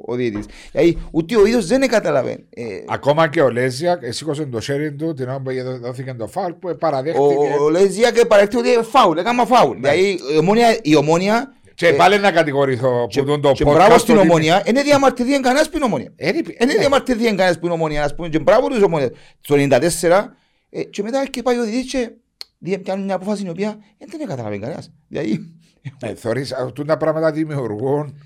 ο 0.05 0.15
διαιτητής. 0.15 0.45
Δηλαδή, 0.71 0.97
ούτε 1.11 1.35
ο 1.37 1.45
ίδιος 1.45 1.65
δεν 1.67 1.87
καταλαβαίνει. 1.87 2.45
Ε, 2.49 2.63
Ακόμα 2.87 3.27
και 3.27 3.41
ο 3.41 3.49
Λέζιακ 3.51 4.01
σήκωσε 4.09 4.45
το 4.45 4.59
χέρι 4.59 4.93
του 4.93 5.13
την 5.13 5.29
ώρα 5.29 5.39
που 5.39 5.51
δόθηκε 5.81 6.13
το 6.13 6.27
φάουλ 6.27 6.51
που 6.51 6.75
παραδέχτηκε. 6.79 7.23
ο, 7.59 7.63
ο 7.63 7.69
Λέζια 7.69 8.11
και 8.11 8.25
παρέχει 8.25 8.57
ότι 8.57 8.69
είναι 8.69 8.81
φάουλ, 8.83 9.17
έκανα 9.17 9.45
φάουλ. 9.45 9.75
Δηλαδή, 9.75 10.19
η 10.33 10.37
ομόνια, 10.37 10.77
η 10.81 10.95
ομόνια 10.95 11.53
Και 11.75 11.93
πάλι 11.93 12.17
να 12.19 12.31
κατηγορηθώ 12.31 13.07
και, 13.09 13.19
που 13.21 13.27
τον 13.27 13.41
το 13.41 13.51
και 13.51 13.63
podcast 13.67 13.73
μπράβο 13.73 13.97
στην 13.97 14.17
ότι- 14.17 14.27
ομόνια, 14.29 14.63
είναι 14.65 14.81
διαμαρτυρία 14.81 15.39
κανένας 15.39 15.69
που 15.69 15.75
είναι 15.75 15.85
ομόνια. 15.85 16.11
Ε, 16.15 16.31
ρε, 16.31 16.37
Είναι 16.37 16.73
ναι. 16.73 16.79
διαμαρτυρία 16.79 17.29
κανένας 17.29 17.59
που 17.59 17.65
είναι 17.65 17.73
ομόνια, 17.73 18.03
ας 18.03 18.15
πούμε, 18.15 18.29
και 18.29 18.39
μπράβο 18.39 18.67
τους 18.67 18.81
ομόνια. 18.81 19.09
Στο 19.41 19.55
94, 19.55 20.35
ε, 20.69 20.83
και 20.83 21.03
μετά 21.03 21.25
και 21.29 21.41
πάει 21.41 21.57
ο 21.57 21.63
διετής 21.63 21.91
και 21.91 22.09
δι- 22.57 22.77
πιάνουν 22.79 23.05
μια 23.05 23.15
απόφαση 23.15 23.45
η 23.45 23.49
οποία 23.49 23.77
δεν 23.97 24.09
την 24.09 24.27
καταλαβαίνει 24.27 24.59
κανένας. 24.61 24.91
Δηλαδή, 25.07 25.53
Ε, 26.01 26.15
Θεωρείς, 26.15 26.51
αυτά 26.53 26.85
τα 26.85 26.97
πράγματα 26.97 27.31
δημιουργούν. 27.31 28.21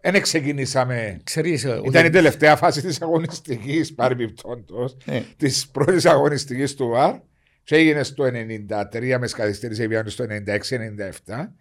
Δεν 0.00 0.14
ε, 0.14 0.20
ξεκινήσαμε. 0.20 1.20
Ξέρεις, 1.24 1.64
ε, 1.64 1.68
Ήταν 1.84 2.02
η 2.02 2.06
ότι- 2.06 2.10
τελευταία 2.10 2.56
φάση 2.56 2.82
της 2.82 3.02
αγωνιστικής, 3.02 3.94
παρεμπιπτόντως, 3.94 4.96
ναι. 5.04 5.22
της 5.36 5.68
πρώτης 5.68 6.06
αγωνιστικής 6.06 6.74
του 6.74 6.88
ΒΑΡ. 6.88 7.14
Και 7.62 7.76
έγινε 7.76 8.02
στο 8.02 8.24
93 8.24 9.18
μες 9.18 9.32
καθυστέρηση 9.32 9.88
πιάνει 9.88 10.10
στο 10.10 10.24
96-97. 10.24 11.52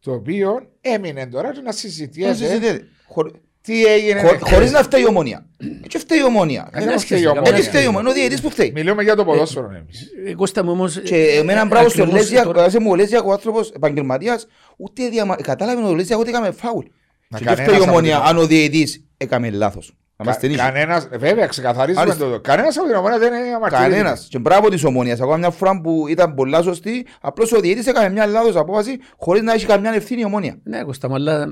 Το 0.00 0.12
οποίο 0.12 0.70
έμεινε 0.80 1.26
τώρα 1.26 1.50
και 1.52 1.58
να 1.58 1.62
Δεν 1.64 1.72
συζητιέται 1.72 2.34
συζητιέται. 2.34 2.84
Χωρί- 3.06 3.34
τι 3.60 3.84
έγινε. 3.86 4.20
χω- 4.20 4.32
εχθές. 4.32 4.52
Χωρίς 4.52 4.70
να 4.70 4.82
φταίει 4.82 5.00
η 5.02 5.06
ομόνια. 5.06 5.46
Έτσι 5.94 5.98
φταίει 6.06 6.18
η 6.18 6.24
ομόνια. 6.24 6.68
Ε, 6.72 6.78
δεν 6.78 6.88
δεν 6.88 6.98
φταίει 6.98 7.18
η 7.18 7.20
σχέση, 7.20 7.26
ομόνια. 7.38 7.52
Δεν 7.52 7.62
φταίει 7.62 7.82
η 7.82 7.86
ομόνια, 7.86 8.00
είναι 8.00 8.10
ο 8.10 8.12
διαιτητής 8.12 8.40
που 8.40 8.50
φταίει. 8.50 8.72
Μιλούμε 8.74 9.02
για 9.02 9.16
το 9.16 9.24
ποδόσφαιρο 9.24 9.70
εμείς. 9.76 10.06
Ε, 10.26 10.34
Κώστα 10.34 10.64
μου 10.64 10.70
όμως... 10.70 11.00
Και 11.00 11.16
ε, 11.16 11.38
εμένα 11.38 11.60
ε, 11.60 11.64
μπράβο 11.64 11.88
στον 11.88 12.02
ακριβώς 12.02 12.22
Λέζιακ, 12.30 12.44
τώρα- 12.44 12.64
άσε 12.64 12.80
μου 12.80 12.90
ο 12.90 12.94
Λέζιακ 12.94 13.26
ο 13.26 13.32
άνθρωπος 13.32 13.70
επαγγελματίας, 13.70 14.46
ούτε 14.76 15.08
διαμα... 15.08 15.36
κατάλαβε 15.36 15.82
ο 15.82 15.94
Λέζιακ 15.94 16.18
ότι 16.18 16.28
έκαμε 16.28 16.50
φάουλ. 16.50 16.84
Μα 17.28 17.38
Και 17.38 17.44
δεν 17.44 17.54
κανένας 17.54 17.66
φταίει 17.68 17.80
η 17.80 17.82
από 17.82 17.90
ομόνια 17.90 18.16
την- 18.16 18.26
αν 18.28 18.36
ο 18.38 18.46
διαιτητής 18.46 19.04
έκαμε 19.16 19.50
λάθος. 19.50 19.92
Να 20.16 20.24
είμαστε 20.24 20.46
νύχοι. 20.46 20.58
Κανένα, 20.58 21.06
βέβαια, 21.18 21.46
ξεκαθαρίζουμε 21.46 22.02
Άριστο. 22.02 22.30
το. 22.30 22.40
Κανένας 22.40 22.76
από 22.78 22.86
την 22.86 22.96
ομόνια 22.96 23.18
δεν 23.18 23.32
είναι 23.32 23.54
αμαρτυρία. 23.54 23.88
Κανένας. 23.88 24.26
Και 24.30 24.38
μπράβο 24.38 24.68
της 24.68 24.84
ομόνιας. 24.84 25.20
Ακόμα 25.20 25.36
μια 25.36 25.50
φορά 25.50 25.80
που 25.80 26.06
ήταν 26.08 26.34
πολλά 26.34 26.62
σωστή, 26.62 27.06
απλώς 27.20 27.52
ο 27.52 27.60
διαιτητής 27.60 27.86
έκαμε 27.86 28.08
μια 28.10 28.26
λάθος 28.26 28.56
απόφαση 28.56 28.98
χωρίς 29.16 29.42
να 29.42 29.52
έχει 29.52 29.66
καμιά 29.66 29.92
ευθύνη 29.92 30.20
η 30.20 30.24
ομόνια. 30.24 30.58
Ναι, 30.64 30.82
Κώστα 30.82 31.08
μου, 31.08 31.14
αλλά 31.14 31.42
ε, 31.42 31.46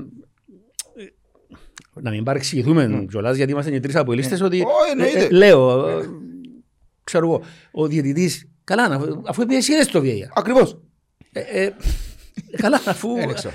να 2.01 2.09
μην 2.11 2.23
παρεξηγηθούμε 2.23 3.05
κιόλας, 3.09 3.35
γιατί 3.37 3.51
είμαστε 3.51 3.71
και 3.71 3.79
τρεις 3.79 3.95
αποελίστες 3.95 4.41
ότι 4.41 4.61
Ω, 4.61 4.67
εννοείται. 4.91 5.19
ε, 5.19 5.23
ε, 5.23 5.29
λέω, 5.29 5.87
ε, 5.87 6.05
ξέρω 7.03 7.25
εγώ, 7.25 7.41
ο 7.71 7.87
διαιτητής, 7.87 8.47
καλά, 8.63 8.87
να- 8.87 8.99
αφού 9.25 9.45
πήγες 9.45 9.67
είδες 9.67 9.87
το 9.87 9.99
VAR. 10.03 10.27
Ακριβώς. 10.33 10.77
Ε, 11.31 11.39
ε, 11.63 11.73
Καλά, 12.57 12.81
αφού 12.85 13.13
Δεν 13.15 13.33
ξέρω. 13.33 13.53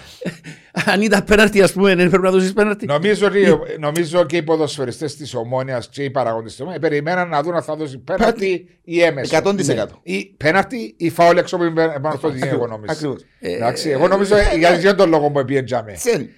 αν 0.73 1.03
ήταν 1.03 1.25
πέναρτη, 1.25 1.63
ας 1.63 1.73
πούμε, 1.73 1.95
δεν 1.95 2.09
πρέπει 2.09 2.23
να 2.25 2.31
δώσεις 2.31 2.53
πέναρτη. 2.53 2.87
Νομίζω 2.87 3.27
ότι 3.27 3.41
νομίζω 3.79 4.25
και 4.25 4.37
οι 4.37 4.43
ποδοσφαιριστές 4.43 5.17
της 5.17 5.35
Ομόνιας 5.35 5.89
και 5.89 6.05
οι 6.05 6.11
παραγόντε 6.11 6.47
της 6.47 6.61
Ομόνιας 6.61 6.81
περιμέναν 6.83 7.29
να 7.29 7.43
δουν 7.43 7.55
αν 7.55 7.63
θα 7.63 7.77
δώσει 7.77 7.99
πέναρτη 7.99 8.67
ή 8.83 9.01
έμεσο. 9.03 9.37
100%. 9.37 9.55
Ναι. 9.65 9.85
Ή 10.03 10.35
πέναρτη 10.37 10.95
ή 10.97 11.11
φάουλ 11.11 11.37
έξω 11.37 11.57
από 11.57 11.65
την 11.65 11.75
πάνω 11.75 12.15
στο 12.17 12.29
δίνει 12.29 12.49
εγώ 12.49 12.67
νομίζω. 12.67 12.93
Ακριβώς. 12.93 13.25
Εντάξει, 13.41 13.91
εγώ 13.91 14.09
νομίζω 14.09 14.35
για 14.59 14.75
για 14.77 14.95
τον 14.95 15.09
λόγο 15.09 15.31
που 15.31 15.45
πήγε 15.45 15.63
τζάμε. 15.63 15.93
Ξέρει. 15.93 16.31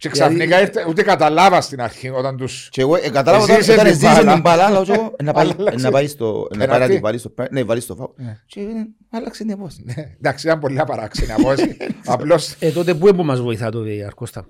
Και 0.00 0.08
ξαφνικά 0.08 0.60
ήρθε, 0.60 0.84
ούτε 0.88 1.02
καταλάβας 1.02 1.64
στην 1.64 1.80
αρχή 1.82 2.08
όταν 2.08 2.36
του. 2.36 2.48
Και 2.70 2.80
εγώ 2.80 2.96
ε, 2.96 3.10
κατάλαβα 3.10 3.42
Εσύ 3.42 3.52
όταν 3.52 3.60
είσαι 3.60 3.72
όταν 3.72 3.84
την 3.84 3.94
ζήσε 3.94 4.06
μπάλα. 4.14 4.32
την 4.32 4.40
μπάλα, 4.40 4.64
αλλά 4.64 4.78
εγώ, 4.88 5.14
ε, 5.16 5.22
να 5.22 5.32
πάει- 5.32 5.50
Άλλαξε. 5.58 5.84
να 5.86 5.90
πάει 5.90 6.06
στο... 6.08 6.48
να 6.50 6.58
πάει 6.58 6.66
να 6.66 6.72
Πέναλτι. 6.72 6.92
την 6.92 7.02
βάλει 7.02 7.18
στο... 7.18 7.32
Ναι, 7.50 7.62
βάλει 7.62 7.80
στο 7.80 7.94
φάουλ. 7.94 8.10
Και 8.46 8.60
ε, 8.60 8.66
άλλαξε 9.10 9.42
την 9.44 9.52
απόφαση. 9.52 9.84
Εντάξει, 10.18 10.46
ήταν 10.46 10.58
πολύ 10.60 10.82
παράξενη 10.86 11.32
απόφαση. 11.32 11.76
Απλώ 12.04 12.40
Ε, 12.58 12.70
τότε 12.70 12.94
πού 12.94 13.14
που 13.14 13.22
μας 13.24 13.40
βοηθά 13.40 13.70
το 13.70 13.78
VAR, 13.86 14.10
Κώστα; 14.14 14.46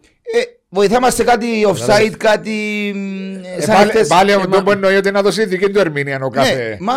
Ε, 0.73 0.77
Βοηθά 0.77 1.01
μας 1.01 1.15
σε 1.15 1.25
κάτι 1.25 1.47
offside, 1.69 2.15
κάτι... 2.17 2.51
μ, 2.95 3.35
ε, 3.59 3.61
σαν 3.61 3.75
πάλι, 3.77 3.91
χτες. 3.91 4.07
πάλι 4.09 4.31
ε, 4.31 4.35
αυτό 4.35 4.49
μα- 4.49 4.63
που 4.63 4.71
εννοεί 4.71 4.97
ότι 4.97 5.11
να 5.11 5.23
δώσει 5.23 5.45
δική 5.45 5.71
του 5.71 5.79
ερμηνεία 5.79 6.17
ο 6.17 6.19
Ναι, 6.19 6.29
κάθε. 6.31 6.77
μα, 6.81 6.93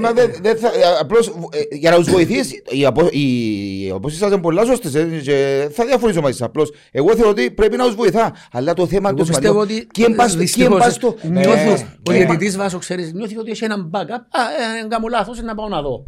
μα 0.00 0.12
δεν 0.12 0.30
δεν 0.42 0.56
θα, 0.56 0.68
ε, 0.68 0.70
απλώς 1.00 1.26
ε, 1.28 1.76
για 1.76 1.90
να 1.90 1.96
τους 1.96 2.10
βοηθήσει, 2.10 2.62
οι, 2.70 2.84
απο, 2.84 3.08
οι 3.10 3.90
απόψεις 3.94 4.18
σας 4.18 4.30
είναι 4.30 4.40
πολλά 4.40 4.64
σωστές 4.64 4.94
ε, 4.94 5.04
και 5.22 5.68
θα 5.72 5.84
διαφωνήσω 5.84 6.20
μαζί 6.20 6.36
σας 6.36 6.46
απλώς. 6.46 6.72
Εγώ 6.90 7.14
θεωρώ 7.14 7.30
ότι 7.30 7.50
πρέπει 7.50 7.76
να 7.76 7.84
τους 7.84 7.94
βοηθά, 7.94 8.32
αλλά 8.52 8.74
το 8.74 8.86
θέμα 8.86 9.08
Εγώ 9.08 9.18
το 9.18 9.24
πιστεύω 9.24 9.52
σημαντικό, 9.52 9.74
ότι 9.76 9.86
ποιοι 9.94 10.04
εν 10.08 10.14
πας- 10.14 10.36
ποιοι 10.36 10.66
εν 10.70 10.76
πας 10.78 10.92
στο... 10.94 11.14
δυστυχώς 11.20 11.44
νιώθει, 11.46 11.64
Ναι, 11.68 11.78
ο 12.08 12.12
ναι. 12.12 12.16
διαιτητής 12.16 12.56
Βάσο 12.56 12.78
ξέρεις, 12.78 13.12
νιώθει 13.12 13.38
ότι 13.38 13.50
έχει 13.50 13.64
έναν 13.64 13.90
backup. 13.94 14.00
Α, 14.10 14.40
ε, 14.76 14.80
αν 14.82 14.88
κάνω 14.88 15.06
λάθος, 15.10 15.42
να 15.42 15.54
πάω 15.54 15.68
να 15.68 15.82
δω. 15.82 16.04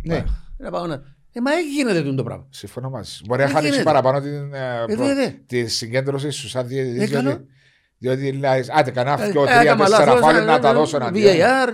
Ναι. 1.42 1.50
Να 1.50 1.50
πάω 1.50 1.54
να... 1.54 1.60
Ε, 1.60 1.60
μα 1.60 1.62
δεν 1.62 1.70
γίνεται 1.74 2.00
τούτο 2.02 2.14
το 2.14 2.22
πράγμα. 2.22 2.46
Συμφωνώ 2.50 2.90
μαζί 2.90 3.10
σου. 3.12 3.22
Μπορεί 3.26 3.40
να 3.40 3.46
Δεν 3.46 3.54
χάνεις 3.54 3.70
γίνεται. 3.70 3.90
παραπάνω 3.90 4.20
την, 4.20 4.54
ε, 4.54 4.82
Ε, 4.88 4.94
προ- 4.94 5.06
βέβαια. 5.06 5.34
τη 5.46 5.66
συγκέντρωση 5.66 6.30
σου 6.30 6.48
σαν 6.48 6.66
διαιτητής, 6.66 7.02
Ε, 7.02 7.06
διότι- 7.06 7.24
καλό. 7.26 7.44
Διότι 7.98 8.32
λέει, 8.32 8.64
άντε 8.78 8.90
κανένα 8.90 9.24
Ε, 9.24 9.30
δυο, 9.30 9.42
ε, 9.42 9.46
τρία, 9.46 9.60
έκαμα 9.60 9.84
τέσσερα 9.84 10.04
λάθος, 10.04 10.20
φάλε 10.20 10.38
ε, 10.38 10.44
να 10.44 10.58
τα 10.58 10.68
ε, 10.68 10.72
δώσω 10.72 10.96
έναν 10.96 11.12
VAR. 11.14 11.68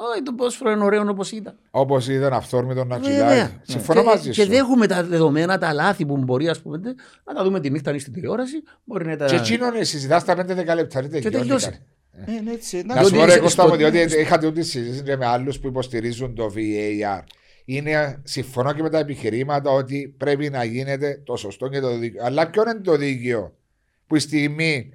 Όχι, 0.00 0.22
το 0.22 0.32
πόσφαιρο 0.32 0.70
είναι 0.70 0.84
ωραίο 0.84 1.02
όπως 1.08 1.32
ήταν. 1.32 1.58
Όπως 1.70 2.08
είδαν 2.08 2.32
αυθόρμητο 2.32 2.84
να 2.84 2.98
Βέβαια. 2.98 3.26
τσιλάει. 3.26 3.48
Συμφωνώ 3.62 4.00
Και- 4.00 4.06
μαζί 4.06 4.30
Και 4.30 4.42
σου. 4.42 4.48
δέχομαι 4.48 4.86
τα 4.86 5.04
δεδομένα, 5.04 5.58
τα 5.58 5.72
λάθη 5.72 6.06
που 6.06 6.16
μπορεί 6.16 6.48
ας 6.48 6.60
πούμε, 6.60 6.80
να 7.24 7.34
τα 7.34 7.44
δούμε 7.44 7.60
τη 7.60 7.70
νύχτα 7.70 7.94
ή 7.94 7.98
στην 7.98 8.12
τηλεόραση. 8.12 8.62
Μπορεί 8.84 9.06
να 9.06 9.16
τα... 9.16 9.26
Και 9.26 9.34
εκείνον 9.36 9.72
συζητάς 9.84 10.24
τα 10.24 10.34
5-10 10.34 10.74
λεπτά. 10.74 11.00
δεν 11.00 11.10
τελειώνει 11.10 11.36
τελειώσει. 11.36 11.64
κάτι. 11.64 11.78
Ε, 12.26 12.40
ναι, 12.44 12.50
έτσι, 12.52 12.82
Να 12.86 12.94
σου 12.94 13.00
διότι 13.00 13.16
πω 13.16 13.24
ρε 13.24 13.30
είσαι 13.30 13.40
Κώστα 13.40 13.62
στο- 13.62 13.70
μου, 13.70 13.76
διότι 13.76 13.98
είχατε 14.20 14.46
ούτε 14.46 14.62
συζήτηση 14.62 15.02
και 15.02 15.16
με 15.16 15.26
άλλους 15.26 15.58
που 15.58 15.66
υποστηρίζουν 15.66 16.34
το 16.34 16.52
VAR. 16.56 17.22
Είναι, 17.70 18.20
συμφωνώ 18.24 18.72
και 18.72 18.82
με 18.82 18.90
τα 18.90 18.98
επιχειρήματα 18.98 19.70
ότι 19.70 20.14
πρέπει 20.18 20.50
να 20.50 20.64
γίνεται 20.64 21.22
το 21.24 21.36
σωστό 21.36 21.68
και 21.68 21.80
το 21.80 21.96
δίκαιο. 21.98 22.24
Αλλά 22.24 22.50
ποιο 22.50 22.62
είναι 22.62 22.80
το 22.80 22.96
δίκαιο 22.96 23.54
που 24.06 24.16
η 24.16 24.18
στιγμή, 24.20 24.90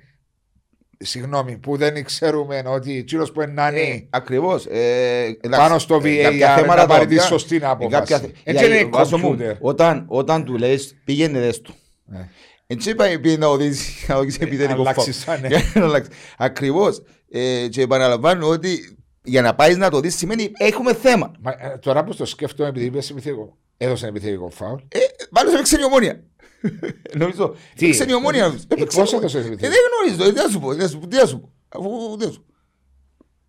συγγνώμη, 0.97 1.57
που 1.57 1.78
δεν 1.78 2.03
ξέρουμε 2.03 2.63
ότι 2.65 2.97
εκείνο 2.97 3.24
που 3.34 3.41
Ε, 3.41 3.45
είναι 3.49 4.07
Ακριβώς. 4.09 4.65
ε, 4.65 5.38
εντάξει, 5.41 5.59
πάνω 5.67 5.80
στο 5.80 6.01
ε, 6.03 6.21
κάποια 6.21 6.55
VAR 6.55 6.59
θέματα 6.59 6.82
να 6.82 6.88
τα 6.88 6.93
πάρει 6.93 7.05
τη 7.05 7.13
οποία- 7.13 7.26
σωστή 7.28 7.55
ε, 7.55 7.59
κάποια 7.59 7.97
απόφαση. 7.97 8.13
θε- 8.21 8.36
Έτσι 8.43 8.65
για- 8.65 8.76
είναι 8.80 8.89
βάζω 8.89 9.17
μου, 9.17 9.28
κομπιούτερ. 9.30 9.55
Όταν, 9.59 10.05
όταν 10.07 10.43
του 10.45 10.57
λες 10.57 10.95
πήγαινε 11.05 11.39
δες 11.39 11.61
του. 11.61 11.74
Ναι. 12.05 12.30
Έτσι 12.67 12.89
είπα 12.89 13.05
πήγαινε 13.21 13.45
να 13.45 13.47
οδηγήσει 13.47 14.05
να 14.07 14.15
οδηγήσει 14.15 14.39
επιθετικό 14.41 14.82
αλλάξεις, 14.82 15.24
φάουλ. 15.24 15.39
ναι. 15.41 15.47
Για 15.51 15.63
να 15.76 15.84
αλλάξεις. 15.86 16.13
Ακριβώς. 16.38 17.01
Ε, 17.32 17.67
Και 17.69 17.82
επαναλαμβάνω 17.82 18.47
ότι 18.47 18.97
για 19.24 19.41
να 19.41 19.55
πάεις 19.55 19.78
να 19.78 19.89
το 19.89 19.99
δεις 19.99 20.15
σημαίνει 20.15 20.51
έχουμε 20.57 20.93
θέμα. 20.93 21.32
Μα, 21.39 21.51
ε, 21.51 21.78
τώρα 21.78 22.03
που 22.03 22.15
το 22.15 22.26
σκέφτομαι, 22.26 22.69
επειδή 22.69 22.86
είπες 22.86 23.09
επιθετικό, 23.09 23.57
έδωσε 23.78 24.07
επιθετικό 24.07 24.49
φάουλ. 24.49 24.80
Ε, 24.88 24.99
Πάνω 25.32 25.49
σε 25.49 25.61
ξένη 25.61 25.84
ομόνια. 25.84 26.24
Νομίζω. 27.17 27.55
Τι; 27.76 27.89
Ξένη 27.89 28.13
ομόνια. 28.13 28.45
νομίζω. 28.45 28.63
Ε, 28.69 28.74
Έπαιξε 28.74 28.99
πώς 28.99 29.13
ομόνια. 29.13 29.17
έδωσες 29.17 29.43
Ε, 29.45 29.47
επιθετικό; 29.53 29.71
Δεν 29.71 29.82
γνωρίζω. 30.17 30.30
ε, 30.30 30.34
Τι 30.34 30.45
να 30.47 30.51
σου 30.51 30.59
πω. 30.59 30.71
τι 30.74 30.78
να 30.78 30.88
σου 30.88 30.99
πω, 30.99 31.07
Τι 31.07 31.15
να 31.17 31.26
σου 31.26 31.39
πω. 31.39 31.51
Αφού 31.69 32.17
δεν 32.17 32.32
σου 32.32 32.43
πω. 32.45 32.53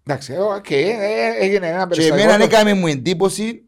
Εντάξει, 0.06 0.32
ε, 0.32 0.38
οκ, 0.38 0.70
ε, 0.70 0.76
ε, 0.78 1.44
έγινε 1.44 1.66
ένα 1.68 1.80
Και 1.80 1.86
περιστατικό 1.86 2.14
εμένα 2.28 2.38
το- 2.38 2.44
έκανε 2.44 2.74
μου 2.74 2.86
εντύπωση 2.86 3.64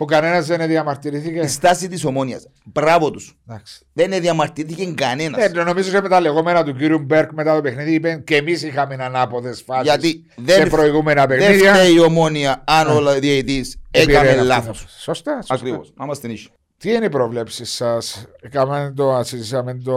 που 0.00 0.06
κανένας 0.06 0.46
δεν 0.46 0.66
διαμαρτυρήθηκε. 0.66 1.38
η 1.38 1.46
στάση 1.46 1.88
της 1.88 2.04
ομόνιας. 2.04 2.48
Μπράβο 2.64 3.10
τους. 3.10 3.38
Εντάξει. 3.48 3.86
Δεν 3.92 4.20
διαμαρτυρήθηκε 4.20 4.92
κανένας. 4.92 5.44
Ε, 5.44 5.48
νομίζω 5.48 5.90
και 5.90 6.00
με 6.00 6.08
τα 6.08 6.20
λεγόμενα 6.20 6.64
του 6.64 6.74
κύριου 6.74 6.98
Μπέρκ 6.98 7.32
μετά 7.32 7.54
το 7.54 7.60
παιχνίδι 7.60 7.94
είπε 7.94 8.22
και 8.26 8.36
εμείς 8.36 8.62
είχαμε 8.62 8.94
ανάποδες 8.94 9.62
φάσεις 9.62 9.84
Γιατί 9.84 10.24
σε 10.34 10.42
δεν, 10.42 10.68
προηγούμενα 10.68 11.26
δεν 11.26 11.38
παιχνίδια. 11.38 11.74
φταίει 11.74 11.94
η 11.94 12.00
ομόνια 12.00 12.64
αν 12.66 12.88
ο 12.88 13.12
διαιτητής 13.18 13.80
Επήρε 13.90 14.12
έκανε 14.12 14.30
αυτός. 14.30 14.46
λάθος. 14.46 14.78
Σωστά. 14.98 15.34
σωστά. 15.34 15.54
Ακριβώς. 15.54 15.92
Να 15.96 16.04
είμαστε 16.04 16.28
νύχοι. 16.28 16.48
Τι 16.76 16.92
είναι 16.92 17.04
οι 17.04 17.08
προβλέψεις 17.08 17.70
σας, 17.74 18.26
Έκαμε 18.40 18.92
το, 18.96 19.20
συζητήσαμε 19.24 19.74
το 19.74 19.96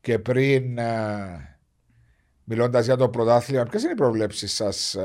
και 0.00 0.18
πριν 0.18 0.62
μιλώντας 2.44 2.84
για 2.84 2.96
το 2.96 3.08
πρωτάθλημα. 3.08 3.62
Ποιες 3.62 3.82
είναι 3.82 3.92
οι 3.92 3.94
προβλέψεις 3.94 4.54
σας, 4.54 4.96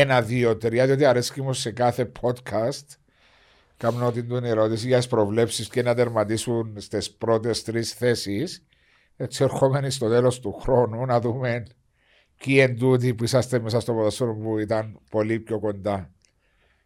ένα, 0.00 0.22
δύο, 0.22 0.56
τρία, 0.56 0.86
διότι 0.86 1.04
αρέσκει 1.04 1.42
μου 1.42 1.52
σε 1.52 1.70
κάθε 1.70 2.12
podcast. 2.20 2.84
Κάνω 3.76 4.12
την 4.12 4.28
του 4.28 4.40
ερώτηση 4.44 4.86
για 4.86 4.96
τις 4.96 5.06
προβλέψεις 5.06 5.68
και 5.68 5.82
να 5.82 5.94
τερματίσουν 5.94 6.74
στις 6.78 7.10
πρώτες 7.10 7.62
τρεις 7.62 7.92
θέσεις. 7.92 8.64
Έτσι, 9.16 9.42
ερχόμενοι 9.44 9.90
στο 9.90 10.08
τέλος 10.08 10.40
του 10.40 10.52
χρόνου 10.52 11.04
να 11.06 11.20
δούμε 11.20 11.62
ποιοι 12.44 12.56
εν 12.60 12.78
τούτοι 12.78 13.14
που 13.14 13.24
είσαστε 13.24 13.58
μέσα 13.60 13.80
στο 13.80 13.92
ποδοσφαίρο 13.92 14.34
που 14.34 14.58
ήταν 14.58 15.00
πολύ 15.10 15.38
πιο 15.40 15.58
κοντά. 15.60 16.10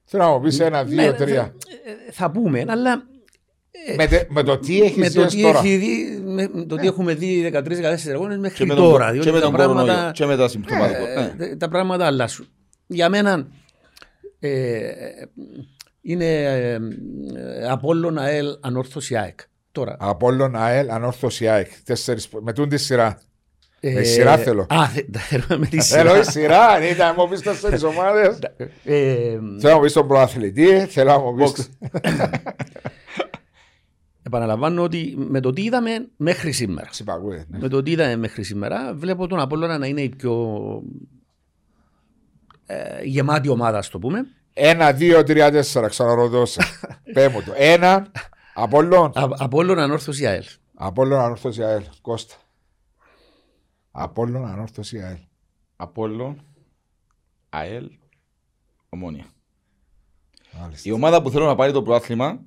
Θέλω 0.04 0.24
να 0.24 0.30
μου 0.30 0.40
πεις 0.40 0.60
ένα, 0.60 0.84
δύο, 0.84 1.02
Ναι, 1.10 1.12
τρία. 1.12 1.42
θα- 1.42 1.52
ε, 2.08 2.12
Θα 2.12 2.30
πούμε, 2.30 2.64
αλλά 2.68 3.02
Με, 3.96 4.06
τε- 4.06 4.30
με 4.30 4.42
το 4.42 4.58
τι 4.58 4.80
έχεις 4.80 4.96
με 4.96 5.08
δει 5.08 5.14
το 5.14 5.22
ως 5.22 5.34
τι, 5.34 5.42
τώρα. 5.42 5.58
έχει 5.58 5.76
δει, 5.76 6.20
με 6.24 6.64
το 6.66 6.76
τι 6.76 6.86
έχουμε 6.86 7.14
δει 7.14 7.40
13-14 7.52 8.12
αγώνες 8.12 8.34
Και 8.34 8.40
μέχρι 8.40 8.66
με 8.66 8.74
τον, 8.74 8.84
τώρα. 8.90 9.06
και 9.06 9.12
Διότι 9.12 9.30
με 9.30 9.38
τα 9.38 9.44
τον 9.44 9.52
κορονοϊό. 9.54 9.84
πράγματα, 9.86 10.12
Και 10.12 10.26
με 10.26 10.36
τα 10.36 10.48
συμπτωματικό. 10.48 11.06
ε, 11.06 11.34
Ναι. 11.36 11.44
ε, 11.46 11.56
τα 11.56 11.68
πράγματα 11.68 12.06
αλλάσουν. 12.06 12.46
Για 12.92 13.08
μένα 13.08 13.46
ε, 14.38 14.90
είναι 16.02 16.24
ε, 16.42 16.72
ε, 16.74 16.78
Απόλλων 17.68 18.18
ΑΕΛ 18.18 18.46
Ανόρθωση 18.60 19.16
ΑΕΚ. 19.16 19.40
Τώρα. 19.72 19.96
Απόλλων 20.00 20.56
ΑΕΛ, 20.56 20.90
Ανόρθωση 20.90 21.48
ΑΕΚ. 21.48 21.68
Τέσσερις, 21.84 22.28
με 22.42 22.52
τούν 22.52 22.68
τη 22.68 22.76
σειρά. 22.78 23.20
ε, 23.80 23.92
με 23.92 24.02
σειρά 24.02 24.36
θέλω. 24.38 24.66
Α, 24.68 24.86
θε- 24.88 25.10
τα 25.12 25.18
θέλουμε 25.20 25.56
με 25.58 25.66
τη 25.66 25.80
Θέλω 25.80 26.08
σειρά. 26.08 26.20
η 26.20 26.24
σειρά, 26.24 26.66
αν 26.66 26.82
ήταν 26.82 27.14
μου 27.18 27.28
πεις 27.28 27.40
τέσσερις 27.40 27.82
ομάδες. 27.82 28.38
Ε, 28.84 29.38
Θέλω 29.38 29.58
να 29.62 29.74
μου 29.74 29.80
πεις 29.80 29.92
τον 29.92 30.06
προαθλητή, 30.08 30.86
θέλω 30.86 31.10
να 31.10 31.18
μου 31.18 31.34
πεις... 31.34 31.68
επαναλαμβάνω 34.22 34.82
ότι 34.82 35.14
με 35.16 35.40
το 35.40 35.52
τι 35.52 35.62
είδαμε 35.62 36.08
μέχρι 36.16 36.52
σήμερα. 36.52 36.88
Συμπαγούε, 36.90 37.44
ναι. 37.48 37.58
Με 37.58 37.68
το 37.68 37.82
τι 37.82 37.90
είδαμε 37.90 38.16
μέχρι 38.16 38.42
σήμερα, 38.42 38.94
βλέπω 38.94 39.26
τον 39.26 39.40
Απόλλωνα 39.40 39.78
να 39.78 39.86
είναι 39.86 40.00
η 40.00 40.08
πιο 40.08 40.58
ε, 42.70 43.02
γεμάτη 43.04 43.48
ομάδα, 43.48 43.78
ας 43.78 43.88
το 43.88 43.98
πούμε. 43.98 44.20
Ένα, 44.52 44.92
δύο, 44.92 45.22
τρία, 45.24 45.50
τέσσερα, 45.50 45.88
ξαναρωτώ 45.88 46.46
σε. 46.46 46.60
Πέ 47.14 47.28
μου 47.28 47.42
το. 47.42 47.52
Ένα, 47.56 48.06
Απόλλων. 48.54 49.04
Α, 49.18 49.28
Απόλλων 49.38 49.78
Ανόρθωση 49.78 50.26
ΑΕΛ. 50.26 50.44
Απόλλων, 50.74 51.20
Ανόρθωση 51.20 51.62
ΑΕΛ. 51.64 51.82
Κώστα. 52.00 52.34
Απόλλων, 53.90 54.46
Ανόρθωση 54.46 54.98
ΑΕΛ. 55.02 55.16
Απόλλων, 55.76 56.42
ΑΕΛ, 57.48 57.90
Ομόνια. 58.88 59.24
Μάλιστα. 60.60 60.88
Η 60.88 60.92
ομάδα 60.92 61.22
που 61.22 61.30
θέλω 61.30 61.46
να 61.46 61.54
πάρει 61.54 61.72
το 61.72 61.82
πρόθλημα, 61.82 62.40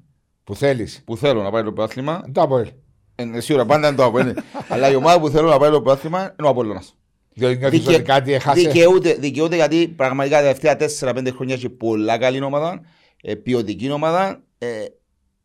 Που 0.44 0.56
θέλεις. 0.56 1.02
που 1.06 1.18
θέλω 1.18 1.42
να 1.44 1.52
πάρει 1.52 1.66
το 1.66 1.72
πρόθλημα, 1.74 2.22
Το 2.32 2.42
Αποέλ. 2.42 2.72
είναι 3.16 3.40
σίγουρα 3.40 3.66
πάντα 3.66 3.88
είναι 3.88 3.96
το 3.98 4.04
Αποέλ. 4.04 4.34
αλλά 4.70 4.92
η 4.92 4.96
ομάδα 4.96 5.20
που 5.20 5.30
θέλω 5.30 5.50
να 5.50 5.58
πάρει 5.58 5.72
το 5.72 5.82
πρόθλημα 5.82 6.22
είναι 6.22 6.48
ο 6.48 6.50
Απόλλωνας. 6.50 6.96
Διότι 7.34 7.58
νιώθεις 7.58 7.80
Δικαι- 7.80 7.94
ότι 7.96 8.04
κάτι 8.04 8.34
έχασες. 8.34 8.64
Δικαιούται, 8.64 9.14
δικαιούται 9.14 9.56
γιατί 9.56 9.88
πραγματικά 9.88 10.36
τα 10.36 10.42
τελευταία 10.42 10.76
4-5 10.76 11.32
χρόνια 11.36 11.56
έχει 11.56 11.70
πολλά 11.70 12.18
καλή 12.18 12.42
ομάδα, 12.42 12.82
ε, 13.22 13.36
ποιοτική 13.36 13.92
ομάδα. 13.92 14.42
Ε, 14.58 14.68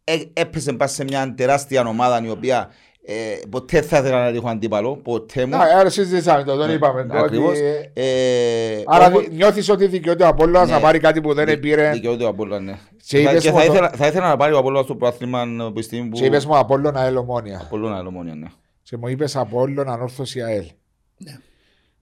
ε, 0.05 0.17
έπεσε 0.33 0.73
πας 0.73 0.93
σε 0.93 1.05
μια 1.05 1.35
τεράστια 1.37 1.87
ομάδα 1.87 2.25
η 2.25 2.31
οποία 2.31 2.71
ε, 3.11 3.15
ποτέ 3.51 3.83
θα 3.83 3.99
ήθελα 3.99 4.31
να 4.31 4.37
έχω 4.37 4.49
αντίπαλο, 4.49 4.97
ποτέ 4.97 5.45
μου. 5.47 5.51
Να, 5.57 5.59
άρα 5.59 5.91
συζητήσαμε 5.91 6.45
το, 6.45 6.57
τον 6.57 6.67
Ναι, 6.67 6.73
είπαμε. 6.73 7.05
το 7.07 7.19
ακριβώς. 7.19 7.51
ότι- 7.51 7.91
Ε, 7.93 8.83
Άρα 8.87 9.07
όμως- 9.07 9.23
δι- 9.23 9.33
νιώθεις 9.33 9.69
ότι 9.69 9.87
δικαιούται 9.87 10.25
ο 10.25 10.27
Απόλλωνας 10.27 10.69
Ναι. 10.69 10.75
να 10.75 10.81
πάρει 10.81 10.99
κάτι 10.99 11.21
που 11.21 11.35
δεν 11.35 11.45
Δι- 11.47 11.55
επήρε. 11.55 11.91
Δικαιούται 11.91 12.25
ο 12.25 12.29
Απόλλωνας, 12.29 12.63
ναι. 12.63 12.79
Και 13.07 13.23
Θα- 13.23 13.31
είπες 13.31 13.43
Και 13.43 13.51
μου 13.51 13.59
θα 13.59 13.67
το- 13.67 13.73
ήθελα, 13.73 13.91
θα 13.97 14.07
ήθελα 14.07 14.29
να 14.29 14.37
πάρει 14.37 14.53
ο 14.53 14.59
Απόλλωνας 14.59 14.85
στο 14.85 14.95
πρόθλημα 14.95 15.41
από 15.61 15.73
τη 15.73 15.83
στιγμή 15.83 16.09
που... 16.09 16.17
Και 16.17 16.25
είπες 16.25 16.47
μου 16.47 16.57
Απόλλωνα 16.57 17.01
ΑΕΛ 17.01 17.17
Ομόνια. 17.17 17.61
Απόλλωνα, 17.65 17.99
Ελομόνια, 17.99 18.35
ναι. 18.35 18.47
Και 18.83 18.97
μου 18.97 19.09
είπες 19.09 19.37
Απόλλωνα 19.37 19.93
Ανόρθωση 19.93 20.43
ΑΕΛ. 20.43 20.65
Ναι. 21.17 21.37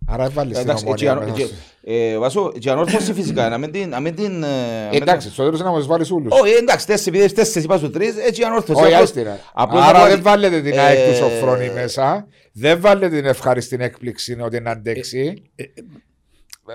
Άρα 0.09 0.25
έβαλες 0.25 0.59
την 0.59 0.69
Εντάξει, 0.69 0.85
έτσι, 0.89 1.07
Ομόνια 1.07 1.11
ανώ- 1.13 1.21
μέσα 1.37 1.37
και- 1.37 1.45
στο- 1.55 1.93
ε, 1.93 2.19
Βάσο, 2.19 2.53
και 2.59 2.71
ανόρθωση 2.71 3.13
φυσικά, 3.13 3.49
να 3.49 3.59
μην 3.59 3.71
την... 3.73 3.89
να 3.89 4.01
μην 4.01 4.15
την, 4.15 4.43
ε, 4.43 4.47
να 4.85 4.89
μην 4.93 5.03
Εντάξει, 5.03 5.31
στο 5.31 5.45
τέλος 5.45 5.61
να 5.61 5.71
μας 5.71 5.87
βάλεις 5.87 6.11
ούλους. 6.11 6.33
Όχι, 6.41 6.53
εντάξει, 6.53 6.87
τέσσερις, 6.87 7.21
επειδή 7.21 7.35
τέσσερις 7.35 7.65
είπα 7.65 7.79
σου 7.79 7.91
τρεις, 7.91 8.15
έτσι 8.27 8.43
ανόρθωση. 8.43 8.83
Όχι, 8.83 8.93
Απλώς- 8.93 9.03
άστηρα. 9.09 9.39
απλώς 9.55 9.83
Άρα 9.83 9.91
απλώς- 9.99 10.09
δεν 10.15 10.23
βάλετε 10.23 10.61
την 10.61 10.73
ε, 10.73 10.81
ΑΕΚ 10.81 11.09
τους 11.09 11.17
Σοφρόνη 11.17 11.71
μέσα. 11.75 12.27
Δεν 12.53 12.81
βάλετε 12.81 13.17
την 13.17 13.27
ευχάριστη 13.27 13.77
έκπληξη 13.81 14.37
ότι 14.41 14.61
να 14.61 14.71
αντέξει. 14.71 15.43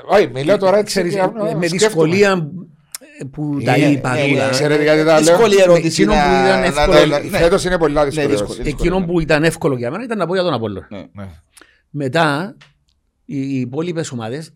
Όχι, 0.10 0.28
μιλάω 0.34 0.58
τώρα 0.58 0.78
έτσι. 0.78 0.86
Ξέρεις, 0.94 1.14
και 1.14 1.20
ε, 1.20 1.22
αυτό, 1.22 1.44
με 1.44 1.50
σκέφτομαι. 1.68 1.78
δυσκολία 1.78 2.52
που 3.32 3.58
τα 3.66 3.78
Είναι, 3.78 3.88
είπα. 3.88 4.14
ναι, 4.14 4.28
τούτα. 4.28 4.46
ναι, 4.46 4.52
Ξέρετε 4.52 4.84
γιατί 4.84 5.04
τα 5.06 5.22
λέω; 5.22 5.36
Δύσκολη 5.36 5.62
ερώτηση 5.62 6.02
εκείνο 6.02 6.14
να- 6.14 6.22
που 6.22 6.30
ήταν 6.46 6.60
να- 6.60 6.66
εύκολο- 6.66 7.00
να- 7.00 7.06
να- 7.06 7.20
ναι. 7.20 7.38
Φέτος 7.38 7.66
είναι 7.66 7.78
πολύ 7.78 7.94
Ναι, 7.94 8.04
δύσκολο. 8.06 8.28
δύσκολο. 8.28 8.58
Εκείνο 8.66 9.06
που 9.06 9.20
ήταν 9.20 9.44
εύκολο 9.44 9.76
για 9.78 9.92
μένα 9.92 10.04
ήταν 10.04 10.18
να 10.18 10.28
πω 10.28 10.34
για 10.34 10.44
τον 10.44 10.54
Απόλλωνα. 10.54 10.88
Ναι. 10.90 11.04
Ναι. 11.14 11.28
Μετά 11.90 12.56
οι 13.26 13.38
οι 13.42 13.60
υπόλοιπες 13.60 14.12
ομάδες. 14.12 14.54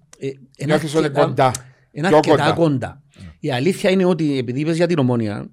Νιώθεις 0.65 0.95
ότι 0.95 1.05
είναι 1.07 1.19
κοντά. 1.19 1.51
Είναι 1.91 2.07
Πιο 2.07 2.17
αρκετά 2.17 2.35
κοντά. 2.37 2.53
κοντά. 2.53 3.01
Η 3.39 3.51
αλήθεια 3.51 3.89
είναι 3.89 4.05
ότι 4.05 4.37
επειδή 4.37 4.59
είπες 4.59 4.75
για 4.75 4.87
την 4.87 4.97
ομόνια, 4.99 5.49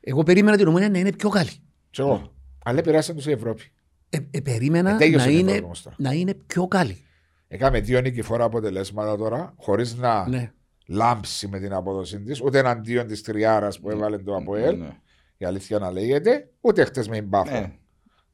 εγώ 0.00 0.22
περίμενα 0.22 0.56
την 0.56 0.66
ομόνια 0.66 0.88
να 0.90 0.98
είναι 0.98 1.12
πιο 1.12 1.28
καλή. 1.28 1.50
Και 1.90 2.02
εγώ. 2.02 2.32
Αλλά 2.64 2.78
επηρεάσαν 2.78 3.16
τους 3.16 3.26
η 3.26 3.30
Ευρώπη. 3.30 3.62
Ε, 4.10 4.18
ε, 4.30 4.40
περίμενα 4.40 4.90
Ε, 4.94 4.96
τέλειωσε 4.96 5.26
να, 5.26 5.30
η 5.32 5.36
είναι, 5.38 5.48
Ευρώπη 5.50 5.64
όμως 5.64 5.82
τώρα. 5.82 5.96
να 5.98 6.12
είναι 6.12 6.34
πιο 6.34 6.66
καλή. 6.66 7.04
Έκαμε 7.48 7.80
δύο 7.80 8.00
νικηφόρα 8.00 8.44
αποτελέσματα 8.44 9.16
τώρα, 9.16 9.54
χωρίς 9.56 9.94
να 9.96 10.28
Ναι. 10.28 10.52
λάμψει 10.86 11.48
με 11.48 11.58
την 11.58 11.72
απόδοση 11.72 12.20
της, 12.20 12.40
ούτε 12.42 12.58
εναντίον 12.58 13.06
της 13.06 13.22
τριάρας 13.22 13.80
που 13.80 13.90
έβαλε 13.90 14.18
το 14.18 14.36
Αποέλ. 14.36 14.78
Ναι. 14.78 14.96
Η 15.36 15.44
αλήθεια 15.44 15.78
να 15.78 15.90
λέγεται, 15.90 16.48
ούτε 16.60 16.84
χτες 16.84 17.08
με 17.08 17.22
μπάφο. 17.22 17.60
Ναι. 17.60 17.72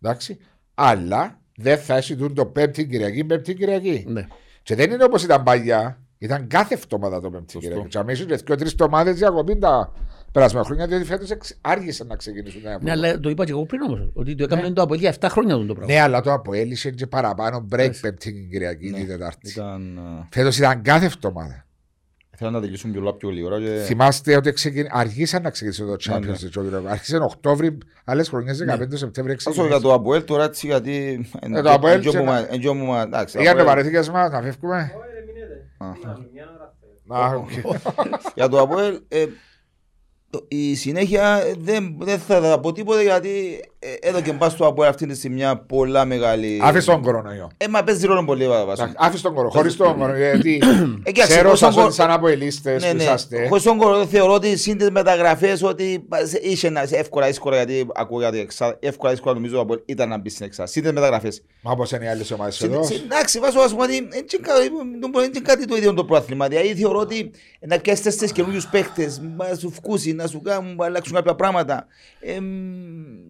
Εντάξει. 0.02 0.38
Αλλά 0.74 1.37
δεν 1.60 1.78
θα 1.78 1.96
έχει 1.96 2.16
τούτο 2.16 2.34
το 2.34 2.46
Πέμπτη 2.46 2.86
Κυριακή, 2.86 3.24
Πέμπτη 3.24 3.54
Κυριακή. 3.54 4.04
Ναι. 4.08 4.26
Και 4.62 4.74
δεν 4.74 4.90
είναι 4.90 5.04
όπως 5.04 5.22
ήταν 5.24 5.42
παλιά, 5.42 6.00
ήταν 6.18 6.46
κάθε 6.46 6.74
εβδομάδα 6.74 7.20
το 7.20 7.30
Πέμπτη 7.30 7.52
Σωστό. 7.52 7.68
Κυριακή. 7.68 7.88
Και 7.88 7.98
αμέσως 7.98 8.26
και 8.26 8.34
δύο-τρει 8.34 8.66
εβδομάδες 8.66 9.16
διακοπή 9.16 9.58
τα 9.58 9.92
περασμένα 10.32 10.64
χρόνια, 10.64 10.86
διότι 10.86 11.04
φέτος 11.04 11.30
άργησαν 11.60 12.06
να 12.06 12.16
ξεκινήσουν 12.16 12.62
τα 12.62 12.78
Ναι, 12.82 12.90
αλλά 12.90 13.20
το 13.20 13.30
είπα 13.30 13.44
και 13.44 13.50
εγώ 13.50 13.66
πριν 13.66 13.80
όμως. 13.82 14.10
Ότι 14.12 14.34
το 14.34 14.44
έκαμε 14.44 14.70
το 14.70 14.82
Αποέλ 14.82 15.00
για 15.00 15.14
7 15.20 15.26
χρόνια 15.30 15.54
αυτό 15.54 15.66
το 15.66 15.74
πράγμα. 15.74 15.92
Ναι, 15.94 16.00
αλλά 16.00 16.20
το 16.20 16.32
Αποέλ 16.32 16.70
είχε 16.70 16.90
και 16.90 17.06
παραπάνω 17.06 17.66
break 17.72 17.78
Έτσι. 17.78 18.00
Πέμπτη 18.00 18.48
Κυριακή 18.50 18.90
Ναι. 18.90 18.98
την 18.98 19.06
Τετάρτη. 19.06 19.50
Ήταν... 19.50 19.96
ε, 19.96 20.26
Φέτος 20.30 20.58
ήταν 20.58 20.82
κάθε 20.82 21.04
εβδομάδα. 21.06 21.66
Θέλω 22.40 22.50
να 22.50 22.60
τελειώσουν 22.60 22.92
πιο 22.92 23.12
πιο 23.12 23.28
γλυόρα 23.28 23.58
και... 23.60 23.82
Θυμάστε 23.84 24.36
ότι 24.36 24.52
ξεκιν... 24.52 24.86
αργήσαν 24.90 25.42
να 25.42 25.50
ξεκινήσει 25.50 25.84
το 25.84 25.96
Ναι, 26.10 26.18
ναι. 26.18 26.32
Champions 26.34 26.58
League. 26.58 26.84
Άρχισε 26.86 27.16
Οκτώβρη, 27.16 27.78
άλλες 28.04 28.28
χρονιές 28.28 28.64
15 28.68 28.78
Σεπτέμβρη 28.94 29.32
Όσο 29.32 29.50
ξεκινήσει. 29.50 29.66
για 29.66 29.80
το 29.80 29.92
Αποέλ 29.94 30.24
τώρα 30.24 30.44
έτσι 30.44 30.66
γιατί... 30.66 31.26
Ε, 31.40 31.62
το 31.62 31.72
Αποέλ 31.72 32.00
εντό 32.00 32.10
και 32.10 32.18
που 32.18 32.24
να- 32.24 32.30
μα- 32.30 32.46
εντό 32.54 32.72
που 32.72 32.84
μα- 32.84 33.00
εντάξει, 33.02 33.40
Για 33.40 33.54
το 33.54 33.60
Αποέλ- 33.60 33.66
παρεθήκε 33.68 34.10
μα, 34.10 34.28
να 34.28 34.42
φεύγουμε. 34.42 34.92
Α. 35.78 35.86
Α, 37.26 37.34
οκ. 37.36 37.50
Για 38.34 38.48
το 38.48 38.60
Αποέλ, 38.60 39.00
ε, 39.08 39.24
το- 39.24 39.30
η 40.48 40.74
συνέχεια 40.74 41.42
ε, 41.46 41.54
δεν, 41.58 41.96
δεν 41.98 42.18
θα 42.18 42.40
τα 42.40 42.60
πω 42.60 42.72
τίποτα 42.72 43.02
γιατί 43.02 43.60
ε, 43.78 44.08
εδώ 44.08 44.20
και 44.20 44.32
μπας 44.32 44.52
στο 44.52 44.66
Αποέλ 44.66 44.88
αυτή 44.88 45.06
τη 45.06 45.28
μια 45.28 45.56
πολλά 45.56 46.04
μεγάλη... 46.04 46.60
Άφησε 46.62 46.90
τον 46.90 47.02
κορονοϊό. 47.02 47.50
Ε, 47.56 47.68
μα 47.68 47.84
παίζει 47.84 48.06
ρόλο 48.06 48.24
πολύ 48.24 48.48
βάση. 48.48 48.62
Εντάξει, 48.72 48.94
Άφησε 48.98 49.22
τον 49.22 49.34
κορονοϊό. 49.34 49.58
Χωρίς 49.60 49.76
τον 49.76 49.98
κορονοϊό. 49.98 50.30
Γιατί 50.30 50.60
Ε, 51.02 51.12
κοίταξε, 51.12 51.32
ξέρω 51.32 51.50
όσον 51.50 51.68
σας 51.72 51.74
κο- 51.80 51.84
ότι 51.86 51.94
σαν 51.94 52.10
αποελίστες 52.10 52.82
Ναι, 52.82 52.90
που 52.90 52.96
ναι. 52.96 53.02
είσαστε. 53.02 53.46
Χωρίς 53.48 53.62
τον 53.64 53.78
κορονοϊό 53.78 54.06
θεωρώ 54.06 54.32
ότι 54.34 54.56
σύντε 54.56 54.90
μεταγραφές 54.90 55.62
ότι 55.62 56.04
σε- 56.24 56.38
είχε 56.42 56.70
να- 56.70 56.86
σε 56.86 56.96
εύκολα 56.96 57.26
δύσκολα 57.26 57.56
γιατί 57.56 57.86
ακούω 57.94 58.18
για 58.20 58.30
την 58.30 58.40
εξάδα. 58.40 58.76
Εύκολα 58.80 59.10
δύσκολα 59.12 59.34
νομίζω 59.34 59.54
το 59.54 59.60
Αποέλ 59.60 59.80
ήταν 59.84 60.08
να 60.08 60.18
μπει 60.18 60.30
στην 60.30 60.46
εξάδα. 60.46 60.68
Σύντε 60.68 60.92
μεταγραφές. 60.92 61.42
Μα 61.62 61.70
όπως 61.72 61.90
είναι 61.92 62.04
οι 62.04 62.08
άλλες 62.08 62.30
ομάδες 62.30 62.54
Συν- 62.56 62.72
εδώ. 62.72 62.82
συν- 62.84 63.02
Εντάξει, 63.04 63.38
βάζω 63.38 63.60
ας 63.60 63.70
πούμε 63.70 63.82
ότι 63.82 63.92
δεν 63.92 64.02
είναι 64.18 64.42
κα- 64.42 64.54
δεν 65.00 65.10
μπορεί- 65.10 65.24
δεν 65.24 65.30
είναι 65.34 65.40
κάτι 65.42 65.64
το 65.64 65.76
ίδιο 65.76 65.94
το 65.94 66.04
πρόθλημα. 66.04 66.48
Δηλαδή 66.48 66.74
θεωρώ 66.74 66.98
ότι 66.98 67.30
να 67.66 67.78
πιάσεις 67.78 68.04
τέσσερις 68.04 68.32
καινούριους 68.32 68.66
παίχτες, 68.68 69.20
να 69.36 69.54
σου 69.54 69.70
φκούσει, 69.70 70.12
να 70.22 70.26
σου 70.26 70.40
κάνουν, 70.40 70.74
να 70.76 70.84
αλλάξουν 70.84 71.14
κάποια 71.14 71.34
πράγματα. 71.34 71.86
Ε, 72.20 72.40
μ, 72.40 72.44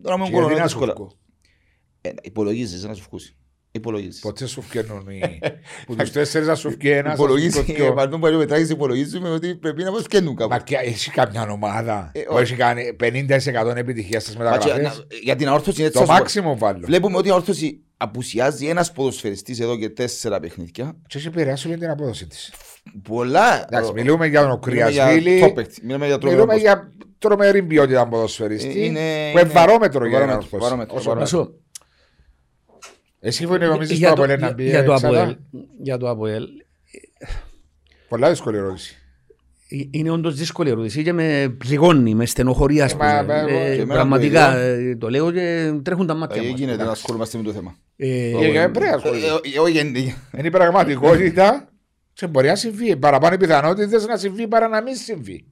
Τώρα 0.02 0.18
με 0.18 0.24
τον 0.24 0.24
Και 0.24 0.30
γιατί 0.30 0.32
κορονοϊό 0.32 0.58
να 0.58 0.68
σου 0.68 0.78
δύσκολα. 0.78 0.92
βγω. 0.96 1.10
Ε, 2.00 2.10
Υπολογίζεις 2.22 2.84
να 2.84 2.94
σου 2.94 3.02
φκούσει. 3.02 3.32
Υπολογίζεις. 3.70 4.20
Ποτέ 4.20 4.46
σου 4.46 4.64
βγαίνουν 4.70 5.08
οι. 5.08 5.38
Που 5.86 5.96
τους 5.96 6.10
τέσσερις 6.10 6.46
να 6.48 6.54
σου 6.54 6.70
βγει 6.70 6.90
ένας. 6.90 7.14
Υπολογίζεις, 7.14 7.68
ε, 7.68 7.90
παρόλο 7.94 8.18
που 8.18 8.26
μετράγεις 8.36 8.70
υπολογίζουμε 8.70 9.28
ότι 9.30 9.54
πρέπει 9.56 9.82
να 9.82 9.92
βγαίνουν 9.92 10.36
κάπου. 10.36 10.50
Μα 10.50 10.58
και 10.58 10.76
έχει 10.76 11.10
κάποια 11.10 11.50
ομάδα 11.50 12.10
Ε, 12.14 12.20
που 12.20 12.34
όχι. 12.34 12.42
έχει 12.42 12.54
κάνει 12.54 12.96
50% 13.00 13.76
επιτυχίας 13.76 14.22
στις 14.22 14.36
Μα 14.36 14.44
και- 14.44 14.50
μεταγραφές. 14.50 14.98
να- 14.98 15.04
Για 15.22 15.36
την 15.36 15.48
αόρθωση 15.48 15.82
έτσι 15.82 15.92
Το 15.92 15.98
θα 15.98 16.04
σου 16.04 16.10
πω. 16.12 16.18
μάξιμο 16.18 16.58
βάλω. 16.58 16.80
Βλέπουμε 16.86 17.16
ότι 17.16 17.28
η 17.28 17.30
αόρθωση 17.30 17.82
απουσιάζει 17.96 18.66
ένας 18.66 18.92
ποδοσφαιριστής 18.92 19.60
εδώ 19.60 19.76
και 19.78 19.88
τέσσερα 19.88 20.40
παιχνίδια. 20.40 20.96
Και 21.06 21.18
έχει 21.18 21.26
επηρεάσει 21.26 21.68
όλη 21.68 21.78
την 21.78 21.90
απόδοση 21.90 22.26
της. 22.26 22.52
Πολλά. 23.08 23.64
Εντάξει, 23.68 23.92
μιλούμε 23.94 24.26
για 24.26 24.40
τον 24.46 24.58
Μιλούμε 24.66 24.90
για 24.90 25.04
Κρυασβίλη. 25.04 25.42
top 25.44 25.54
παίκτη, 25.54 25.80
Μιλούμε 25.86 26.06
για 26.06 26.18
τρομερό 26.18 26.44
Μιλούμε 26.44 26.60
ποδοσφαιριστή. 26.60 26.96
για 26.96 27.06
τρομερή 27.18 27.62
ποιότητα 27.62 28.08
ποδοσφαιριστή. 28.08 28.80
Ε, 28.80 28.84
είναι- 28.84 29.30
που 29.32 29.38
είναι 29.38 29.48
βαρόμετρο 29.48 30.06
για 30.06 30.18
βαρόμετρο, 30.18 30.22
έναν 30.22 30.36
ποδοσφαιριστή. 30.50 30.58
βαρόμετρο, 30.62 30.96
Όσο- 30.96 31.08
βαρόμετρο. 31.08 31.40
Άσο, 31.40 31.52
Εσύ 33.20 33.46
που 33.46 33.56
νομίζεις 33.56 33.98
για 33.98 34.08
το 34.08 34.14
το- 34.14 34.22
Αποέλ 34.22 34.40
να 34.40 34.46
για- 34.46 34.54
μπει 34.54 34.64
για 34.64 34.84
το 34.84 34.92
εξάδα. 34.92 35.20
Αποέλ- 35.22 35.38
Για 35.82 35.96
το 35.98 36.10
Αποέλ. 36.10 36.44
Πολλά 38.08 38.28
δύσκολη 38.28 38.56
ερώτηση. 38.56 38.96
Ε, 39.70 39.76
Είναι 39.90 40.10
όντω 40.10 40.30
δύσκολη 40.30 40.70
ερώτηση 40.70 41.02
και 41.02 41.12
με 41.12 41.54
πληγώνει, 41.58 42.14
με 42.14 42.26
στενοχωρεί, 42.26 42.80
ας 42.80 42.92
Ε, 42.92 42.96
μα, 42.96 43.20
πούμε. 43.20 43.34
μα, 43.34 43.40
Ε, 43.40 43.74
και 43.74 43.80
εμένα 43.80 43.94
Πραγματικά 43.94 44.52
το 44.52 44.58
ε, 44.58 44.96
το 44.96 45.10
λέω 45.10 45.30
και 45.32 45.72
τρέχουν 45.82 46.06
τα 46.06 46.14
μάτια 46.14 46.42
Ε, 46.42 46.46
μου. 46.46 46.54
Γίνεται 46.56 46.84
να 46.84 46.90
ασχολούμαστε 46.90 47.36
με 47.38 47.44
το 47.44 47.52
θέμα. 47.52 47.76
Ε, 47.96 48.28
Για- 48.28 48.48
για- 48.48 48.70
πρέπει 48.70 48.78
να 48.86 48.92
Ε, 48.92 48.94
ασχοληθείς. 48.94 49.28
ε, 49.28 49.56
ε, 49.56 49.58
Όχι, 49.58 49.72
γίνεται. 49.72 49.98
Είναι 50.38 50.46
η 50.46 50.50
πραγματικότητα 50.50 51.68
και 52.18 52.26
μπορεί 52.26 52.46
να 52.48 52.54
συμβεί. 52.56 52.96
Παραπάνω 52.96 53.34
οι 53.34 53.36
πιθανότητες 53.38 54.06
να 54.06 54.16
συμβεί 54.16 54.48
παρά 54.48 54.68
να 54.68 54.82
μην 54.82 54.94
συμβεί. 54.96 55.46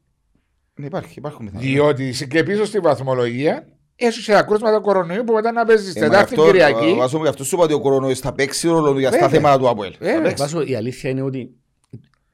Ναι, 0.75 0.87
Υπάρχει, 0.87 1.15
υπάρχουν 1.19 1.45
πιθανότητες. 1.47 1.75
Διότι 1.75 2.27
και 2.27 2.43
πίσω 2.43 2.65
στη 2.65 2.79
βαθμολογία 2.79 3.69
έχει 3.97 4.23
και 4.23 4.33
τα 4.33 4.43
κρούσματα 4.43 4.81
κορονοϊού 4.81 5.25
που 5.25 5.33
μετά 5.33 5.53
να 5.53 5.65
παίζει 5.65 5.93
Ε, 5.95 6.01
μα 6.01 6.07
Τετάρτη 6.07 6.35
αυτό- 6.35 6.47
Κυριακή. 6.47 6.85
ε, 6.85 6.95
Βάσο 6.95 7.17
μου, 7.17 7.23
γι' 7.23 7.29
αυτός 7.29 7.47
σου 7.47 7.55
είπα 7.55 7.65
ότι 7.65 7.73
ο 7.73 7.81
κορονοϊός 7.81 8.19
θα 8.21 8.33
παίξει 8.33 8.69
ρόλο 8.69 8.99
για 8.99 9.09
στα 9.09 9.19
Βέβαια. 9.19 9.35
θέματα 9.35 9.59
του 9.59 9.69
Αποέλ. 9.69 9.95
Βέβαια. 9.99 10.15
Θα 10.15 10.21
παίξει. 10.23 10.43
Βάσο, 10.43 10.63
η 10.63 10.75
αλήθεια 10.75 11.11
είναι 11.11 11.23
ότι 11.23 11.51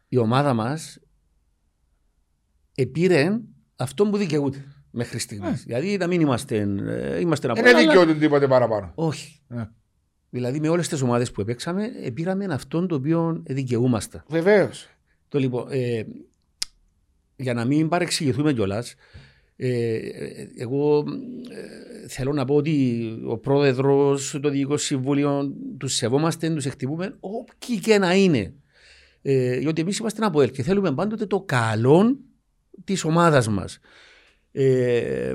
η 0.09 0.17
ομάδα 0.17 0.55
μας 0.55 0.99
επήρε 2.75 3.39
αυτό 3.77 4.05
που 4.07 4.17
δικαιούται 4.17 4.65
μέχρι 4.91 5.19
στιγμής. 5.19 5.63
Δηλαδή 5.65 5.97
να 5.97 6.07
μην 6.07 6.21
είμαστε. 6.21 6.57
ε, 6.87 7.21
είμαστε 7.21 7.47
να 7.47 7.55
Δεν 7.55 7.63
πούμε, 7.63 7.81
είναι 7.81 7.91
αλλά- 7.91 7.93
δικαιούται 8.01 8.19
τίποτε 8.19 8.47
παραπάνω. 8.47 8.93
Όχι. 8.95 9.41
Ε. 10.33 10.39
Δηλαδή 10.39 10.61
με 10.61 10.69
όλες 10.69 10.89
τις 10.89 11.03
ομάδες 11.03 11.31
που 11.31 11.41
επέξαμε, 11.41 11.91
επήραμε 12.03 12.45
αυτό 12.45 12.87
το 12.87 12.95
οποίο 12.95 13.43
δικαιούμαστε. 13.47 14.23
Βεβαίως. 14.29 14.89
Το 15.29 15.39
λοιπόν, 15.39 15.67
ε, 15.71 16.03
για 17.37 17.55
να 17.55 17.65
μην 17.65 17.89
παρεξηγηθούμε 17.89 18.53
κιόλας, 18.53 18.95
ε, 19.57 19.99
εγώ 20.57 21.05
ε, 21.51 22.09
θέλω 22.09 22.33
να 22.33 22.45
πω 22.45 22.55
ότι 22.55 23.03
ο 23.27 23.39
πρόεδρος, 23.39 24.31
το 24.43 24.49
διοικητικό 24.49 24.77
συμβούλιο, 24.77 25.53
τους 25.79 25.95
σεβόμαστε, 25.95 26.51
τους 26.51 26.67
εκτιμούμε, 26.67 27.17
όποιοι 27.21 27.79
και 27.79 27.99
να 27.99 28.15
είναι. 28.15 28.55
Ε, 29.23 29.59
γιατί 29.59 29.81
εμείς 29.81 29.99
είμαστε 29.99 30.19
ένα 30.19 30.29
ΑΠΟΕΛ 30.29 30.51
και 30.51 30.63
θέλουμε 30.63 30.93
πάντοτε 30.93 31.27
το 31.27 31.41
καλό 31.41 32.19
της 32.85 33.05
ομάδας 33.05 33.49
μας. 33.49 33.79
Ε, 34.53 35.35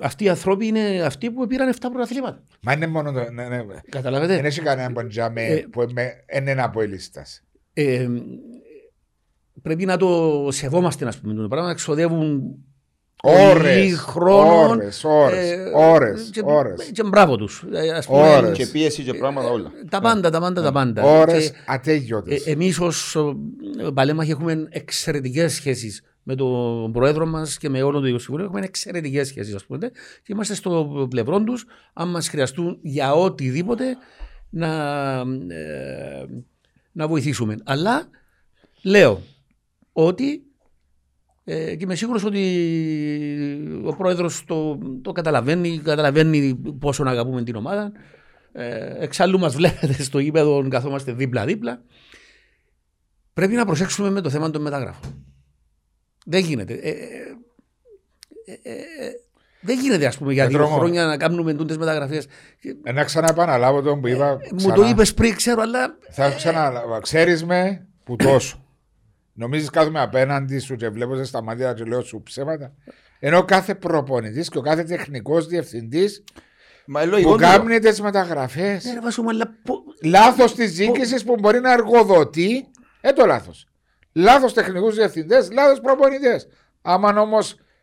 αυτοί 0.00 0.24
οι 0.24 0.28
άνθρωποι 0.28 0.66
είναι 0.66 1.02
αυτοί 1.04 1.30
που 1.30 1.46
πήραν 1.46 1.72
7 1.74 1.76
πρωταθλήματα. 1.92 2.42
Μα 2.60 2.72
είναι 2.72 2.86
μόνο 2.86 3.12
το. 3.12 3.30
Ναι, 3.32 3.48
ναι. 3.48 3.64
Καταλαβαίνετε. 3.88 4.36
Δεν 4.36 4.44
έχει 4.44 4.60
κανένα 4.60 4.92
ποντζάμε 4.92 5.42
Ε, 5.46 5.56
που 5.70 5.82
είναι 5.82 6.12
είναι 6.38 6.50
ένα 6.50 6.64
αποελίστα. 6.64 7.24
ε, 7.72 8.08
πρέπει 9.62 9.84
να 9.84 9.96
το 9.96 10.48
σεβόμαστε, 10.50 11.06
ας 11.06 11.18
πούμε, 11.20 11.34
το 11.42 11.48
πράγμα, 11.48 11.68
να 11.68 11.74
ξοδεύουν 11.74 12.42
Ώρες, 13.22 13.74
πολύ 13.76 13.90
χρόνο. 13.90 14.68
ώρες, 14.68 15.04
ώρες, 15.04 15.50
ε, 15.50 15.70
ώρες, 15.74 16.30
και, 16.32 16.40
ώρες. 16.44 16.90
Και 16.92 17.02
μπράβο 17.02 17.36
τους. 17.36 17.64
Ώρες. 18.08 18.56
Και 18.56 18.66
πίεση 18.66 19.02
και 19.02 19.14
πράγματα 19.14 19.48
όλα. 19.48 19.70
Τα 19.90 20.00
πάντα, 20.00 20.30
τα 20.30 20.40
πάντα, 20.40 20.62
τα 20.62 20.72
πάντα. 20.72 21.02
Ώρες 21.20 21.50
Και, 21.50 21.56
ατέλειωτε. 21.66 22.34
ε, 22.34 22.50
Εμείς 22.50 22.80
ως 22.80 23.16
παλέμαχοι 23.94 24.30
έχουμε 24.30 24.66
εξαιρετικές 24.70 25.52
σχέσεις 25.54 26.02
με 26.28 26.34
τον 26.34 26.92
πρόεδρο 26.92 27.26
μας 27.26 27.58
και 27.58 27.68
με 27.68 27.82
όλο 27.82 28.00
το 28.00 28.06
Ιωσήβουλιο 28.06 28.44
έχουμε 28.44 28.60
εξαιρετικές 28.60 29.28
σχέσεις, 29.28 29.54
ας 29.54 29.64
πούμε. 29.64 29.90
Και 30.22 30.32
είμαστε 30.32 30.54
στο 30.54 31.06
πλευρό 31.10 31.42
τους, 31.42 31.66
αν 31.92 32.08
μας 32.08 32.28
χρειαστούν 32.28 32.78
για 32.82 33.12
οτιδήποτε, 33.12 33.96
να, 34.50 34.66
ε, 35.48 36.26
να 36.92 37.08
βοηθήσουμε. 37.08 37.56
Αλλά 37.64 38.08
λέω 38.82 39.20
ότι 39.92 40.42
ε, 41.44 41.74
και 41.74 41.84
είμαι 41.84 41.94
σίγουρος 41.94 42.24
ότι 42.24 42.42
ο 43.84 43.96
πρόεδρος 43.96 44.44
το, 44.44 44.78
το 45.02 45.12
καταλαβαίνει, 45.12 45.78
καταλαβαίνει 45.78 46.54
πόσο 46.78 47.04
αγαπούμε 47.06 47.42
την 47.42 47.56
ομάδα. 47.56 47.92
Ε, 48.52 48.94
εξάλλου 48.98 49.38
μας 49.38 49.54
βλέπετε 49.54 50.02
στο 50.02 50.18
γήπεδο, 50.18 50.68
καθόμαστε 50.68 51.12
δίπλα-δίπλα. 51.12 51.82
Πρέπει 53.32 53.54
να 53.54 53.64
προσέξουμε 53.64 54.10
με 54.10 54.20
το 54.20 54.30
θέμα 54.30 54.50
των 54.50 54.62
μεταγράφων. 54.62 55.25
Δεν 56.28 56.40
γίνεται. 56.40 56.74
Ε, 56.74 56.90
ε, 56.90 56.94
ε, 58.62 58.72
ε 58.72 59.12
δεν 59.60 59.78
γίνεται, 59.80 60.06
ας 60.06 60.18
πούμε, 60.18 60.32
για 60.32 60.46
δύο 60.46 60.66
χρόνια 60.66 61.04
να 61.04 61.16
κάνουμε 61.16 61.54
τούτε 61.54 61.76
μεταγραφές. 61.78 62.26
Να 62.94 63.04
ξαναεπαναλάβω 63.04 63.82
τον 63.82 64.00
που 64.00 64.06
είπα. 64.06 64.38
Μου 64.60 64.72
το 64.72 64.82
είπες 64.82 65.14
πριν, 65.14 65.36
ξέρω, 65.36 65.62
αλλά. 65.62 65.98
Θα 66.10 66.30
ξαναλάβω. 66.30 67.00
Ξέρεις 67.00 67.44
με 67.44 67.86
που 68.04 68.16
τόσο. 68.26 68.64
Νομίζεις 69.32 69.70
κάθομαι 69.70 70.00
απέναντι 70.00 70.58
σου 70.58 70.76
και 70.76 70.88
βλέπω 70.88 71.24
στα 71.24 71.42
μάτια 71.42 71.72
και 71.72 71.84
λέω 71.84 72.02
σου 72.02 72.22
ψέματα. 72.22 72.72
Ενώ 73.18 73.44
κάθε 73.44 73.74
προπονητής 73.74 74.48
και 74.48 74.58
ο 74.58 74.60
κάθε 74.60 74.84
τεχνικός 74.84 75.46
διευθυντής 75.46 76.24
που 77.22 77.34
κάνει 77.38 77.78
τις 77.78 78.00
μεταγραφές. 78.00 78.84
Λάθος 80.04 80.54
της 80.54 80.72
διοίκησης 80.72 81.24
που 81.24 81.36
μπορεί 81.40 81.60
να 81.60 81.72
εργοδοτεί. 81.72 82.66
Ε, 83.00 83.12
το 83.12 83.26
λάθος. 83.26 83.66
Λάθος 84.16 84.52
τεχνικούς 84.52 84.94
διευθυντές, 84.94 85.50
λάθος 85.52 85.80
προπονητές. 85.80 86.48
Άμα 86.82 87.20
όμω 87.20 87.38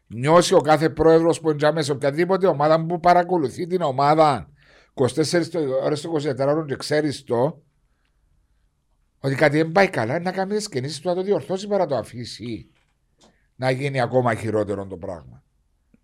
νιώσει 0.07 0.53
ο 0.53 0.61
κάθε 0.61 0.89
πρόεδρος 0.89 1.39
που 1.39 1.49
εντζάμε 1.49 1.81
σε 1.81 1.91
οποιαδήποτε 1.91 2.47
ομάδα 2.47 2.85
που 2.85 2.99
παρακολουθεί 2.99 3.68
την 3.68 3.81
ομάδα 3.81 4.49
24 4.93 5.11
ώρες 5.84 6.01
το 6.01 6.11
24 6.14 6.38
ώρες 6.38 6.65
και 6.68 6.76
ξέρεις 6.76 7.23
το, 7.23 7.64
ότι 9.19 9.35
κάτι 9.35 9.57
δεν 9.57 9.72
πάει 9.72 9.89
καλά, 9.89 10.19
να 10.19 10.31
κάνεις 10.31 10.64
τι 10.64 10.69
κινήσεις 10.69 10.99
του 10.99 11.07
να 11.07 11.15
το 11.15 11.22
διορθώσει 11.22 11.68
παρά 11.68 11.85
το 11.85 11.95
αφήσει. 11.95 12.69
Να 13.55 13.72
γίνει 13.72 14.01
ακόμα 14.01 14.35
χειρότερο 14.35 14.85
το 14.85 14.97
πράγμα. 14.97 15.43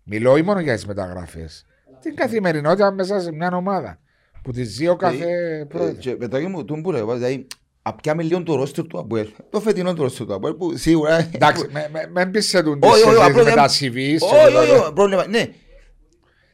Μιλώ 0.02 0.36
ή 0.36 0.42
μόνο 0.42 0.60
για 0.60 0.74
τις 0.74 0.86
μεταγραφές. 0.86 1.66
Την 2.00 2.14
καθημερινότητα 2.14 2.92
μέσα 2.92 3.20
σε 3.20 3.32
μια 3.32 3.56
ομάδα 3.56 4.00
που 4.42 4.52
τη 4.52 4.64
ζει 4.64 4.88
ο 4.88 4.96
κάθε 4.96 5.58
ε, 5.58 5.64
πρόεδρος. 5.64 6.04
Και 6.04 6.48
μου, 6.48 6.64
του 6.64 6.80
που 6.82 6.90
λέω, 6.90 7.14
δηλαδή, 7.14 7.46
Απιάμε 7.90 8.22
λίγο 8.22 8.42
το 8.42 8.54
ρόστερ 8.54 8.86
του 8.86 8.98
Αποέλ. 8.98 9.28
Το 9.50 9.60
φετινό 9.60 9.94
το 9.94 10.02
ρόστερ 10.02 10.26
του 10.26 10.34
Αποέλ 10.34 10.54
που 10.54 10.76
σίγουρα... 10.76 11.28
Εντάξει, 11.32 11.66
με 12.12 12.26
πεις 12.26 12.48
σε 12.48 12.62
τον 12.62 12.78
με 12.78 13.52
τα 13.54 13.68
CV. 13.68 14.16
Όχι, 14.20 14.54
όχι, 14.54 14.92
πρόβλημα, 14.94 15.26
ναι. 15.26 15.48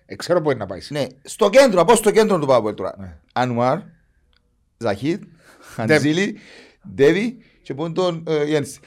Ε, 0.06 0.16
ξέρω 0.16 0.40
πού 0.40 0.50
είναι 0.50 0.58
να 0.58 0.66
πάεις. 0.66 0.90
Ναι, 0.90 1.06
στο 1.22 1.50
κέντρο, 1.50 1.80
από 1.80 1.94
στο 1.94 2.10
κέντρο 2.10 2.38
του 2.38 2.54
Αποέλ 2.54 2.74
τώρα. 2.74 2.94
Ναι. 2.98 3.16
Ανουάρ, 3.32 3.78
Ζαχίτ, 4.76 5.22
Αντζίλη, 5.76 6.38
Ντέβι 6.94 7.38
και 7.62 7.74
πού 7.74 7.92
τον 7.92 8.24
Γιάννης. 8.46 8.78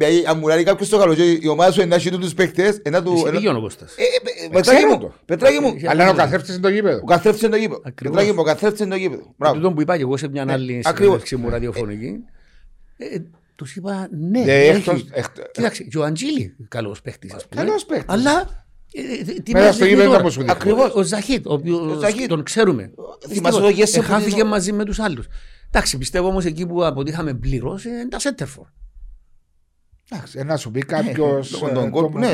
Δηλαδή, 0.00 0.24
αν 0.26 0.38
μου 0.38 0.46
λέει 0.46 0.62
κάποιος 0.62 0.88
το 0.88 0.98
καλοκαίρι, 0.98 1.38
η 1.42 1.48
ομάδα 1.48 1.72
σου 1.72 1.86
να 1.86 1.94
έχει 1.94 2.10
τους 2.10 2.34
παίκτες, 2.34 2.82
να 2.90 3.02
του... 3.02 3.12
Εσύ 3.12 3.30
πήγαινε 3.30 3.58
ο 3.58 3.60
Κώστας. 3.60 3.94
Ε, 3.96 4.02
ε, 4.44 4.48
πετράγει 4.48 4.84
μου, 4.84 5.12
πετράγει 5.24 5.58
μου. 5.58 5.76
Αλλά 5.86 6.02
είναι 6.02 6.12
ο 6.12 6.14
καθρέφτης 6.14 6.50
είναι 6.50 6.60
το 6.60 6.68
γήπεδο. 6.68 7.00
Ο 7.02 7.04
καθρέφτης 7.04 7.42
είναι 7.42 7.50
το 7.50 7.56
γήπεδο. 7.56 7.82
Πετράγει 8.02 8.30
μου, 8.32 8.38
ο 8.38 8.42
καθρέφτης 8.42 8.80
είναι 8.80 8.90
το 8.90 8.96
γήπεδο. 8.96 9.34
Τούτον 9.52 9.74
που 9.74 9.80
είπα 9.80 9.96
και 9.96 10.02
εγώ 10.02 10.16
σε 10.16 10.28
μια 10.28 10.44
άλλη 10.48 10.82
συνέντευξη 10.86 11.36
μου 11.36 11.48
ραδιοφωνική, 11.48 12.16
τους 13.54 13.76
είπα 13.76 14.08
ναι, 14.10 14.40
έχει. 14.40 15.08
Κοίταξε, 15.52 15.82
και 15.82 15.98
ο 15.98 16.04
Αντζήλη 16.04 16.56
καλός 16.68 17.02
παίκτης. 17.02 17.34
Καλός 17.48 17.84
παίκτης. 17.84 18.14
Αλλά 18.14 18.66
μέσα 19.52 19.72
στο 19.72 19.84
γήπεδο 19.84 20.20
που 20.20 20.30
σου 20.30 20.44
Ακριβώς, 20.46 20.94
ο 20.94 21.02
Ζαχίτ, 21.02 21.46
τον 22.28 22.42
ξέρουμε. 22.42 22.90
Χάθηκε 24.02 24.44
μαζί 24.44 24.72
με 24.72 24.84
τους 24.84 24.98
άλλους. 24.98 25.26
Εντάξει, 25.68 25.98
πιστεύω 25.98 26.28
όμως 26.28 26.44
εκεί 26.44 26.66
που 26.66 26.84
αποτύχαμε 26.84 27.34
πλήρω 27.34 27.78
είναι 27.86 28.08
τα 28.08 28.18
Σέντερφορ. 28.18 28.66
Εντάξει, 30.10 30.42
να 30.42 30.56
σου 30.56 30.70
πει 30.70 30.80
κάποιος. 30.80 31.62
Ναι, 32.12 32.28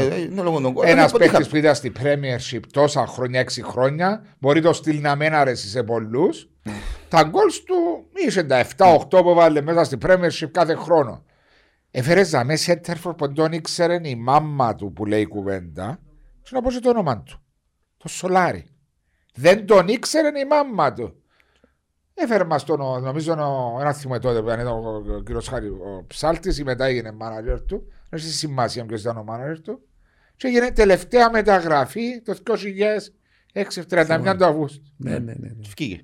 Ένας 0.85 1.13
παίκτης 1.13 1.49
που 1.49 1.57
ήταν 1.57 1.75
στη 1.75 1.93
Premiership 2.03 2.61
τόσα 2.73 3.07
χρόνια, 3.07 3.41
έξι 3.41 3.63
χρόνια, 3.63 4.25
μπορεί 4.39 4.61
το 4.61 4.73
στυλ 4.73 5.01
να 5.01 5.15
μην 5.17 5.35
αρέσει 5.35 5.69
σε 5.69 5.83
πολλούς. 5.83 6.49
Τα 7.09 7.23
γκολ 7.23 7.51
του 7.67 8.07
είσαι 8.27 8.43
τα 8.43 8.67
7-8 8.77 9.23
που 9.23 9.35
βάλε 9.35 9.61
μέσα 9.61 9.85
στη 9.85 9.99
Premiership 10.07 10.49
κάθε 10.51 10.75
χρόνο. 10.75 11.25
Έφερες 11.91 12.29
ζαμέ 12.29 12.57
Σέντερφορ 12.57 13.15
που 13.15 13.33
τον 13.33 13.53
ήξερε 13.53 14.01
η 14.03 14.15
μάμα 14.15 14.75
του 14.75 14.93
που 14.93 15.07
λέει 15.07 15.27
κουβέντα. 15.27 15.99
Και 16.43 16.51
να 16.53 16.63
πω 16.63 16.81
το 16.81 16.89
όνομα 16.89 17.23
του. 17.23 17.39
Το 17.97 18.09
Σολάρι. 18.09 18.67
Δεν 19.35 19.67
τον 19.67 19.89
ήξερε 19.89 20.39
η 20.39 20.45
μάμα 20.45 20.93
του. 20.93 21.23
Έφερε 22.15 22.45
μας 22.45 22.65
τον, 22.65 23.03
νομίζω, 23.03 23.33
ένα 23.81 23.93
θυμό 23.93 24.19
τότε 24.19 24.43
που 24.43 24.49
ήταν 24.49 24.67
ο 24.67 25.23
κύριος 25.25 25.49
Χάρη, 25.49 25.67
ο 25.67 26.05
ψάλτης, 26.07 26.59
ή 26.59 26.65
μετά 26.65 26.85
έγινε 26.85 27.13
μάνατζερ 27.13 27.61
του. 27.61 27.87
Δεν 28.11 28.21
έχει 28.21 28.29
σημασία 28.29 28.85
ποιος 28.85 29.01
ήταν 29.01 29.17
ο 29.17 29.23
μάνατζερ 29.23 29.61
του. 29.61 29.81
Και 30.37 30.47
έγινε 30.47 30.71
τελευταία 30.71 31.31
μεταγραφή 31.31 32.23
το 32.23 32.37
2006, 33.53 33.83
31 33.91 34.35
του 34.39 34.45
Αυγούστου. 34.45 34.83
Ναι, 34.97 35.19
ναι, 35.19 35.35
ναι. 35.37 35.49
Φύγε. 35.77 36.01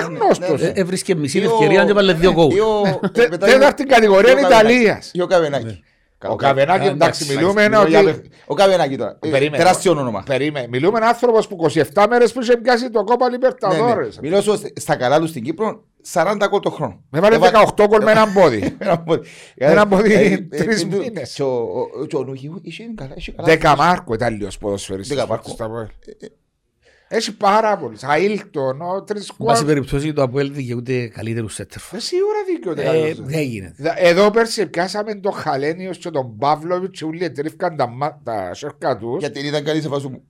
Άγνωστος. 0.00 0.62
Έβρισκε 0.62 1.14
μισή 1.14 1.38
ευκαιρία 1.38 1.84
και 1.84 1.92
βάλε 1.92 2.12
δύο 2.12 2.32
κόβου. 2.38 2.56
Τέταρτη 3.38 3.84
κατηγορία 3.84 4.40
Ιταλίας. 4.40 5.12
Ο 5.22 5.26
Καβενάκη. 5.26 5.82
Ο 6.28 6.36
Καβενάκη, 6.36 6.86
εντάξει, 6.86 7.34
μιλούμε 7.34 7.64
ένα. 7.64 7.86
Ο 8.46 8.54
Καβενάκη 8.54 8.96
τώρα. 8.96 9.18
Ε, 9.20 9.50
τεράστιο 9.50 9.92
όνομα. 9.92 10.22
Περίμενε. 10.26 10.66
Μιλούμε 10.68 10.98
ένα 10.98 11.06
άνθρωπος 11.06 11.48
που 11.48 11.66
27 11.94 12.06
μέρες 12.08 12.32
που 12.32 12.40
είχε 12.40 12.56
πιάσει 12.56 12.90
το 12.90 13.04
κόπα 13.04 13.30
Λιμπερταδόρε. 13.30 14.04
Ναι, 14.04 14.10
Μιλώ 14.20 14.58
στα 14.76 14.96
καλά 14.96 15.20
του 15.20 15.26
στην 15.26 15.42
Κύπρο 15.42 15.84
40 16.12 16.36
γκολ 16.48 16.60
το 16.60 16.70
χρόνο. 16.70 17.02
Με 17.10 17.20
βάλε 17.20 17.38
18 17.76 17.86
γκολ 17.86 18.02
με 18.02 18.10
έναν 18.10 18.32
πόδι. 18.32 18.76
Ένα 19.54 19.86
πόδι 19.86 20.12
ε, 20.14 20.32
ε, 20.32 20.38
τρεις 20.38 20.86
μήνες. 20.86 21.40
Και 22.08 22.16
ο 22.16 22.24
Νουγιού 22.24 22.60
είχε 22.62 22.84
καλά. 22.94 23.14
Δεκαμάρκο 23.36 24.14
ήταν 24.14 24.36
λίγος 24.36 24.58
ποδοσφαιριστής. 24.58 25.16
Δεκαμάρκο. 25.16 25.56
Έχει 27.14 27.36
πάρα 27.36 27.76
πολλούς. 27.76 28.02
Αίλτον, 28.02 28.80
ο 28.80 29.02
Τρισκουά. 29.02 29.52
Πάση 29.52 29.64
περιπτώσει 29.64 30.12
το 30.12 30.22
Αποέλ 30.22 30.52
δικαιούται 30.52 31.06
καλύτερους 31.06 31.54
σέτερφο. 31.54 31.96
Ε, 31.96 32.00
σίγουρα 32.00 32.38
δικαιούται 32.46 33.08
ε, 33.08 33.14
Δεν 33.18 33.42
γίνεται. 33.42 33.94
Εδώ 33.96 34.30
πέρσι 34.30 34.66
πιάσαμε 34.66 35.14
τον 35.14 35.32
Χαλένιος 35.32 35.98
και 35.98 36.10
τον 36.10 36.38
Παύλοβιτς 36.38 36.98
και 36.98 37.04
όλοι 37.04 37.30
τρίφκαν 37.30 37.76
τα, 37.76 38.20
τα 38.24 38.54
σέρκα 38.54 38.96
τους. 38.96 39.18
Γιατί 39.18 39.46
ήταν 39.46 39.64
καλή 39.64 39.80
σε 39.80 39.88
φάσου 39.88 40.08
μου. 40.08 40.22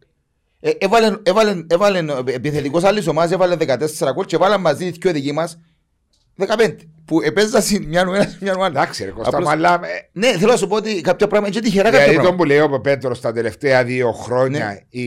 Ε, 0.60 0.70
έβαλε, 0.78 1.16
έβαλε, 1.22 1.64
έβαλε 1.66 2.04
επιθετικός 2.24 2.84
άλλης 2.84 3.06
ομάδας, 3.06 3.30
έβαλε 3.30 3.56
14 3.59 4.14
κόλ 4.14 4.24
και 4.24 4.36
έβαλαν 4.36 4.60
μαζί 4.60 4.90
δύο 4.90 5.12
δικοί 5.12 5.32
μας 5.32 5.60
15 6.38 6.76
που 7.04 7.20
επέζασαν 7.22 7.84
μια 7.88 8.04
νουένα 8.04 8.36
μια 8.40 8.52
νουένα. 8.52 8.80
Εντάξει 8.80 9.04
ρε 9.04 9.10
Κώστα 9.10 9.40
Μαλά. 9.40 9.80
Ναι, 10.12 10.26
θέλω 10.26 10.50
να 10.50 10.56
σου 10.56 10.66
πω 10.66 10.76
ότι 10.76 11.00
κάποια 11.00 11.26
πράγματα 11.26 11.52
είναι 11.54 11.66
τυχερά 11.66 11.90
κάποια 11.90 11.98
πράγματα. 11.98 12.20
Δηλαδή 12.20 12.36
τον 12.36 12.36
που 12.36 12.44
λέει 12.44 12.76
ο 12.76 12.80
Πέτρος 12.80 13.20
τα 13.20 13.32
τελευταία 13.32 13.84
δύο 13.84 14.12
χρόνια 14.12 14.66
ναι. 14.66 15.00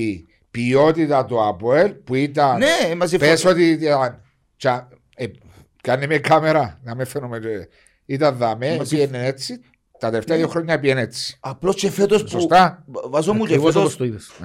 Η 0.60 0.64
ποιότητα 0.64 1.26
του 1.26 1.48
Αποέλ 1.48 1.92
που 1.92 2.16
ήταν. 2.16 2.58
Ναι, 2.58 2.96
μαζί 2.96 3.18
Πες 3.18 3.46
ότι. 3.46 3.80
Τσα, 4.58 4.90
ε, 5.16 5.26
κάνει 5.82 6.08
με 6.08 6.18
κάμερα 6.18 6.80
να 6.84 6.96
με 6.96 7.06
φαίνομαι. 7.06 7.40
Ήταν 8.06 8.38
δαμέ, 8.38 8.82
πήγαινε 8.90 9.26
έτσι. 9.26 9.60
Τα 10.00 10.10
τελευταία 10.10 10.38
δύο 10.38 10.46
ναι. 10.46 10.52
χρόνια 10.52 10.80
πήγαινε 10.80 11.02
έτσι. 11.02 11.38
Απλώς 11.40 11.76
και 11.76 11.90
φέτος 11.90 12.24
που. 12.24 12.30
Σωστά. 12.30 12.86
Βάζω 12.88 13.34
μου 13.34 13.46
και 13.46 13.60
φέτο. 13.60 13.92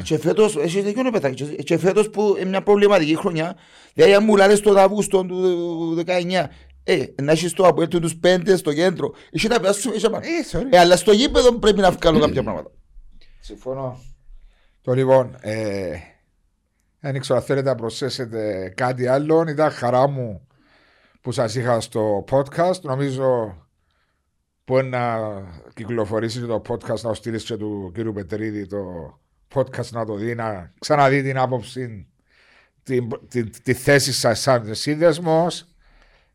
Και 0.03 0.19
φέτο, 0.19 0.51
έχει 0.59 0.81
δίκιο 0.81 1.03
να 1.03 1.11
πετάξει. 1.11 1.45
Και 1.45 1.79
φέτος 1.79 2.11
που 2.11 2.37
είναι 2.39 2.49
μια 2.49 2.63
προβληματική 2.63 3.17
χρονιά. 3.17 3.57
Δηλαδή, 3.95 4.15
αν 4.15 4.25
μου 4.25 4.37
λάρες 4.37 4.61
το 4.61 4.79
Αύγουστο 4.79 5.25
του 5.25 5.95
19, 6.07 6.49
ε, 6.85 7.05
να 7.23 7.33
έχεις 7.33 7.53
το 7.53 7.67
Αποέλ 7.67 7.89
του 7.89 8.19
πέντε 8.19 8.57
στο 8.57 8.73
κέντρο. 8.73 9.15
Έχει 9.31 9.49
τα 9.49 9.61
πέρα 9.61 9.75
είσαι 9.95 10.57
ε, 10.71 10.77
ε, 10.77 10.79
αλλά 10.79 10.97
στο 10.97 11.13
γήπεδο 11.13 11.53
πρέπει 11.53 11.81
να 11.81 11.91
βγάλω 11.91 12.19
κάποια 12.19 12.43
πράγματα. 12.43 12.71
Συμφωνώ. 13.41 13.99
Το 14.91 14.97
λοιπόν, 14.97 15.37
ε, 15.41 15.97
δεν 17.01 17.21
ξέρω 17.21 17.39
αν 17.39 17.45
θέλετε 17.45 17.69
να 17.69 17.75
προσθέσετε 17.75 18.73
κάτι 18.77 19.07
άλλο. 19.07 19.45
Ήταν 19.49 19.71
χαρά 19.71 20.09
μου 20.09 20.47
που 21.21 21.33
σας 21.33 21.55
είχα 21.55 21.81
στο 21.81 22.25
podcast. 22.31 22.81
Νομίζω 22.83 23.57
που 24.65 24.83
να 24.83 25.19
κυκλοφορήσει 25.75 26.41
το 26.41 26.63
podcast 26.69 27.01
να 27.01 27.15
στείλεις 27.15 27.45
και 27.45 27.57
του 27.57 27.91
κύριου 27.95 28.13
Πετρίδη 28.13 28.67
το 28.67 28.79
podcast 29.55 29.89
να 29.91 30.05
το 30.05 30.15
δει, 30.15 30.35
να 30.35 30.73
ξαναδεί 30.79 31.23
την 31.23 31.39
άποψη, 31.39 32.07
τη, 32.83 33.07
τη, 33.29 33.45
τη 33.45 33.73
θέση 33.73 34.13
σας 34.13 34.41
σαν 34.41 34.75
σύνδεσμος. 34.75 35.67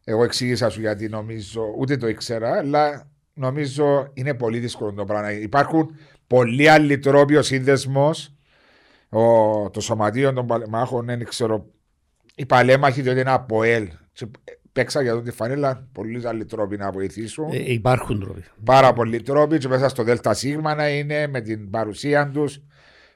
Εγώ 0.03 0.23
εξήγησα 0.23 0.69
σου 0.69 0.79
γιατί 0.79 1.09
νομίζω, 1.09 1.73
ούτε 1.77 1.97
το 1.97 2.07
ήξερα, 2.07 2.57
αλλά 2.57 3.11
νομίζω 3.33 4.11
είναι 4.13 4.33
πολύ 4.33 4.59
δύσκολο 4.59 4.93
το 4.93 5.05
πράγμα. 5.05 5.31
Υπάρχουν 5.31 5.97
πολλοί 6.27 6.67
άλλοι 6.69 6.97
τρόποι 6.99 7.35
ο 7.35 7.41
σύνδεσμος 7.41 8.34
ο, 9.09 9.69
το 9.69 9.81
σωματείο 9.81 10.33
των 10.33 10.45
παλεμάχων, 10.47 11.05
δεν 11.05 11.25
ξέρω. 11.25 11.65
Οι 12.35 12.45
παλέμαχοι 12.45 13.01
διότι 13.01 13.19
είναι 13.19 13.31
από 13.31 13.63
ΕΛ. 13.63 13.87
παίξα 14.71 15.01
για 15.01 15.13
τον 15.13 15.23
τη 15.23 15.31
φανέλα. 15.31 15.87
Πολλοί 15.91 16.27
άλλοι 16.27 16.45
τρόποι 16.45 16.77
να 16.77 16.91
βοηθήσουν. 16.91 17.49
Ε, 17.51 17.71
υπάρχουν 17.71 18.19
τρόποι. 18.19 18.43
Πάρα 18.63 18.93
πολλοί 18.93 19.21
τρόποι. 19.21 19.57
Και 19.57 19.67
μέσα 19.67 19.89
στο 19.89 20.03
ΔΣ 20.03 20.43
να 20.75 20.89
είναι 20.89 21.27
με 21.27 21.41
την 21.41 21.69
παρουσία 21.69 22.29
τους. 22.29 22.61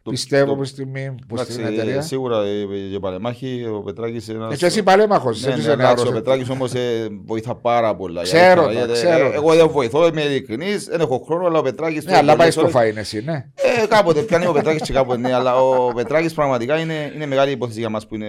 Το- 0.10 0.16
Πιστεύω 0.16 0.46
το- 0.52 0.56
που 0.56 0.64
στιγμή 0.64 1.16
που 1.28 1.34
Εντάξει, 1.36 1.52
στην 1.52 1.66
εταιρεία. 1.66 2.02
Σίγουρα 2.02 2.38
ε, 2.44 2.88
για 2.90 3.00
παλεμάχη 3.00 3.66
ο 3.76 3.82
Πετράκης 3.82 4.28
είναι 4.28 4.38
ένας... 4.38 4.54
Ε, 4.54 4.58
Και 4.58 4.66
εσύ 4.66 4.84
παλέμαχος. 4.84 5.42
Ναι, 5.46 5.56
ναι, 5.56 5.72
εντάξει, 5.72 6.08
ο 6.08 6.12
Πετράκης 6.12 6.50
όμως 6.50 6.74
ε, 6.74 7.08
βοηθά 7.26 7.56
πάρα 7.56 7.96
πολλά. 7.96 8.22
Ξέρω 8.22 8.44
Για- 8.54 8.64
το, 8.64 8.72
γιατί, 8.72 8.92
ξέρω 8.92 9.26
ε, 9.26 9.30
το. 9.30 9.34
Εγώ 9.36 9.56
δεν 9.56 9.68
βοηθώ, 9.70 10.08
είμαι 10.08 10.22
ειλικρινής, 10.22 10.86
δεν 10.86 11.00
έχω 11.02 11.24
χρόνο, 11.28 11.46
αλλά 11.46 11.60
ο 11.60 11.62
Πετράκης... 11.62 12.06
Ναι, 12.06 12.16
αλλά 12.18 12.36
πάει 12.36 12.52
στο 12.52 12.62
πολλές 12.62 12.76
ώρες- 12.76 12.94
φαΐν 12.94 12.98
εσύ, 12.98 13.22
ναι. 13.26 13.46
Ε, 13.84 13.88
κάποτε 13.88 14.22
πιάνει 14.22 14.46
ο 14.48 14.52
Πετράκης 14.52 14.82
και 14.82 14.94
κάποτε 14.94 15.20
ναι, 15.20 15.34
αλλά 15.34 15.56
ο 15.62 15.94
Πετράκης 15.94 16.34
πραγματικά 16.34 16.78
είναι, 16.80 17.12
είναι 17.16 17.26
μεγάλη 17.26 17.52
υπόθεση 17.52 17.80
για 17.80 17.90
μας 17.90 18.08
που 18.08 18.16
είναι, 18.16 18.28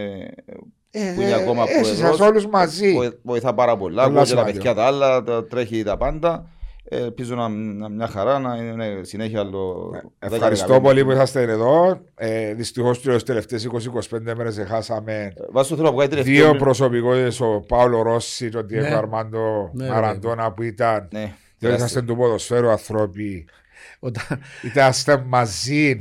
που 0.90 1.20
είναι 1.20 1.35
ακόμα 1.35 1.62
Εσύ 1.69 1.81
πρόεδρος. 1.81 2.16
σας 2.16 2.28
όλους 2.28 2.47
μαζί. 2.47 2.93
Βοη- 2.94 3.19
Βοηθά 3.23 3.55
πάρα 3.55 3.77
πολλά. 3.77 4.02
Πολλά 4.02 4.02
Ακούω 4.02 4.15
και 4.15 4.35
τα 4.35 4.40
σημαντικό. 4.40 4.57
παιδιά 4.57 4.74
τα 4.74 4.85
άλλα, 4.85 5.23
τα, 5.23 5.47
τρέχει 5.47 5.82
τα 5.82 5.97
πάντα. 5.97 6.47
Ε, 6.85 6.97
Ελπίζω 7.02 7.35
να, 7.35 7.48
να 7.48 7.89
μια 7.89 8.07
χαρά 8.07 8.39
να 8.39 8.57
είναι 8.57 9.01
συνέχεια 9.02 9.40
άλλο. 9.40 9.90
Ε, 10.19 10.27
Ευχαριστώ 10.27 10.81
πολύ 10.81 11.05
που 11.05 11.11
είσαστε 11.11 11.43
εδώ. 11.43 12.01
Ε, 12.15 12.55
Δυστυχώς 12.55 13.01
τι 13.01 13.23
τελευταίες 13.23 13.69
20-25 14.11 14.20
μέρες 14.36 14.65
χάσαμε 14.66 15.32
Βάσο 15.51 15.74
θέλω 15.77 15.86
να 15.89 15.94
βγάλει 15.94 16.09
τελευταίο. 16.11 16.35
δύο 16.35 16.48
πριν- 16.48 16.62
προσωπικότητες, 16.62 17.40
ο 17.40 17.65
Πάολο 17.69 18.02
Ρώση 18.02 18.48
και 18.48 18.57
ο 18.57 18.62
Διέγκο 18.62 18.89
Ναι. 18.89 18.94
Αρμάντο 18.94 19.70
Ναι, 19.74 19.89
Μαραντόνα 19.89 20.52
που 20.52 20.62
ήταν. 20.62 21.09
Ναι, 21.12 21.35
Δεν 21.59 21.74
είσαστε 21.74 22.02
του 22.02 22.16
ποδοσφαίρου 22.16 22.69
άνθρωποι. 22.70 23.47
Όταν, 23.98 24.24
Ήταστε 24.65 25.24
μαζί. 25.27 26.01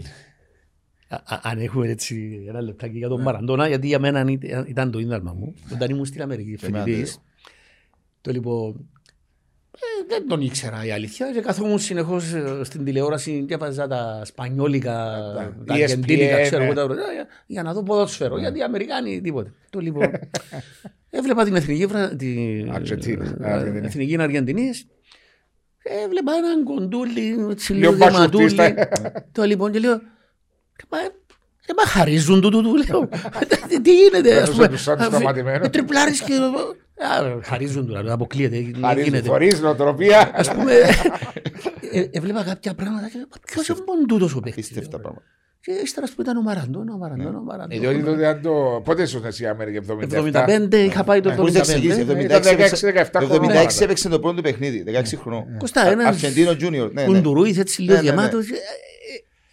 α- 1.07 1.15
α- 1.15 1.39
αν 1.43 1.59
έχουμε 1.59 1.87
έτσι 1.87 2.45
ένα 2.47 2.61
λεπτάκι 2.61 2.97
για 2.97 3.07
τον 3.07 3.21
Μαραντόνα, 3.21 3.67
γιατί 3.67 3.87
για 3.87 3.99
μένα 3.99 4.25
ήταν, 4.29 4.65
ήταν 4.67 4.91
το 4.91 4.99
ίδαλμα 4.99 5.33
μου. 5.33 5.53
Όταν 5.73 5.89
ήμουν 5.89 6.05
στην 6.05 6.21
Αμερική 6.21 6.57
εμένα 6.65 6.83
φοιτητής, 6.83 7.21
το 8.21 8.31
λοιπόν, 8.31 8.89
ε, 9.79 10.05
δεν 10.07 10.27
τον 10.27 10.41
ήξερα 10.41 10.85
η 10.85 10.91
αλήθεια 10.91 11.31
και 11.31 11.41
καθόμουν 11.41 11.79
συνεχώς 11.79 12.33
ε, 12.33 12.61
στην 12.63 12.83
τηλεόραση 12.85 13.43
διάβαζα 13.47 13.87
τα 13.87 14.21
σπανιόλικα, 14.25 14.93
τα 15.65 15.75
ESPN, 15.75 15.81
αργεντίνικα, 15.81 16.41
ξέρω 16.41 16.63
εγώ 16.63 16.73
ναι. 16.73 16.85
τα 16.85 16.93
για, 16.93 17.27
για 17.45 17.63
να 17.63 17.73
δω 17.73 17.83
ποδόσφαιρο, 17.83 18.39
γιατί 18.39 18.59
οι 18.59 18.63
Αμερικάνοι 18.63 19.21
τίποτε. 19.21 19.53
Το 19.69 19.79
λοιπόν, 19.79 20.09
έβλεπα 21.09 21.43
την 21.43 21.55
εθνική, 21.55 21.85
βρα- 21.85 22.15
την 22.15 22.71
Αργεντίνη, 22.71 23.29
ε, 23.41 23.51
Αργεντινή. 23.51 23.85
εθνική 23.85 24.17
Αργεντινής 24.21 24.87
έβλεπα 25.83 26.31
έναν 26.33 26.63
κοντούλι, 26.63 27.47
έτσι 27.49 27.73
λίγο 27.73 27.91
Λίγο 27.91 28.05
δεματούλι. 28.05 28.55
μπασχουτίστα. 28.55 28.89
Το 29.31 29.43
λοιπόν 29.43 29.71
και 29.71 29.79
λέω, 29.79 29.91
«Ρε, 29.91 30.85
μα, 30.89 30.97
ρε, 31.69 31.73
μα 31.77 31.85
χαρίζουν 31.89 32.41
του, 32.41 32.49
του, 32.49 32.61
του, 32.61 32.75
λέω. 32.75 33.09
Τι- 33.67 33.81
Τι 33.81 33.93
γίνεται, 33.93 34.29
ας 34.33 34.37
Παίρνουν 34.39 34.55
πούμε. 34.55 34.67
τους 34.67 34.81
σαν 34.81 34.97
τους 34.97 35.05
αφ- 35.05 35.15
σταματημένους. 35.15 35.65
ε, 35.65 35.69
Τριπλάρεις 35.69 36.21
και... 36.21 36.33
Α, 36.33 37.39
Χαρίζουν 37.43 37.85
του, 37.87 37.91
λέω, 38.03 38.13
αποκλείεται, 38.13 38.55
τι 38.57 39.01
γίνεται. 39.03 39.29
Χωρί 39.29 39.57
νοοτροπία. 39.61 40.31
Ας 40.33 40.51
πούμε, 40.53 40.71
ε, 41.91 42.03
έβλεπα 42.11 42.43
κάποια 42.43 42.73
πράγματα 42.73 43.07
και 43.09 43.17
λέω, 43.17 43.27
«Μα 43.31 43.37
ποιος 43.51 43.67
είναι 43.67 43.77
μόνο 43.87 44.05
τούτος 44.05 44.35
ο 44.35 44.39
παίκτης. 44.39 44.65
Απίστευτα 44.65 44.89
λέω. 44.97 44.99
πράγματα. 45.01 45.25
Και 45.61 45.71
ύστερα 45.71 46.05
ας 46.05 46.11
πούμε 46.11 46.27
ήταν 46.29 46.37
ο 46.37 46.41
Μαραντών, 46.41 46.89
ο 46.89 46.97
Μαραντών, 46.97 47.35
ο 47.35 47.43
Ε, 47.69 47.77
Διότι 47.79 47.85
Μαραντών. 47.95 48.13
τότε 48.13 48.27
αν 48.27 48.41
το. 48.41 48.81
Πότε 48.85 49.01
ήσουν 49.01 49.25
εσύ 49.25 49.43
η 49.43 49.47
Αμερική, 49.47 49.77
77. 49.77 50.45
75 50.71 50.73
είχα 50.77 51.03
πάει 51.03 51.19
το 51.19 51.33
Μπορείς 51.35 51.53
να 51.53 51.59
εξηγήσεις, 51.59 51.97
75. 51.97 52.11
76 52.11 52.23
ήταν 52.25 52.41
16, 52.41 52.49
έπαιξε- 52.49 52.85
17 52.85 53.19
το 53.19 53.25
χρόνια. 53.25 53.61
76 53.61 53.81
έπαιξε 53.83 54.09
το 54.09 54.19
πρώτο 54.19 54.41
παιχνίδι, 54.41 54.83
16 54.87 55.17
χρονών. 55.21 55.43
Κωστά, 55.57 55.87
ένας 55.91 56.05
Αρσεντίνο 56.07 56.51
Junior. 56.51 56.91
ναι, 56.93 57.01
ναι. 57.01 57.03
κουντουρούης 57.05 57.57
έτσι 57.57 57.81
λίγο 57.81 57.93
Ναι, 58.01 58.01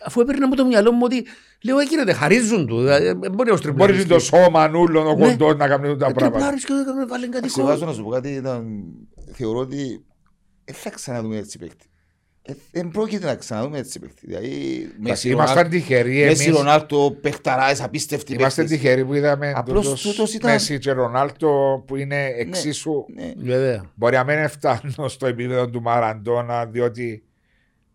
Αφού 0.06 0.20
έπαιρνε 0.20 0.44
από 0.44 0.56
το 0.56 0.64
μυαλό 0.66 0.92
μου 0.92 1.00
ότι 1.04 1.24
λέω 1.62 1.78
έγινε, 1.78 2.12
χαρίζουν 2.12 2.66
του. 2.66 2.78
ε, 2.86 3.08
ε, 3.08 3.14
Μπορεί 3.14 3.50
ο 3.50 3.58
Μπορεί 3.74 4.04
το 4.06 4.18
σώμα 4.18 4.68
νουλών, 4.68 5.06
ο 5.06 5.14
Ναι. 5.14 5.28
κοντό 5.30 5.54
να 5.54 5.68
κάνουν 5.68 5.98
τα 5.98 6.06
πράγματα. 6.06 6.30
Τριπλάρεις 6.30 6.64
και 6.64 6.72
έκαμε 6.82 7.04
βάλει 7.06 7.28
κάτι 7.28 7.48
Σε 7.48 7.60
κόμμα. 7.60 7.72
βάζω 7.72 7.84
να 7.86 7.92
σου 7.92 8.02
πω 8.02 8.10
κάτι, 8.10 8.28
ήταν- 8.28 8.84
θεωρώ 9.32 9.58
ότι 9.58 10.04
δεν 10.64 10.74
θα 10.74 10.90
ξαναδούμε 10.90 11.36
έτσι 11.36 11.58
παίκτη. 11.58 11.86
Ε, 12.42 12.52
Δεν 12.72 12.88
πρόκειται 12.88 13.26
να 13.26 13.34
ξαναδούμε 13.34 13.78
έτσι 13.78 13.98
παίκτη. 13.98 14.26
Δηλαδή, 14.26 14.48
Μέση, 15.00 15.28
Ήμασταν 15.28 15.54
Ρονάλτο- 15.56 15.76
τυχεροί 15.78 16.24
Μέση 16.24 16.44
εμείς. 16.44 16.56
Ρονάλτο, 16.56 17.16
παιχταράες, 17.20 17.82
απίστευτοι 17.82 18.32
Είμαστε 18.34 18.62
παίκτες. 18.62 18.78
τυχεροί 18.80 19.04
που 19.04 19.14
είδαμε 19.14 19.52
Απλώς 19.56 19.84
τούτος 19.84 20.02
τούτος 20.02 20.34
ήταν- 20.34 20.50
Μέση 20.50 20.78
και 20.78 20.92
Ρονάλτο 20.92 21.82
που 21.86 21.96
είναι 21.96 22.26
εξίσου. 22.36 23.04
Ναι. 23.14 23.32
Βέβαια. 23.36 23.90
Μπορεί 23.94 24.14
να 24.16 24.24
μην 24.24 24.48
φτάνουν 24.48 25.08
στο 25.08 25.26
επίπεδο 25.26 25.70
του 25.70 25.82
Μαραντόνα, 25.82 26.66
διότι 26.66 27.22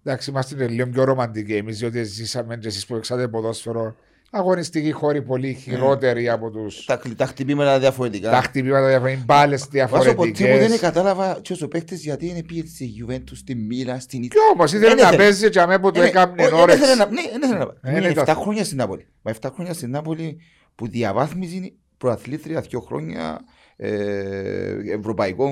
εντάξει, 0.03 0.29
είμαστε 0.29 0.67
λίγο 0.67 0.87
πιο 0.87 1.03
ρομαντικοί 1.03 1.55
εμείς, 1.55 1.79
διότι 1.79 2.03
ζήσαμε 2.03 2.57
και 2.57 2.67
εσείς 2.67 2.85
που 2.85 2.95
έξατε 2.95 3.27
ποδόσφαιρο 3.27 3.95
αγωνιστικοί 4.33 4.91
χώροι 4.91 5.21
πολύ 5.21 5.53
χειρότεροι 5.53 6.29
από 6.29 6.49
του. 6.51 6.67
Τα, 6.85 7.01
χ- 7.05 7.15
τα 7.15 7.25
χτυπήματα 7.25 7.79
διαφορετικά. 7.79 8.29
Τα 8.31 8.41
χτυπήματα 8.41 8.87
διαφορετικά, 8.87 9.23
μπάλες 9.25 9.67
Βάζω 9.71 9.87
ποτέ 9.89 10.09
μου 10.13 10.23
δεν 10.23 10.33
διαφορετικέ. 10.33 10.77
κατάλαβα 10.79 11.39
ποιος 11.41 11.61
ο 11.61 11.67
παίκτης 11.67 12.03
γιατί 12.03 12.27
είναι 12.27 12.43
πήγε 12.43 12.63
στη 12.67 12.89
Juventus, 13.07 13.31
στη 13.33 13.55
Μίλα, 13.55 13.99
στην 13.99 14.21
Κι 14.21 14.37
όμως 14.53 14.73
ήθελε 14.73 14.87
Δεν 14.87 14.97
να 14.97 15.01
ήθελε. 15.01 15.17
παίζει 15.17 15.49
και 15.49 15.59
αμέ 15.59 15.79
που 15.79 15.91
του 15.91 16.01
Ε, 16.01 16.05
έκανε 16.05 16.33
όχι, 16.41 16.49
δεν 16.49 16.59
όρεξη. 16.59 16.81
ήθελε 16.83 16.95
να- 16.95 17.05
Ναι, 17.11 17.21
δεν 17.31 17.41
ήθελε 17.41 17.57
να 17.59 17.65
πάει. 17.65 17.75
Ε, 17.81 17.89
Είναι 17.89 17.99
είναι 18.09 18.21
7 18.21 18.25
τα- 18.25 18.33
χρόνια 18.33 18.63
στην 18.63 18.77
Νάπολη. 18.77 19.07
Μα 19.21 19.31
7 19.41 19.49
χρόνια 19.53 19.73
στην 19.73 19.89
Νάπολη 19.89 20.37
που 20.75 20.87
διαβάθμιζε 20.87 21.73
προαθλήτρια 21.97 22.61
2 22.71 22.79
χρόνια 22.85 23.39
ε, 23.75 24.73
ευρωπαϊκό, 24.99 25.49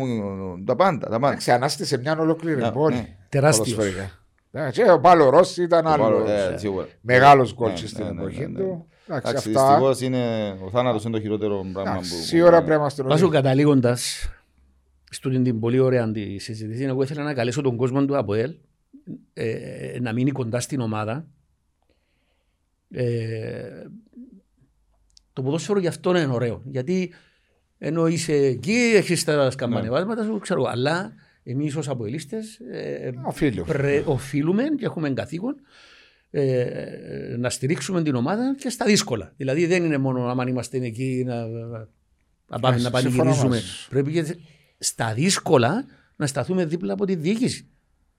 τα 0.65 0.75
πάντα. 0.75 0.99
Τα 0.99 1.09
πάντα. 1.09 1.27
Εντάξει, 1.27 1.51
ανάστησε 1.51 1.97
μια 1.97 2.17
ολόκληρη 2.19 2.61
Ναι, 2.61 2.71
πόλη. 2.71 2.95
ναι. 2.95 3.15
Τεράστιος. 4.51 4.87
ποδοσφαιρικά. 4.87 4.91
Ναι, 4.91 4.91
Και 4.91 4.91
ο 4.91 4.99
Πάλος 4.99 5.29
Ρώση 5.29 5.63
ήταν 5.63 5.83
Το 5.83 5.89
πάρω, 5.89 6.05
άλλος. 6.05 6.29
ε, 6.29 6.57
σίγουρα. 6.57 6.87
Μεγάλος 7.01 7.49
Ναι, 7.49 7.55
γκολ 7.57 7.69
ναι, 7.71 7.77
στην 7.77 8.03
ναι, 8.03 8.11
ναι, 8.11 8.21
εποχή 8.21 8.47
ναι. 8.47 8.59
του. 8.59 8.87
Εντάξει, 9.07 9.29
Εντάξει, 9.29 9.49
αυτά. 9.49 9.67
δυστυχώς 9.67 10.01
είναι, 10.01 10.49
ο 10.65 10.69
θάνατος 10.69 11.03
είναι 11.03 11.13
το 11.13 11.21
χειρότερο 11.21 11.65
πράγμα 11.73 11.91
Εντάξει, 11.91 12.15
που... 12.17 12.23
Σίγουρα 12.23 12.51
πρέπει 12.51 12.69
να 12.69 12.75
είμαστε 12.75 13.03
Βάζω 13.03 13.23
ρωτοί. 13.25 13.35
καταλήγοντας 13.35 14.29
στην 15.11 15.43
την 15.43 15.59
πολύ 15.59 15.79
ωραία 15.79 16.11
τη 16.11 16.37
συζήτηση, 16.37 16.83
εγώ 16.83 17.01
ήθελα 17.03 17.23
να 17.23 17.33
καλέσω 17.33 17.61
τον 17.61 17.75
κόσμο 17.77 18.05
του 18.05 18.17
ΑΠΟΕΛ 18.17 18.55
ε, 19.33 19.97
να 20.01 20.13
μείνει 20.13 20.31
κοντά 20.31 20.59
στην 20.59 20.79
ομάδα. 20.79 21.25
Ε, 22.91 23.83
το 25.33 25.41
ποδόσφαιρο 25.41 25.79
γι' 25.79 25.87
αυτό 25.87 26.09
είναι 26.17 26.33
ωραίο. 26.33 26.61
Γιατί 26.65 27.13
ενώ 27.77 28.07
είσαι 28.07 28.33
εκεί, 28.33 28.91
έχεις 28.95 29.23
τα 29.23 29.51
σκαμπανεβάσματα 29.51 30.23
σου, 30.23 30.39
ξέρω, 30.39 30.63
αλλά 30.63 31.13
εμείς 31.51 31.75
ως 31.75 31.89
αποελίστες 31.89 32.59
ε, 32.71 33.11
Οφείλω. 33.23 33.63
πρε- 33.63 34.07
οφείλουμε 34.07 34.63
και 34.77 34.85
έχουμε 34.85 35.09
καθήκον 35.09 35.55
ε, 36.31 36.65
να 37.37 37.49
στηρίξουμε 37.49 38.03
την 38.03 38.15
ομάδα 38.15 38.55
και 38.59 38.69
στα 38.69 38.85
δύσκολα. 38.85 39.33
Δηλαδή 39.37 39.65
δεν 39.65 39.83
είναι 39.83 39.97
μόνο 39.97 40.25
άμα 40.29 40.43
είμαστε 40.49 40.77
εκεί 40.77 41.23
να, 41.25 41.45
να 42.47 42.59
πάμε 42.59 42.75
Ε, 42.75 42.79
να 42.79 42.89
συμφωνώ 42.89 42.91
πανηγυρίζουμε. 42.91 43.49
μαζί 43.49 43.61
σου. 43.65 43.89
Πρέπει 43.89 44.11
και 44.11 44.35
στα 44.79 45.13
δύσκολα 45.13 45.85
να 46.15 46.27
σταθούμε 46.27 46.65
δίπλα 46.65 46.93
από 46.93 47.05
τη 47.05 47.15
διοίκηση. 47.15 47.67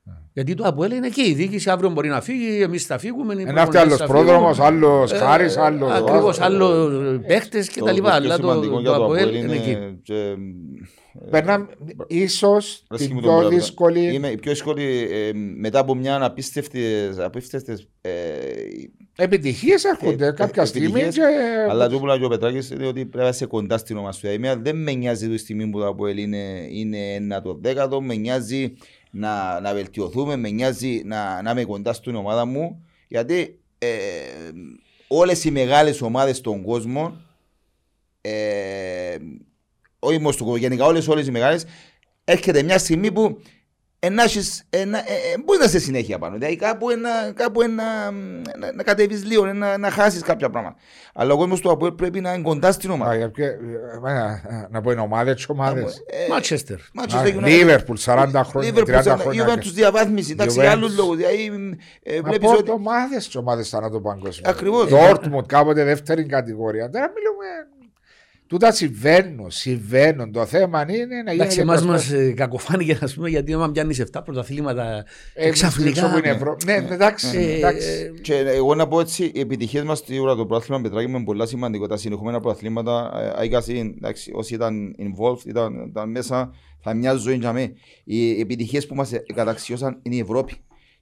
Ναι. 0.03 0.13
Γιατί 0.33 0.55
το 0.55 0.65
ΑΠΟΕΛ 0.67 0.93
είναι 0.93 1.07
εκεί. 1.07 1.23
Η 1.23 1.35
διοίκηση 1.35 1.71
αύριο 1.71 1.91
μπορεί 1.91 2.09
να 2.09 2.21
φύγει, 2.21 2.63
εμείς 2.63 2.87
θα 2.87 2.99
φύγουμε. 2.99 3.35
οι 3.35 3.41
Ένα 3.41 3.63
αυτή 3.63 3.71
προπονητές 3.73 3.81
άλλο 3.81 3.97
θα 3.97 4.07
φύγουν. 4.07 4.25
πρόδρομος, 4.25 4.59
άλλος 4.61 5.13
Ε, 5.13 5.17
χάρης, 5.17 5.57
άλλο. 5.57 5.87
Ακριβώς, 5.87 6.41
άλλος 6.41 7.21
παίχτες 7.27 7.69
και 7.69 7.79
Το- 7.81 7.85
τα 7.87 7.93
λοιπά. 7.93 8.11
το 8.15 8.21
πιο 8.23 8.25
Αλλά 8.33 8.37
το, 8.39 8.49
σημαντικό 8.49 8.75
το 8.75 8.81
για 8.81 8.91
το 8.91 9.05
ΑΠΟΕΛ 9.05 9.29
ΑΠΟΕΛ 9.29 9.45
είναι 9.45 9.55
εκεί. 9.55 9.99
και, 10.03 10.35
Περνάμε 11.31 11.69
ίσως 12.07 12.83
Ρε, 12.91 12.97
την 12.97 13.11
μου 13.15 13.21
το 13.21 13.27
πιο 13.29 13.37
μιλάτε. 13.37 13.55
δύσκολη. 13.55 14.13
Είμαι 14.15 14.29
η 14.29 14.37
πιο 14.37 14.51
δύσκολη 14.51 15.09
ε, 15.11 15.31
μετά 15.35 15.79
από 15.79 15.95
μια 15.95 16.25
απίστευτη. 16.25 16.81
απίστευτες, 17.19 17.89
ε, 18.01 18.11
Επιτυχίες 19.17 19.85
έρχονται 19.85 20.27
Ε, 20.27 20.31
κάποια 20.33 20.63
ε, 20.63 20.67
στιγμή. 20.67 21.01
επιτυχίες, 21.01 21.15
και- 21.15 21.67
Αλλά 21.71 21.89
το 21.89 21.99
που 21.99 22.07
λέει 22.07 22.23
ο 22.25 22.29
Πετράκης 22.29 22.71
είναι 22.71 22.87
ότι 22.87 23.05
πρέπει 23.07 23.25
να 23.25 23.29
είσαι 23.29 23.47
κοντά 23.47 23.79
στην 23.79 23.97
ομάδα 23.97 24.13
σου. 24.13 24.29
Δηλαδή, 24.29 24.61
δεν 24.63 24.77
με 24.77 24.93
νοιάζει 24.93 25.29
τη 25.29 25.37
στιγμή 25.37 25.67
που 25.71 25.79
το 25.79 25.87
ΑΠΟΕΛ 25.87 26.19
είναι, 26.19 26.67
είναι 26.71 26.99
ένα 27.15 27.43
το 27.43 27.59
δέκατο, 27.61 28.01
με 28.01 28.15
νοιάζει 28.15 28.75
να, 29.11 29.61
να 29.61 29.75
βελτιωθούμε, 29.75 30.37
με 30.37 30.51
νοιάζει 30.51 31.03
να, 31.05 31.43
να 31.43 31.51
είμαι 31.51 31.65
κοντά 31.65 31.93
στην 31.93 32.15
ομάδα 32.15 32.45
μου. 32.45 32.85
Γιατί 33.09 33.59
ε, 33.79 33.89
όλες 35.09 35.45
οι 35.45 35.51
μεγάλες 35.51 36.01
ομάδες 36.03 36.37
στον 36.37 36.63
κόσμο, 36.63 37.17
ε, 38.21 39.17
όχι 40.01 40.19
μόνο 40.19 40.33
στον 40.33 40.47
κόσμο, 40.47 40.61
γενικά 40.61 40.85
όλες, 40.85 41.09
όλες 41.09 41.27
οι 41.27 41.31
μεγάλες, 41.31 41.65
έρχεται 42.25 42.63
μια 42.63 42.79
στιγμή 42.79 43.13
που 43.13 43.41
ενάχεις, 44.03 44.65
ενα, 44.71 44.99
ε, 44.99 45.13
ε, 45.35 45.39
μπορεί 45.45 45.59
να 45.59 45.65
είσαι 45.65 45.79
συνέχεια 45.79 46.19
πάνω. 46.19 46.37
Δηλαδή 46.39 46.57
κάπου, 46.57 46.91
ένα, 46.91 47.11
κάπου 47.35 47.63
ένα, 47.63 48.11
να, 48.59 48.73
να 48.75 48.83
κατέβεις 48.83 49.25
λίγο, 49.25 49.47
να, 49.47 49.79
να 49.79 49.91
χάσεις 49.91 50.23
κάποια 50.23 50.51
πράγματα. 50.51 50.77
Αλλά 51.15 51.33
ο 51.33 51.37
κόσμος 51.37 51.61
του 51.61 51.71
ΑΠΟΕΛ 51.71 51.93
πρέπει 51.93 52.21
να 52.21 52.33
είναι 52.33 52.43
κοντά 52.43 52.73
στην 52.73 52.91
Α, 52.91 52.93
ομάδα. 52.93 53.17
για 53.17 53.31
ποια- 53.31 53.47
ε, 53.47 53.59
Να 54.71 54.81
πω 54.81 54.91
είναι 54.91 55.01
ομάδες, 55.01 55.49
ομάδες. 55.49 56.03
Ε, 56.07 56.29
Μάτσεστερ. 56.29 56.79
Manchester 56.79 57.37
United. 57.37 57.43
Λίβερπουλ 57.45 57.97
40 58.05 58.45
χρόνια, 58.45 58.71
Liverpool, 58.75 58.85
30 58.87 59.03
σαν- 59.03 59.19
χρόνια. 59.19 59.47
Juventus 59.49 59.71
διαβάθμιση, 59.73 60.33
εντάξει, 60.33 60.57
Juventus. 60.59 60.63
για 60.63 60.71
άλλους 60.71 60.97
λόγους. 60.97 61.17
Δηλαδή, 61.17 61.51
ε, 62.03 62.21
βλέπεις 62.21 62.49
Από 62.49 62.59
ότι... 62.59 62.71
ομάδες 62.71 63.29
τι 63.29 63.39
ομάδες 63.39 63.69
θα 63.69 63.91
το 63.91 64.01
παγκόσμιο. 64.01 64.51
Ακριβώς. 64.51 64.89
Το 64.89 64.97
Όρτμουντ 64.97 65.47
κάποτε 65.47 65.85
δεύτερη 65.85 66.25
κατηγορία. 66.27 66.91
Τώρα 66.91 67.13
μιλούμε. 67.17 67.47
Τούτα 68.51 68.73
συμβαίνουν, 68.73 69.51
συμβαίνουν. 69.51 70.33
Το 70.33 70.47
θέμα 70.47 70.83
είναι 70.83 70.93
να 70.95 71.05
γίνει. 71.05 71.35
Εντάξει, 71.35 71.61
εμάς 71.61 71.85
μας 71.85 72.11
ε, 72.11 72.33
κακοφάνηκε 72.33 72.99
ας 73.03 73.15
πούμε, 73.15 73.29
γιατί 73.29 73.53
άμα 73.53 73.71
πιάνεις 73.71 74.05
7 74.13 74.21
πρωταθλήματα 74.25 75.05
ε, 75.35 75.51
ξαφνικά. 75.51 76.17
Είναι 76.19 76.29
Ευρώ... 76.29 76.57
Ναι, 76.65 76.79
ναι, 76.79 76.95
εντάξει. 76.95 77.39
Ε, 77.39 77.57
εντάξει. 77.57 78.13
ε, 78.17 78.21
Και 78.21 78.35
εγώ 78.35 78.75
να 78.75 78.89
πω 78.89 79.01
έτσι, 79.01 79.31
οι 79.35 79.41
επιτυχίες 79.41 79.83
μας 79.83 79.99
στο 79.99 80.35
το 80.37 80.47
πρωτάθλημα 80.47 80.81
Πετράκη 80.81 81.09
με 81.09 81.23
πολλά 81.23 81.47
σημαντικό. 81.47 81.87
Τα 81.87 81.97
συνεχόμενα 81.97 82.41
πρωταθλήματα, 82.41 83.11
ε, 83.15 83.41
Άικαση, 83.41 83.95
εντάξει, 83.97 84.31
όσοι 84.35 84.55
ήταν 84.55 84.95
involved, 84.99 85.47
ήταν, 85.47 85.87
ήταν 85.89 86.11
μέσα, 86.11 86.53
θα 86.81 86.95
μια 86.95 87.15
ζωή 87.15 87.37
για 87.37 87.53
μέ. 87.53 87.73
Οι 88.05 88.41
επιτυχίες 88.41 88.87
που 88.87 88.95
μας 88.95 89.11
καταξιώσαν 89.35 89.99
είναι 90.03 90.15
η 90.15 90.19
Ευρώπη. 90.19 90.55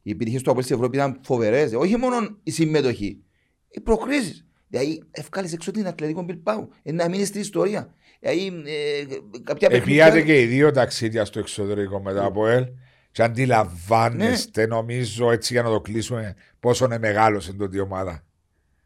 Οι 0.03 0.11
επιτυχίες 0.11 0.43
του 0.43 0.51
Απόλυτη 0.51 0.73
στην 0.73 0.83
Ευρώπη 0.83 0.97
ήταν 0.97 1.20
φοβερές. 1.23 1.73
Όχι 1.73 1.97
μόνο 1.97 2.16
η 2.43 2.51
συμμετοχή, 2.51 3.23
οι 3.70 3.81
προκρίσεις. 3.81 4.48
Δηλαδή, 4.69 5.03
ευκάλεσε 5.11 5.55
έξω 5.55 5.70
την 5.70 5.86
Ατλαντικό 5.86 6.23
Μπιλπάου. 6.23 6.69
Ε, 6.82 6.93
να 6.93 7.09
μείνεις 7.09 7.28
στην 7.28 7.40
ιστορία. 7.40 7.95
Δηλαδή, 8.20 8.47
ε, 8.47 9.05
κάποια 9.45 9.69
Επίατε 9.70 10.23
και 10.23 10.40
οι 10.40 10.47
δύο 10.47 10.70
ταξίδια 10.70 11.24
στο 11.24 11.39
εξωτερικό 11.39 12.01
μετά 12.03 12.24
από 12.24 12.47
ελ. 12.47 12.66
Και 13.11 13.23
αντιλαμβάνεστε, 13.23 14.66
νομίζω, 14.66 15.31
έτσι 15.31 15.53
για 15.53 15.62
να 15.62 15.70
το 15.70 15.81
κλείσουμε, 15.81 16.35
πόσο 16.61 16.85
είναι 16.85 16.99
μεγάλος 16.99 17.49
είναι 17.49 17.69
το 17.69 17.82
ομάδα. 17.82 18.24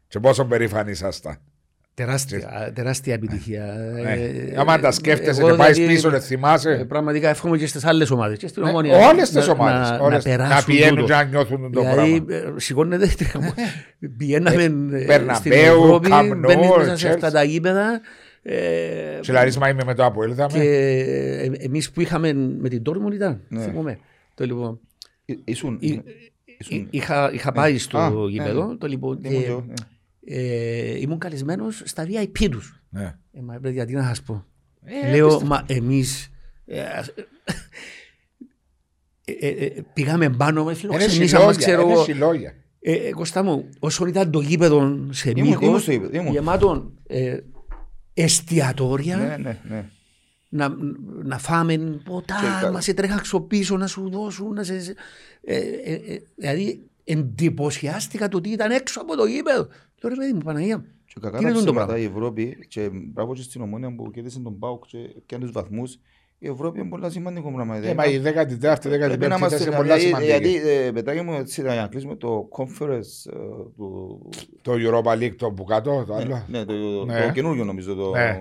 Και 0.07 0.19
πόσο 0.19 0.45
περήφανοι 0.45 0.91
ήσασταν. 0.91 1.37
Τεράστια, 1.95 2.71
τεράστια 2.75 3.13
επιτυχία. 3.13 3.65
Ναι. 4.03 4.11
Ε, 4.11 4.53
Άμα 4.57 4.79
τα 4.79 4.91
σκέφτεσαι 4.91 5.39
εγώ 5.41 5.49
και 5.49 5.55
πάεις 5.57 5.75
δηλαδή, 5.75 5.93
πίσω, 5.93 6.09
δεν 6.09 6.19
ε, 6.19 6.23
θυμάσαι. 6.23 6.85
Πραγματικά 6.87 7.29
εύχομαι 7.29 7.57
και 7.57 7.67
στις 7.67 7.85
άλλες 7.85 8.09
ομάδες. 8.11 8.37
Και 8.37 8.47
στην 8.47 8.63
Ναι, 8.63 8.69
ομόνια. 8.69 8.97
Όλες 9.09 9.29
τις 9.29 9.47
να- 9.47 9.53
ομάδες. 9.53 9.89
Να, 9.89 9.97
να, 9.97 10.09
Να 10.09 10.19
περάσουν 10.21 10.65
πηγαίνουν 10.65 10.95
τούτο. 10.95 11.05
και 11.07 11.13
να 11.13 11.23
νιώθουν 11.23 11.71
το 11.71 11.79
Δηλαδή, 11.79 12.21
πράγμα. 12.21 12.47
ε, 12.55 12.59
σηκώνεται. 12.59 13.09
Πηγαίναμε 14.17 14.63
ε, 14.63 14.69
Μπερναμπέου, 15.05 15.35
στην 15.35 15.51
Ευρώπη, 15.51 16.09
Camp 16.11 16.31
Nou, 16.31 16.37
μπαίνεις 16.39 16.67
μέσα 16.77 16.97
σε 16.97 17.07
Chelsea. 17.07 17.13
αυτά 17.13 17.31
τα 17.31 17.43
γήπεδα. 17.43 18.01
ε, 18.43 18.55
Σε 19.21 19.31
Λαρίσμα 19.31 19.69
είμαι 19.69 19.83
με 19.83 19.93
το 19.93 20.05
Αποέλ, 20.05 20.27
Και 20.27 20.33
είδαμε. 20.33 20.63
ε, 20.63 21.51
εμείς 21.59 21.91
που 21.91 22.01
είχαμε 22.01 22.33
με 22.33 22.69
την 22.69 22.83
Τόρμουν 22.83 23.11
ήταν, 23.11 23.41
Ναι. 23.49 23.61
θυμόμαι. 23.61 23.99
Το 24.35 24.45
λοιπόν, 24.45 24.79
Ε, 25.25 25.33
Ήσουν. 25.43 25.77
Εί- 25.79 26.01
ήσουν- 26.57 26.77
εί- 26.77 26.87
είχα, 26.89 27.31
είχα 27.33 27.51
πάει 27.51 27.77
στο 27.77 27.97
Α, 27.97 28.09
ναι, 28.09 28.29
γήπεδο, 28.29 28.65
ναι. 28.67 28.75
το 28.75 28.87
λοιπόν, 28.87 29.19
ήμουν 30.25 30.37
και, 30.37 30.37
και 30.37 30.65
εγώ, 30.65 30.89
ναι. 30.89 30.95
ε, 30.95 30.99
ήμουν 30.99 31.17
καλεσμένος 31.19 31.81
στα 31.85 32.05
VIP 32.07 32.47
τους. 32.51 32.83
Ναι. 32.89 33.15
Ε, 33.31 33.41
μα 33.41 33.53
πρέπει 33.59 33.73
γιατί 33.73 33.93
να 33.93 34.03
σας 34.03 34.21
πω. 34.21 34.45
Ε, 35.03 35.09
Λέω, 35.11 35.27
πιστεύω. 35.27 35.47
μα 35.47 35.63
εμείς 35.67 36.29
ε, 36.65 36.81
ας- 36.81 37.13
ε, 39.25 39.31
ε, 39.47 39.65
ε, 39.65 39.81
πήγαμε 39.93 40.29
πάνω 40.29 40.63
με 40.63 40.69
Είναι 40.69 40.79
φιλοξενήσαμε, 40.79 41.45
μας, 41.45 41.57
ξέρω 41.57 41.71
συλλόγια, 41.81 41.83
είναι 41.83 41.93
εγώ. 41.93 42.03
συλλόγια. 42.03 42.53
Ε, 42.79 42.93
ε, 43.07 43.11
Κωστά 43.11 43.43
μου, 43.43 43.69
όσο 43.79 44.05
ήταν 44.05 44.31
το 44.31 44.39
γήπεδο 44.39 45.07
σε 45.09 45.29
Ήμουν- 45.29 45.45
ήμουν 45.45 45.57
μήκος, 45.63 45.81
στο 45.81 45.91
γήπεδο, 45.91 46.15
ήμουν. 46.17 46.31
γεμάτο 46.31 46.91
ε, 47.07 47.37
εστιατόρια, 48.13 49.17
Ναι, 49.17 49.37
ναι, 49.37 49.59
ναι. 49.69 49.89
να, 50.49 50.75
να 51.23 51.37
φάμε 51.37 51.77
ποτά, 52.03 52.35
Και 52.41 52.65
κα- 52.65 52.71
μας 52.71 52.83
σε 52.83 52.93
τρέχα 52.93 53.19
ξοπίσω 53.21 53.77
να 53.77 53.87
σου 53.87 54.09
δώσουν. 54.09 54.53
Να 54.53 54.63
σε, 54.63 54.73
ε, 55.43 55.57
ε, 55.57 55.93
ε, 55.93 56.17
δηλαδή 56.35 56.89
εντυπωσιάστηκα 57.03 58.27
το 58.27 58.37
ότι 58.37 58.49
ήταν 58.49 58.71
έξω 58.71 59.01
από 59.01 59.15
το 59.15 59.25
γήπεδο. 59.25 59.67
Λέω 60.03 60.13
ρε 60.13 60.15
παιδί 60.19 60.33
μου, 60.33 60.39
Παναγία 60.39 60.77
μου. 60.77 60.85
Και 61.05 61.13
κακά 61.21 61.37
Τι 61.37 61.43
τα 61.43 61.49
είναι 61.49 61.57
το 61.57 61.63
ψέματα 61.63 61.85
πράγμα; 61.85 62.03
η 62.03 62.05
Ευρώπη 62.05 62.65
και 62.67 62.89
μπράβο 63.13 63.33
και 63.33 63.41
στην 63.41 63.61
Ομόνια 63.61 63.95
που 63.95 64.11
κέρδισε 64.11 64.39
τον 64.39 64.59
ΠΑΟΚ 64.59 64.85
και 64.85 64.97
πιάνε 65.25 65.43
τους 65.43 65.53
βαθμούς. 65.53 65.99
Η 66.39 66.47
Ευρώπη 66.47 66.79
είναι 66.79 66.89
πολύ 66.89 67.11
σημαντικό 67.11 67.51
πράγμα. 67.53 67.77
Ε, 67.77 67.93
μα 67.93 68.05
η 68.05 68.21
14η, 68.23 68.75
Πρέπει 68.81 69.15
15η 69.15 69.27
να 69.29 69.35
είμαστε 69.35 69.47
θέση 69.57 69.67
είναι 69.67 69.75
πολλά 69.75 69.97
δηλαδή, 69.97 70.25
γιατί, 70.25 70.47
σημαντική. 70.47 70.69
ε, 70.87 70.91
πετάγει 70.91 71.21
μου 71.21 71.33
έτσι 71.33 71.61
για 71.61 71.75
να 71.75 71.87
κλείσουμε 71.87 72.15
το 72.15 72.47
conference 72.57 73.31
ε, 73.33 73.37
του... 73.77 74.19
Το 74.61 74.73
Europa 74.77 75.11
League 75.17 75.35
το 75.35 75.51
που 75.51 75.63
κάτω, 75.63 76.03
το 76.07 76.13
άλλο. 76.13 76.45
Ναι, 76.47 76.65
το, 76.65 76.73
Ναι. 77.05 77.25
το 77.25 77.31
καινούργιο 77.31 77.63
νομίζω, 77.63 77.93
το, 77.95 78.09
Ναι. 78.09 78.21
ε, 78.21 78.39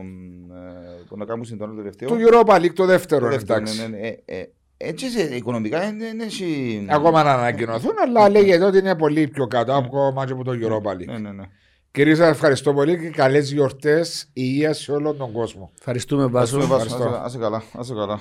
το 1.09 1.17
να 1.17 1.25
κάνουμε 1.25 1.57
το 1.57 1.65
άλλο 1.65 1.75
τελευταίο. 1.75 2.09
Το 2.09 2.15
Europa 2.19 2.55
League 2.57 2.67
το 2.67 2.73
Το 2.73 2.85
δεύτερο, 2.87 3.29
δεύτερο, 3.29 3.59
εντάξει. 3.61 3.81
ναι, 3.81 3.87
ναι, 3.87 3.99
ναι. 3.99 4.43
Ε, 4.83 4.87
ε, 4.87 4.89
Έτσι 4.89 5.11
σε 5.11 5.23
οικονομικά 5.23 5.85
είναι 5.85 6.05
είναι 6.05 6.25
έχει... 6.25 6.87
Ακόμα 6.89 7.23
να 7.23 7.33
ανακοινωθούν, 7.33 7.93
αλλά 8.07 8.29
λέγεται 8.29 8.65
ότι 8.65 8.79
είναι 8.79 8.95
πολύ 8.95 9.29
πιο 9.29 9.47
κάτω 9.47 9.73
ακόμα 9.73 10.27
και 10.27 10.33
από 10.33 10.45
το 10.45 10.53
Europa 10.53 10.91
League. 10.93 11.07
Ναι, 11.07 11.19
ναι, 11.19 11.31
ναι. 11.33 11.45
Κυρίε, 11.91 12.15
σα 12.15 12.27
ευχαριστώ 12.27 12.73
πολύ 12.75 12.99
και 12.99 13.09
καλές 13.09 13.53
γιορτές 13.53 14.29
υγεία 14.33 14.73
σε 14.73 14.93
όλον 14.93 15.17
τον 15.17 15.33
κόσμο. 15.33 15.71
Ευχαριστούμε, 15.79 16.27
Βάσο. 16.27 16.57
Ας- 16.59 16.65
ας- 16.65 16.71
ευχαριστώ. 16.71 17.21
Άσε 17.25 17.39
καλά, 17.39 17.63
άσε 17.73 17.95
καλά. 17.95 18.21